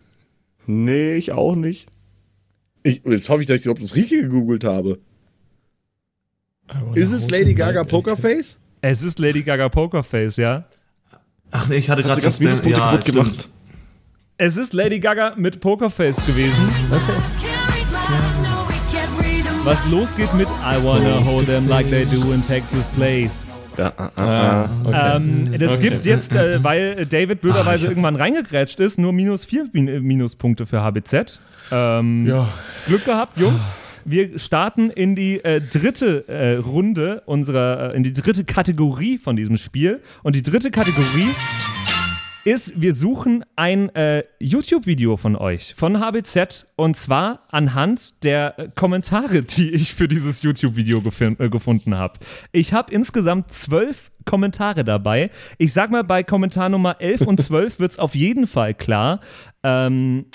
Nee, 0.67 1.15
ich 1.17 1.33
auch 1.33 1.55
nicht. 1.55 1.89
Ich, 2.83 3.01
jetzt 3.07 3.31
hoffe 3.31 3.41
ich, 3.41 3.49
dass 3.49 3.61
ich 3.61 3.65
überhaupt 3.65 3.83
das 3.83 3.95
Richtige 3.97 4.23
gegoogelt 4.23 4.65
habe. 4.65 4.99
Ist 6.95 7.13
es 7.13 7.31
Lady 7.31 7.55
Gaga 7.55 7.85
Pokerface? 7.85 8.59
Es 8.81 9.03
ist 9.03 9.19
Lady 9.19 9.43
Gaga 9.43 9.69
Pokerface, 9.69 10.37
ja. 10.37 10.65
Ach 11.51 11.69
nee, 11.69 11.77
ich 11.77 11.89
hatte 11.91 12.03
gerade 12.03 12.21
ganz 12.21 12.41
Minuspunkte 12.41 12.81
ja, 12.81 12.87
kaputt 12.91 13.03
stimmt. 13.03 13.17
gemacht? 13.25 13.49
Es 14.37 14.57
ist 14.57 14.73
Lady 14.73 14.99
Gaga 14.99 15.35
mit 15.37 15.61
Pokerface 15.61 16.17
gewesen. 16.27 16.69
Was 19.65 19.85
losgeht 19.87 20.33
mit 20.35 20.49
I 20.49 20.83
wanna 20.85 21.25
hold 21.25 21.47
them 21.47 21.69
like 21.69 21.89
they 21.89 22.05
do 22.05 22.33
in 22.33 22.43
Texas 22.43 22.89
Place. 22.89 23.57
Ja, 23.79 23.93
ah, 23.97 24.11
ah, 24.17 24.23
Ah, 24.23 24.65
ah. 24.65 24.71
okay. 24.85 25.17
Ähm, 25.17 25.59
das 25.59 25.73
Okay. 25.73 25.91
gibt 25.91 26.05
jetzt, 26.05 26.33
äh, 26.33 26.63
weil 26.63 27.07
David 27.07 27.41
blöderweise 27.41 27.87
irgendwann 27.89 28.15
reingegrätscht 28.17 28.79
ist, 28.81 28.99
nur 28.99 29.13
minus 29.13 29.45
vier 29.45 29.67
Min 29.73 30.03
Minuspunkte 30.03 30.67
für 30.67 30.83
HBZ. 30.83 31.41
Ähm, 31.73 32.27
Ja. 32.27 32.49
Glück 32.87 33.05
gehabt, 33.05 33.39
Jungs. 33.39 33.77
Wir 34.05 34.39
starten 34.39 34.91
in 34.91 35.17
die 35.17 35.43
äh, 35.45 35.61
dritte 35.61 36.29
äh, 36.29 36.57
Runde 36.57 37.23
unserer, 37.27 37.93
äh, 37.93 37.97
in 37.97 38.03
die 38.03 38.13
dritte 38.13 38.45
Kategorie 38.45 39.19
von 39.19 39.37
diesem 39.37 39.57
Spiel. 39.57 40.03
Und 40.23 40.37
die 40.37 40.43
dritte 40.43 40.71
Kategorie 40.71 41.31
ist, 42.45 42.79
wir 42.79 42.93
suchen 42.93 43.45
ein 43.57 43.89
äh, 43.95 44.25
YouTube-Video 44.39 45.17
von 45.17 45.37
euch, 45.37 45.75
von 45.75 45.99
HBZ, 45.99 46.67
und 46.77 46.97
zwar 46.97 47.41
anhand 47.49 48.23
der 48.25 48.59
äh, 48.59 48.69
Kommentare, 48.75 49.43
die 49.43 49.71
ich 49.71 49.95
für 49.95 50.09
dieses 50.09 50.43
YouTube-Video 50.43 51.03
äh, 51.39 51.49
gefunden 51.49 51.97
habe. 51.97 52.19
Ich 52.53 52.75
habe 52.75 52.93
insgesamt 52.93 53.51
zwölf 53.51 54.11
Kommentare 54.27 54.85
dabei. 54.85 55.31
Ich 55.57 55.73
sag 55.73 55.91
mal, 55.91 56.05
bei 56.05 56.23
Kommentar 56.23 56.69
Nummer 56.69 57.01
11 57.01 57.23
und 57.23 57.43
12 57.43 57.81
wird 57.81 57.93
es 57.93 57.99
auf 57.99 58.15
jeden 58.15 58.47
Fall 58.47 58.75
klar. 58.75 59.21
Ähm, 59.63 60.27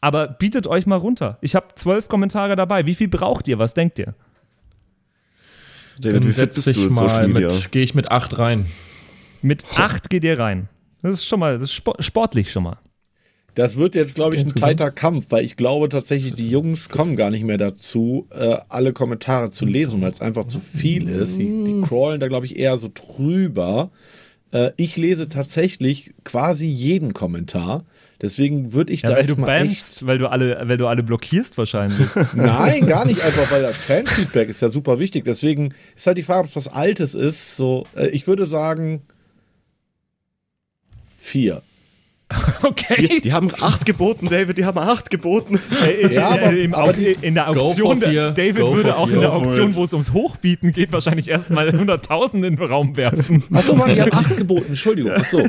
aber 0.00 0.28
bietet 0.28 0.66
euch 0.66 0.86
mal 0.86 0.96
runter. 0.96 1.38
Ich 1.40 1.54
habe 1.54 1.68
zwölf 1.74 2.08
Kommentare 2.08 2.56
dabei. 2.56 2.86
Wie 2.86 2.94
viel 2.94 3.08
braucht 3.08 3.48
ihr? 3.48 3.58
Was 3.58 3.74
denkt 3.74 3.98
ihr? 3.98 4.14
David, 6.00 6.26
wie 6.26 6.32
fit 6.32 6.54
bist 6.54 6.66
dich 6.66 6.76
du 6.76 6.86
in 6.86 6.92
mal 6.92 7.08
Social 7.08 7.28
Media? 7.28 7.48
mit, 7.48 7.72
gehe 7.72 7.82
ich 7.82 7.94
mit 7.94 8.10
8 8.10 8.38
rein. 8.38 8.66
Mit 9.42 9.64
acht 9.76 10.10
geht 10.10 10.24
ihr 10.24 10.38
rein. 10.38 10.68
Das 11.02 11.14
ist 11.14 11.24
schon 11.24 11.40
mal, 11.40 11.54
das 11.54 11.64
ist 11.64 11.72
spo- 11.72 12.00
sportlich 12.02 12.50
schon 12.52 12.62
mal. 12.64 12.78
Das 13.54 13.76
wird 13.76 13.94
jetzt, 13.94 14.14
glaube 14.14 14.36
ich, 14.36 14.42
ein 14.42 14.54
tighter 14.54 14.90
Kampf, 14.90 15.26
weil 15.30 15.44
ich 15.44 15.56
glaube 15.56 15.88
tatsächlich, 15.88 16.34
die 16.34 16.48
Jungs 16.50 16.88
kommen 16.88 17.16
gar 17.16 17.30
nicht 17.30 17.42
mehr 17.44 17.58
dazu, 17.58 18.28
äh, 18.30 18.58
alle 18.68 18.92
Kommentare 18.92 19.50
zu 19.50 19.66
lesen, 19.66 20.00
weil 20.02 20.10
es 20.10 20.20
einfach 20.20 20.44
zu 20.44 20.60
viel 20.60 21.08
ist. 21.08 21.36
Die, 21.38 21.64
die 21.64 21.80
crawlen 21.80 22.20
da, 22.20 22.28
glaube 22.28 22.46
ich, 22.46 22.56
eher 22.58 22.78
so 22.78 22.90
drüber. 22.94 23.90
Äh, 24.52 24.70
ich 24.76 24.96
lese 24.96 25.28
tatsächlich 25.28 26.14
quasi 26.22 26.66
jeden 26.66 27.12
Kommentar. 27.12 27.84
Deswegen 28.22 28.72
würde 28.74 28.92
ich 28.92 29.02
Ja, 29.02 29.08
da 29.10 29.14
weil 29.16 29.22
jetzt 29.22 29.30
du 29.36 29.40
mal 29.40 29.48
echt 29.56 29.64
bannst, 29.66 30.06
weil 30.06 30.18
du 30.18 30.28
alle, 30.30 30.60
weil 30.64 30.76
du 30.76 30.86
alle 30.86 31.02
blockierst 31.02 31.56
wahrscheinlich. 31.58 32.06
Nein, 32.34 32.86
gar 32.86 33.06
nicht 33.06 33.22
einfach, 33.22 33.50
weil 33.50 33.62
das 33.62 33.76
Fanfeedback 33.76 34.48
ist 34.50 34.60
ja 34.60 34.68
super 34.70 34.98
wichtig. 34.98 35.24
Deswegen 35.24 35.72
ist 35.96 36.06
halt 36.06 36.18
die 36.18 36.22
Frage, 36.22 36.40
ob 36.40 36.46
es 36.46 36.56
was 36.56 36.68
Altes 36.68 37.14
ist. 37.14 37.56
So, 37.56 37.86
äh, 37.96 38.08
ich 38.08 38.26
würde 38.26 38.46
sagen 38.46 39.02
vier. 41.18 41.62
Okay. 42.62 43.20
Die 43.20 43.32
haben 43.32 43.50
acht 43.60 43.86
geboten, 43.86 44.28
David, 44.30 44.56
die 44.58 44.64
haben 44.64 44.78
acht 44.78 45.10
geboten. 45.10 45.58
Äh, 45.82 46.14
Ja, 46.14 46.36
äh, 46.36 46.38
aber- 46.40 46.56
im 46.56 46.74
aber 46.74 46.92
die- 46.92 47.16
in 47.22 47.34
der 47.34 47.48
Auktion. 47.48 47.98
David 48.00 48.56
Go 48.58 48.76
würde 48.76 48.96
auch 48.96 49.08
in 49.08 49.18
der 49.20 49.32
Auktion, 49.32 49.74
wo 49.74 49.82
es 49.82 49.92
ums 49.92 50.12
Hochbieten 50.12 50.72
geht, 50.72 50.92
wahrscheinlich 50.92 51.28
erstmal 51.28 51.70
100.000 51.70 52.34
in 52.36 52.42
den 52.42 52.58
Raum 52.58 52.96
werfen. 52.96 53.42
Achso, 53.52 53.76
warte, 53.78 53.92
ich 53.92 54.00
habe 54.00 54.12
acht 54.12 54.36
geboten, 54.36 54.66
Entschuldigung. 54.68 55.10
Achso. 55.12 55.42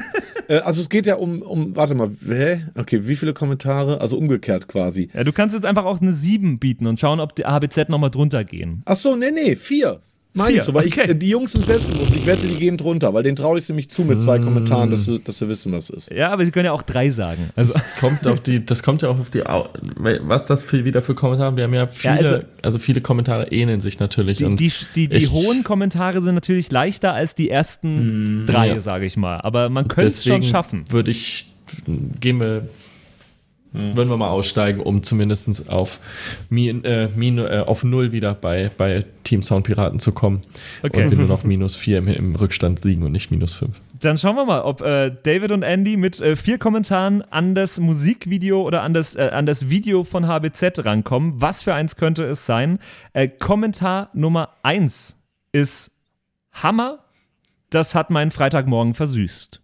Äh, 0.48 0.58
also 0.60 0.82
es 0.82 0.89
geht 0.89 1.06
ja 1.06 1.16
um, 1.16 1.42
um, 1.42 1.76
warte 1.76 1.96
mal, 1.96 2.12
hä? 2.28 2.62
Okay, 2.78 3.08
wie 3.08 3.16
viele 3.16 3.34
Kommentare? 3.34 4.02
Also 4.02 4.18
umgekehrt 4.18 4.68
quasi. 4.68 5.10
Ja, 5.14 5.24
du 5.24 5.32
kannst 5.32 5.56
jetzt 5.56 5.66
einfach 5.66 5.86
auch 5.86 6.02
eine 6.02 6.14
7 6.14 6.60
bieten 6.60 6.88
und 6.88 7.00
schauen, 7.00 7.20
ob 7.20 7.36
die 7.36 7.46
ABZ 7.46 7.89
nochmal 7.89 8.12
drunter 8.12 8.44
gehen. 8.44 8.82
Ach 8.86 8.96
so, 8.96 9.16
nee, 9.16 9.32
nee, 9.32 9.56
4. 9.56 10.00
Meinst 10.34 10.67
du, 10.67 10.73
weil 10.73 10.88
okay. 10.88 11.11
ich, 11.11 11.19
die 11.19 11.29
Jungs 11.29 11.51
sind 11.51 11.65
selbstbewusst. 11.65 12.15
Ich 12.15 12.25
wette, 12.25 12.47
die 12.47 12.55
gehen 12.55 12.77
drunter, 12.77 13.13
weil 13.13 13.23
den 13.23 13.36
traue 13.36 13.59
ich 13.59 13.67
nämlich 13.67 13.89
zu 13.89 14.03
mit 14.03 14.21
zwei 14.21 14.39
mm. 14.39 14.43
Kommentaren, 14.43 14.89
dass 14.89 15.03
sie, 15.03 15.19
dass 15.19 15.39
sie 15.39 15.49
wissen, 15.49 15.73
was 15.73 15.89
ist. 15.89 16.09
Ja, 16.09 16.29
aber 16.29 16.45
sie 16.45 16.51
können 16.51 16.65
ja 16.65 16.71
auch 16.71 16.84
drei 16.84 17.09
sagen. 17.09 17.49
Also 17.55 17.73
das, 17.73 17.95
kommt 17.99 18.25
auf 18.25 18.39
die, 18.39 18.65
das 18.65 18.82
kommt 18.82 19.01
ja 19.01 19.09
auch 19.09 19.19
auf 19.19 19.29
die, 19.29 19.41
was 19.41 20.45
das 20.45 20.63
für, 20.63 20.86
wieder 20.86 21.01
für 21.01 21.15
Kommentare. 21.15 21.57
Wir 21.57 21.65
haben 21.65 21.73
ja 21.73 21.88
viele, 21.88 22.13
ja, 22.13 22.19
also, 22.19 22.39
also, 22.61 22.79
viele 22.79 23.01
Kommentare 23.01 23.51
ähneln 23.51 23.82
sich 23.82 23.99
natürlich. 23.99 24.38
Die, 24.38 24.55
die, 24.55 24.71
die, 24.95 25.07
die 25.09 25.17
ich, 25.17 25.32
hohen 25.32 25.65
Kommentare 25.65 26.21
sind 26.21 26.36
natürlich 26.36 26.71
leichter 26.71 27.13
als 27.13 27.36
die 27.36 27.49
ersten 27.49 28.43
mm, 28.43 28.45
drei, 28.45 28.69
ja. 28.69 28.79
sage 28.79 29.05
ich 29.05 29.17
mal. 29.17 29.41
Aber 29.41 29.67
man 29.67 29.89
könnte 29.89 30.07
es 30.07 30.23
schon 30.23 30.43
schaffen. 30.43 30.86
Würde 30.89 31.11
ich, 31.11 31.53
gehen 32.21 32.39
wir 32.39 32.69
würden 33.74 34.09
wir 34.09 34.17
mal 34.17 34.30
aussteigen, 34.30 34.82
um 34.82 35.01
zumindest 35.01 35.69
auf, 35.69 35.99
min, 36.49 36.84
äh, 36.84 37.07
min, 37.15 37.38
äh, 37.38 37.63
auf 37.65 37.84
null 37.84 38.11
wieder 38.11 38.34
bei, 38.34 38.69
bei 38.78 39.05
Team 39.24 39.41
Soundpiraten 39.41 39.99
zu 39.99 40.11
kommen. 40.11 40.41
Okay. 40.84 41.03
Und 41.03 41.11
wir 41.11 41.17
nur 41.17 41.28
noch 41.28 41.43
minus 41.45 41.76
vier 41.76 41.99
im, 41.99 42.07
im 42.07 42.36
Rückstand 42.36 42.84
liegen 42.84 43.03
und 43.03 43.13
nicht 43.13 43.32
minus 43.32 43.53
fünf. 43.53 43.80
Dann 44.01 44.17
schauen 44.17 44.36
wir 44.36 44.45
mal, 44.45 44.61
ob 44.61 44.82
äh, 44.82 45.11
David 45.24 45.51
und 45.51 45.63
Andy 45.63 45.95
mit 45.95 46.19
äh, 46.19 46.36
vier 46.36 46.57
Kommentaren 46.57 47.22
an 47.32 47.53
das 47.55 47.80
Musikvideo 47.80 48.61
oder 48.63 48.82
an 48.82 48.93
das, 48.93 49.15
äh, 49.15 49.30
an 49.32 49.45
das 49.45 49.69
Video 49.69 50.03
von 50.03 50.28
HBZ 50.28 50.86
rankommen. 50.86 51.39
Was 51.39 51.61
für 51.61 51.74
eins 51.74 51.95
könnte 51.95 52.24
es 52.24 52.45
sein? 52.45 52.80
Äh, 53.13 53.28
Kommentar 53.28 54.09
Nummer 54.13 54.49
eins 54.63 55.17
ist 55.51 55.91
Hammer. 56.51 56.99
Das 57.69 57.95
hat 57.95 58.09
meinen 58.09 58.32
Freitagmorgen 58.32 58.95
versüßt. 58.95 59.61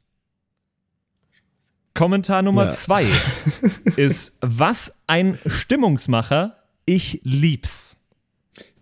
Kommentar 1.97 2.41
Nummer 2.43 2.65
Ja. 2.65 2.71
zwei 2.71 3.05
ist 3.95 4.33
Was 4.41 4.93
ein 5.07 5.37
Stimmungsmacher. 5.45 6.55
Ich 6.85 7.21
lieb's. 7.23 7.97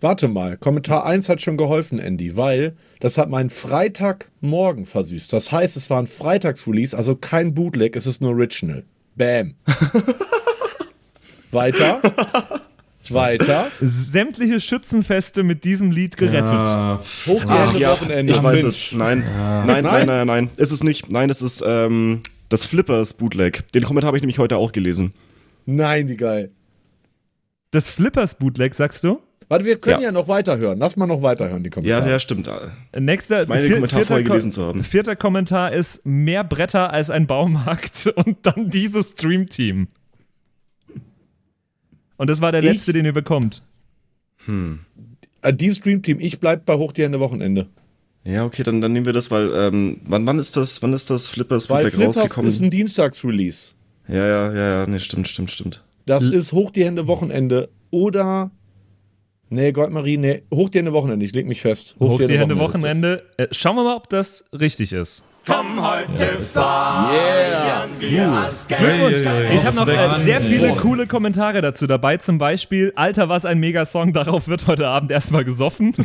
Warte 0.01 0.27
mal, 0.27 0.57
Kommentar 0.57 1.05
1 1.05 1.29
hat 1.29 1.41
schon 1.41 1.57
geholfen, 1.57 1.97
Andy, 1.99 2.37
weil 2.37 2.75
das 2.99 3.17
hat 3.17 3.29
meinen 3.29 3.49
Freitagmorgen 3.49 4.85
versüßt. 4.85 5.31
Das 5.33 5.51
heißt, 5.51 5.75
es 5.77 5.89
war 5.89 5.99
ein 5.99 6.07
Freitagsrelease, 6.07 6.95
also 6.95 7.15
kein 7.15 7.53
Bootleg, 7.53 7.95
es 7.95 8.05
ist 8.05 8.21
ein 8.21 8.25
Original. 8.25 8.83
Bam. 9.15 9.55
Weiter. 11.51 12.01
Weiter. 13.09 13.67
Sämtliche 13.81 14.59
Schützenfeste 14.59 15.43
mit 15.43 15.63
diesem 15.63 15.91
Lied 15.91 16.17
gerettet. 16.17 16.51
Hoch 17.27 17.43
die 17.43 17.49
Ach 17.49 17.67
Hände, 17.69 17.79
ja, 17.79 17.91
Wochenende. 17.91 18.33
ich 18.33 18.43
weiß 18.43 18.63
es. 18.63 18.91
Nein. 18.91 19.23
Nein, 19.65 19.83
nein, 19.83 20.05
nein, 20.07 20.27
nein, 20.27 20.49
Ist 20.57 20.71
es 20.71 20.83
nicht. 20.83 21.11
Nein, 21.11 21.29
es 21.29 21.41
ist 21.41 21.63
ähm, 21.65 22.21
das 22.49 22.65
Flippers 22.65 23.13
Bootleg. 23.15 23.71
Den 23.73 23.83
Kommentar 23.83 24.07
habe 24.09 24.17
ich 24.17 24.23
nämlich 24.23 24.39
heute 24.39 24.57
auch 24.57 24.71
gelesen. 24.71 25.13
Nein, 25.65 26.07
wie 26.07 26.17
geil. 26.17 26.51
Das 27.71 27.89
Flippers 27.89 28.35
Bootleg, 28.35 28.73
sagst 28.75 29.03
du? 29.03 29.19
Warte, 29.47 29.65
wir 29.65 29.77
können 29.77 29.99
ja, 30.01 30.07
Ja. 30.07 30.11
noch 30.11 30.27
weiterhören. 30.27 30.79
Lass 30.79 30.95
mal 30.95 31.05
noch 31.07 31.21
weiterhören, 31.21 31.61
die 31.63 31.67
Ja, 31.69 31.73
Kommentare. 31.73 32.09
ja, 32.09 32.19
stimmt. 32.19 32.49
Nächster, 32.97 33.43
Ich 33.43 33.47
meine, 33.49 33.61
den 33.61 33.67
vier- 33.67 33.75
Kommentar 33.77 33.99
vierter 33.99 34.07
vorher 34.07 34.23
Ko- 34.25 34.31
gelesen 34.31 34.51
zu 34.51 34.65
haben. 34.65 34.83
Vierter 34.83 35.15
Kommentar 35.15 35.71
ist 35.73 36.05
mehr 36.05 36.43
Bretter 36.43 36.91
als 36.91 37.09
ein 37.11 37.27
Baumarkt 37.27 38.07
und 38.15 38.37
dann 38.43 38.69
dieses 38.69 39.11
Stream-Team. 39.11 39.87
Und 42.17 42.29
das 42.29 42.41
war 42.41 42.51
der 42.51 42.61
Ich- 42.63 42.71
letzte, 42.71 42.93
den 42.93 43.05
ihr 43.05 43.13
bekommt. 43.13 43.61
Äh, 44.47 45.53
die 45.53 45.73
Streamteam, 45.73 46.19
ich 46.19 46.39
bleib 46.39 46.65
bei 46.65 46.75
Hoch 46.75 46.91
die 46.93 47.03
Hände 47.03 47.19
Wochenende. 47.19 47.67
Ja, 48.25 48.43
okay, 48.43 48.63
dann, 48.63 48.81
dann 48.81 48.91
nehmen 48.91 49.05
wir 49.05 49.13
das, 49.13 49.29
weil 49.29 49.51
ähm, 49.53 50.01
wann, 50.05 50.25
wann 50.25 50.39
ist 50.39 50.57
das, 50.57 50.81
wann 50.81 50.93
ist 50.93 51.09
das 51.11 51.29
Flippers 51.29 51.67
Bootleg 51.67 51.93
Flippers 51.93 52.17
rausgekommen? 52.17 52.49
ist 52.49 52.59
ein 52.59 52.71
Dienstagsrelease. 52.71 53.75
Ja, 54.07 54.15
ja, 54.15 54.53
ja, 54.53 54.69
ja, 54.79 54.87
nee, 54.87 54.99
stimmt, 54.99 55.27
stimmt, 55.27 55.51
stimmt. 55.51 55.83
Das 56.05 56.23
ist 56.23 56.51
Hoch 56.51 56.71
die 56.71 56.85
Hände 56.85 57.07
Wochenende 57.07 57.69
oder. 57.91 58.51
Nee, 59.49 59.71
Goldmarie, 59.71 60.17
nee, 60.17 60.43
Hoch 60.51 60.69
die 60.69 60.79
Hände 60.79 60.93
Wochenende, 60.93 61.23
ich 61.23 61.33
leg 61.33 61.47
mich 61.47 61.61
fest. 61.61 61.95
Hoch 61.99 62.17
die 62.19 62.37
Hände 62.37 62.55
das. 62.55 62.63
Wochenende. 62.63 63.23
Äh, 63.37 63.47
schauen 63.51 63.75
wir 63.75 63.83
mal, 63.83 63.95
ob 63.95 64.09
das 64.09 64.45
richtig 64.59 64.91
ist. 64.91 65.23
Komm 65.45 65.85
heute 65.85 66.37
feiern 66.39 67.89
wir 67.99 68.31
als. 68.31 68.67
Ich 68.67 69.65
habe 69.65 69.75
noch 69.75 69.87
äh, 69.87 70.09
sehr 70.23 70.41
viele 70.41 70.75
coole 70.75 71.05
Kommentare 71.05 71.61
dazu 71.61 71.85
dabei. 71.85 72.17
Zum 72.17 72.39
Beispiel, 72.39 72.93
Alter, 72.95 73.29
was 73.29 73.45
ein 73.45 73.59
Megasong, 73.59 74.11
darauf 74.13 74.47
wird 74.47 74.65
heute 74.65 74.87
Abend 74.87 75.11
erstmal 75.11 75.45
gesoffen. 75.45 75.93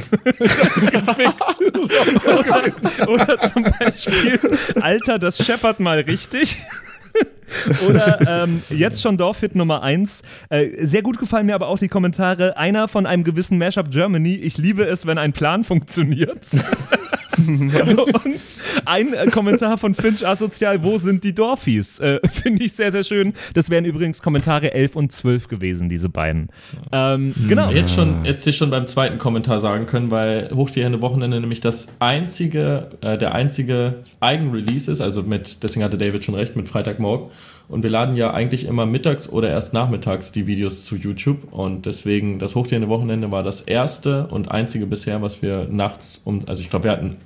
oder, 2.27 3.09
oder 3.09 3.39
zum 3.49 3.63
Beispiel, 3.63 4.39
Alter, 4.81 5.19
das 5.19 5.39
scheppert 5.45 5.81
mal 5.81 6.01
richtig. 6.01 6.59
Oder 7.89 8.45
ähm, 8.45 8.63
jetzt 8.71 9.03
schon 9.03 9.17
Dorfhit 9.17 9.57
Nummer 9.57 9.83
1. 9.83 10.23
Äh, 10.51 10.87
sehr 10.87 11.03
gut 11.03 11.19
gefallen 11.19 11.47
mir 11.47 11.57
aber 11.57 11.67
auch 11.67 11.81
die 11.81 11.89
Kommentare. 11.89 12.57
Einer 12.57 12.87
von 12.87 13.07
einem 13.07 13.25
gewissen 13.25 13.59
Mashup 13.59 13.91
Germany. 13.91 14.37
Ich 14.37 14.57
liebe 14.57 14.85
es, 14.85 15.05
wenn 15.05 15.19
ein 15.19 15.33
Plan 15.33 15.65
funktioniert. 15.65 16.47
Und 17.47 18.55
ein 18.85 19.15
äh, 19.15 19.27
Kommentar 19.27 19.79
von 19.79 19.95
Finch 19.95 20.27
Asozial, 20.27 20.83
wo 20.83 20.99
sind 20.99 21.25
die 21.25 21.35
Dorfies? 21.35 22.01
Äh, 22.01 22.21
Finde 22.33 22.65
ich 22.65 22.73
sehr, 22.73 22.93
sehr 22.93 23.03
schön. 23.03 23.35
Das 23.55 23.71
wären 23.71 23.85
übrigens 23.85 24.23
Kommentare 24.23 24.73
11 24.73 24.97
und 24.97 25.13
12 25.13 25.49
gewesen, 25.49 25.89
diese 25.89 26.09
beiden. 26.09 26.49
Ähm, 26.93 27.35
genau. 27.49 27.71
Jetzt 27.71 27.95
schon, 27.95 28.25
jetzt 28.25 28.45
hier 28.45 28.53
schon 28.53 28.71
beim 28.71 28.87
zweiten 28.87 29.19
Kommentar 29.19 29.61
sagen 29.61 29.87
können, 29.87 30.11
weil 30.11 30.51
Hoch 30.55 30.71
die 30.71 30.83
Hände 30.83 31.01
Wochenende 31.03 31.41
nämlich 31.41 31.61
das 31.61 31.89
einzige, 31.99 32.91
äh, 33.01 33.17
der 33.19 33.35
einzige 33.35 34.03
Eigenrelease 34.21 34.91
ist, 34.91 35.01
also 35.01 35.23
mit, 35.23 35.63
deswegen 35.63 35.85
hatte 35.85 35.99
David 35.99 36.25
schon 36.25 36.35
recht, 36.35 36.57
mit 36.57 36.69
Freitagmorgen. 36.69 37.31
Und 37.71 37.85
wir 37.85 37.91
laden 37.91 38.17
ja 38.17 38.33
eigentlich 38.33 38.67
immer 38.67 38.85
mittags 38.85 39.29
oder 39.29 39.49
erst 39.49 39.73
nachmittags 39.73 40.33
die 40.33 40.49
Videos 40.49 40.85
zu 40.85 40.97
YouTube. 40.97 41.53
Und 41.53 41.87
deswegen, 41.87 42.41
das 42.41 42.57
Hoch 42.57 42.67
die 42.67 42.75
Hände 42.75 42.89
Wochenende 42.89 43.31
war 43.31 43.45
das 43.45 43.61
erste 43.61 44.27
und 44.27 44.51
einzige 44.51 44.87
bisher, 44.87 45.23
was 45.23 45.41
wir 45.41 45.69
nachts 45.71 46.21
um, 46.25 46.43
also 46.49 46.63
ich 46.63 46.69
glaube, 46.69 46.87
wir 46.87 46.91
hatten 46.91 47.17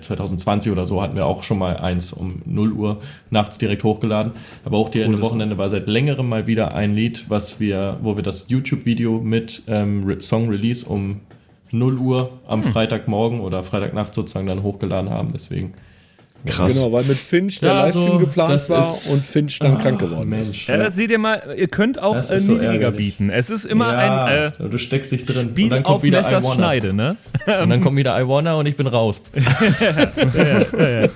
2020 0.00 0.72
oder 0.72 0.86
so 0.86 1.02
hatten 1.02 1.16
wir 1.16 1.26
auch 1.26 1.42
schon 1.42 1.58
mal 1.58 1.76
eins 1.76 2.12
um 2.12 2.42
0 2.44 2.72
Uhr 2.72 2.98
nachts 3.30 3.58
direkt 3.58 3.84
hochgeladen. 3.84 4.32
Aber 4.64 4.78
auch 4.78 4.88
die 4.88 5.00
Ende 5.00 5.20
Wochenende 5.20 5.58
war 5.58 5.70
seit 5.70 5.88
längerem 5.88 6.28
mal 6.28 6.46
wieder 6.46 6.74
ein 6.74 6.94
Lied, 6.94 7.26
was 7.28 7.60
wir, 7.60 7.98
wo 8.02 8.16
wir 8.16 8.22
das 8.22 8.46
YouTube-Video 8.48 9.20
mit 9.20 9.62
ähm, 9.66 10.20
Song 10.20 10.48
Release 10.48 10.84
um 10.86 11.20
0 11.70 11.98
Uhr 11.98 12.30
am 12.46 12.62
Freitagmorgen 12.72 13.40
oder 13.40 13.64
Freitagnacht 13.64 14.14
sozusagen 14.14 14.46
dann 14.46 14.62
hochgeladen 14.62 15.10
haben. 15.10 15.30
Deswegen. 15.32 15.74
Krass. 16.46 16.74
Genau, 16.76 16.92
weil 16.92 17.04
mit 17.04 17.18
Finch 17.18 17.58
der 17.60 17.68
Ja, 17.70 17.82
Livestream 17.84 18.04
also, 18.12 18.18
geplant 18.18 18.68
war 18.70 18.94
ist- 18.94 19.08
und 19.08 19.24
Finch 19.24 19.58
dann 19.58 19.74
Ah, 19.76 19.78
krank 19.80 19.98
geworden 19.98 20.32
ist. 20.34 20.48
Mensch. 20.52 20.68
Ja, 20.68 20.76
das 20.76 20.94
seht 20.94 21.10
ihr 21.10 21.18
mal, 21.18 21.42
ihr 21.56 21.66
könnt 21.68 22.00
auch 22.00 22.14
äh, 22.16 22.20
ist 22.20 22.28
so 22.46 22.52
niedriger 22.52 22.72
ärgerlich. 22.72 22.96
bieten. 23.18 23.30
Es 23.30 23.50
ist 23.50 23.64
immer 23.66 23.92
ja, 23.92 24.24
ein 24.24 24.52
äh, 24.52 24.68
du 24.68 24.78
steckst 24.78 25.10
dich 25.12 25.26
drin. 25.26 25.48
Spiel 25.50 25.64
und 25.64 25.70
dann 25.70 25.82
kommt 25.82 25.96
auf 25.96 26.02
wieder 26.04 26.22
Messers 26.22 26.44
I 26.44 26.46
Wanna. 26.48 26.54
Schneide, 26.54 26.92
ne? 26.94 27.16
Und 27.62 27.70
dann 27.70 27.80
kommt 27.80 27.96
wieder 27.96 28.18
I 28.20 28.26
Wanna 28.28 28.54
und 28.54 28.66
ich 28.66 28.76
bin 28.76 28.86
raus. 28.86 29.20
äh, 29.34 31.08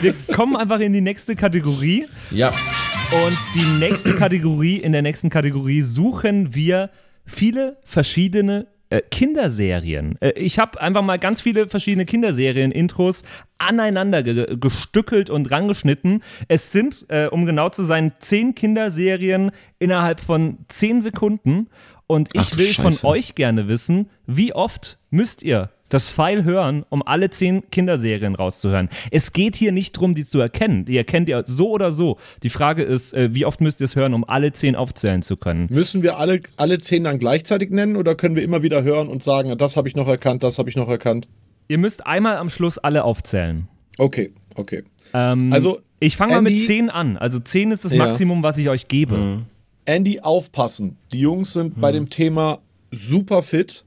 wir 0.00 0.14
kommen 0.34 0.56
einfach 0.56 0.80
in 0.80 0.92
die 0.92 1.00
nächste 1.00 1.36
Kategorie. 1.36 2.06
Ja. 2.30 2.48
Und 2.48 3.38
die 3.54 3.78
nächste 3.78 4.14
Kategorie, 4.14 4.76
in 4.76 4.92
der 4.92 5.02
nächsten 5.02 5.30
Kategorie 5.30 5.82
suchen 5.82 6.54
wir 6.54 6.90
viele 7.24 7.76
verschiedene 7.84 8.66
äh, 8.90 9.02
Kinderserien. 9.10 10.16
Äh, 10.20 10.30
ich 10.30 10.58
habe 10.58 10.80
einfach 10.80 11.02
mal 11.02 11.18
ganz 11.18 11.40
viele 11.40 11.68
verschiedene 11.68 12.06
Kinderserien-Intros 12.06 13.22
aneinander 13.58 14.22
ge 14.22 14.56
gestückelt 14.58 15.30
und 15.30 15.50
rangeschnitten. 15.50 16.22
Es 16.48 16.72
sind, 16.72 17.06
äh, 17.08 17.26
um 17.26 17.46
genau 17.46 17.68
zu 17.68 17.82
sein, 17.82 18.12
zehn 18.20 18.54
Kinderserien 18.54 19.50
innerhalb 19.78 20.20
von 20.20 20.58
zehn 20.68 21.02
Sekunden. 21.02 21.68
Und 22.06 22.30
ich 22.32 22.52
Ach 22.52 22.58
will 22.58 22.66
von 22.66 22.86
Scheiße. 22.86 23.06
euch 23.06 23.34
gerne 23.34 23.68
wissen, 23.68 24.08
wie 24.26 24.54
oft 24.54 24.98
müsst 25.10 25.42
ihr 25.42 25.70
das 25.88 26.10
Pfeil 26.10 26.44
hören, 26.44 26.84
um 26.90 27.02
alle 27.06 27.30
zehn 27.30 27.62
Kinderserien 27.70 28.34
rauszuhören. 28.34 28.88
Es 29.10 29.32
geht 29.32 29.56
hier 29.56 29.72
nicht 29.72 29.96
darum, 29.96 30.14
die 30.14 30.24
zu 30.26 30.38
erkennen. 30.40 30.84
Die 30.84 30.96
erkennt 30.96 31.28
ihr 31.28 31.42
so 31.46 31.70
oder 31.70 31.92
so. 31.92 32.18
Die 32.42 32.50
Frage 32.50 32.82
ist, 32.82 33.14
äh, 33.14 33.34
wie 33.34 33.44
oft 33.46 33.60
müsst 33.60 33.80
ihr 33.80 33.86
es 33.86 33.96
hören, 33.96 34.14
um 34.14 34.24
alle 34.28 34.52
zehn 34.52 34.76
aufzählen 34.76 35.22
zu 35.22 35.36
können? 35.36 35.66
Müssen 35.70 36.02
wir 36.02 36.18
alle, 36.18 36.40
alle 36.56 36.78
zehn 36.78 37.04
dann 37.04 37.18
gleichzeitig 37.18 37.70
nennen 37.70 37.96
oder 37.96 38.14
können 38.14 38.36
wir 38.36 38.42
immer 38.42 38.62
wieder 38.62 38.82
hören 38.82 39.08
und 39.08 39.22
sagen, 39.22 39.56
das 39.56 39.76
habe 39.76 39.88
ich 39.88 39.96
noch 39.96 40.08
erkannt, 40.08 40.42
das 40.42 40.58
habe 40.58 40.68
ich 40.68 40.76
noch 40.76 40.88
erkannt? 40.88 41.28
Ihr 41.68 41.78
müsst 41.78 42.06
einmal 42.06 42.36
am 42.36 42.50
Schluss 42.50 42.78
alle 42.78 43.04
aufzählen. 43.04 43.68
Okay, 43.98 44.32
okay. 44.54 44.84
Ähm, 45.14 45.52
Also, 45.52 45.80
ich 46.00 46.16
fange 46.16 46.34
mal 46.34 46.42
mit 46.42 46.52
Andy- 46.52 46.66
zehn 46.66 46.90
an. 46.90 47.16
Also 47.16 47.40
zehn 47.40 47.70
ist 47.72 47.84
das 47.84 47.92
Ja. 47.92 47.98
Maximum, 48.06 48.42
was 48.42 48.58
ich 48.58 48.68
euch 48.68 48.88
gebe. 48.88 49.42
Andy, 49.84 50.20
aufpassen. 50.20 50.96
Die 51.12 51.20
Jungs 51.20 51.54
sind 51.54 51.80
bei 51.80 51.92
dem 51.92 52.08
Thema 52.10 52.58
super 52.90 53.42
fit, 53.42 53.84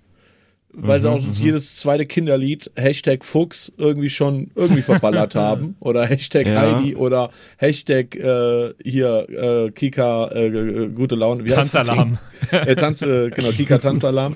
weil 0.73 1.01
sie 1.01 1.09
auch 1.09 1.19
sonst 1.19 1.39
jedes 1.39 1.75
zweite 1.77 2.05
Kinderlied 2.05 2.71
Hashtag 2.75 3.25
Fuchs 3.25 3.71
irgendwie 3.77 4.09
schon 4.09 4.51
irgendwie 4.55 4.81
verballert 4.81 5.35
haben. 5.35 5.75
Oder 5.79 6.05
Hashtag 6.05 6.47
Ja. 6.47 6.61
Heidi 6.61 6.95
oder 6.95 7.29
Hashtag 7.57 8.15
äh, 8.15 8.73
hier 8.83 9.27
äh, 9.29 9.71
Kika 9.71 10.27
äh, 10.29 10.47
äh, 10.47 10.87
gute 10.89 11.15
Laune. 11.15 11.45
Wie 11.45 11.49
Tanzalarm. 11.49 12.17
Äh, 12.51 12.75
Tanz, 12.75 13.01
äh, 13.01 13.29
genau, 13.35 13.49
Kika 13.51 13.77
Tanzalarm. 13.77 14.35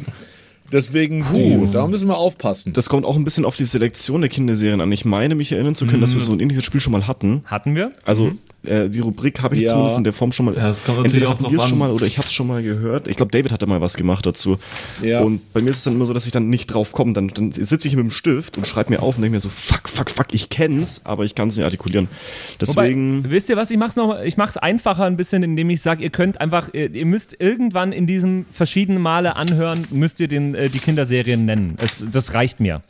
Deswegen, 0.71 1.23
puh, 1.23 1.67
da 1.67 1.85
müssen 1.85 2.07
wir 2.07 2.17
aufpassen. 2.17 2.73
Das 2.73 2.89
kommt 2.89 3.05
auch 3.05 3.15
ein 3.15 3.23
bisschen 3.23 3.45
auf 3.45 3.55
die 3.55 3.65
Selektion 3.65 4.21
der 4.21 4.31
Kinderserien 4.31 4.81
an. 4.81 4.91
Ich 4.91 5.05
meine, 5.05 5.35
mich 5.35 5.51
erinnern 5.51 5.75
zu 5.75 5.85
können, 5.85 6.01
dass 6.01 6.15
wir 6.15 6.21
so 6.21 6.33
ein 6.33 6.39
ähnliches 6.39 6.63
Spiel 6.65 6.81
schon 6.81 6.91
mal 6.91 7.07
hatten. 7.07 7.43
Hatten 7.45 7.75
wir? 7.75 7.91
Also 8.03 8.31
äh, 8.67 8.89
die 8.89 8.99
Rubrik 8.99 9.41
habe 9.41 9.55
ich 9.55 9.63
Ja. 9.63 9.69
zumindest 9.69 9.97
in 9.97 10.03
der 10.03 10.13
Form 10.13 10.31
schon 10.31 10.45
mal. 10.47 10.55
Ja, 10.55 10.69
es 10.69 10.83
kommt 10.83 10.97
natürlich 10.99 11.23
entweder 11.27 11.47
auch 11.59 11.63
an. 11.63 11.69
schon 11.69 11.77
mal 11.77 11.91
oder 11.91 12.05
ich 12.05 12.17
habe 12.17 12.25
es 12.27 12.33
schon 12.33 12.47
mal 12.47 12.61
gehört. 12.63 13.07
Ich 13.07 13.17
glaube, 13.17 13.31
David 13.31 13.51
hatte 13.51 13.65
mal 13.67 13.81
was 13.81 13.95
gemacht 13.97 14.25
dazu. 14.25 14.57
Ja. 15.01 15.21
Und 15.21 15.53
bei 15.53 15.61
mir 15.61 15.69
ist 15.69 15.77
es 15.77 15.83
dann 15.83 15.93
immer 15.95 16.05
so, 16.05 16.13
dass 16.13 16.25
ich 16.25 16.31
dann 16.31 16.49
nicht 16.49 16.67
drauf 16.67 16.91
komme. 16.91 17.13
Dann, 17.13 17.27
dann 17.29 17.51
sitze 17.51 17.87
ich 17.87 17.93
hier 17.93 18.03
mit 18.03 18.11
dem 18.11 18.15
Stift 18.15 18.57
und 18.57 18.65
schreibe 18.67 18.91
mir 18.91 19.01
auf 19.01 19.15
und 19.17 19.21
denke 19.21 19.35
mir 19.35 19.39
so, 19.39 19.49
fuck, 19.49 19.87
fuck, 19.89 20.09
fuck, 20.09 20.27
ich 20.31 20.49
kenn's, 20.49 21.01
aber 21.05 21.23
ich 21.25 21.35
kann 21.35 21.49
es 21.49 21.57
nicht 21.57 21.65
artikulieren. 21.65 22.07
Deswegen. 22.59 23.19
Wobei, 23.23 23.31
wisst 23.31 23.49
ihr 23.49 23.57
was, 23.57 23.71
ich 23.71 23.77
mach's 23.77 23.95
noch, 23.95 24.21
ich 24.21 24.37
mach's 24.37 24.57
einfacher 24.57 25.05
ein 25.05 25.17
bisschen, 25.17 25.43
indem 25.43 25.69
ich 25.69 25.81
sage, 25.81 26.03
ihr 26.03 26.09
könnt 26.09 26.39
einfach, 26.41 26.69
ihr, 26.73 26.93
ihr 26.93 27.05
müsst 27.05 27.35
irgendwann 27.39 27.91
in 27.91 28.07
diesem 28.07 28.45
verschiedenen 28.51 29.01
Male 29.01 29.35
anhören, 29.35 29.85
müsst 29.91 30.19
ihr 30.19 30.27
den, 30.27 30.55
äh, 30.55 30.69
die 30.69 30.79
Kinderserien 30.79 31.45
nennen. 31.45 31.75
Es, 31.81 32.03
das 32.11 32.33
reicht 32.33 32.59
mir. 32.59 32.81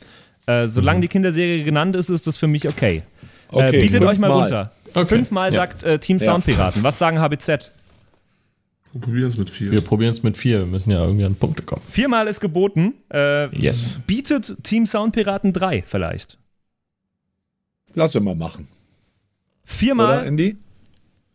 Äh, 0.46 0.68
solange 0.68 1.00
die 1.00 1.08
Kinderserie 1.08 1.64
genannt 1.64 1.96
ist, 1.96 2.08
ist 2.08 2.26
das 2.26 2.36
für 2.36 2.46
mich 2.46 2.68
okay. 2.68 3.02
Okay, 3.48 3.76
äh, 3.76 3.80
bietet 3.80 4.02
euch 4.02 4.18
mal 4.18 4.28
fünfmal. 4.28 4.40
runter. 4.40 4.72
Fünfmal 5.04 5.52
Ja. 5.52 5.56
sagt 5.60 5.82
äh, 5.82 5.98
Team 5.98 6.18
Ja. 6.18 6.24
Soundpiraten. 6.26 6.82
Was 6.82 6.98
sagen 6.98 7.18
HBZ? 7.20 7.72
Probier 8.98 9.26
es 9.26 9.36
mit 9.36 9.50
viel. 9.50 9.70
Wir 9.72 9.82
probieren 9.82 10.12
es 10.12 10.22
mit 10.22 10.36
vier. 10.38 10.60
Wir 10.60 10.66
müssen 10.66 10.90
ja 10.90 11.04
irgendwie 11.04 11.24
an 11.26 11.34
Punkte 11.34 11.62
kommen. 11.62 11.82
Viermal 11.86 12.28
ist 12.28 12.40
geboten. 12.40 12.94
Äh, 13.12 13.54
Yes. 13.54 13.98
Bietet 14.06 14.56
Team 14.64 14.86
Soundpiraten 14.86 15.52
drei 15.52 15.82
vielleicht. 15.86 16.38
Lass 17.94 18.14
wir 18.14 18.20
mal 18.22 18.34
machen. 18.34 18.68
Oder, 18.68 19.64
Viermal. 19.64 20.26
Andy? 20.26 20.56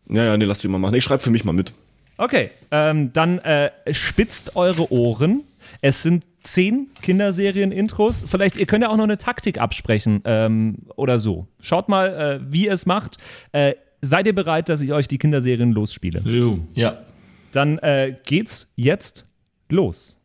Ja, 0.08 0.24
ja, 0.24 0.36
nee, 0.36 0.44
lass 0.44 0.60
die 0.60 0.68
mal 0.68 0.78
machen. 0.78 0.94
Ich 0.94 1.04
schreibe 1.04 1.22
für 1.22 1.30
mich 1.30 1.44
mal 1.44 1.52
mit. 1.52 1.72
Okay, 2.16 2.50
ähm, 2.70 3.12
dann 3.12 3.38
äh, 3.40 3.70
spitzt 3.92 4.56
eure 4.56 4.90
Ohren. 4.92 5.42
Es 5.80 6.02
sind 6.02 6.24
zehn 6.42 6.88
Kinderserien-Intros. 7.02 8.24
Vielleicht, 8.28 8.56
ihr 8.56 8.66
könnt 8.66 8.82
ja 8.82 8.90
auch 8.90 8.96
noch 8.96 9.04
eine 9.04 9.18
Taktik 9.18 9.58
absprechen 9.58 10.22
ähm, 10.24 10.78
oder 10.96 11.18
so. 11.18 11.46
Schaut 11.60 11.88
mal, 11.88 12.40
äh, 12.42 12.52
wie 12.52 12.66
ihr 12.66 12.72
es 12.72 12.86
macht. 12.86 13.18
Äh, 13.52 13.74
seid 14.00 14.26
ihr 14.26 14.34
bereit, 14.34 14.68
dass 14.68 14.80
ich 14.80 14.92
euch 14.92 15.08
die 15.08 15.18
Kinderserien 15.18 15.72
losspiele? 15.72 16.20
Ja. 16.74 16.98
Dann 17.52 17.78
äh, 17.78 18.16
geht's 18.24 18.70
jetzt 18.76 19.26
los. 19.68 20.18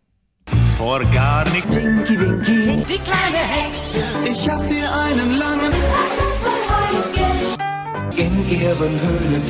Vor 0.78 1.00
gar 1.12 1.44
nicht. 1.50 1.66
Die 1.66 3.00
kleine 3.00 3.38
Hexe 3.38 4.00
Ich 4.26 4.50
hab 4.50 4.68
dir 4.68 4.94
einen 4.94 5.32
langen 5.38 5.74
in 8.16 8.50
ihren 8.50 9.00
Höhlen. 9.02 9.44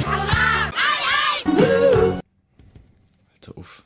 Alter, 3.36 3.58
uff. 3.58 3.84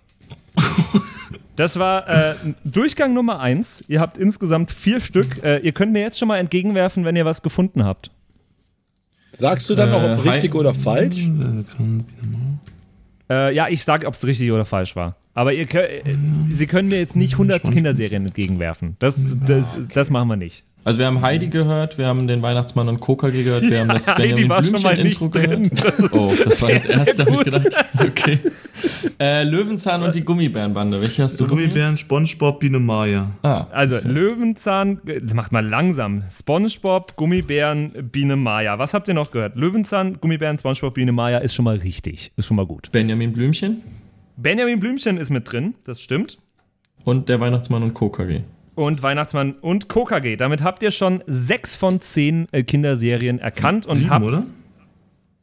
Das 1.62 1.78
war 1.78 2.10
äh, 2.10 2.34
Durchgang 2.66 3.14
Nummer 3.14 3.40
eins. 3.40 3.84
Ihr 3.88 4.00
habt 4.00 4.18
insgesamt 4.18 4.72
vier 4.72 5.00
Stück. 5.00 5.44
Äh, 5.44 5.60
ihr 5.60 5.74
könnt 5.74 5.94
mir 5.94 6.02
jetzt 6.02 6.18
schon 6.18 6.28
mal 6.28 6.40
entgegenwerfen, 6.40 7.06
wenn 7.06 7.16
ihr 7.16 7.24
was 7.24 7.44
gefunden 7.44 7.86
habt. 7.86 8.10
Sagst 9.32 9.70
du 9.70 9.76
dann 9.76 9.92
noch, 9.92 10.02
ob 10.02 10.26
Äh, 10.26 10.30
richtig 10.30 10.56
oder 10.56 10.74
falsch? 10.74 11.30
Äh, 13.30 13.54
ja, 13.54 13.68
ich 13.70 13.84
sage, 13.84 14.08
ob 14.08 14.16
es 14.16 14.26
richtig 14.26 14.52
oder 14.52 14.66
falsch 14.66 14.96
war. 14.96 15.18
Aber 15.36 15.54
ihr 15.54 15.68
könnt, 15.68 15.88
äh, 15.88 16.16
Sie 16.50 16.66
können 16.66 16.90
mir 16.90 16.98
jetzt 16.98 17.16
nicht 17.16 17.34
100 17.34 17.70
Kinderserien 17.72 18.26
entgegenwerfen. 18.26 18.96
Das, 18.98 19.38
das, 19.46 19.78
das 19.94 20.10
machen 20.10 20.30
wir 20.30 20.38
nicht. 20.38 20.64
Also 20.84 20.98
wir 21.00 21.06
haben 21.06 21.22
Heidi 21.22 21.48
gehört, 21.50 22.00
wir 22.00 22.08
haben 22.08 22.26
den 22.28 22.42
Weihnachtsmann 22.42 22.88
und 22.90 23.00
Coca-G 23.00 23.44
gehört, 23.44 23.70
wir 23.70 23.82
haben 23.82 23.90
das 23.90 24.08
Heidi 24.08 24.34
Benjamin 24.46 24.50
war 24.50 24.64
schon 24.64 24.82
mal 24.82 25.04
nicht 25.04 25.20
Blümchen-Intro 25.20 25.28
drin. 25.30 25.70
gehört. 25.70 25.86
Das 25.86 26.00
ist 26.00 26.14
oh, 26.14 26.34
das 26.44 26.62
war 26.64 26.72
das 26.72 26.86
erste, 26.86 27.26
habe 27.26 27.36
ich 27.36 27.44
gedacht. 27.44 27.86
Okay. 28.00 28.40
Äh, 29.20 29.44
Löwenzahn 29.44 30.02
und 30.02 30.16
die 30.16 30.22
Gummibärenbande. 30.22 31.00
Welche 31.00 31.22
hast 31.22 31.40
du? 31.40 31.46
Gummibären, 31.46 31.98
Spongebob, 31.98 32.60
Biene 32.60 32.80
Maya. 32.80 33.30
Ah, 33.44 33.68
Also 33.72 34.00
du. 34.02 34.08
Löwenzahn, 34.12 35.00
äh, 35.06 35.20
macht 35.36 35.52
mal 35.52 35.64
langsam. 35.64 36.24
SpongeBob, 36.28 37.16
Gummibären, 37.16 37.92
Biene 38.12 38.36
Maya. 38.36 38.80
Was 38.80 38.96
habt 38.96 39.08
ihr 39.08 39.14
noch 39.14 39.30
gehört? 39.30 39.56
Löwenzahn, 39.56 40.20
Gummibären, 40.20 40.58
SpongeBob, 40.58 40.96
Biene 40.96 41.12
Maya 41.12 41.38
ist 41.38 41.54
schon 41.54 41.66
mal 41.66 41.78
richtig. 41.78 42.32
Ist 42.38 42.48
schon 42.48 42.58
mal 42.58 42.66
gut. 42.66 42.92
Benjamin 42.92 43.34
Blümchen 43.34 43.84
Benjamin 44.38 44.80
Blümchen 44.80 45.18
ist 45.18 45.30
mit 45.30 45.52
drin, 45.52 45.76
das 45.86 46.02
stimmt. 46.02 46.40
und 47.04 47.30
der 47.30 47.40
Weihnachtsmann 47.40 47.84
und 47.84 47.94
Coca-G. 47.94 48.42
Und 48.82 49.04
Weihnachtsmann 49.04 49.54
und 49.62 49.90
KKG. 49.90 50.36
Damit 50.38 50.64
habt 50.64 50.82
ihr 50.82 50.92
schon 50.92 51.24
sechs 51.28 51.76
von 51.76 52.02
zehn 52.02 52.48
äh, 52.52 52.64
Kinderserien 52.64 53.38
erkannt 53.40 53.86
und 53.86 53.96
Sieben, 53.98 54.10
habt. 54.10 54.26
oder? 54.26 54.42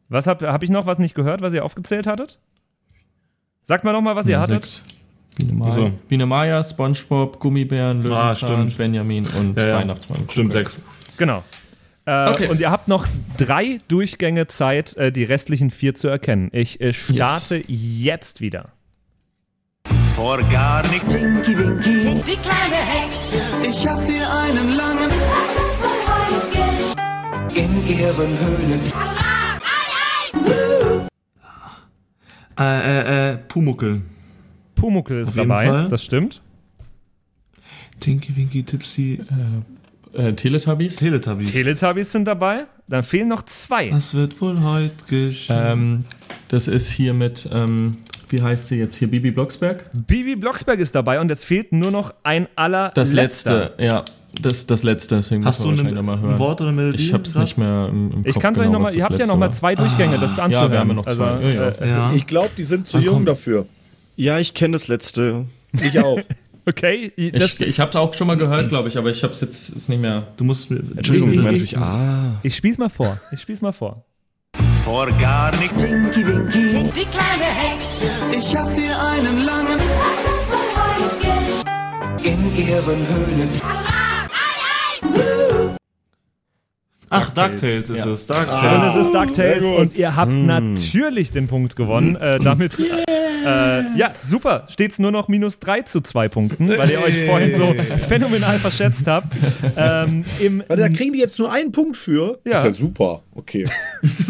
Was 0.08 0.26
habt 0.26 0.42
habe 0.42 0.64
ich 0.64 0.70
noch 0.70 0.86
was 0.86 0.98
nicht 0.98 1.14
gehört, 1.14 1.40
was 1.40 1.52
ihr 1.52 1.64
aufgezählt 1.64 2.06
hattet? 2.06 2.38
Sagt 3.62 3.84
mal 3.84 3.92
noch 3.92 4.00
mal, 4.00 4.16
was 4.16 4.26
ihr 4.26 4.40
hattet. 4.40 4.64
Sechs. 4.64 4.82
Biene 5.36 5.52
Maya, 5.52 5.72
So. 5.72 5.92
Biene 6.08 6.26
Maya, 6.26 6.64
Spongebob, 6.64 7.38
Gummibären, 7.38 8.02
Löwenzahn, 8.02 8.34
stimmt. 8.36 8.76
Benjamin 8.76 9.24
und 9.38 9.56
Ja, 9.56 9.68
ja. 9.68 9.76
Weihnachtsmann. 9.76 10.24
Stimmt, 10.30 10.52
sechs. 10.52 10.82
Genau. 11.16 11.44
Äh, 12.06 12.30
Okay. 12.30 12.48
Und 12.48 12.58
ihr 12.58 12.70
habt 12.72 12.88
noch 12.88 13.06
drei 13.36 13.78
Durchgänge 13.86 14.48
Zeit, 14.48 14.96
äh, 14.96 15.12
die 15.12 15.24
restlichen 15.24 15.70
vier 15.70 15.94
zu 15.94 16.08
erkennen. 16.08 16.48
Ich 16.52 16.80
äh, 16.80 16.92
starte 16.92 17.62
jetzt 17.68 18.40
wieder. 18.40 18.70
Vor 20.18 20.42
gar 20.50 20.82
nicht. 20.88 21.06
Winky, 21.06 21.56
winky, 21.56 22.20
Die 22.26 22.36
kleine 22.38 22.74
Hexe. 22.74 23.36
ich 23.62 23.86
hab 23.86 24.04
dir 24.04 24.28
einen 24.28 24.70
langen 24.70 25.08
In 27.54 27.86
ihren 27.86 28.36
Höhlen. 28.40 28.80
Äh, 32.58 32.64
äh, 32.64 33.30
äh, 33.34 33.36
Pumuckel. 33.46 34.02
Pumuckel 34.74 35.20
ist 35.20 35.28
Auf 35.28 35.34
dabei, 35.36 35.86
das 35.88 36.02
stimmt. 36.04 36.42
Tinky 38.00 38.34
Winky 38.36 38.64
Tipsy. 38.64 39.20
Äh, 40.14 40.32
Teletubbies? 40.32 40.96
Teletubbies. 40.96 41.52
Teletubbies 41.52 42.10
sind 42.10 42.24
dabei. 42.24 42.64
Dann 42.88 43.04
fehlen 43.04 43.28
noch 43.28 43.42
zwei. 43.42 43.92
Was 43.92 44.14
wird 44.14 44.40
wohl 44.40 44.60
heute 44.64 45.04
geschehen? 45.08 45.56
ähm, 45.64 46.00
das 46.48 46.66
ist 46.66 46.90
hier 46.90 47.14
mit, 47.14 47.48
ähm, 47.52 47.98
wie 48.30 48.42
heißt 48.42 48.68
sie 48.68 48.76
jetzt 48.76 48.96
hier, 48.96 49.08
Bibi 49.10 49.30
Blocksberg? 49.30 49.90
Bibi 50.06 50.36
Blocksberg 50.36 50.78
ist 50.80 50.94
dabei 50.94 51.20
und 51.20 51.28
jetzt 51.28 51.44
fehlt 51.44 51.72
nur 51.72 51.90
noch 51.90 52.12
ein 52.22 52.48
aller 52.56 52.90
Das 52.94 53.12
letzte, 53.12 53.72
ja. 53.78 54.04
Das, 54.42 54.66
das 54.66 54.82
letzte, 54.82 55.16
deswegen 55.16 55.44
Hast 55.44 55.64
du 55.64 55.72
wir 55.74 55.84
eine, 55.84 56.02
mal 56.02 56.20
hören. 56.20 56.34
ein 56.34 56.38
Wort 56.38 56.60
oder 56.60 56.68
eine 56.70 56.76
Melodie? 56.82 57.06
Ich 57.06 57.12
hab's 57.14 57.32
grad? 57.32 57.44
nicht 57.44 57.56
mehr 57.58 57.88
im, 57.90 58.12
im 58.12 58.26
Ich 58.26 58.34
Kopf 58.34 58.42
kann 58.42 58.52
es 58.54 58.60
euch 58.60 58.66
genau, 58.66 58.78
nochmal, 58.78 58.94
ihr 58.94 59.04
habt 59.04 59.18
ja 59.18 59.26
nochmal 59.26 59.52
zwei 59.54 59.74
Durchgänge, 59.74 60.18
das 60.18 60.32
ist 60.32 60.36
ja, 60.38 60.48
wir 60.50 60.60
anzuhören. 60.60 60.78
haben 60.78 60.88
ja 60.88 60.94
noch 60.94 61.06
zwei. 61.06 61.24
Also, 61.24 61.48
Ja, 61.48 61.54
ja. 61.54 61.68
Äh, 61.70 61.88
Ja. 61.88 62.12
Ich 62.14 62.26
glaube, 62.26 62.50
die 62.56 62.64
sind 62.64 62.86
zu 62.86 62.98
Ach, 62.98 63.02
jung 63.02 63.14
komm. 63.14 63.24
dafür. 63.24 63.66
Ja, 64.16 64.38
ich 64.38 64.52
kenne 64.54 64.72
das 64.72 64.86
letzte. 64.88 65.46
Ich 65.72 65.98
auch. 65.98 66.20
okay, 66.66 67.10
das, 67.32 67.54
Ich, 67.54 67.60
ich 67.62 67.80
hab's 67.80 67.96
auch 67.96 68.12
schon 68.14 68.26
mal 68.26 68.36
gehört, 68.36 68.68
glaube 68.68 68.88
ich, 68.90 68.98
aber 68.98 69.10
ich 69.10 69.24
hab's 69.24 69.40
jetzt 69.40 69.70
ist 69.70 69.88
nicht 69.88 70.00
mehr. 70.00 70.26
Du 70.36 70.44
musst 70.44 70.70
mir. 70.70 70.82
Entschuldigung, 70.96 71.30
ich 71.30 71.36
ich- 71.38 71.42
meine 71.42 71.56
ich- 71.56 71.72
natürlich, 71.72 71.78
ah. 71.82 72.38
ich 72.42 72.54
spiel's 72.54 72.76
mal 72.78 72.90
vor. 72.90 73.18
Ich 73.32 73.40
spiel's 73.40 73.62
mal 73.62 73.72
vor. 73.72 74.04
Vor 74.88 75.06
gar 75.20 75.50
nicht. 75.50 75.76
Winky, 75.78 76.26
winky, 76.26 76.90
Die 76.96 77.04
kleine 77.04 77.44
Hexe. 77.44 78.06
ich 78.34 78.56
hab 78.56 78.74
dir 78.74 78.98
einen 78.98 79.40
langen 79.40 79.78
In 82.22 82.56
ihren 82.56 83.06
Höhlen. 83.06 83.50
Ach, 87.10 87.30
DuckTales 87.30 87.90
ist 87.90 88.06
es. 88.06 88.22
Und 88.22 88.30
DuckTales. 88.30 88.86
es 88.88 89.04
ist 89.04 89.14
DuckTales 89.14 89.64
und 89.78 89.94
ihr 89.94 90.16
habt 90.16 90.32
natürlich 90.32 91.32
den 91.32 91.48
Punkt 91.48 91.76
gewonnen. 91.76 92.16
Äh, 92.16 92.40
damit, 92.40 92.72
äh, 93.48 93.96
ja, 93.96 94.12
super. 94.20 94.66
Steht's 94.68 94.98
nur 94.98 95.10
noch 95.10 95.28
minus 95.28 95.58
drei 95.58 95.82
zu 95.82 96.00
zwei 96.00 96.28
Punkten, 96.28 96.76
weil 96.76 96.90
ihr 96.90 97.02
euch 97.02 97.24
vorhin 97.24 97.54
so 97.54 97.74
phänomenal 98.08 98.58
verschätzt 98.58 99.06
habt. 99.06 99.36
Ähm, 99.76 100.24
im, 100.40 100.62
Warte, 100.66 100.82
da 100.82 100.88
kriegen 100.88 101.12
die 101.12 101.18
jetzt 101.18 101.38
nur 101.38 101.50
einen 101.52 101.72
Punkt 101.72 101.96
für. 101.96 102.40
Ja. 102.44 102.58
Ist 102.58 102.64
ja 102.64 102.72
super. 102.72 103.22
Okay. 103.34 103.64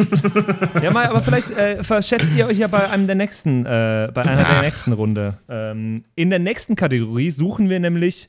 ja, 0.82 0.90
mal, 0.90 1.06
aber 1.06 1.22
vielleicht 1.22 1.50
äh, 1.50 1.82
verschätzt 1.82 2.34
ihr 2.36 2.46
euch 2.46 2.58
ja 2.58 2.66
bei 2.66 2.88
einem 2.90 3.06
der 3.06 3.16
nächsten, 3.16 3.64
äh, 3.64 4.10
bei 4.12 4.22
einer 4.22 4.44
der 4.44 4.62
nächsten 4.62 4.92
Runde. 4.92 5.38
Ähm, 5.48 6.04
in 6.14 6.30
der 6.30 6.38
nächsten 6.38 6.76
Kategorie 6.76 7.30
suchen 7.30 7.68
wir 7.68 7.80
nämlich 7.80 8.28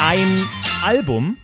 ein 0.00 0.38
Album. 0.84 1.36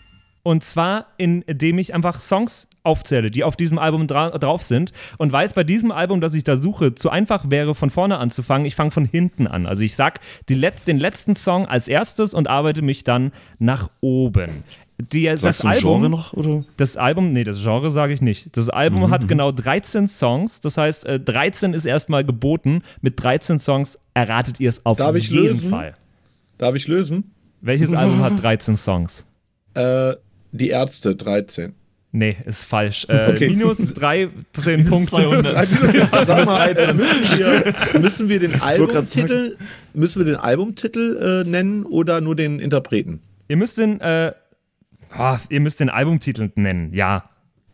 Und 0.43 0.65
zwar, 0.65 1.07
indem 1.19 1.79
ich 1.79 1.95
einfach 1.95 2.21
Songs 2.21 2.69
aufzähle, 2.85 3.31
die 3.31 3.45
auf 3.45 3.57
diesem 3.57 3.79
Album 3.79 4.07
dra 4.07 4.31
drauf 4.31 4.63
sind. 4.63 4.93
Und 5.19 5.33
weil 5.33 5.47
es 5.47 5.53
bei 5.53 5.65
diesem 5.65 5.91
Album, 5.93 6.21
das 6.21 6.35
ich 6.35 6.45
da 6.45 6.57
suche, 6.57 6.95
zu 6.95 7.11
einfach 7.11 7.51
wäre, 7.51 7.75
von 7.75 7.91
vorne 7.91 8.19
anzufangen, 8.19 8.67
ich 8.67 8.75
fange 8.75 8.91
von 8.91 9.05
hinten 9.05 9.47
an. 9.47 9.67
Also 9.67 9.85
ich 9.85 9.95
sag 9.95 10.21
die 10.49 10.55
Let 10.55 10.87
den 10.87 10.99
letzten 10.99 11.35
Song 11.35 11.67
als 11.67 11.89
erstes 11.89 12.35
und 12.35 12.49
arbeite 12.49 12.83
mich 12.83 13.05
dann 13.05 13.33
nach 13.59 13.91
oben. 14.01 14.65
Die, 15.13 15.25
Sagst 15.27 15.45
das 15.45 15.65
Album, 15.65 15.97
Genre 16.03 16.11
noch? 16.11 16.33
Oder? 16.35 16.65
das 16.77 16.97
Album, 16.97 17.33
nee, 17.33 17.43
das 17.43 17.61
Genre 17.61 17.91
sage 17.91 18.13
ich 18.13 18.21
nicht. 18.23 18.57
Das 18.57 18.69
Album 18.69 19.01
Mhm. 19.01 19.11
hat 19.11 19.27
genau 19.27 19.51
13 19.51 20.07
Songs. 20.07 20.61
Das 20.61 20.77
heißt, 20.77 21.07
äh, 21.07 21.19
13 21.19 21.75
ist 21.75 21.87
erstmal 21.87 22.25
geboten. 22.25 22.83
Mit 23.01 23.21
13 23.21 23.59
Songs 23.59 23.99
erratet 24.15 24.61
ihr 24.61 24.69
es 24.69 24.85
auf 24.87 24.99
Darf 24.99 25.17
ich 25.17 25.29
jeden 25.29 25.45
lösen? 25.47 25.71
Fall. 25.71 25.95
Darf 26.59 26.77
ich 26.77 26.87
lösen? 26.87 27.33
Welches 27.63 27.93
Album 27.95 28.21
hat 28.21 28.41
13 28.41 28.77
Songs? 28.77 29.27
Äh, 29.75 30.15
die 30.53 30.69
Ärzte, 30.69 31.17
13. 31.17 31.75
Nee, 32.15 32.37
ist 32.45 32.65
falsch. 32.65 33.07
Äh, 33.09 33.31
Okay. 33.31 33.49
Minus 33.49 33.95
13 33.95 34.85
Punkte. 34.85 35.07
200. 35.17 35.67
Sag 36.27 36.47
mal, 36.47 36.75
müssen 36.95 37.39
wir, 37.39 38.01
müssen 38.01 38.29
wir 38.29 38.39
den 38.39 38.61
Albumtitel, 38.61 39.57
müssen 39.95 40.19
wir 40.21 40.27
den 40.27 40.37
Albumtitel 40.37 41.45
äh, 41.47 41.49
nennen 41.49 41.85
oder 41.87 42.21
nur 42.21 42.37
den 42.37 42.59
Interpreten? 42.61 43.21
Ihr 43.49 43.57
müsst 43.57 43.79
den, 43.79 44.01
äh, 44.01 44.33
ah, 45.11 45.39
ihr 45.49 45.61
müsst 45.61 45.81
den 45.81 45.89
Albumtitel 45.91 46.51
nennen. 46.55 46.93
Ja. 46.93 47.25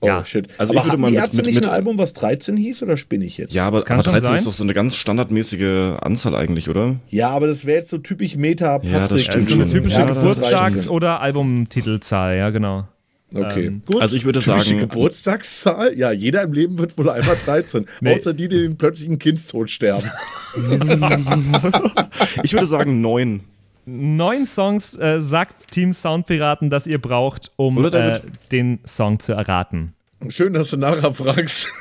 Oh 0.00 0.06
Ja. 0.06 0.24
shit. 0.24 0.46
Also 0.58 0.72
aber 0.72 0.80
ich 0.82 0.86
würde 0.86 0.98
mal 0.98 1.10
mit- 1.10 1.20
mit- 1.34 1.46
nicht 1.46 1.54
mit- 1.56 1.66
ein 1.66 1.72
Album, 1.72 1.98
was 1.98 2.12
13 2.12 2.56
hieß 2.56 2.84
oder 2.84 2.96
spinne 2.96 3.24
ich 3.24 3.36
jetzt? 3.38 3.52
Ja, 3.52 3.66
aber, 3.66 3.78
aber 3.78 3.86
schon 4.04 4.12
13 4.12 4.34
ist 4.34 4.42
sein. 4.42 4.44
doch 4.44 4.52
so 4.52 4.62
eine 4.62 4.72
ganz 4.72 4.94
standardmäßige 4.94 5.98
Anzahl 6.00 6.36
eigentlich, 6.36 6.68
oder? 6.68 6.94
Ja, 7.08 7.30
aber 7.30 7.48
das 7.48 7.66
wäre 7.66 7.78
jetzt 7.80 7.90
so 7.90 7.98
typisch 7.98 8.36
Meta 8.36 8.78
Patrick. 8.78 8.92
Ja, 8.92 9.00
das 9.00 9.08
Das 9.08 9.22
stimmt 9.24 9.42
ist 9.42 9.48
so 9.48 9.54
eine 9.56 9.66
typische 9.68 9.98
Ja, 9.98 10.06
das 10.06 10.20
Geburtstags- 10.20 10.72
13. 10.74 10.88
oder 10.90 11.20
Albumtitelzahl, 11.20 12.36
ja, 12.36 12.50
genau. 12.50 12.86
Okay, 13.34 13.66
Ähm, 13.66 13.82
gut. 13.84 14.00
Also 14.00 14.16
ich 14.16 14.24
würde 14.24 14.40
Typische 14.40 14.64
sagen- 14.70 14.78
Geburtstagszahl? 14.80 15.96
Ja, 15.98 16.12
jeder 16.12 16.42
im 16.44 16.52
Leben 16.52 16.78
wird 16.78 16.96
wohl 16.96 17.10
einmal 17.10 17.36
13. 17.44 17.84
Nee. 18.00 18.14
Außer 18.16 18.32
die, 18.32 18.48
die 18.48 18.62
den 18.62 18.76
plötzlichen 18.78 19.18
Kindstod 19.18 19.70
sterben. 19.70 20.10
Ich 22.42 22.52
würde 22.52 22.66
sagen 22.66 23.00
neun. 23.00 23.40
Neun 23.84 24.46
Songs 24.46 24.96
äh, 24.98 25.20
sagt 25.20 25.70
Team 25.70 25.92
Soundpiraten, 25.92 26.68
dass 26.70 26.86
ihr 26.86 27.00
braucht, 27.00 27.52
um 27.56 27.84
äh, 27.84 28.20
den 28.52 28.80
Song 28.86 29.18
zu 29.18 29.32
erraten. 29.32 29.94
Schön, 30.28 30.52
dass 30.52 30.70
du 30.70 30.76
nachher 30.76 31.12
fragst. 31.12 31.68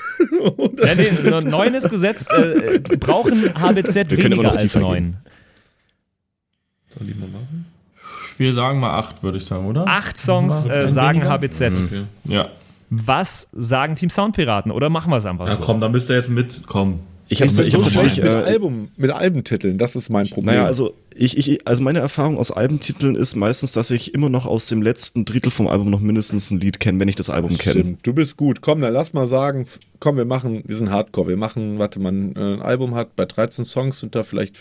Ja, 0.84 0.96
nee, 0.96 1.12
neun 1.48 1.76
ist 1.76 1.90
gesetzt. 1.90 2.28
Äh, 2.32 2.80
brauchen 2.98 3.54
HBZ 3.54 4.10
Wir 4.10 4.18
können 4.18 4.32
immer 4.34 4.44
weniger 4.44 4.44
noch 4.44 4.58
als 4.58 4.76
neun. 4.76 5.18
Soll 6.88 7.10
ich 7.10 7.16
mal 7.16 7.28
machen? 7.30 7.66
Wir 8.38 8.54
sagen 8.54 8.80
mal 8.80 8.92
acht, 8.98 9.24
würde 9.24 9.38
ich 9.38 9.46
sagen, 9.46 9.66
oder? 9.66 9.88
Acht 9.88 10.18
Songs 10.18 10.66
äh, 10.66 10.88
sagen 10.90 11.20
weniger? 11.22 11.32
HBZ. 11.32 11.62
Okay. 11.86 12.04
Ja. 12.26 12.50
Was 12.90 13.48
sagen 13.52 13.96
Team 13.96 14.10
Soundpiraten? 14.10 14.72
Oder 14.72 14.90
machen 14.90 15.10
wir 15.12 15.18
es 15.18 15.26
einfach 15.26 15.48
Ja, 15.48 15.56
so? 15.58 15.62
komm, 15.62 15.82
da 15.82 15.90
müsst 15.90 16.10
ihr 16.10 16.16
jetzt 16.16 16.30
mitkommen. 16.30 17.00
Ich 17.30 17.42
habe 17.42 17.52
Ich 17.52 17.74
hab's 17.74 17.86
natürlich. 17.94 18.18
mit, 18.18 18.26
Äh, 18.26 18.30
Album, 18.30 18.88
mit 18.96 19.12
Albentiteln, 19.12 19.78
das 19.78 19.98
ist 19.98 20.10
mein 20.10 20.30
Problem. 20.30 20.46
naja, 20.56 20.66
also 20.66 20.94
ich, 21.14 21.36
ich, 21.38 21.68
also 21.68 21.82
meine 21.82 22.00
Erfahrung 22.00 22.38
aus 22.38 22.52
Albentiteln 22.52 23.16
ist 23.16 23.36
meistens, 23.36 23.74
dass 23.74 23.92
ich 23.92 24.14
immer 24.14 24.30
noch 24.30 24.46
aus 24.46 24.68
dem 24.68 24.82
letzten 24.82 25.26
Drittel 25.26 25.50
vom 25.52 25.68
Album 25.68 25.90
noch 25.90 26.00
mindestens 26.00 26.52
ein 26.52 26.62
Lied 26.62 26.80
kenne, 26.80 27.00
wenn 27.02 27.10
ich 27.10 27.16
das 27.16 27.30
Album 27.30 27.58
kenne. 27.58 27.98
Du 28.04 28.14
bist 28.14 28.38
gut. 28.38 28.62
Komm, 28.62 28.80
dann 28.80 28.94
lass 28.94 29.12
mal 29.12 29.28
sagen, 29.28 29.68
komm, 30.00 30.16
wir 30.16 30.24
machen, 30.24 30.64
wir 30.66 30.76
sind 30.78 30.90
Hardcore. 30.90 31.28
Wir 31.28 31.38
machen, 31.38 31.80
warte, 31.80 32.00
man 32.00 32.34
äh, 32.38 32.40
ein 32.54 32.62
Album 32.62 32.96
hat 32.96 33.18
bei 33.18 33.26
13 33.26 33.66
Songs 33.66 34.00
sind 34.00 34.16
da 34.16 34.24
vielleicht 34.24 34.56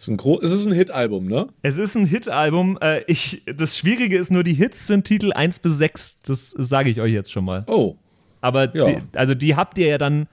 f- 0.00 0.02
ist 0.02 0.08
ein 0.08 0.16
gro 0.16 0.40
es 0.40 0.50
ist 0.50 0.66
ein 0.66 0.72
Hit-Album, 0.72 1.26
ne? 1.26 1.48
Es 1.62 1.76
ist 1.76 1.94
ein 1.96 2.06
Hit-Album. 2.06 2.78
Äh, 2.80 3.02
ich, 3.06 3.42
das 3.54 3.76
Schwierige 3.76 4.16
ist 4.16 4.30
nur, 4.32 4.42
die 4.44 4.54
Hits 4.54 4.86
sind 4.86 5.04
Titel 5.04 5.32
1 5.32 5.58
bis 5.60 5.76
6. 5.78 6.20
Das 6.20 6.50
sage 6.50 6.90
ich 6.90 7.00
euch 7.00 7.12
jetzt 7.12 7.30
schon 7.32 7.44
mal. 7.44 7.64
Oh, 7.66 7.96
Aber 8.40 8.74
Ja. 8.74 8.84
die, 8.86 8.96
also 9.14 9.34
die 9.34 9.56
habt 9.56 9.76
ihr 9.78 9.86
ja 9.88 9.98
dann 9.98 10.26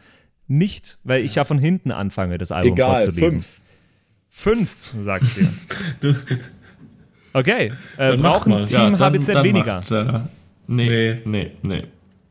nicht, 0.48 0.98
weil 1.04 1.24
ich 1.26 1.36
ja 1.36 1.44
von 1.44 1.60
hinten 1.60 1.92
anfange, 1.92 2.38
das 2.38 2.52
Album 2.54 2.72
egal, 2.74 3.02
vorzulesen. 3.04 3.32
fünf. 3.42 3.62
Fünf, 4.30 4.70
sagst 5.02 5.40
du. 6.02 6.16
Okay, 7.34 7.72
äh, 7.98 8.18
brauchen 8.18 8.50
mal. 8.52 8.66
Team 8.66 8.98
dann- 8.98 9.00
HBZ 9.00 9.28
dann 9.36 9.44
weniger. 9.44 9.76
Macht, 9.76 9.92
äh, 9.92 10.20
nee, 10.68 11.22
nee, 11.26 11.52
nee. 11.62 11.84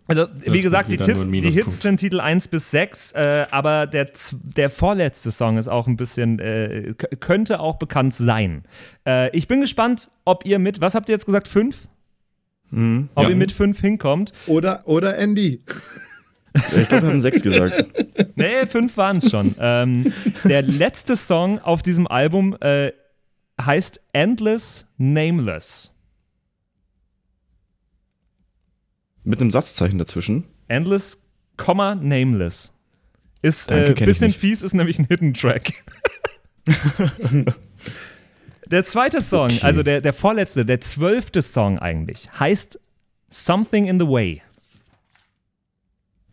Also, 0.08 0.26
wie 0.40 0.52
wird 0.52 0.62
gesagt, 0.62 0.92
die, 0.92 0.98
Tipp, 0.98 1.16
die. 1.32 1.50
Hits 1.50 1.82
sind 1.82 1.98
Titel 1.98 2.20
1 2.20 2.48
bis 2.48 2.70
6, 2.70 3.12
äh, 3.12 3.46
aber 3.50 3.86
der, 3.88 4.08
der 4.56 4.70
vorletzte 4.70 5.30
Song 5.32 5.58
ist 5.58 5.66
auch 5.68 5.88
ein 5.88 5.96
bisschen, 5.96 6.38
äh, 6.38 6.94
könnte 7.18 7.58
auch 7.58 7.76
bekannt 7.76 8.14
sein. 8.14 8.62
Äh, 9.04 9.36
ich 9.36 9.48
bin 9.48 9.60
gespannt, 9.60 10.10
ob 10.24 10.46
ihr 10.46 10.58
mit, 10.60 10.80
was 10.80 10.94
habt 10.94 11.08
ihr 11.08 11.14
jetzt 11.14 11.26
gesagt, 11.26 11.48
5? 11.48 11.88
Mhm. 12.70 13.08
Ob 13.16 13.24
Ja. 13.24 13.30
ihr 13.30 13.36
mit 13.36 13.50
5 13.52 13.80
hinkommt. 13.80 14.32
Oder, 14.46 14.82
oder 14.86 15.16
Andy. 15.18 15.62
Ich 16.54 16.88
glaube, 16.88 17.02
wir 17.04 17.10
haben 17.10 17.20
sechs 17.20 17.42
gesagt. 17.42 17.84
Nee, 18.38 18.66
5 18.66 18.96
waren 18.98 19.16
es 19.16 19.30
schon. 19.30 19.54
ähm, 19.58 20.12
der 20.44 20.62
letzte 20.62 21.16
Song 21.16 21.58
auf 21.58 21.82
diesem 21.82 22.06
Album 22.06 22.54
äh, 22.60 22.92
heißt 23.60 24.00
Endless 24.12 24.86
Nameless. 24.98 25.94
Mit 29.26 29.40
einem 29.40 29.50
Satzzeichen 29.50 29.98
dazwischen. 29.98 30.44
Endless, 30.68 31.20
Komma, 31.56 31.96
Nameless. 31.96 32.72
Ist 33.42 33.72
ein 33.72 33.86
äh, 33.86 33.92
bisschen 33.92 34.32
fies, 34.32 34.62
ist 34.62 34.72
nämlich 34.72 34.98
ein 35.00 35.06
Hidden 35.06 35.34
Track. 35.34 35.72
der 38.66 38.84
zweite 38.84 39.20
Song, 39.20 39.46
Okay. 39.46 39.60
also 39.62 39.82
der, 39.82 40.00
der 40.00 40.12
vorletzte, 40.12 40.64
der 40.64 40.80
zwölfte 40.80 41.42
Song 41.42 41.78
eigentlich, 41.80 42.30
heißt 42.38 42.78
Something 43.28 43.86
in 43.86 43.98
the 43.98 44.06
Way. 44.06 44.42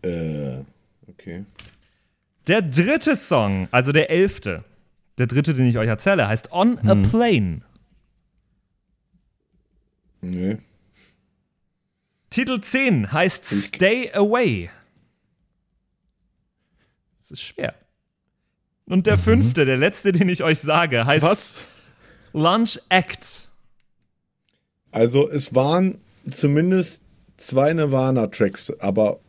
Äh, 0.03 0.57
okay. 1.07 1.45
Der 2.47 2.61
dritte 2.61 3.15
Song, 3.15 3.67
also 3.71 3.91
der 3.91 4.11
elfte, 4.11 4.63
der 5.17 5.25
dritte, 5.25 5.55
den 5.55 5.65
ich 5.65 5.79
euch 5.79 5.87
erzähle, 5.87 6.27
heißt 6.27 6.51
On 6.51 6.77
a 6.87 6.93
Plane. 6.93 7.61
Nee. 10.21 10.57
Titel 12.33 12.59
10 12.61 13.11
heißt 13.11 13.45
Stay 13.45 14.11
Away. 14.11 14.71
Das 17.19 17.29
ist 17.29 17.43
schwer. 17.43 17.75
Und 18.85 19.05
der 19.05 19.19
fünfte, 19.19 19.65
der 19.65 19.77
letzte, 19.77 20.11
den 20.13 20.29
ich 20.29 20.41
euch 20.41 20.57
sage, 20.59 21.05
heißt 21.05 21.23
Was? 21.23 21.67
Lunch 22.33 22.79
Act. 22.89 23.49
Also 24.89 25.29
es 25.29 25.53
waren 25.53 25.99
zumindest 26.31 27.03
zwei 27.37 27.71
Nirvana-Tracks, 27.71 28.73
aber 28.79 29.19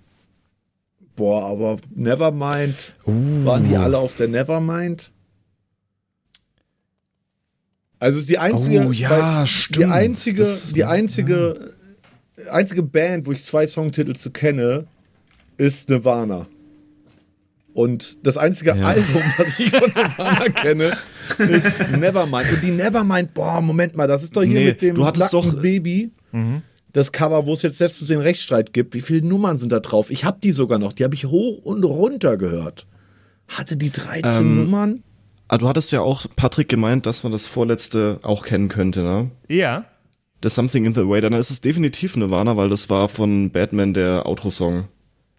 boah, 1.14 1.44
aber 1.50 1.76
Nevermind, 1.94 2.94
waren 3.04 3.68
die 3.68 3.76
alle 3.76 3.98
auf 3.98 4.14
der 4.14 4.28
Nevermind? 4.28 5.12
Also 7.98 8.22
die 8.22 8.38
einzige, 8.38 8.86
Oh, 8.86 8.92
ja, 8.92 9.46
stimmt. 9.46 9.76
die 9.76 9.84
einzige, 9.92 10.38
Das 10.38 10.72
die 10.72 10.84
einzige, 10.84 11.73
einzige 12.48 12.82
Band, 12.82 13.26
wo 13.26 13.32
ich 13.32 13.44
zwei 13.44 13.66
Songtitel 13.66 14.14
zu 14.14 14.30
kenne, 14.30 14.86
ist 15.56 15.88
Nirvana. 15.88 16.46
Und 17.72 18.24
das 18.24 18.36
einzige 18.36 18.76
Ja. 18.76 18.86
Album, 18.86 19.22
was 19.36 19.58
ich 19.58 19.70
von 19.70 19.90
Nirvana 19.94 20.48
kenne, 20.50 20.92
ist 21.38 21.90
Nevermind. 21.96 22.52
Und 22.52 22.62
die 22.62 22.70
Nevermind, 22.70 23.34
boah, 23.34 23.60
Moment 23.60 23.96
mal, 23.96 24.06
das 24.06 24.22
ist 24.22 24.36
doch 24.36 24.42
hier 24.44 24.60
Nee, 24.60 24.64
mit 24.66 24.82
dem 24.82 24.94
du 24.94 25.04
hattest 25.04 25.32
nackten 25.32 25.52
doch- 25.52 25.62
Baby. 25.62 26.10
Das 26.92 27.10
Cover, 27.10 27.46
wo 27.46 27.54
es 27.54 27.62
jetzt 27.62 27.80
letztens 27.80 28.08
den 28.08 28.20
Rechtsstreit 28.20 28.72
gibt. 28.72 28.94
Wie 28.94 29.00
viele 29.00 29.26
Nummern 29.26 29.58
sind 29.58 29.72
da 29.72 29.80
drauf? 29.80 30.10
Ich 30.10 30.24
habe 30.24 30.38
die 30.40 30.52
sogar 30.52 30.78
noch. 30.78 30.92
Die 30.92 31.02
habe 31.02 31.14
ich 31.16 31.26
hoch 31.26 31.58
und 31.64 31.82
runter 31.84 32.36
gehört. 32.36 32.86
Hatte 33.48 33.76
die 33.76 33.90
13 33.90 34.22
Ähm, 34.40 34.56
Nummern? 34.64 35.02
Ah, 35.48 35.58
du 35.58 35.68
hattest 35.68 35.90
ja 35.92 36.00
auch, 36.00 36.26
Patrick, 36.36 36.68
gemeint, 36.68 37.06
dass 37.06 37.22
man 37.24 37.32
das 37.32 37.46
vorletzte 37.48 38.18
auch 38.22 38.44
kennen 38.44 38.68
könnte, 38.68 39.02
ne? 39.02 39.30
Ja. 39.48 39.84
The 40.44 40.50
Something 40.50 40.84
in 40.84 40.94
the 40.94 41.08
Way. 41.08 41.22
Dann 41.22 41.32
ist 41.32 41.50
es 41.50 41.60
definitiv 41.60 42.16
Nirvana, 42.16 42.56
weil 42.56 42.68
das 42.68 42.88
war 42.90 43.08
von 43.08 43.50
Batman 43.50 43.94
der 43.94 44.26
Outro-Song. 44.26 44.84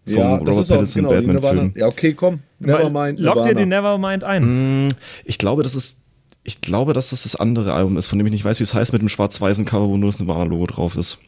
Vom 0.06 0.14
Ja, 0.16 0.38
das 0.38 0.48
Robert 0.48 0.58
ist 0.62 0.70
auch 0.70 0.74
Pattinson 0.76 1.02
genau. 1.04 1.14
Batman-Film. 1.14 1.72
Ja, 1.76 1.86
okay, 1.86 2.12
komm. 2.14 2.40
Nevermind. 2.58 3.18
Lockt 3.20 3.46
ihr 3.46 3.54
den 3.54 3.68
Nevermind 3.70 4.24
ein? 4.24 4.86
Mm, 4.86 4.88
Ich 5.24 5.38
glaube, 5.38 5.62
das 5.62 5.74
ist. 5.74 6.02
Ich 6.44 6.60
glaube, 6.60 6.92
dass 6.92 7.10
das 7.10 7.24
das 7.24 7.34
andere 7.34 7.72
Album 7.72 7.96
ist, 7.96 8.06
von 8.06 8.18
dem 8.18 8.26
ich 8.26 8.32
nicht 8.32 8.44
weiß, 8.44 8.60
wie 8.60 8.64
es 8.64 8.72
heißt, 8.74 8.92
mit 8.92 9.02
dem 9.02 9.08
schwarz-weißen 9.08 9.64
Cover, 9.64 9.88
wo 9.88 9.96
nur 9.96 10.10
das 10.10 10.20
Nirvana-Logo 10.20 10.66
drauf 10.66 10.94
ist. 10.96 11.18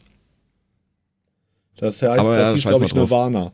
Das 1.77 2.01
heißt, 2.01 2.19
Aber 2.19 2.33
ja, 2.35 2.39
das 2.41 2.53
hieß, 2.53 2.61
scheiß 2.63 2.71
glaube 2.73 2.85
ich, 2.85 2.91
drauf. 2.91 3.09
Nirvana. 3.09 3.51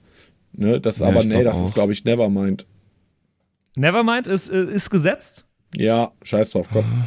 Ne, 0.54 0.80
das, 0.80 1.00
Ja, 1.00 1.08
aber 1.08 1.20
ich 1.22 1.26
nee, 1.28 1.44
das 1.44 1.56
auch. 1.56 1.66
ist, 1.68 1.74
glaube 1.74 1.94
ich, 1.94 2.04
Nevermind. 2.06 2.66
Nevermind 3.76 4.28
ist, 4.28 4.50
äh, 4.50 4.64
ist 4.64 4.90
gesetzt. 4.90 5.44
Ja, 5.76 6.12
scheiß 6.24 6.52
drauf, 6.52 6.68
komm. 6.72 7.06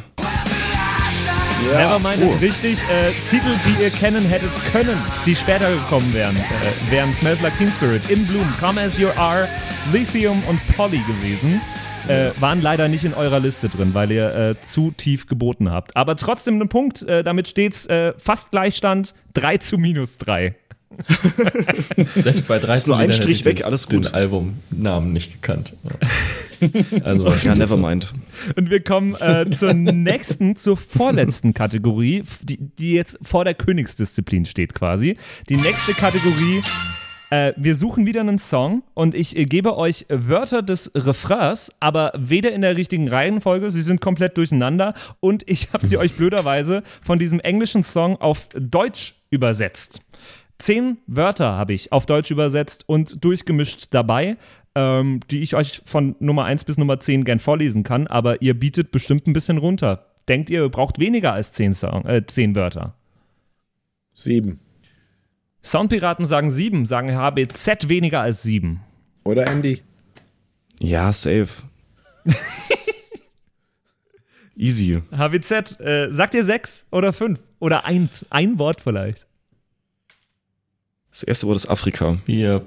Nevermind 1.67 2.21
ist 2.21 2.41
richtig. 2.41 2.77
Äh, 2.89 3.11
Titel, 3.29 3.49
die 3.65 3.83
ihr 3.83 3.89
kennen 3.91 4.25
hättet 4.25 4.51
können, 4.71 4.97
die 5.25 5.35
später 5.35 5.69
gekommen 5.71 6.13
wären, 6.13 6.35
äh, 6.35 6.91
wären 6.91 7.13
Smells 7.13 7.41
Like 7.41 7.57
Teen 7.57 7.71
Spirit, 7.71 8.09
In 8.09 8.25
Bloom, 8.27 8.47
Come 8.59 8.81
As 8.81 8.97
You 8.97 9.09
Are, 9.17 9.47
Lithium 9.91 10.41
und 10.47 10.59
Polly 10.75 11.01
gewesen. 11.07 11.61
Äh, 12.07 12.31
waren 12.39 12.61
leider 12.61 12.87
nicht 12.87 13.03
in 13.03 13.13
eurer 13.13 13.39
Liste 13.39 13.69
drin, 13.69 13.93
weil 13.93 14.11
ihr 14.11 14.33
äh, 14.33 14.55
zu 14.61 14.91
tief 14.91 15.27
geboten 15.27 15.69
habt. 15.69 15.95
Aber 15.95 16.15
trotzdem 16.15 16.59
ein 16.59 16.69
Punkt. 16.69 17.03
Äh, 17.03 17.23
damit 17.23 17.47
steht's 17.47 17.85
äh, 17.85 18.13
fast 18.17 18.51
Gleichstand. 18.51 19.13
3 19.33 19.57
zu 19.57 19.77
minus 19.77 20.17
3. 20.17 20.55
Selbst 22.15 22.47
bei 22.47 22.59
13 22.59 22.73
Ist 22.73 22.87
nur 22.87 22.97
ein 22.97 23.13
Strich 23.13 23.45
weg, 23.45 23.65
alles 23.65 23.85
den 23.85 24.01
gut. 24.01 24.13
Albumnamen 24.13 25.13
nicht 25.13 25.33
gekannt. 25.33 25.75
Also 27.05 27.25
Ja, 27.25 27.37
schon 27.37 27.53
so. 27.55 27.57
Nevermind. 27.57 28.13
Und 28.57 28.69
wir 28.69 28.83
kommen 28.83 29.15
äh, 29.15 29.49
zur 29.49 29.73
nächsten, 29.73 30.57
zur 30.57 30.75
vorletzten 30.75 31.53
Kategorie, 31.53 32.23
die, 32.41 32.57
die 32.57 32.91
jetzt 32.91 33.17
vor 33.21 33.45
der 33.45 33.53
Königsdisziplin 33.53 34.43
steht 34.45 34.75
quasi. 34.75 35.15
Die 35.47 35.55
nächste 35.55 35.93
Kategorie, 35.93 36.61
äh, 37.29 37.53
wir 37.55 37.75
suchen 37.75 38.05
wieder 38.05 38.21
einen 38.21 38.39
Song 38.39 38.83
und 38.93 39.15
ich 39.15 39.37
äh, 39.37 39.45
gebe 39.45 39.77
euch 39.77 40.05
Wörter 40.09 40.61
des 40.61 40.91
Refrains, 40.95 41.71
aber 41.79 42.11
weder 42.17 42.51
in 42.51 42.61
der 42.61 42.75
richtigen 42.75 43.07
Reihenfolge, 43.07 43.71
sie 43.71 43.81
sind 43.81 44.01
komplett 44.01 44.37
durcheinander 44.37 44.95
und 45.19 45.47
ich 45.47 45.71
habe 45.71 45.85
sie 45.85 45.97
euch 45.99 46.15
blöderweise 46.15 46.83
von 47.01 47.19
diesem 47.19 47.39
englischen 47.39 47.83
Song 47.83 48.17
auf 48.19 48.49
Deutsch 48.53 49.15
übersetzt. 49.29 50.01
Zehn 50.59 50.97
Wörter 51.07 51.53
habe 51.53 51.73
ich 51.73 51.91
auf 51.93 52.05
Deutsch 52.05 52.31
übersetzt 52.31 52.83
und 52.87 53.23
durchgemischt 53.23 53.87
dabei, 53.91 54.35
ähm, 54.75 55.21
die 55.31 55.41
ich 55.41 55.55
euch 55.55 55.81
von 55.85 56.15
Nummer 56.19 56.43
1 56.43 56.65
bis 56.65 56.77
Nummer 56.77 56.99
10 56.99 57.23
gern 57.23 57.39
vorlesen 57.39 57.83
kann, 57.83 58.07
aber 58.07 58.41
ihr 58.41 58.59
bietet 58.59 58.91
bestimmt 58.91 59.25
ein 59.25 59.33
bisschen 59.33 59.57
runter. 59.57 60.05
Denkt 60.27 60.49
ihr, 60.49 60.63
ihr 60.63 60.69
braucht 60.69 60.99
weniger 60.99 61.31
als 61.31 61.53
10, 61.53 61.73
Song, 61.73 62.05
äh, 62.05 62.25
10 62.25 62.55
Wörter? 62.55 62.93
Sieben. 64.13 64.59
Soundpiraten 65.63 66.25
sagen 66.25 66.51
7, 66.51 66.85
sagen 66.85 67.15
HBZ 67.15 67.87
weniger 67.87 68.19
als 68.19 68.43
7. 68.43 68.81
Oder 69.23 69.47
Andy? 69.47 69.81
Ja, 70.81 71.13
safe. 71.13 71.63
Easy. 74.57 75.01
HBZ, 75.15 75.79
äh, 75.79 76.11
sagt 76.11 76.33
ihr 76.33 76.43
6 76.43 76.87
oder 76.91 77.13
5? 77.13 77.39
Oder 77.59 77.85
ein, 77.85 78.09
ein 78.29 78.59
Wort 78.59 78.81
vielleicht? 78.81 79.28
Das 81.11 81.23
erste 81.23 81.47
Wort 81.47 81.55
ist 81.57 81.67
Afrika. 81.69 82.17
Wir 82.25 82.63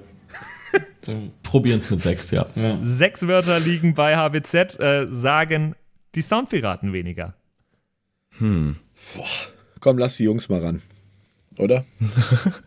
probieren 1.43 1.81
es 1.81 1.91
mit 1.91 2.03
sechs, 2.03 2.31
ja. 2.31 2.47
Ja. 2.55 2.79
Sechs 2.81 3.27
Wörter 3.27 3.61
liegen 3.61 3.95
bei 3.95 4.17
HBZ, 4.17 4.79
äh, 4.81 5.07
sagen 5.09 5.75
die 6.15 6.23
Soundpiraten 6.23 6.93
weniger. 6.93 7.35
Komm, 9.81 9.99
lass 9.99 10.17
die 10.17 10.25
Jungs 10.25 10.49
mal 10.49 10.61
ran. 10.63 10.83
Oder? 11.59 11.85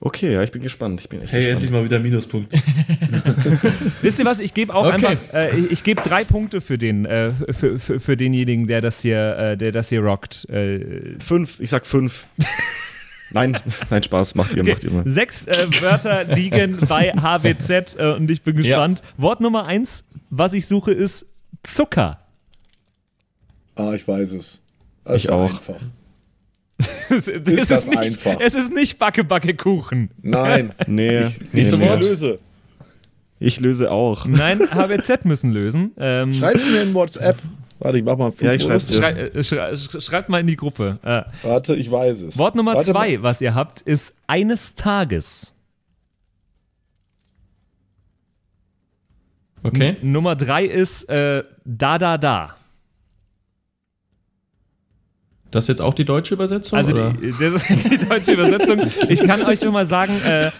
Okay, 0.00 0.34
ja, 0.34 0.42
ich 0.42 0.50
bin 0.52 0.60
gespannt. 0.60 1.00
Ich 1.00 1.08
bin 1.08 1.22
echt 1.22 1.32
Hey, 1.32 1.38
gespannt. 1.40 1.54
endlich 1.62 1.70
mal 1.72 1.84
wieder 1.84 1.98
Minuspunkt. 1.98 2.52
Wisst 4.02 4.18
ihr 4.18 4.26
was? 4.26 4.38
Ich 4.40 4.52
gebe 4.52 4.74
auch 4.74 4.84
Okay. 4.92 5.06
einfach, 5.06 5.32
äh, 5.32 5.56
ich, 5.58 5.70
ich 5.70 5.84
gebe 5.84 6.02
drei 6.02 6.24
Punkte 6.24 6.60
für 6.60 6.76
den, 6.76 7.06
äh, 7.06 7.30
für, 7.54 7.78
für, 7.78 8.00
für 8.00 8.14
denjenigen, 8.16 8.66
der 8.66 8.82
das 8.82 9.00
hier, 9.00 9.38
äh, 9.38 9.56
der 9.56 9.72
das 9.72 9.88
hier 9.88 10.00
rockt. 10.02 10.46
Äh, 10.50 11.18
Fünf, 11.20 11.58
ich 11.60 11.70
sag 11.70 11.86
fünf. 11.86 12.26
nein, 13.34 13.58
nein, 13.90 14.02
Spaß, 14.02 14.34
macht 14.36 14.54
ihr, 14.54 14.64
macht 14.64 14.84
ihr 14.84 14.90
mal. 14.90 15.02
Sechs 15.06 15.44
äh, 15.46 15.66
Wörter 15.82 16.24
liegen 16.24 16.78
bei 16.88 17.10
HBZ 17.12 17.96
äh, 17.98 18.12
und 18.14 18.30
ich 18.30 18.42
bin 18.42 18.56
gespannt. 18.56 19.02
Wort 19.18 19.40
Nummer 19.40 19.66
eins, 19.66 20.04
was 20.30 20.52
ich 20.54 20.66
suche, 20.66 20.92
ist 20.92 21.26
Zucker. 21.62 22.20
Ah, 23.74 23.92
ich 23.94 24.06
weiß 24.06 24.32
es. 24.32 24.60
Das 25.04 25.16
Ich 25.16 25.24
ist 25.24 25.30
auch. 25.30 25.50
Einfach. 25.52 25.80
Es 27.10 27.28
ist, 27.28 27.70
das 27.70 27.86
nicht, 27.86 27.98
einfach? 27.98 28.40
Es 28.40 28.54
ist 28.54 28.72
nicht 28.72 28.98
Backe, 28.98 29.22
Backe, 29.22 29.54
Kuchen. 29.54 30.10
Nein. 30.22 30.72
Nee, 30.86 31.20
Ich, 31.20 31.40
nee, 31.52 31.60
ich, 31.60 31.78
nee. 31.78 31.94
löse. 31.96 32.38
Ich 33.38 33.60
löse 33.60 33.92
auch. 33.92 34.26
Nein, 34.26 34.60
HBZ 34.70 35.24
müssen 35.24 35.52
lösen. 35.52 35.92
Ähm, 35.98 36.32
Schreib's 36.32 36.64
mir 36.70 36.82
in 36.82 36.94
WhatsApp. 36.94 37.36
Warte, 37.80 37.98
ich 37.98 38.04
mach 38.04 38.16
mal 38.16 38.26
einen 38.26 38.36
Ja, 38.40 38.52
ich 38.52 38.62
schreib's 38.62 38.86
dir. 38.86 38.94
schrei 38.96 39.10
äh, 39.12 39.44
schrei 39.44 39.72
sch- 39.72 40.00
schreibt 40.00 40.28
mal 40.28 40.40
in 40.40 40.46
die 40.46 40.56
Gruppe. 40.56 40.98
Äh, 41.02 41.22
Warte, 41.46 41.74
ich 41.74 41.90
weiß 41.90 42.22
es. 42.22 42.38
Wort 42.38 42.54
Nummer 42.54 42.74
Warte 42.74 42.92
zwei, 42.92 43.16
mal. 43.18 43.22
was 43.22 43.40
ihr 43.40 43.54
habt, 43.54 43.80
ist 43.82 44.14
eines 44.26 44.74
Tages. 44.74 45.54
Okay. 49.62 49.96
Nummer 50.02 50.36
drei 50.36 50.64
ist 50.66 51.08
äh, 51.08 51.42
da, 51.64 51.98
da, 51.98 52.18
da. 52.18 52.54
Das 55.50 55.64
ist 55.64 55.68
jetzt 55.68 55.82
auch 55.82 55.94
die 55.94 56.04
deutsche 56.04 56.34
Übersetzung? 56.34 56.76
Also 56.78 56.92
oder? 56.92 57.12
die, 57.12 57.30
das 57.40 57.70
ist 57.70 57.90
die 57.90 57.98
deutsche 57.98 58.32
Übersetzung. 58.32 58.82
Ich 59.08 59.20
kann 59.20 59.42
euch 59.44 59.60
schon 59.60 59.72
mal 59.72 59.86
sagen, 59.86 60.12
äh, 60.24 60.50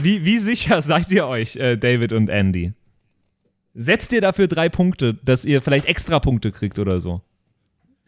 wie, 0.00 0.24
wie 0.24 0.38
sicher 0.38 0.80
seid 0.80 1.10
ihr 1.10 1.26
euch, 1.26 1.56
äh, 1.56 1.76
David 1.76 2.12
und 2.12 2.28
Andy? 2.28 2.72
Setzt 3.74 4.12
ihr 4.12 4.20
dafür 4.20 4.48
drei 4.48 4.68
Punkte, 4.68 5.14
dass 5.24 5.44
ihr 5.44 5.62
vielleicht 5.62 5.86
extra 5.86 6.18
Punkte 6.18 6.52
kriegt 6.52 6.78
oder 6.78 7.00
so? 7.00 7.22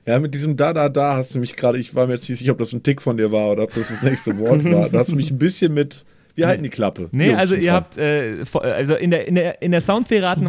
Ja, 0.07 0.19
mit 0.19 0.35
diesem 0.35 0.57
da, 0.57 0.75
da, 0.75 0.91
da 0.91 1.17
hast 1.17 1.35
du 1.35 1.39
mich 1.39 1.57
gerade, 1.57 1.79
ich 1.79 1.95
war 1.95 2.07
mir 2.07 2.15
jetzt 2.15 2.29
nicht 2.29 2.39
sicher, 2.39 2.53
ob 2.53 2.59
das 2.59 2.73
ein 2.75 2.83
Tick 2.83 3.01
von 3.01 3.17
dir 3.17 3.33
war 3.33 3.51
oder 3.53 3.63
ob 3.63 3.73
das 3.75 3.89
das 3.89 4.03
nächste 4.03 4.39
Wort 4.39 4.63
war. 4.71 4.91
Da 4.91 4.99
hast 4.99 5.13
du 5.13 5.17
mich 5.17 5.31
ein 5.31 5.39
bisschen 5.39 5.73
mit, 5.73 6.05
wir 6.35 6.47
halten 6.47 6.63
die 6.63 6.69
Klappe. 6.69 7.09
Nee, 7.13 7.29
Jungs, 7.29 7.39
also 7.39 7.55
ihr 7.55 7.63
dran. 7.63 7.75
habt, 7.75 7.97
äh, 7.97 8.45
also 8.61 8.97
in 8.97 9.11
der, 9.11 9.27
in 9.27 9.35
der, 9.37 9.63
in 9.63 9.71
der 9.73 9.81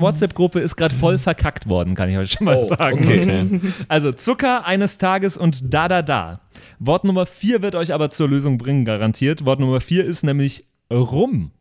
WhatsApp-Gruppe 0.01 0.59
ist 0.59 0.75
gerade 0.75 0.93
voll 0.93 1.17
verkackt 1.19 1.69
worden, 1.69 1.95
kann 1.95 2.09
ich 2.09 2.17
euch 2.17 2.31
schon 2.33 2.43
mal 2.43 2.57
Oh, 2.57 2.67
sagen. 2.67 2.99
okay. 2.99 3.61
Also 3.87 4.11
Zucker 4.11 4.65
eines 4.65 4.97
Tages 4.97 5.37
und 5.37 5.73
da, 5.73 5.87
da, 5.87 6.01
da. 6.01 6.41
Wort 6.79 7.05
Nummer 7.05 7.25
vier 7.25 7.61
wird 7.61 7.75
euch 7.75 7.93
aber 7.93 8.09
zur 8.11 8.27
Lösung 8.27 8.57
bringen, 8.57 8.83
garantiert. 8.83 9.45
Wort 9.45 9.61
Nummer 9.61 9.79
vier 9.79 10.03
ist 10.03 10.25
nämlich 10.25 10.65
rum. 10.91 11.51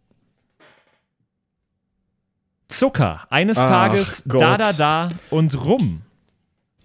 Zucker 2.79 3.27
eines 3.31 3.59
Ach 3.59 3.69
Tages, 3.69 4.23
Gott. 4.29 4.43
da, 4.43 4.57
da, 4.57 4.73
da 4.73 5.09
und 5.31 5.55
rum. 5.65 6.03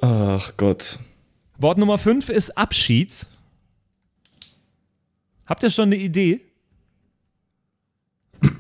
Ach 0.02 0.52
Gott. 0.58 1.00
Wort 1.58 1.78
Nummer 1.78 1.98
fünf 1.98 2.30
ist 2.30 2.58
Abschied. 2.58 3.26
Habt 5.46 5.64
ihr 5.64 5.72
schon 5.72 5.86
eine 5.90 5.98
Idee? 5.98 6.42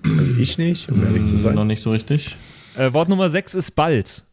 Also 0.03 0.31
ich 0.39 0.57
nicht, 0.57 0.89
um 0.91 1.03
ehrlich 1.03 1.25
zu 1.27 1.35
Noch 1.35 1.53
sein. 1.53 1.67
nicht 1.67 1.81
so 1.81 1.91
richtig. 1.91 2.35
Äh, 2.75 2.91
Wort 2.93 3.09
Nummer 3.09 3.29
6 3.29 3.55
ist 3.55 3.71
bald. 3.71 4.23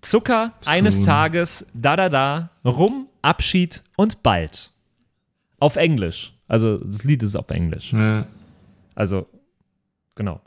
Zucker 0.00 0.52
eines. 0.64 1.02
Tages, 1.02 1.66
da 1.74 1.96
da 1.96 2.08
da, 2.08 2.50
rum, 2.64 3.08
Abschied 3.22 3.82
und 3.96 4.22
bald. 4.22 4.72
Auf 5.58 5.76
Englisch. 5.76 6.32
Also 6.46 6.78
das 6.78 7.04
Lied 7.04 7.22
ist 7.22 7.34
auf 7.36 7.50
Englisch. 7.50 7.92
Ja. 7.92 8.26
Also, 8.94 9.26
genau. 10.14 10.40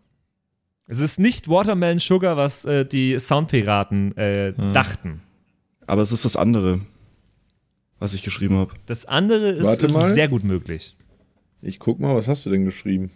Es 0.91 0.99
ist 0.99 1.19
nicht 1.19 1.47
Watermelon 1.47 1.99
Sugar, 1.99 2.35
was 2.35 2.65
äh, 2.65 2.85
die 2.85 3.18
Soundpiraten 3.18 4.15
äh, 4.18 4.51
dachten. 4.73 5.22
Aber 5.88 6.01
es 6.01 6.11
ist 6.11 6.26
das 6.26 6.35
andere, 6.35 6.81
was 7.97 8.13
ich 8.13 8.23
geschrieben 8.23 8.57
habe. 8.57 8.73
Das 8.88 9.05
andere 9.05 9.51
ist, 9.51 9.63
Warte 9.63 9.85
ist 9.85 10.13
sehr 10.13 10.27
gut 10.27 10.43
möglich. 10.43 10.97
Ich 11.61 11.80
guck 11.80 12.01
mal, 12.01 12.13
was 12.13 12.27
hast 12.27 12.45
du 12.45 12.49
denn 12.49 12.65
geschrieben? 12.65 13.09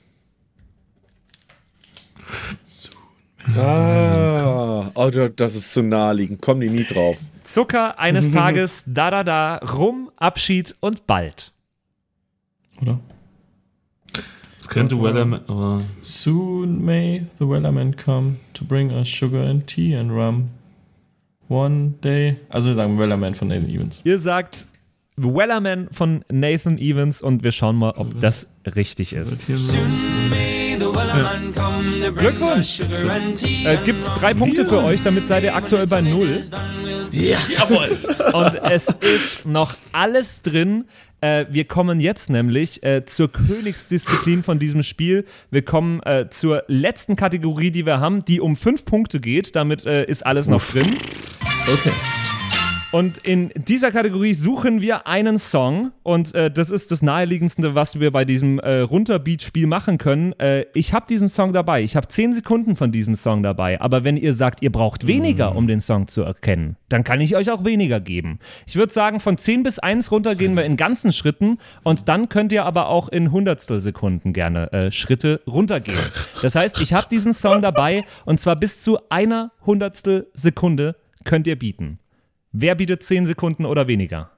Ah, 3.57 4.91
oh, 4.95 5.09
da- 5.09 5.27
das 5.27 5.55
ist 5.55 5.73
zu 5.73 5.83
naheliegend. 5.83 6.41
Kommen 6.41 6.61
die 6.61 6.69
nie 6.69 6.85
drauf. 6.85 7.17
Zucker 7.43 7.99
eines 7.99 8.31
Tages, 8.31 8.83
da 8.87 9.11
da 9.11 9.25
da, 9.25 9.57
Rum, 9.57 10.09
Abschied 10.15 10.75
und 10.79 11.05
bald. 11.07 11.51
Oder? 12.81 13.01
Das 14.75 14.81
könnte 14.81 15.01
Wellerman, 15.01 15.39
aber 15.47 15.81
Soon 16.01 16.83
may 16.83 17.21
the 17.39 17.47
Wellerman 17.47 17.95
come 17.95 18.35
to 18.53 18.65
bring 18.65 18.91
us 18.91 19.07
sugar 19.07 19.41
and 19.47 19.65
tea 19.65 19.95
and 19.95 20.11
rum. 20.11 20.49
One 21.47 21.93
day. 22.03 22.35
Also 22.49 22.67
wir 22.67 22.75
sagen 22.75 22.99
Wellerman 22.99 23.35
von 23.35 23.47
Nathan 23.47 23.69
Evans. 23.69 24.01
Ihr 24.03 24.19
sagt 24.19 24.67
Wellerman 25.15 25.87
von 25.93 26.25
Nathan 26.29 26.77
Evans 26.77 27.21
und 27.21 27.41
wir 27.41 27.53
schauen 27.53 27.77
mal, 27.77 27.91
ob 27.91 28.19
das 28.19 28.47
richtig 28.75 29.13
ist. 29.13 29.47
Glückwunsch! 32.17 32.81
Äh, 33.63 33.77
gibt's 33.85 34.09
drei 34.09 34.33
Punkte 34.33 34.65
für 34.65 34.83
euch, 34.83 35.01
damit 35.01 35.25
seid 35.25 35.43
ihr 35.43 35.55
aktuell 35.55 35.87
bei 35.87 36.01
null. 36.01 36.43
Jawohl! 37.11 37.97
Und 38.33 38.55
es 38.69 38.87
ist 38.89 39.45
noch 39.45 39.75
alles 39.93 40.41
drin. 40.41 40.83
Äh, 41.25 41.47
wir 41.49 41.65
kommen 41.65 41.99
jetzt 41.99 42.29
nämlich 42.29 42.83
äh, 42.83 43.03
zur 43.03 43.31
Königsdisziplin 43.31 44.43
von 44.43 44.59
diesem 44.59 44.83
Spiel. 44.83 45.25
Wir 45.49 45.63
kommen 45.63 46.01
äh, 46.03 46.29
zur 46.29 46.63
letzten 46.67 47.15
Kategorie, 47.15 47.71
die 47.71 47.85
wir 47.87 47.99
haben, 47.99 48.23
die 48.25 48.39
um 48.39 48.55
fünf 48.55 48.85
Punkte 48.85 49.19
geht. 49.19 49.55
Damit 49.55 49.87
äh, 49.87 50.05
ist 50.05 50.23
alles 50.23 50.47
noch 50.47 50.63
drin. 50.63 50.95
Okay. 51.67 52.24
Und 52.95 53.17
in 53.17 53.51
dieser 53.57 53.91
Kategorie 53.91 54.33
suchen 54.33 54.79
wir 54.79 55.05
einen 55.05 55.37
Song 55.37 55.91
und 56.03 56.33
äh, 56.33 56.49
das 56.49 56.69
ist 56.69 56.91
das 56.91 57.01
naheliegendste, 57.01 57.75
was 57.75 57.99
wir 57.99 58.09
bei 58.09 58.23
diesem 58.23 58.57
äh, 58.59 58.79
Runterbeat-Spiel 58.79 59.67
machen 59.67 59.97
können. 59.97 60.31
Äh, 60.39 60.67
ich 60.73 60.93
habe 60.93 61.05
diesen 61.05 61.27
Song 61.27 61.51
dabei. 61.51 61.83
Ich 61.83 61.97
habe 61.97 62.07
10 62.07 62.35
Sekunden 62.35 62.77
von 62.77 62.93
diesem 62.93 63.15
Song 63.15 63.43
dabei. 63.43 63.81
Aber 63.81 64.05
wenn 64.05 64.15
ihr 64.15 64.33
sagt, 64.33 64.61
ihr 64.61 64.71
braucht 64.71 65.07
weniger, 65.07 65.57
um 65.57 65.67
den 65.67 65.81
Song 65.81 66.07
zu 66.07 66.21
erkennen, 66.21 66.77
dann 66.87 67.03
kann 67.03 67.19
ich 67.19 67.35
euch 67.35 67.51
auch 67.51 67.65
weniger 67.65 67.99
geben. 67.99 68.39
Ich 68.65 68.77
würde 68.77 68.93
sagen, 68.93 69.19
von 69.19 69.37
10 69.37 69.63
bis 69.63 69.77
1 69.77 70.09
runter 70.13 70.33
gehen 70.35 70.55
wir 70.55 70.63
in 70.63 70.77
ganzen 70.77 71.11
Schritten 71.11 71.57
und 71.83 72.07
dann 72.07 72.29
könnt 72.29 72.53
ihr 72.53 72.63
aber 72.63 72.87
auch 72.87 73.09
in 73.09 73.29
Hundertstel 73.29 73.81
Sekunden 73.81 74.31
gerne 74.31 74.71
äh, 74.71 74.89
Schritte 74.89 75.41
runtergehen. 75.45 75.99
Das 76.41 76.55
heißt, 76.55 76.81
ich 76.81 76.93
habe 76.93 77.07
diesen 77.11 77.33
Song 77.33 77.61
dabei 77.61 78.05
und 78.23 78.39
zwar 78.39 78.55
bis 78.55 78.81
zu 78.81 78.99
einer 79.09 79.51
Hundertstel 79.65 80.27
Sekunde 80.33 80.95
könnt 81.25 81.45
ihr 81.45 81.59
bieten. 81.59 81.99
Wer 82.57 82.75
bietet 82.75 83.03
10 83.03 83.25
Sekunden 83.25 83.65
oder 83.65 83.87
weniger? 83.87 84.31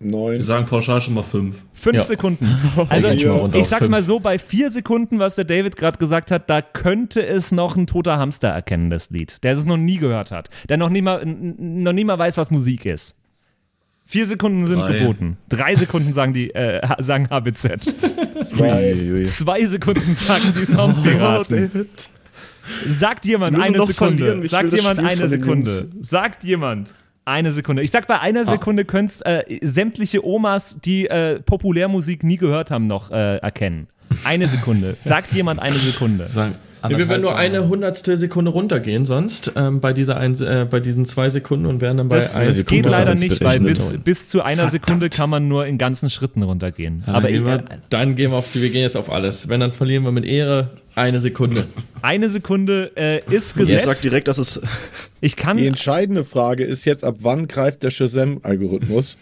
Neun. 0.00 0.34
wir 0.34 0.44
sagen 0.44 0.66
pauschal 0.66 1.00
schon 1.00 1.14
mal 1.14 1.24
fünf. 1.24 1.64
Fünf 1.74 1.96
Ja. 1.96 2.02
Sekunden. 2.04 2.46
Also 2.88 3.08
ich 3.08 3.24
ich 3.54 3.66
sag's 3.66 3.88
mal 3.88 4.02
so, 4.04 4.20
bei 4.20 4.38
vier 4.38 4.70
Sekunden, 4.70 5.18
was 5.18 5.34
der 5.34 5.44
David 5.44 5.74
gerade 5.74 5.98
gesagt 5.98 6.30
hat, 6.30 6.48
da 6.48 6.62
könnte 6.62 7.20
es 7.26 7.50
noch 7.50 7.74
ein 7.76 7.88
toter 7.88 8.18
Hamster 8.18 8.46
erkennen, 8.48 8.90
das 8.90 9.10
Lied. 9.10 9.42
Der 9.42 9.54
es 9.54 9.66
noch 9.66 9.76
nie 9.76 9.96
gehört 9.98 10.30
hat. 10.30 10.50
Der 10.68 10.76
noch 10.76 10.90
nie 10.90 11.02
mal, 11.02 11.26
noch 11.26 11.92
nie 11.92 12.04
mal 12.04 12.16
weiß, 12.16 12.36
was 12.36 12.52
Musik 12.52 12.86
ist. 12.86 13.16
Vier 14.06 14.24
Sekunden 14.26 14.68
sind 14.68 14.78
Drei. 14.78 14.98
geboten. 14.98 15.36
Drei 15.48 15.74
Sekunden 15.74 16.12
sagen 16.12 16.32
die, 16.32 16.54
äh, 16.54 16.80
sagen 17.02 17.28
HBZ. 17.30 17.82
Zwei. 18.46 19.24
Zwei 19.26 19.66
Sekunden 19.66 20.14
sagen 20.14 20.54
die 20.58 20.64
Soundpiraten. 20.64 21.70
David. 21.72 22.10
Sagt 22.86 23.24
jemand 23.26 23.56
eine 23.60 23.84
Sekunde. 23.84 24.46
Sagt 24.46 24.72
jemand 24.72 25.00
eine 25.00 25.26
Sekunde. 25.28 25.88
Sagt 26.00 26.44
jemand 26.44 26.90
eine 27.28 27.52
Sekunde. 27.52 27.82
Ich 27.82 27.90
sag 27.90 28.06
bei 28.06 28.18
einer 28.20 28.44
Sekunde 28.44 28.84
könnt's 28.84 29.20
äh, 29.20 29.42
sämtliche 29.62 30.24
Omas, 30.24 30.78
die 30.84 31.06
äh, 31.06 31.40
Populärmusik 31.40 32.24
nie 32.24 32.36
gehört 32.36 32.70
haben, 32.70 32.86
noch 32.86 33.10
äh, 33.10 33.36
erkennen. 33.36 33.88
Eine 34.24 34.48
Sekunde. 34.48 34.96
Sagt 35.00 35.32
jemand 35.32 35.60
eine 35.60 35.76
Sekunde. 35.76 36.28
Sagen 36.30 36.54
Ja, 36.90 36.98
wir 36.98 37.08
werden 37.08 37.22
nur 37.22 37.36
eine 37.36 37.68
hundertstel 37.68 38.16
Sekunde 38.16 38.50
runtergehen 38.50 39.04
sonst 39.06 39.52
ähm, 39.56 39.80
bei, 39.80 39.92
dieser 39.92 40.16
ein, 40.16 40.34
äh, 40.40 40.66
bei 40.68 40.80
diesen 40.80 41.04
zwei 41.06 41.30
Sekunden 41.30 41.66
und 41.66 41.80
werden 41.80 41.98
dann 41.98 42.08
bei 42.08 42.16
Das 42.16 42.34
eins 42.34 42.58
geht 42.58 42.66
Punkte 42.66 42.88
leider 42.90 43.14
nicht, 43.14 43.42
weil 43.42 43.60
bis, 43.60 43.94
bis 44.04 44.28
zu 44.28 44.42
einer 44.42 44.68
Sekunde 44.68 45.08
kann 45.10 45.30
man 45.30 45.48
nur 45.48 45.66
in 45.66 45.78
ganzen 45.78 46.10
Schritten 46.10 46.42
runtergehen. 46.42 47.02
dann 47.06 47.14
Aber 47.14 47.28
gehen 47.28 47.44
wir- 47.46 47.56
ich, 47.56 47.76
Dann 47.90 48.16
gehen 48.16 48.30
wir 48.32 48.38
auf 48.38 48.50
die, 48.52 48.62
wir 48.62 48.70
gehen 48.70 48.82
jetzt 48.82 48.96
auf 48.96 49.10
alles. 49.10 49.48
Wenn, 49.48 49.60
dann 49.60 49.72
verlieren 49.72 50.04
wir 50.04 50.12
mit 50.12 50.24
Ehre 50.24 50.70
eine 50.94 51.20
Sekunde. 51.20 51.66
eine 52.02 52.28
Sekunde 52.28 52.90
äh, 52.96 53.18
ist 53.32 53.50
Ich 53.50 53.54
gesetzt. 53.66 53.86
sag 53.86 54.00
direkt, 54.02 54.28
dass 54.28 54.38
es. 54.38 54.60
Ich 55.20 55.36
kann 55.36 55.56
Die 55.56 55.66
entscheidende 55.66 56.24
Frage 56.24 56.64
ist 56.64 56.84
jetzt, 56.84 57.04
ab 57.04 57.16
wann 57.20 57.46
greift 57.48 57.82
der 57.82 57.90
Shazam-Algorithmus? 57.90 59.16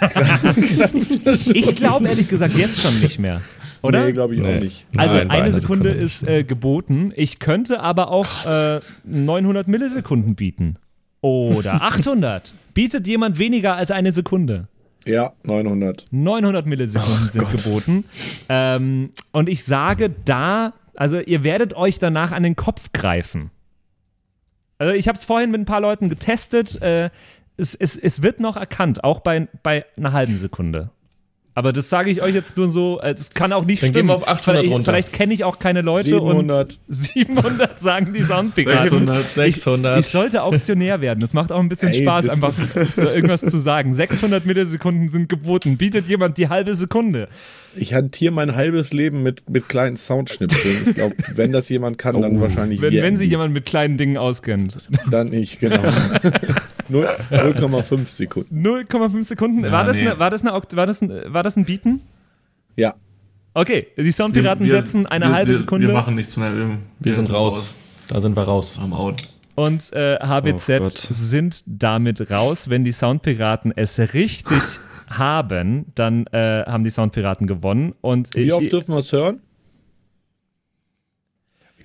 ich 1.54 1.76
glaube 1.76 2.08
ehrlich 2.08 2.28
gesagt 2.28 2.56
jetzt 2.56 2.80
schon 2.80 2.98
nicht 3.00 3.18
mehr. 3.18 3.40
Oder? 3.82 4.06
Nee, 4.06 4.12
glaube 4.12 4.34
ich 4.34 4.42
auch 4.42 4.60
nicht. 4.60 4.86
Also 4.96 5.16
Nein, 5.16 5.30
eine 5.30 5.52
Sekunde, 5.52 5.90
Sekunde 5.90 6.04
ist 6.04 6.26
äh, 6.26 6.44
geboten. 6.44 7.12
Ich 7.16 7.38
könnte 7.38 7.80
aber 7.80 8.10
auch 8.10 8.46
äh, 8.46 8.80
900 9.04 9.68
Millisekunden 9.68 10.34
bieten. 10.34 10.76
Oder 11.20 11.74
800. 11.82 12.54
Bietet 12.74 13.06
jemand 13.06 13.38
weniger 13.38 13.76
als 13.76 13.90
eine 13.90 14.12
Sekunde? 14.12 14.68
Ja, 15.04 15.32
900. 15.44 16.06
900 16.10 16.66
Millisekunden 16.66 17.28
sind 17.28 17.50
geboten. 17.50 18.04
Ähm, 18.48 19.10
und 19.32 19.48
ich 19.48 19.64
sage 19.64 20.14
da, 20.24 20.74
also 20.94 21.18
ihr 21.18 21.42
werdet 21.42 21.74
euch 21.74 21.98
danach 21.98 22.32
an 22.32 22.42
den 22.42 22.56
Kopf 22.56 22.92
greifen. 22.92 23.50
Also 24.78 24.94
ich 24.94 25.08
habe 25.08 25.16
es 25.16 25.24
vorhin 25.24 25.50
mit 25.50 25.60
ein 25.60 25.64
paar 25.64 25.80
Leuten 25.80 26.08
getestet. 26.08 26.80
Äh, 26.82 27.10
es, 27.56 27.74
es, 27.74 27.96
es 27.96 28.22
wird 28.22 28.40
noch 28.40 28.56
erkannt, 28.56 29.04
auch 29.04 29.20
bei, 29.20 29.48
bei 29.62 29.84
einer 29.96 30.12
halben 30.12 30.36
Sekunde. 30.36 30.90
Aber 31.54 31.72
das 31.72 31.90
sage 31.90 32.10
ich 32.10 32.22
euch 32.22 32.34
jetzt 32.34 32.56
nur 32.56 32.70
so, 32.70 33.00
äh, 33.02 33.12
es 33.12 33.30
kann 33.30 33.52
auch 33.52 33.66
nicht 33.66 33.82
Dann 33.82 33.88
gehen 33.92 34.06
stimmen. 34.06 34.08
wir 34.08 34.16
auf 34.16 34.28
800 34.28 34.42
vielleicht, 34.44 34.72
runter. 34.72 34.92
Vielleicht 34.92 35.12
kenne 35.12 35.34
ich 35.34 35.44
auch 35.44 35.58
keine 35.58 35.82
Leute 35.82 36.08
700. 36.08 36.78
und 36.88 36.94
700 36.94 37.80
sagen 37.80 38.14
die 38.14 38.24
Soundpiraten. 38.24 38.82
600, 38.82 39.34
600. 39.34 40.00
Ich 40.00 40.06
sollte 40.06 40.42
Auktionär 40.42 41.02
werden. 41.02 41.20
Das 41.20 41.34
macht 41.34 41.52
auch 41.52 41.60
ein 41.60 41.68
bisschen 41.68 41.92
Ey, 41.92 42.02
Spaß, 42.02 42.30
einfach 42.30 42.52
so 42.94 43.02
irgendwas 43.02 43.42
zu 43.42 43.58
sagen. 43.58 43.92
600 43.94 44.46
Millisekunden 44.46 45.10
sind 45.10 45.28
geboten. 45.28 45.76
Bietet 45.76 46.08
jemand 46.08 46.38
die 46.38 46.48
halbe 46.48 46.74
Sekunde? 46.74 47.28
Ich 47.74 47.94
hantiere 47.94 48.32
mein 48.32 48.54
halbes 48.54 48.92
Leben 48.92 49.22
mit, 49.22 49.48
mit 49.48 49.68
kleinen 49.68 49.96
Soundschnipseln. 49.96 50.88
Ich 50.88 50.94
glaube, 50.94 51.16
wenn 51.34 51.52
das 51.52 51.68
jemand 51.68 51.98
kann, 51.98 52.20
dann 52.20 52.40
wahrscheinlich 52.40 52.80
Wenn, 52.82 52.94
wenn 52.94 53.16
sich 53.16 53.30
jemand 53.30 53.54
mit 53.54 53.64
kleinen 53.64 53.96
Dingen 53.96 54.16
auskennt. 54.16 54.76
Dann 55.10 55.32
ich, 55.32 55.58
genau. 55.58 55.82
Null- 56.92 57.08
0,5 57.30 58.06
Sekunden. 58.08 58.62
0,5 58.66 59.22
Sekunden. 59.24 59.62
war, 59.70 59.84
das 59.84 59.96
nee. 59.96 60.08
eine, 60.08 60.18
war, 60.18 60.30
das 60.30 60.42
eine, 60.42 60.52
war, 60.52 60.86
das 60.86 61.00
ein, 61.02 61.10
war 61.26 61.42
das 61.42 61.56
ein 61.56 61.64
Bieten? 61.64 62.00
Ja. 62.76 62.94
Okay, 63.54 63.88
die 63.96 64.12
Soundpiraten 64.12 64.64
Wir- 64.64 64.74
wir- 64.74 64.80
setzen 64.80 65.06
eine 65.06 65.26
wir, 65.26 65.34
halbe 65.34 65.56
Sekunde 65.58 65.86
Wir 65.88 65.94
machen 65.94 66.14
nichts 66.14 66.36
mehr. 66.36 66.54
Wir, 66.56 66.78
Wir 67.00 67.12
sind 67.14 67.32
raus. 67.32 67.74
Da 68.08 68.20
sind 68.20 68.36
wir 68.36 68.42
raus. 68.44 68.78
Am 68.82 68.92
Out. 68.92 69.22
und 69.54 69.92
äh, 69.92 70.16
HBZ 70.20 70.80
Oh 70.80 70.88
sind 70.90 71.62
damit 71.66 72.30
raus. 72.30 72.70
Wenn 72.70 72.84
die 72.84 72.92
Soundpiraten 72.92 73.72
es 73.76 73.98
richtig 73.98 74.58
haben, 75.10 75.86
dann 75.94 76.26
äh, 76.28 76.64
haben 76.66 76.84
die 76.84 76.90
Soundpiraten 76.90 77.46
gewonnen. 77.46 77.94
Und 78.00 78.34
Wie 78.34 78.40
ich, 78.44 78.52
oft 78.52 78.72
dürfen 78.72 78.92
wir 78.94 79.00
es 79.00 79.12
hören? 79.12 79.40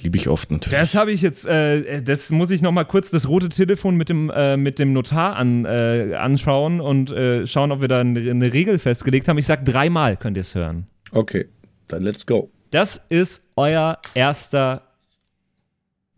Liebe 0.02 0.18
ich 0.18 0.30
oft 0.30 0.52
natürlich. 0.52 0.78
Das 0.78 0.96
habe 0.96 1.12
ich 1.12 1.22
jetzt, 1.22 1.46
äh, 1.48 2.02
das 2.02 2.30
muss 2.32 2.52
ich 2.52 2.62
noch 2.62 2.72
mal 2.72 2.86
kurz 2.86 3.10
das 3.10 3.28
rote 3.28 3.50
Telefon 3.50 3.96
mit 3.96 4.10
dem, 4.10 4.30
äh, 4.30 4.58
mit 4.58 4.80
dem 4.80 4.94
Notar 4.94 5.36
an, 5.36 5.66
äh, 5.66 6.16
anschauen 6.18 6.80
und 6.80 7.12
äh, 7.12 7.48
schauen, 7.48 7.72
ob 7.72 7.82
wir 7.82 7.88
da 7.88 8.02
eine, 8.02 8.20
eine 8.20 8.54
Regel 8.54 8.80
festgelegt 8.80 9.28
haben. 9.28 9.38
Ich 9.38 9.48
sag 9.48 9.66
dreimal 9.66 10.18
könnt 10.18 10.38
ihr 10.38 10.42
es 10.42 10.54
hören. 10.56 10.88
Okay, 11.12 11.48
dann 11.88 12.04
let's 12.04 12.26
go. 12.26 12.52
Das 12.72 13.02
ist 13.10 13.44
euer 13.56 13.98
erster 14.14 14.84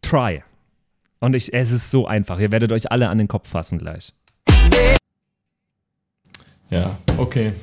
Try. 0.02 0.44
Und 1.20 1.36
ich, 1.36 1.54
es 1.54 1.72
ist 1.72 1.92
so 1.92 2.08
einfach. 2.08 2.40
Ihr 2.40 2.52
werdet 2.52 2.72
euch 2.72 2.92
alle 2.92 3.10
an 3.10 3.18
den 3.18 3.28
Kopf 3.28 3.50
fassen 3.50 3.78
gleich. 3.78 4.14
Ja, 6.70 6.98
okay. 7.18 7.54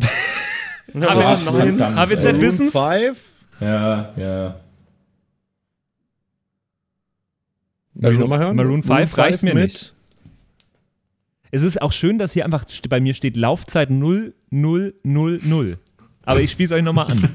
HWZ, 0.94 2.40
wissen's? 2.40 2.72
Five? 2.72 3.22
Ja, 3.60 4.12
ja. 4.16 4.60
Darf 7.98 8.12
ich 8.12 8.18
nochmal 8.18 8.38
hören? 8.38 8.56
Maroon 8.56 8.82
5 8.82 9.18
reicht 9.18 9.42
mir 9.42 9.54
mit 9.54 9.64
nicht. 9.64 9.94
Es 11.50 11.62
ist 11.62 11.82
auch 11.82 11.92
schön, 11.92 12.18
dass 12.18 12.32
hier 12.32 12.44
einfach 12.44 12.64
bei 12.88 13.00
mir 13.00 13.14
steht 13.14 13.36
Laufzeit 13.36 13.90
0000. 13.90 15.78
Aber 16.22 16.40
ich 16.40 16.52
spiele 16.52 16.66
es 16.66 16.72
euch 16.72 16.84
nochmal 16.84 17.06
an. 17.10 17.18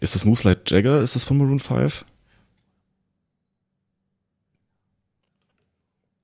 Ist 0.00 0.14
das 0.14 0.24
Moves 0.24 0.44
Like 0.44 0.70
Jagger? 0.70 1.00
Ist 1.02 1.16
das 1.16 1.24
von 1.24 1.38
Maroon 1.38 1.58
5? 1.58 2.04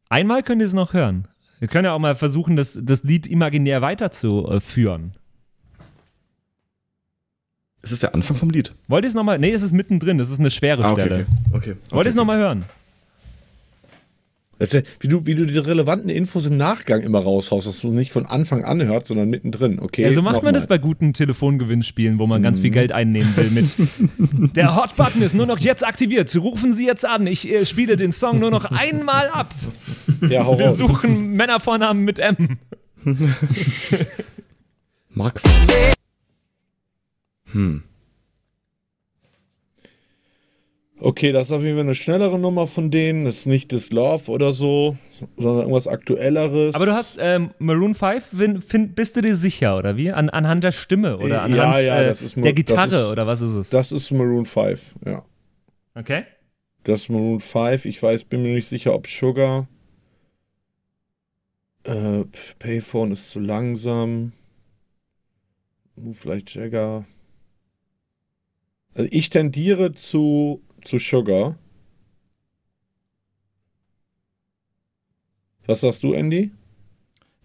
Einmal 0.09 0.43
könnt 0.43 0.61
ihr 0.61 0.67
es 0.67 0.75
noch 0.75 0.93
hören. 0.93 1.27
Wir 1.59 1.69
können 1.69 1.87
ja 1.87 1.93
auch 1.93 1.99
mal 1.99 2.15
versuchen, 2.15 2.57
das, 2.57 2.79
das 2.83 3.03
Lied 3.03 3.27
imaginär 3.27 3.83
weiterzuführen. 3.83 5.15
Ist 7.83 7.91
es 7.93 8.01
der 8.01 8.15
Anfang 8.15 8.37
vom 8.37 8.51
Lied? 8.51 8.73
Wollt 8.89 9.05
ihr 9.05 9.09
es 9.09 9.15
nochmal? 9.15 9.39
Nee, 9.39 9.51
es 9.53 9.63
ist 9.63 9.73
mittendrin. 9.73 10.17
Das 10.19 10.31
ist 10.31 10.39
eine 10.39 10.51
schwere 10.51 10.85
Ah, 10.85 10.93
okay, 10.93 11.01
Stelle. 11.01 11.27
okay. 11.53 11.57
okay. 11.73 11.75
Wollt 11.91 12.07
ihr 12.07 12.09
es 12.11 12.15
okay. 12.15 12.19
nochmal 12.19 12.39
hören? 12.39 12.65
Ist 14.61 14.81
Wie 15.01 15.09
du, 15.09 15.27
wie 15.27 15.35
du 15.35 15.45
diese 15.45 15.67
relevanten 15.67 16.09
Infos 16.09 16.47
im 16.47 16.57
Nachgang 16.57 17.01
immer 17.01 17.19
raushaust, 17.19 17.67
dass 17.67 17.81
du 17.81 17.89
nicht 17.91 18.13
von 18.13 18.27
Anfang 18.27 18.65
an 18.65 18.81
hörst, 18.81 19.09
sondern 19.09 19.29
mittendrin. 19.29 19.81
Okay. 19.81 20.03
Ja, 20.05 20.13
so 20.13 20.23
macht 20.23 20.45
man 20.45 20.55
das 20.55 20.69
bei 20.69 20.79
guten 20.79 21.13
Telefongewinnspielen, 21.15 22.21
wo 22.21 22.29
man 22.29 22.41
ganz 22.45 22.59
Mhm. 22.59 22.63
viel 22.63 22.71
Geld 22.71 22.93
einnehmen 22.93 23.37
will 23.37 23.51
mit. 23.51 23.67
Der 24.55 24.77
Hot-Button 24.77 25.21
ist 25.23 25.35
nur 25.35 25.47
noch 25.47 25.59
jetzt 25.59 25.85
aktiviert. 25.85 26.33
Rufen 26.37 26.75
Sie 26.75 26.87
jetzt 26.87 27.05
an. 27.05 27.27
Ich 27.27 27.51
äh, 27.51 27.67
spiele 27.67 27.97
den 27.97 28.13
Song 28.13 28.39
nur 28.39 28.53
noch 28.53 28.67
einmal 28.67 29.27
ab. 29.31 29.53
Ja, 30.29 30.45
hau 30.45 30.57
Wir 30.57 30.67
raus. 30.67 30.79
suchen 30.79 31.33
Männervornamen 31.33 32.05
mit 32.05 32.21
M. 32.21 32.59
Mark. 35.11 35.41
Hm. 37.53 37.83
Okay, 41.05 41.33
das 41.33 41.47
ist 41.49 41.51
auf 41.53 41.63
jeden 41.63 41.75
Fall 41.77 41.85
eine 41.85 41.97
schnellere 41.97 42.39
Nummer 42.39 42.69
von 42.69 42.93
denen. 42.93 43.25
Das 43.25 43.39
ist 43.39 43.47
nicht 43.47 43.71
This 43.71 43.91
Love 43.91 44.31
oder 44.31 44.53
so, 44.53 44.97
sondern 45.37 45.63
irgendwas 45.63 45.89
Aktuelleres. 45.89 46.77
Aber 46.77 46.87
du 46.87 46.93
hast 46.93 47.17
ähm, 47.21 47.51
Maroon 47.59 47.97
5, 47.97 48.25
fin- 48.25 48.63
fin- 48.63 48.93
bist 48.95 49.17
du 49.17 49.21
dir 49.21 49.35
sicher, 49.35 49.77
oder 49.77 49.97
wie? 49.97 50.13
An, 50.13 50.31
anhand 50.31 50.63
der 50.63 50.71
Stimme 50.71 51.17
oder 51.19 51.29
Ja, 51.29 51.43
anhand 51.43 51.79
ja, 51.85 52.03
äh, 52.03 52.07
das 52.07 52.23
ist 52.23 52.37
Mo- 52.37 52.45
der 52.45 52.53
das 52.53 52.57
Gitarre 52.57 52.97
ist- 53.07 53.11
oder 53.11 53.27
was 53.27 53.41
ist 53.41 53.57
es? 53.57 53.71
Das 53.71 53.91
ist 53.91 54.13
Maroon 54.13 54.47
5, 54.47 54.95
ja. 55.05 55.25
Okay. 55.97 56.23
Das 56.85 57.01
ist 57.01 57.09
Maroon 57.09 57.41
5. 57.41 57.85
Ich 57.85 58.01
weiß, 58.01 58.25
bin 58.27 58.43
mir 58.45 58.55
nicht 58.55 58.69
sicher, 58.69 58.95
ob 58.95 59.09
Sugar. 59.09 59.67
Äh, 61.83 62.25
Payphone 62.61 63.11
ist 63.11 63.33
zu 63.33 63.41
langsam. 63.41 64.33
Move 65.97 66.29
like 66.29 66.55
Jagger. 66.55 67.05
Also 68.95 69.09
ich 69.13 69.31
tendiere 69.31 69.93
zu, 69.93 70.63
zu 70.85 70.99
Sugar. 70.99 71.59
Was 75.67 75.81
sagst 75.81 76.03
du, 76.03 76.13
Andy? 76.13 76.51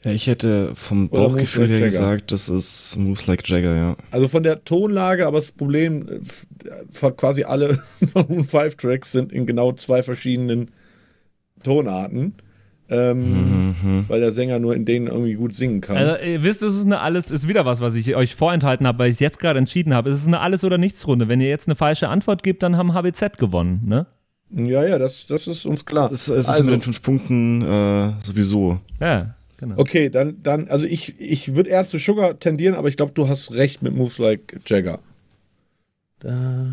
Ja, 0.03 0.11
ich 0.11 0.27
hätte 0.27 0.75
vom 0.75 1.09
Oder 1.09 1.29
Bauchgefühl 1.29 1.69
her 1.69 1.81
gesagt, 1.81 2.31
das 2.31 2.49
ist 2.49 2.95
Moves 2.97 3.25
Like 3.27 3.47
Jagger, 3.47 3.75
ja. 3.75 3.97
Also 4.11 4.27
von 4.27 4.43
der 4.43 4.63
Tonlage, 4.63 5.25
aber 5.25 5.39
das 5.39 5.51
Problem, 5.51 6.07
äh, 6.07 7.05
äh, 7.05 7.11
quasi 7.11 7.43
alle 7.43 7.83
Maroon 8.13 8.43
5 8.43 8.75
Tracks 8.75 9.11
sind 9.11 9.31
in 9.31 9.45
genau 9.45 9.71
zwei 9.71 10.03
verschiedenen 10.03 10.71
Tonarten. 11.63 12.35
Ähm, 12.89 13.75
Mhm. 13.81 14.05
Weil 14.07 14.21
der 14.21 14.31
Sänger 14.31 14.59
nur 14.59 14.75
in 14.75 14.85
denen 14.85 15.07
irgendwie 15.07 15.33
gut 15.33 15.53
singen 15.53 15.81
kann. 15.81 15.97
Also, 15.97 16.23
ihr 16.23 16.41
wisst, 16.43 16.63
es 16.63 16.75
ist 16.75 16.85
eine 16.85 16.99
alles, 17.01 17.31
ist 17.31 17.47
wieder 17.47 17.65
was, 17.65 17.81
was 17.81 17.95
ich 17.95 18.15
euch 18.15 18.35
vorenthalten 18.35 18.87
habe, 18.87 18.99
weil 18.99 19.09
ich 19.09 19.15
es 19.15 19.19
jetzt 19.19 19.39
gerade 19.39 19.59
entschieden 19.59 19.93
habe. 19.93 20.09
Es 20.09 20.19
ist 20.19 20.27
eine 20.27 20.39
Alles- 20.39 20.63
oder 20.63 20.77
Nichts-Runde. 20.77 21.27
Wenn 21.27 21.41
ihr 21.41 21.49
jetzt 21.49 21.67
eine 21.67 21.75
falsche 21.75 22.07
Antwort 22.09 22.43
gebt, 22.43 22.63
dann 22.63 22.77
haben 22.77 22.93
HBZ 22.93 23.37
gewonnen, 23.37 23.81
ne? 23.85 24.07
ja, 24.49 24.85
ja, 24.85 24.97
das, 24.97 25.27
das 25.27 25.45
ist 25.47 25.65
uns 25.65 25.83
klar. 25.85 26.09
Es, 26.11 26.29
es 26.29 26.37
ist 26.39 26.49
Also- 26.49 26.63
mit 26.63 26.73
den 26.73 26.81
fünf 26.81 27.01
Punkten 27.01 27.61
äh, 27.61 28.13
sowieso. 28.23 28.79
Ja, 29.01 29.35
genau. 29.57 29.75
Okay, 29.77 30.09
dann, 30.09 30.37
dann 30.41 30.69
also 30.69 30.85
ich, 30.85 31.19
ich 31.19 31.55
würde 31.55 31.69
eher 31.69 31.83
zu 31.85 31.97
Sugar 31.97 32.39
tendieren, 32.39 32.73
aber 32.75 32.87
ich 32.87 32.95
glaube, 32.95 33.11
du 33.13 33.27
hast 33.27 33.51
recht 33.51 33.81
mit 33.81 33.93
Moves 33.93 34.17
Like 34.19 34.59
Jagger. 34.65 34.99
Da. 36.19 36.67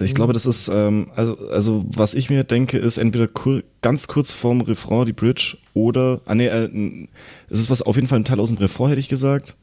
Ich 0.00 0.14
glaube, 0.14 0.32
das 0.32 0.46
ist, 0.46 0.68
ähm, 0.68 1.10
also, 1.16 1.36
also 1.50 1.84
was 1.88 2.14
ich 2.14 2.30
mir 2.30 2.44
denke, 2.44 2.78
ist 2.78 2.98
entweder 2.98 3.28
kur 3.28 3.62
ganz 3.82 4.08
kurz 4.08 4.32
vorm 4.32 4.60
Refrain 4.60 5.06
die 5.06 5.12
Bridge 5.12 5.56
oder, 5.74 6.20
ah 6.26 6.34
nee, 6.34 6.46
äh, 6.46 7.06
es 7.48 7.60
ist 7.60 7.70
was 7.70 7.82
auf 7.82 7.96
jeden 7.96 8.08
Fall 8.08 8.20
ein 8.20 8.24
Teil 8.24 8.40
aus 8.40 8.50
dem 8.50 8.58
Refrain, 8.58 8.88
hätte 8.88 9.00
ich 9.00 9.08
gesagt. 9.08 9.54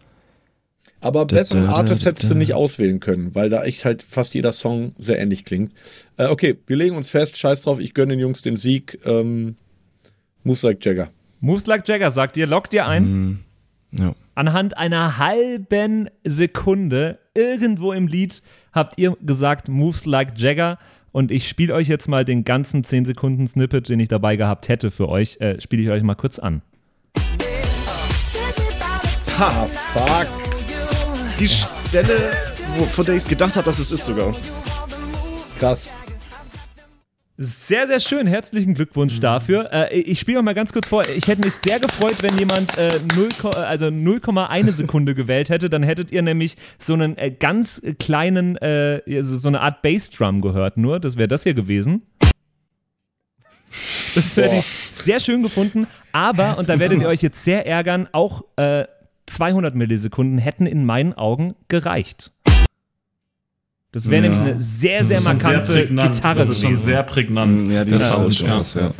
Aber 1.02 1.26
besseren 1.26 1.66
da, 1.66 1.72
da, 1.72 1.76
Artist 1.78 2.06
hättest 2.06 2.32
du 2.32 2.36
nicht 2.36 2.53
auswählen 2.53 2.99
können, 2.99 3.36
weil 3.36 3.49
da 3.49 3.64
echt 3.64 3.86
halt 3.86 4.02
fast 4.02 4.34
jeder 4.34 4.52
Song 4.52 4.90
sehr 4.98 5.20
ähnlich 5.20 5.45
klingt. 5.45 5.72
Äh, 6.18 6.28
okay, 6.28 6.57
wir 6.66 6.76
legen 6.76 6.95
uns 6.95 7.12
fest, 7.12 7.38
scheiß 7.38 7.62
drauf, 7.62 7.80
ich 7.80 7.94
gönne 7.94 8.14
den 8.14 8.20
Jungs 8.20 8.41
den 8.41 8.57
Sieg. 8.57 8.99
Ähm, 9.06 9.56
Moves 10.44 10.64
Like 10.64 10.84
Jagger. 10.84 11.10
Moves 11.41 11.68
like 11.68 11.88
Jagger, 11.88 12.12
sagt 12.12 12.38
ihr, 12.38 12.48
lockt 12.48 12.74
ihr 12.74 12.88
ein. 12.88 13.03
Mhm. 13.12 13.40
Ja. 13.99 14.16
Anhand 14.34 14.78
einer 14.78 15.18
halben 15.18 16.10
Sekunde 16.24 17.20
irgendwo 17.36 17.94
im 17.94 18.07
Lied 18.07 18.41
habt 18.76 18.97
ihr 18.97 19.18
gesagt 19.22 19.69
Moves 19.69 20.06
like 20.06 20.38
Jagger 20.38 20.77
und 21.11 21.31
ich 21.31 21.47
spiele 21.47 21.73
euch 21.73 21.88
jetzt 21.88 22.10
mal 22.10 22.26
den 22.26 22.43
ganzen 22.43 22.84
10 22.84 23.06
Sekunden 23.06 23.47
Snippet, 23.47 23.88
den 23.88 23.99
ich 24.02 24.10
dabei 24.10 24.35
gehabt 24.35 24.68
hätte 24.68 24.91
für 24.91 25.07
euch, 25.07 25.38
äh, 25.39 25.60
spiele 25.61 25.81
ich 25.81 25.89
euch 25.89 26.03
mal 26.03 26.15
kurz 26.15 26.38
an. 26.38 26.61
Ha, 29.38 29.65
fuck. 29.65 30.27
Die 31.39 31.47
Stelle, 31.47 32.31
wo, 32.76 32.84
von 32.84 33.06
der 33.06 33.15
ich 33.15 33.23
es 33.23 33.30
gedacht 33.30 33.56
habe, 33.56 33.65
dass 33.65 33.80
es 33.80 33.91
ist 33.91 34.06
sogar. 34.06 34.35
Krass. 35.57 35.91
Sehr, 37.38 37.86
sehr 37.86 37.99
schön. 37.99 38.28
Herzlichen 38.28 38.76
Glückwunsch 38.76 39.20
dafür. 39.20 39.70
Äh, 39.74 39.99
ich 39.99 40.22
spiele 40.22 40.41
mal 40.41 40.53
ganz 40.53 40.72
kurz 40.72 40.88
vor. 40.88 41.03
Ich 41.10 41.28
hätte 41.28 41.41
mich 41.45 41.53
sehr 41.56 41.82
gefreut, 41.82 42.16
wenn 42.22 42.38
jemand 42.38 42.78
äh, 42.78 42.98
0, 43.14 43.28
ko- 43.41 43.49
also 43.49 43.88
0,1 43.88 44.72
Sekunde 44.76 45.16
gewählt 45.16 45.49
hätte. 45.49 45.70
Dann 45.70 45.84
hättet 45.84 46.12
ihr 46.12 46.22
nämlich 46.22 46.56
so 46.80 46.94
einen 46.94 47.18
äh, 47.18 47.32
ganz 47.32 47.82
kleinen, 47.99 48.56
äh, 48.57 49.02
so 49.22 49.49
eine 49.49 49.60
Art 49.60 49.82
Bassdrum 49.82 50.40
gehört. 50.40 50.78
Nur, 50.78 51.02
das 51.02 51.18
wäre 51.18 51.28
das 51.28 51.44
hier 51.44 51.53
gewesen. 51.53 52.03
Das 54.16 54.38
hätte 54.38 54.56
ich 54.56 54.66
sehr 54.94 55.20
schön 55.20 55.44
gefunden. 55.44 55.88
Aber, 56.14 56.57
und 56.57 56.70
da 56.70 56.80
werdet 56.80 57.02
ihr 57.02 57.10
euch 57.10 57.22
jetzt 57.22 57.44
sehr 57.44 57.68
ärgern, 57.68 58.07
auch 58.14 58.44
äh, 58.56 58.86
200 59.26 59.76
Millisekunden 59.76 60.38
hätten 60.38 60.66
in 60.68 60.86
meinen 60.86 61.12
Augen 61.12 61.53
gereicht. 61.68 62.32
Das 63.96 64.10
wäre 64.10 64.16
Ja. 64.26 64.30
nämlich 64.30 64.40
eine 64.42 64.60
sehr, 64.60 65.06
sehr 65.06 65.20
Das 65.22 65.26
ist 65.26 65.42
schon 65.42 65.42
markante 65.42 65.72
prägnant. 65.72 66.16
Gitarre 66.16 66.40
Das 66.40 66.50
ist 66.50 66.62
schon 66.62 66.76
sehr 66.76 67.02
prägnant. 67.04 67.62
Mm, 67.68 67.72
Ja, 67.72 67.86
die 67.86 67.94
ist 67.94 68.08
Sound, 68.08 68.36
schon 68.36 68.48
ja. 68.50 68.62
ja. 68.76 68.92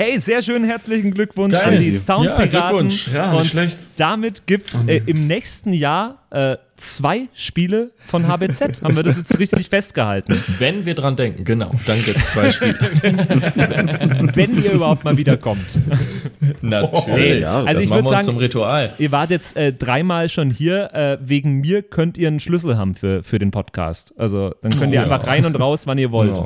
Ey, 0.00 0.16
sehr 0.20 0.42
schön, 0.42 0.62
herzlichen 0.62 1.10
Glückwunsch 1.12 1.54
Geil. 1.54 1.72
an 1.74 1.76
die 1.76 1.90
Ja, 1.92 1.98
Soundpiraten. 1.98 2.50
Glückwunsch. 2.50 3.08
Ja, 3.12 3.32
nicht 3.32 3.40
Und 3.40 3.46
schlecht. 3.48 3.78
damit 3.96 4.46
gibt 4.46 4.66
es 4.72 4.80
äh, 4.86 5.00
im 5.06 5.26
nächsten 5.26 5.72
Jahr 5.72 6.18
äh, 6.30 6.56
zwei 6.76 7.22
Spiele 7.34 7.90
von 8.06 8.28
HBZ. 8.28 8.82
Haben 8.84 8.94
wir 8.94 9.02
das 9.02 9.16
jetzt 9.16 9.36
richtig 9.40 9.68
festgehalten? 9.70 10.40
Wenn 10.60 10.86
wir 10.86 10.94
dran 10.94 11.16
denken, 11.16 11.42
genau, 11.42 11.72
dann 11.88 12.00
gibt 12.04 12.16
es 12.16 12.30
zwei 12.30 12.52
Spiele. 12.52 12.76
Wenn 14.34 14.62
ihr 14.62 14.70
überhaupt 14.70 15.02
mal 15.02 15.16
wiederkommt. 15.16 15.76
Natürlich. 16.62 17.40
ja, 17.40 17.64
also 17.64 17.80
ich 17.80 17.88
machen 17.90 18.04
wir 18.04 18.10
uns 18.10 18.24
zum 18.24 18.34
sagen, 18.34 18.38
Ritual. 18.38 18.92
ihr 19.00 19.10
wart 19.10 19.30
jetzt 19.30 19.56
äh, 19.56 19.72
dreimal 19.72 20.28
schon 20.28 20.52
hier. 20.52 20.94
Äh, 20.94 21.18
wegen 21.28 21.56
mir 21.60 21.82
könnt 21.82 22.16
ihr 22.18 22.28
einen 22.28 22.38
Schlüssel 22.38 22.76
haben 22.78 22.94
für, 22.94 23.24
für 23.24 23.40
den 23.40 23.50
Podcast. 23.50 24.14
Also 24.16 24.54
dann 24.62 24.70
könnt 24.78 24.92
ihr 24.94 25.00
Oh, 25.00 25.06
Ja. 25.08 25.12
einfach 25.12 25.26
rein 25.26 25.44
und 25.44 25.56
raus, 25.58 25.88
wann 25.88 25.98
ihr 25.98 26.12
wollt. 26.12 26.40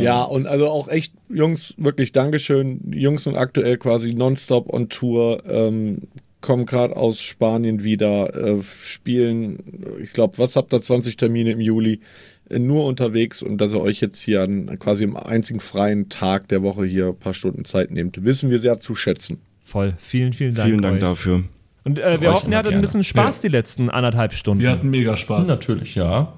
Ja, 0.00 0.22
und 0.22 0.46
also 0.46 0.68
auch 0.68 0.88
echt, 0.88 1.12
Jungs, 1.28 1.74
wirklich 1.78 2.12
Dankeschön. 2.12 2.80
Die 2.82 3.00
Jungs 3.00 3.24
sind 3.24 3.36
aktuell 3.36 3.76
quasi 3.76 4.14
nonstop 4.14 4.72
on 4.72 4.88
Tour, 4.88 5.42
ähm, 5.48 6.02
kommen 6.40 6.66
gerade 6.66 6.96
aus 6.96 7.20
Spanien 7.20 7.82
wieder, 7.82 8.34
äh, 8.34 8.62
spielen, 8.62 9.58
ich 10.02 10.12
glaube, 10.12 10.38
was 10.38 10.56
habt 10.56 10.72
ihr, 10.72 10.80
20 10.80 11.16
Termine 11.16 11.50
im 11.50 11.60
Juli, 11.60 12.00
äh, 12.48 12.58
nur 12.58 12.86
unterwegs 12.86 13.42
und 13.42 13.58
dass 13.58 13.72
ihr 13.72 13.80
euch 13.80 14.00
jetzt 14.00 14.20
hier 14.20 14.42
an 14.42 14.78
quasi 14.78 15.04
am 15.04 15.16
einzigen 15.16 15.60
freien 15.60 16.08
Tag 16.08 16.48
der 16.48 16.62
Woche 16.62 16.84
hier 16.84 17.08
ein 17.08 17.16
paar 17.16 17.34
Stunden 17.34 17.64
Zeit 17.64 17.90
nehmt, 17.90 18.24
wissen 18.24 18.50
wir 18.50 18.58
sehr 18.58 18.78
zu 18.78 18.94
schätzen. 18.94 19.38
Voll. 19.64 19.94
Vielen, 19.98 20.32
vielen 20.32 20.54
Dank. 20.54 20.68
Vielen 20.68 20.82
Dank 20.82 20.94
euch. 20.94 21.00
dafür. 21.00 21.42
Und 21.82 21.98
äh, 21.98 22.20
wir 22.20 22.32
hoffen, 22.32 22.52
ihr 22.52 22.58
hattet 22.58 22.72
ein 22.72 22.80
bisschen 22.80 23.04
Spaß 23.04 23.40
die 23.40 23.48
letzten 23.48 23.90
anderthalb 23.90 24.32
Stunden. 24.32 24.62
Wir 24.62 24.70
hatten 24.70 24.90
mega 24.90 25.16
Spaß. 25.16 25.46
Natürlich, 25.48 25.94
ja. 25.94 26.32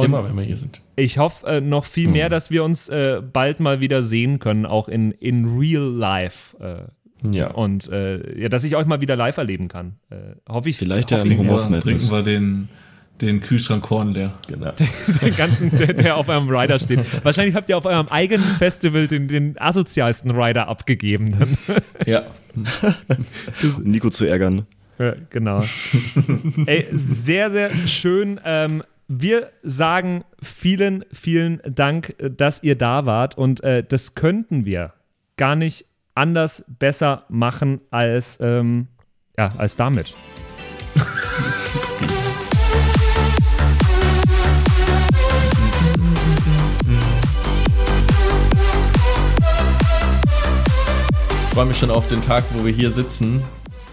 Und 0.00 0.06
Immer, 0.06 0.24
wenn 0.24 0.36
wir 0.36 0.42
hier 0.44 0.56
sind. 0.56 0.82
Ich 0.96 1.18
hoffe 1.18 1.46
äh, 1.46 1.60
noch 1.60 1.84
viel 1.84 2.08
mehr, 2.08 2.28
dass 2.28 2.50
wir 2.50 2.64
uns 2.64 2.88
äh, 2.88 3.20
bald 3.22 3.60
mal 3.60 3.80
wieder 3.80 4.02
sehen 4.02 4.38
können, 4.38 4.66
auch 4.66 4.88
in, 4.88 5.12
in 5.12 5.44
real 5.58 5.90
life. 5.90 6.56
Äh, 6.60 7.36
Ja. 7.36 7.50
und 7.50 7.88
äh, 7.90 8.40
ja, 8.40 8.48
dass 8.48 8.62
ich 8.64 8.76
euch 8.76 8.86
mal 8.86 9.00
wieder 9.00 9.16
live 9.16 9.36
erleben 9.38 9.66
kann. 9.68 9.96
Äh, 10.10 10.16
hoffe 10.48 10.68
ich 10.68 10.76
Vielleicht 10.78 11.10
ja 11.10 11.18
hoffe 11.18 11.28
im 11.28 11.38
Home 11.38 11.48
sehr. 11.48 11.56
of 11.58 11.68
Madness. 11.70 11.82
trinken 12.08 12.10
wir 12.10 12.22
den, 12.22 12.68
den 13.20 13.40
Kühlschrank 13.40 13.82
Korn 13.82 14.14
leer. 14.14 14.30
Genau. 14.46 14.70
Den 15.22 15.34
ganzen, 15.36 15.76
der, 15.76 15.92
der 15.94 16.16
auf 16.16 16.28
eurem 16.28 16.48
Rider 16.48 16.78
steht. 16.78 17.00
Wahrscheinlich 17.24 17.56
habt 17.56 17.68
ihr 17.68 17.76
auf 17.76 17.84
eurem 17.86 18.06
eigenen 18.06 18.44
Festival 18.58 19.08
den, 19.08 19.26
den 19.26 19.60
asozialsten 19.60 20.30
Rider 20.30 20.68
abgegeben. 20.68 21.32
Dann. 21.36 21.48
Ja. 22.06 22.26
Um 22.54 23.82
Nico 23.82 24.10
zu 24.10 24.24
ärgern. 24.24 24.66
Ja, 25.00 25.14
genau. 25.30 25.64
Ey, 26.66 26.86
sehr, 26.92 27.50
sehr 27.50 27.70
schön. 27.88 28.40
Ähm, 28.44 28.82
wir 29.08 29.50
sagen 29.62 30.22
vielen, 30.42 31.02
vielen 31.10 31.60
Dank, 31.64 32.14
äh, 32.18 32.30
dass 32.30 32.62
ihr 32.62 32.76
da 32.76 33.06
wart. 33.06 33.36
Und 33.36 33.62
äh, 33.64 33.82
das 33.82 34.14
könnten 34.14 34.66
wir 34.66 34.92
gar 35.36 35.56
nicht 35.56 35.86
anders 36.14 36.64
besser 36.68 37.24
machen 37.28 37.80
als, 37.90 38.38
ähm, 38.40 38.88
ja, 39.36 39.50
als 39.56 39.76
damit. 39.76 40.14
Ich 51.44 51.54
freue 51.54 51.66
mich 51.66 51.78
schon 51.78 51.90
auf 51.90 52.06
den 52.08 52.20
Tag, 52.20 52.44
wo 52.52 52.64
wir 52.64 52.72
hier 52.72 52.90
sitzen 52.90 53.42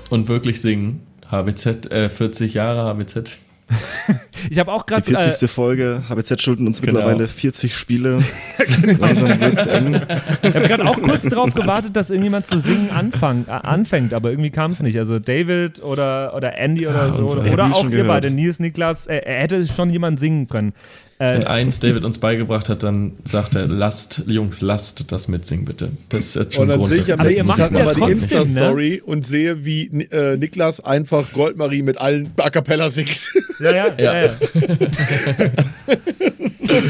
und 0.10 0.28
wirklich 0.28 0.62
singen. 0.62 1.08
HBZ, 1.32 1.92
äh, 1.92 2.10
40 2.10 2.54
Jahre 2.54 2.84
HBZ. 2.84 3.40
Ich 4.50 4.60
habe 4.60 4.72
auch 4.72 4.84
Die 4.84 4.94
gerade. 4.94 5.04
40. 5.04 5.50
Folge, 5.50 6.04
HBZ 6.08 6.40
schulden 6.42 6.68
uns 6.68 6.80
Genau. 6.80 7.00
mittlerweile 7.00 7.28
40 7.28 7.76
Spiele. 7.76 8.20
Langsam 9.00 9.42
wird's 9.42 9.66
eng. 9.66 9.96
Ich 10.44 10.54
habe 10.56 10.68
gerade 10.68 10.86
auch 10.86 11.02
kurz 11.02 11.24
darauf 11.28 11.52
gewartet, 11.54 11.96
dass 11.96 12.12
irgendjemand 12.12 12.46
zu 12.46 12.60
singen 12.60 12.92
anfang, 12.92 13.46
äh, 13.48 13.52
anfängt, 13.52 14.14
aber 14.14 14.30
irgendwie 14.30 14.52
kam 14.52 14.70
es 14.72 14.84
nicht. 14.84 15.00
Also 15.00 15.18
David 15.18 15.82
oder, 15.82 16.36
oder 16.36 16.56
Andy 16.58 16.86
oder 16.86 17.12
so. 17.12 17.24
und- 17.24 17.32
Oder, 17.40 17.54
oder 17.54 17.66
die 17.66 17.74
auch 17.74 17.90
ihr 17.90 18.04
beide, 18.06 18.30
Nils, 18.30 18.60
Niklas. 18.60 19.08
Äh, 19.08 19.18
er 19.26 19.40
hätte 19.42 19.66
schon 19.66 19.90
jemand 19.90 20.20
singen 20.20 20.48
können. 20.48 20.74
Wenn 21.18 21.44
Äh, 21.44 21.46
eins 21.46 21.80
David 21.80 22.04
uns 22.04 22.18
beigebracht 22.18 22.68
hat, 22.68 22.84
dann 22.84 23.14
sagt 23.24 23.56
er, 23.56 23.68
lasst, 23.68 24.24
Jungs, 24.28 24.60
lasst 24.60 25.12
das 25.14 25.30
mitsingen, 25.30 25.64
bitte. 25.64 25.92
Das 26.10 26.26
ist 26.28 26.36
jetzt 26.36 26.56
schon 26.56 26.64
Und 26.64 26.70
dann 26.70 26.80
Grund, 26.80 26.92
sehe 26.94 27.02
ich 27.04 27.14
am 27.14 27.20
Aber 27.22 27.32
ihr 27.32 27.44
macht 27.46 27.58
ja 27.60 27.70
nochmal 27.70 27.94
die 27.96 28.02
ne? 28.02 28.12
Insta-Story 28.12 29.02
und 29.06 29.26
sehe, 29.26 29.64
wie 29.64 29.86
äh, 30.12 30.36
Niklas 30.36 30.82
einfach 30.84 31.32
Goldmarie 31.32 31.84
mit 31.84 31.98
allen 31.98 32.32
A 32.38 32.50
Cappella 32.50 32.90
singt. 32.90 33.22
ja, 33.62 33.72
ja, 33.74 33.88
ja. 33.98 34.14
Ja. 34.14 34.36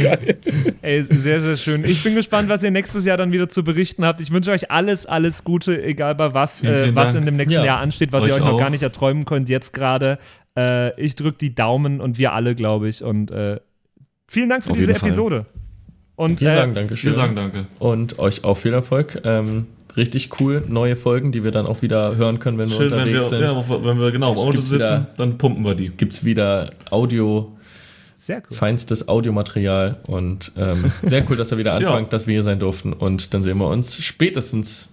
ja. 0.02 0.18
Ey, 0.82 1.04
sehr, 1.04 1.42
sehr 1.42 1.56
schön. 1.56 1.84
Ich 1.86 2.02
bin 2.04 2.16
gespannt, 2.16 2.50
was 2.50 2.64
ihr 2.64 2.72
nächstes 2.72 3.06
Jahr 3.06 3.18
dann 3.18 3.32
wieder 3.32 3.50
zu 3.50 3.64
berichten 3.64 4.06
habt. 4.06 4.22
Ich 4.22 4.32
wünsche 4.32 4.52
euch 4.52 4.72
alles, 4.72 5.06
alles 5.06 5.44
Gute, 5.44 5.82
egal 5.84 6.16
bei 6.16 6.34
was, 6.34 6.62
Vielen, 6.62 6.74
äh, 6.92 6.96
was 6.96 7.14
Dank. 7.14 7.20
in 7.22 7.26
dem 7.26 7.36
nächsten 7.38 7.54
Ja. 7.60 7.66
Jahr 7.66 7.80
ansteht, 7.80 8.12
was 8.12 8.24
ihr 8.24 8.34
Euch 8.34 8.40
euch 8.42 8.46
noch 8.46 8.54
auch. 8.54 8.60
gar 8.60 8.70
nicht 8.70 8.84
erträumen 8.84 9.26
könnt 9.26 9.50
jetzt 9.50 9.74
gerade. 9.74 10.18
Äh, 10.58 11.00
ich 11.00 11.16
drücke 11.16 11.38
die 11.40 11.54
Daumen 11.54 12.02
und 12.02 12.18
wir 12.18 12.34
alle, 12.34 12.56
glaube 12.56 12.88
ich. 12.90 13.04
Und 13.04 13.32
äh, 13.32 13.60
vielen 14.28 14.50
Dank 14.50 14.64
für 14.64 14.72
Auf 14.72 14.78
diese. 14.78 14.92
Episode. 14.92 15.46
Und 16.16 16.40
Wir 16.42 16.50
äh, 16.50 16.56
sagen 16.56 16.74
Dankeschön. 16.76 17.12
Wir 17.12 17.16
sagen 17.16 17.36
danke. 17.36 17.66
Und 17.80 18.20
euch 18.20 18.44
auch 18.44 18.56
viel 18.58 18.74
Erfolg. 18.74 19.22
Ähm, 19.26 19.66
richtig 19.98 20.40
cool, 20.40 20.64
neue 20.68 20.96
Folgen, 20.96 21.32
die 21.32 21.44
wir 21.44 21.52
dann 21.52 21.66
auch 21.66 21.82
wieder 21.82 22.16
hören 22.16 22.40
können, 22.40 22.58
wenn 22.58 22.70
wir 22.70 22.76
Schön, 22.78 22.92
wenn 22.92 23.06
wir, 23.08 23.22
unterwegs 23.22 23.30
sind. 23.30 23.42
ja, 23.42 23.84
wenn 23.86 24.00
wir 24.00 24.12
genau 24.12 24.32
im 24.34 24.38
Auto 24.40 24.58
sitzen, 24.62 24.76
wieder- 24.76 25.08
dann 25.18 25.38
pumpen 25.38 25.64
wir 25.66 25.76
die. 25.76 25.90
Gibt's 25.90 26.24
wieder 26.24 26.70
Audio, 26.90 27.52
sehr 28.16 28.38
cool. 28.50 28.56
feinstes 28.58 29.08
Audiomaterial 29.10 29.98
und 30.08 30.54
ähm, 30.58 30.92
sehr 31.04 31.30
cool, 31.30 31.36
dass 31.36 31.52
er 31.52 31.58
wieder 31.58 31.72
Ja. 31.82 31.90
anfängt, 31.92 32.14
dass 32.14 32.28
wir 32.28 32.34
hier 32.34 32.44
sein 32.44 32.60
durften 32.60 32.94
und 32.94 33.34
dann 33.34 33.44
sehen 33.44 33.58
wir 33.58 33.68
uns 33.68 34.02
spätestens 34.04 34.90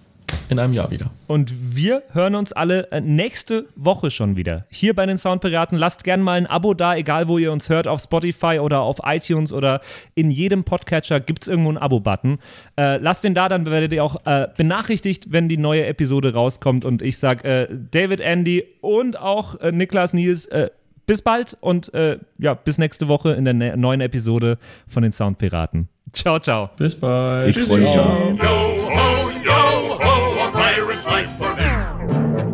in 0.49 0.59
einem 0.59 0.73
Jahr 0.73 0.91
wieder. 0.91 1.11
Und 1.27 1.53
wir 1.75 2.03
hören 2.11 2.35
uns 2.35 2.53
alle 2.53 2.91
äh, 2.91 3.01
nächste 3.01 3.65
Woche 3.75 4.11
schon 4.11 4.35
wieder. 4.35 4.65
Hier 4.69 4.93
bei 4.93 5.05
den 5.05 5.17
Soundpiraten. 5.17 5.77
Lasst 5.77 6.03
gerne 6.03 6.23
mal 6.23 6.37
ein 6.37 6.47
Abo 6.47 6.73
da, 6.73 6.95
egal 6.95 7.27
wo 7.27 7.37
ihr 7.37 7.51
uns 7.51 7.69
hört, 7.69 7.87
auf 7.87 8.01
Spotify 8.01 8.59
oder 8.59 8.81
auf 8.81 8.97
iTunes 9.03 9.53
oder 9.53 9.81
in 10.15 10.31
jedem 10.31 10.63
Podcatcher 10.63 11.19
gibt 11.19 11.43
es 11.43 11.47
irgendwo 11.47 11.69
einen 11.69 11.77
Abo-Button. 11.77 12.39
Äh, 12.77 12.97
lasst 12.97 13.23
den 13.23 13.33
da, 13.33 13.49
dann 13.49 13.65
werdet 13.65 13.93
ihr 13.93 14.03
auch 14.03 14.25
äh, 14.25 14.47
benachrichtigt, 14.55 15.31
wenn 15.31 15.49
die 15.49 15.57
neue 15.57 15.85
Episode 15.85 16.33
rauskommt. 16.33 16.85
Und 16.85 17.01
ich 17.01 17.17
sage 17.17 17.47
äh, 17.47 17.67
David, 17.91 18.19
Andy 18.19 18.63
und 18.81 19.19
auch 19.19 19.59
äh, 19.61 19.71
Niklas 19.71 20.13
Nils, 20.13 20.45
äh, 20.47 20.69
bis 21.05 21.21
bald 21.21 21.57
und 21.59 21.93
äh, 21.93 22.17
ja, 22.37 22.53
bis 22.53 22.77
nächste 22.77 23.07
Woche 23.07 23.33
in 23.33 23.45
der 23.45 23.53
ne 23.53 23.75
neuen 23.77 24.01
Episode 24.01 24.57
von 24.87 25.03
den 25.03 25.11
Soundpiraten. 25.11 25.89
Ciao, 26.13 26.39
ciao. 26.39 26.69
Bis 26.77 26.95
bald. 26.95 27.49
Ich 27.55 27.63
freue 27.63 27.81
mich. 27.81 27.95
Yo 27.95 29.02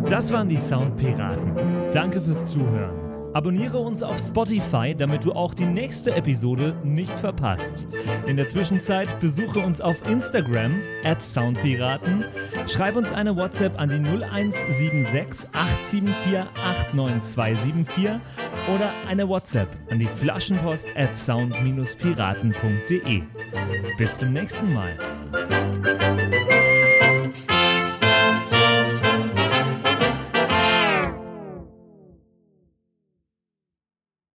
Das 0.09 0.33
waren 0.33 0.49
die 0.49 0.57
Soundpiraten. 0.57 1.53
Danke 1.91 2.19
fürs 2.19 2.47
Zuhören. 2.47 2.95
Abonniere 3.33 3.77
uns 3.77 4.01
auf 4.01 4.17
Spotify, 4.17 4.95
damit 4.97 5.23
du 5.23 5.33
auch 5.33 5.53
die 5.53 5.67
nächste 5.67 6.15
Episode 6.15 6.75
nicht 6.83 7.19
verpasst. 7.19 7.85
In 8.25 8.35
der 8.35 8.47
Zwischenzeit 8.47 9.19
besuche 9.19 9.59
uns 9.59 9.81
auf 9.81 10.03
Instagram 10.09 10.81
at 11.03 11.21
Soundpiraten, 11.21 12.25
schreib 12.67 12.95
uns 12.95 13.11
eine 13.11 13.37
WhatsApp 13.37 13.79
an 13.79 13.89
die 13.89 13.97
0176 13.97 15.47
874 15.53 16.39
89274 16.91 18.09
oder 18.73 18.89
eine 19.07 19.29
WhatsApp 19.29 19.69
an 19.91 19.99
die 19.99 20.07
Flaschenpost 20.07 20.87
at 20.97 21.15
sound-piraten.de. 21.15 23.21
Bis 23.99 24.17
zum 24.17 24.33
nächsten 24.33 24.73
Mal. 24.73 24.97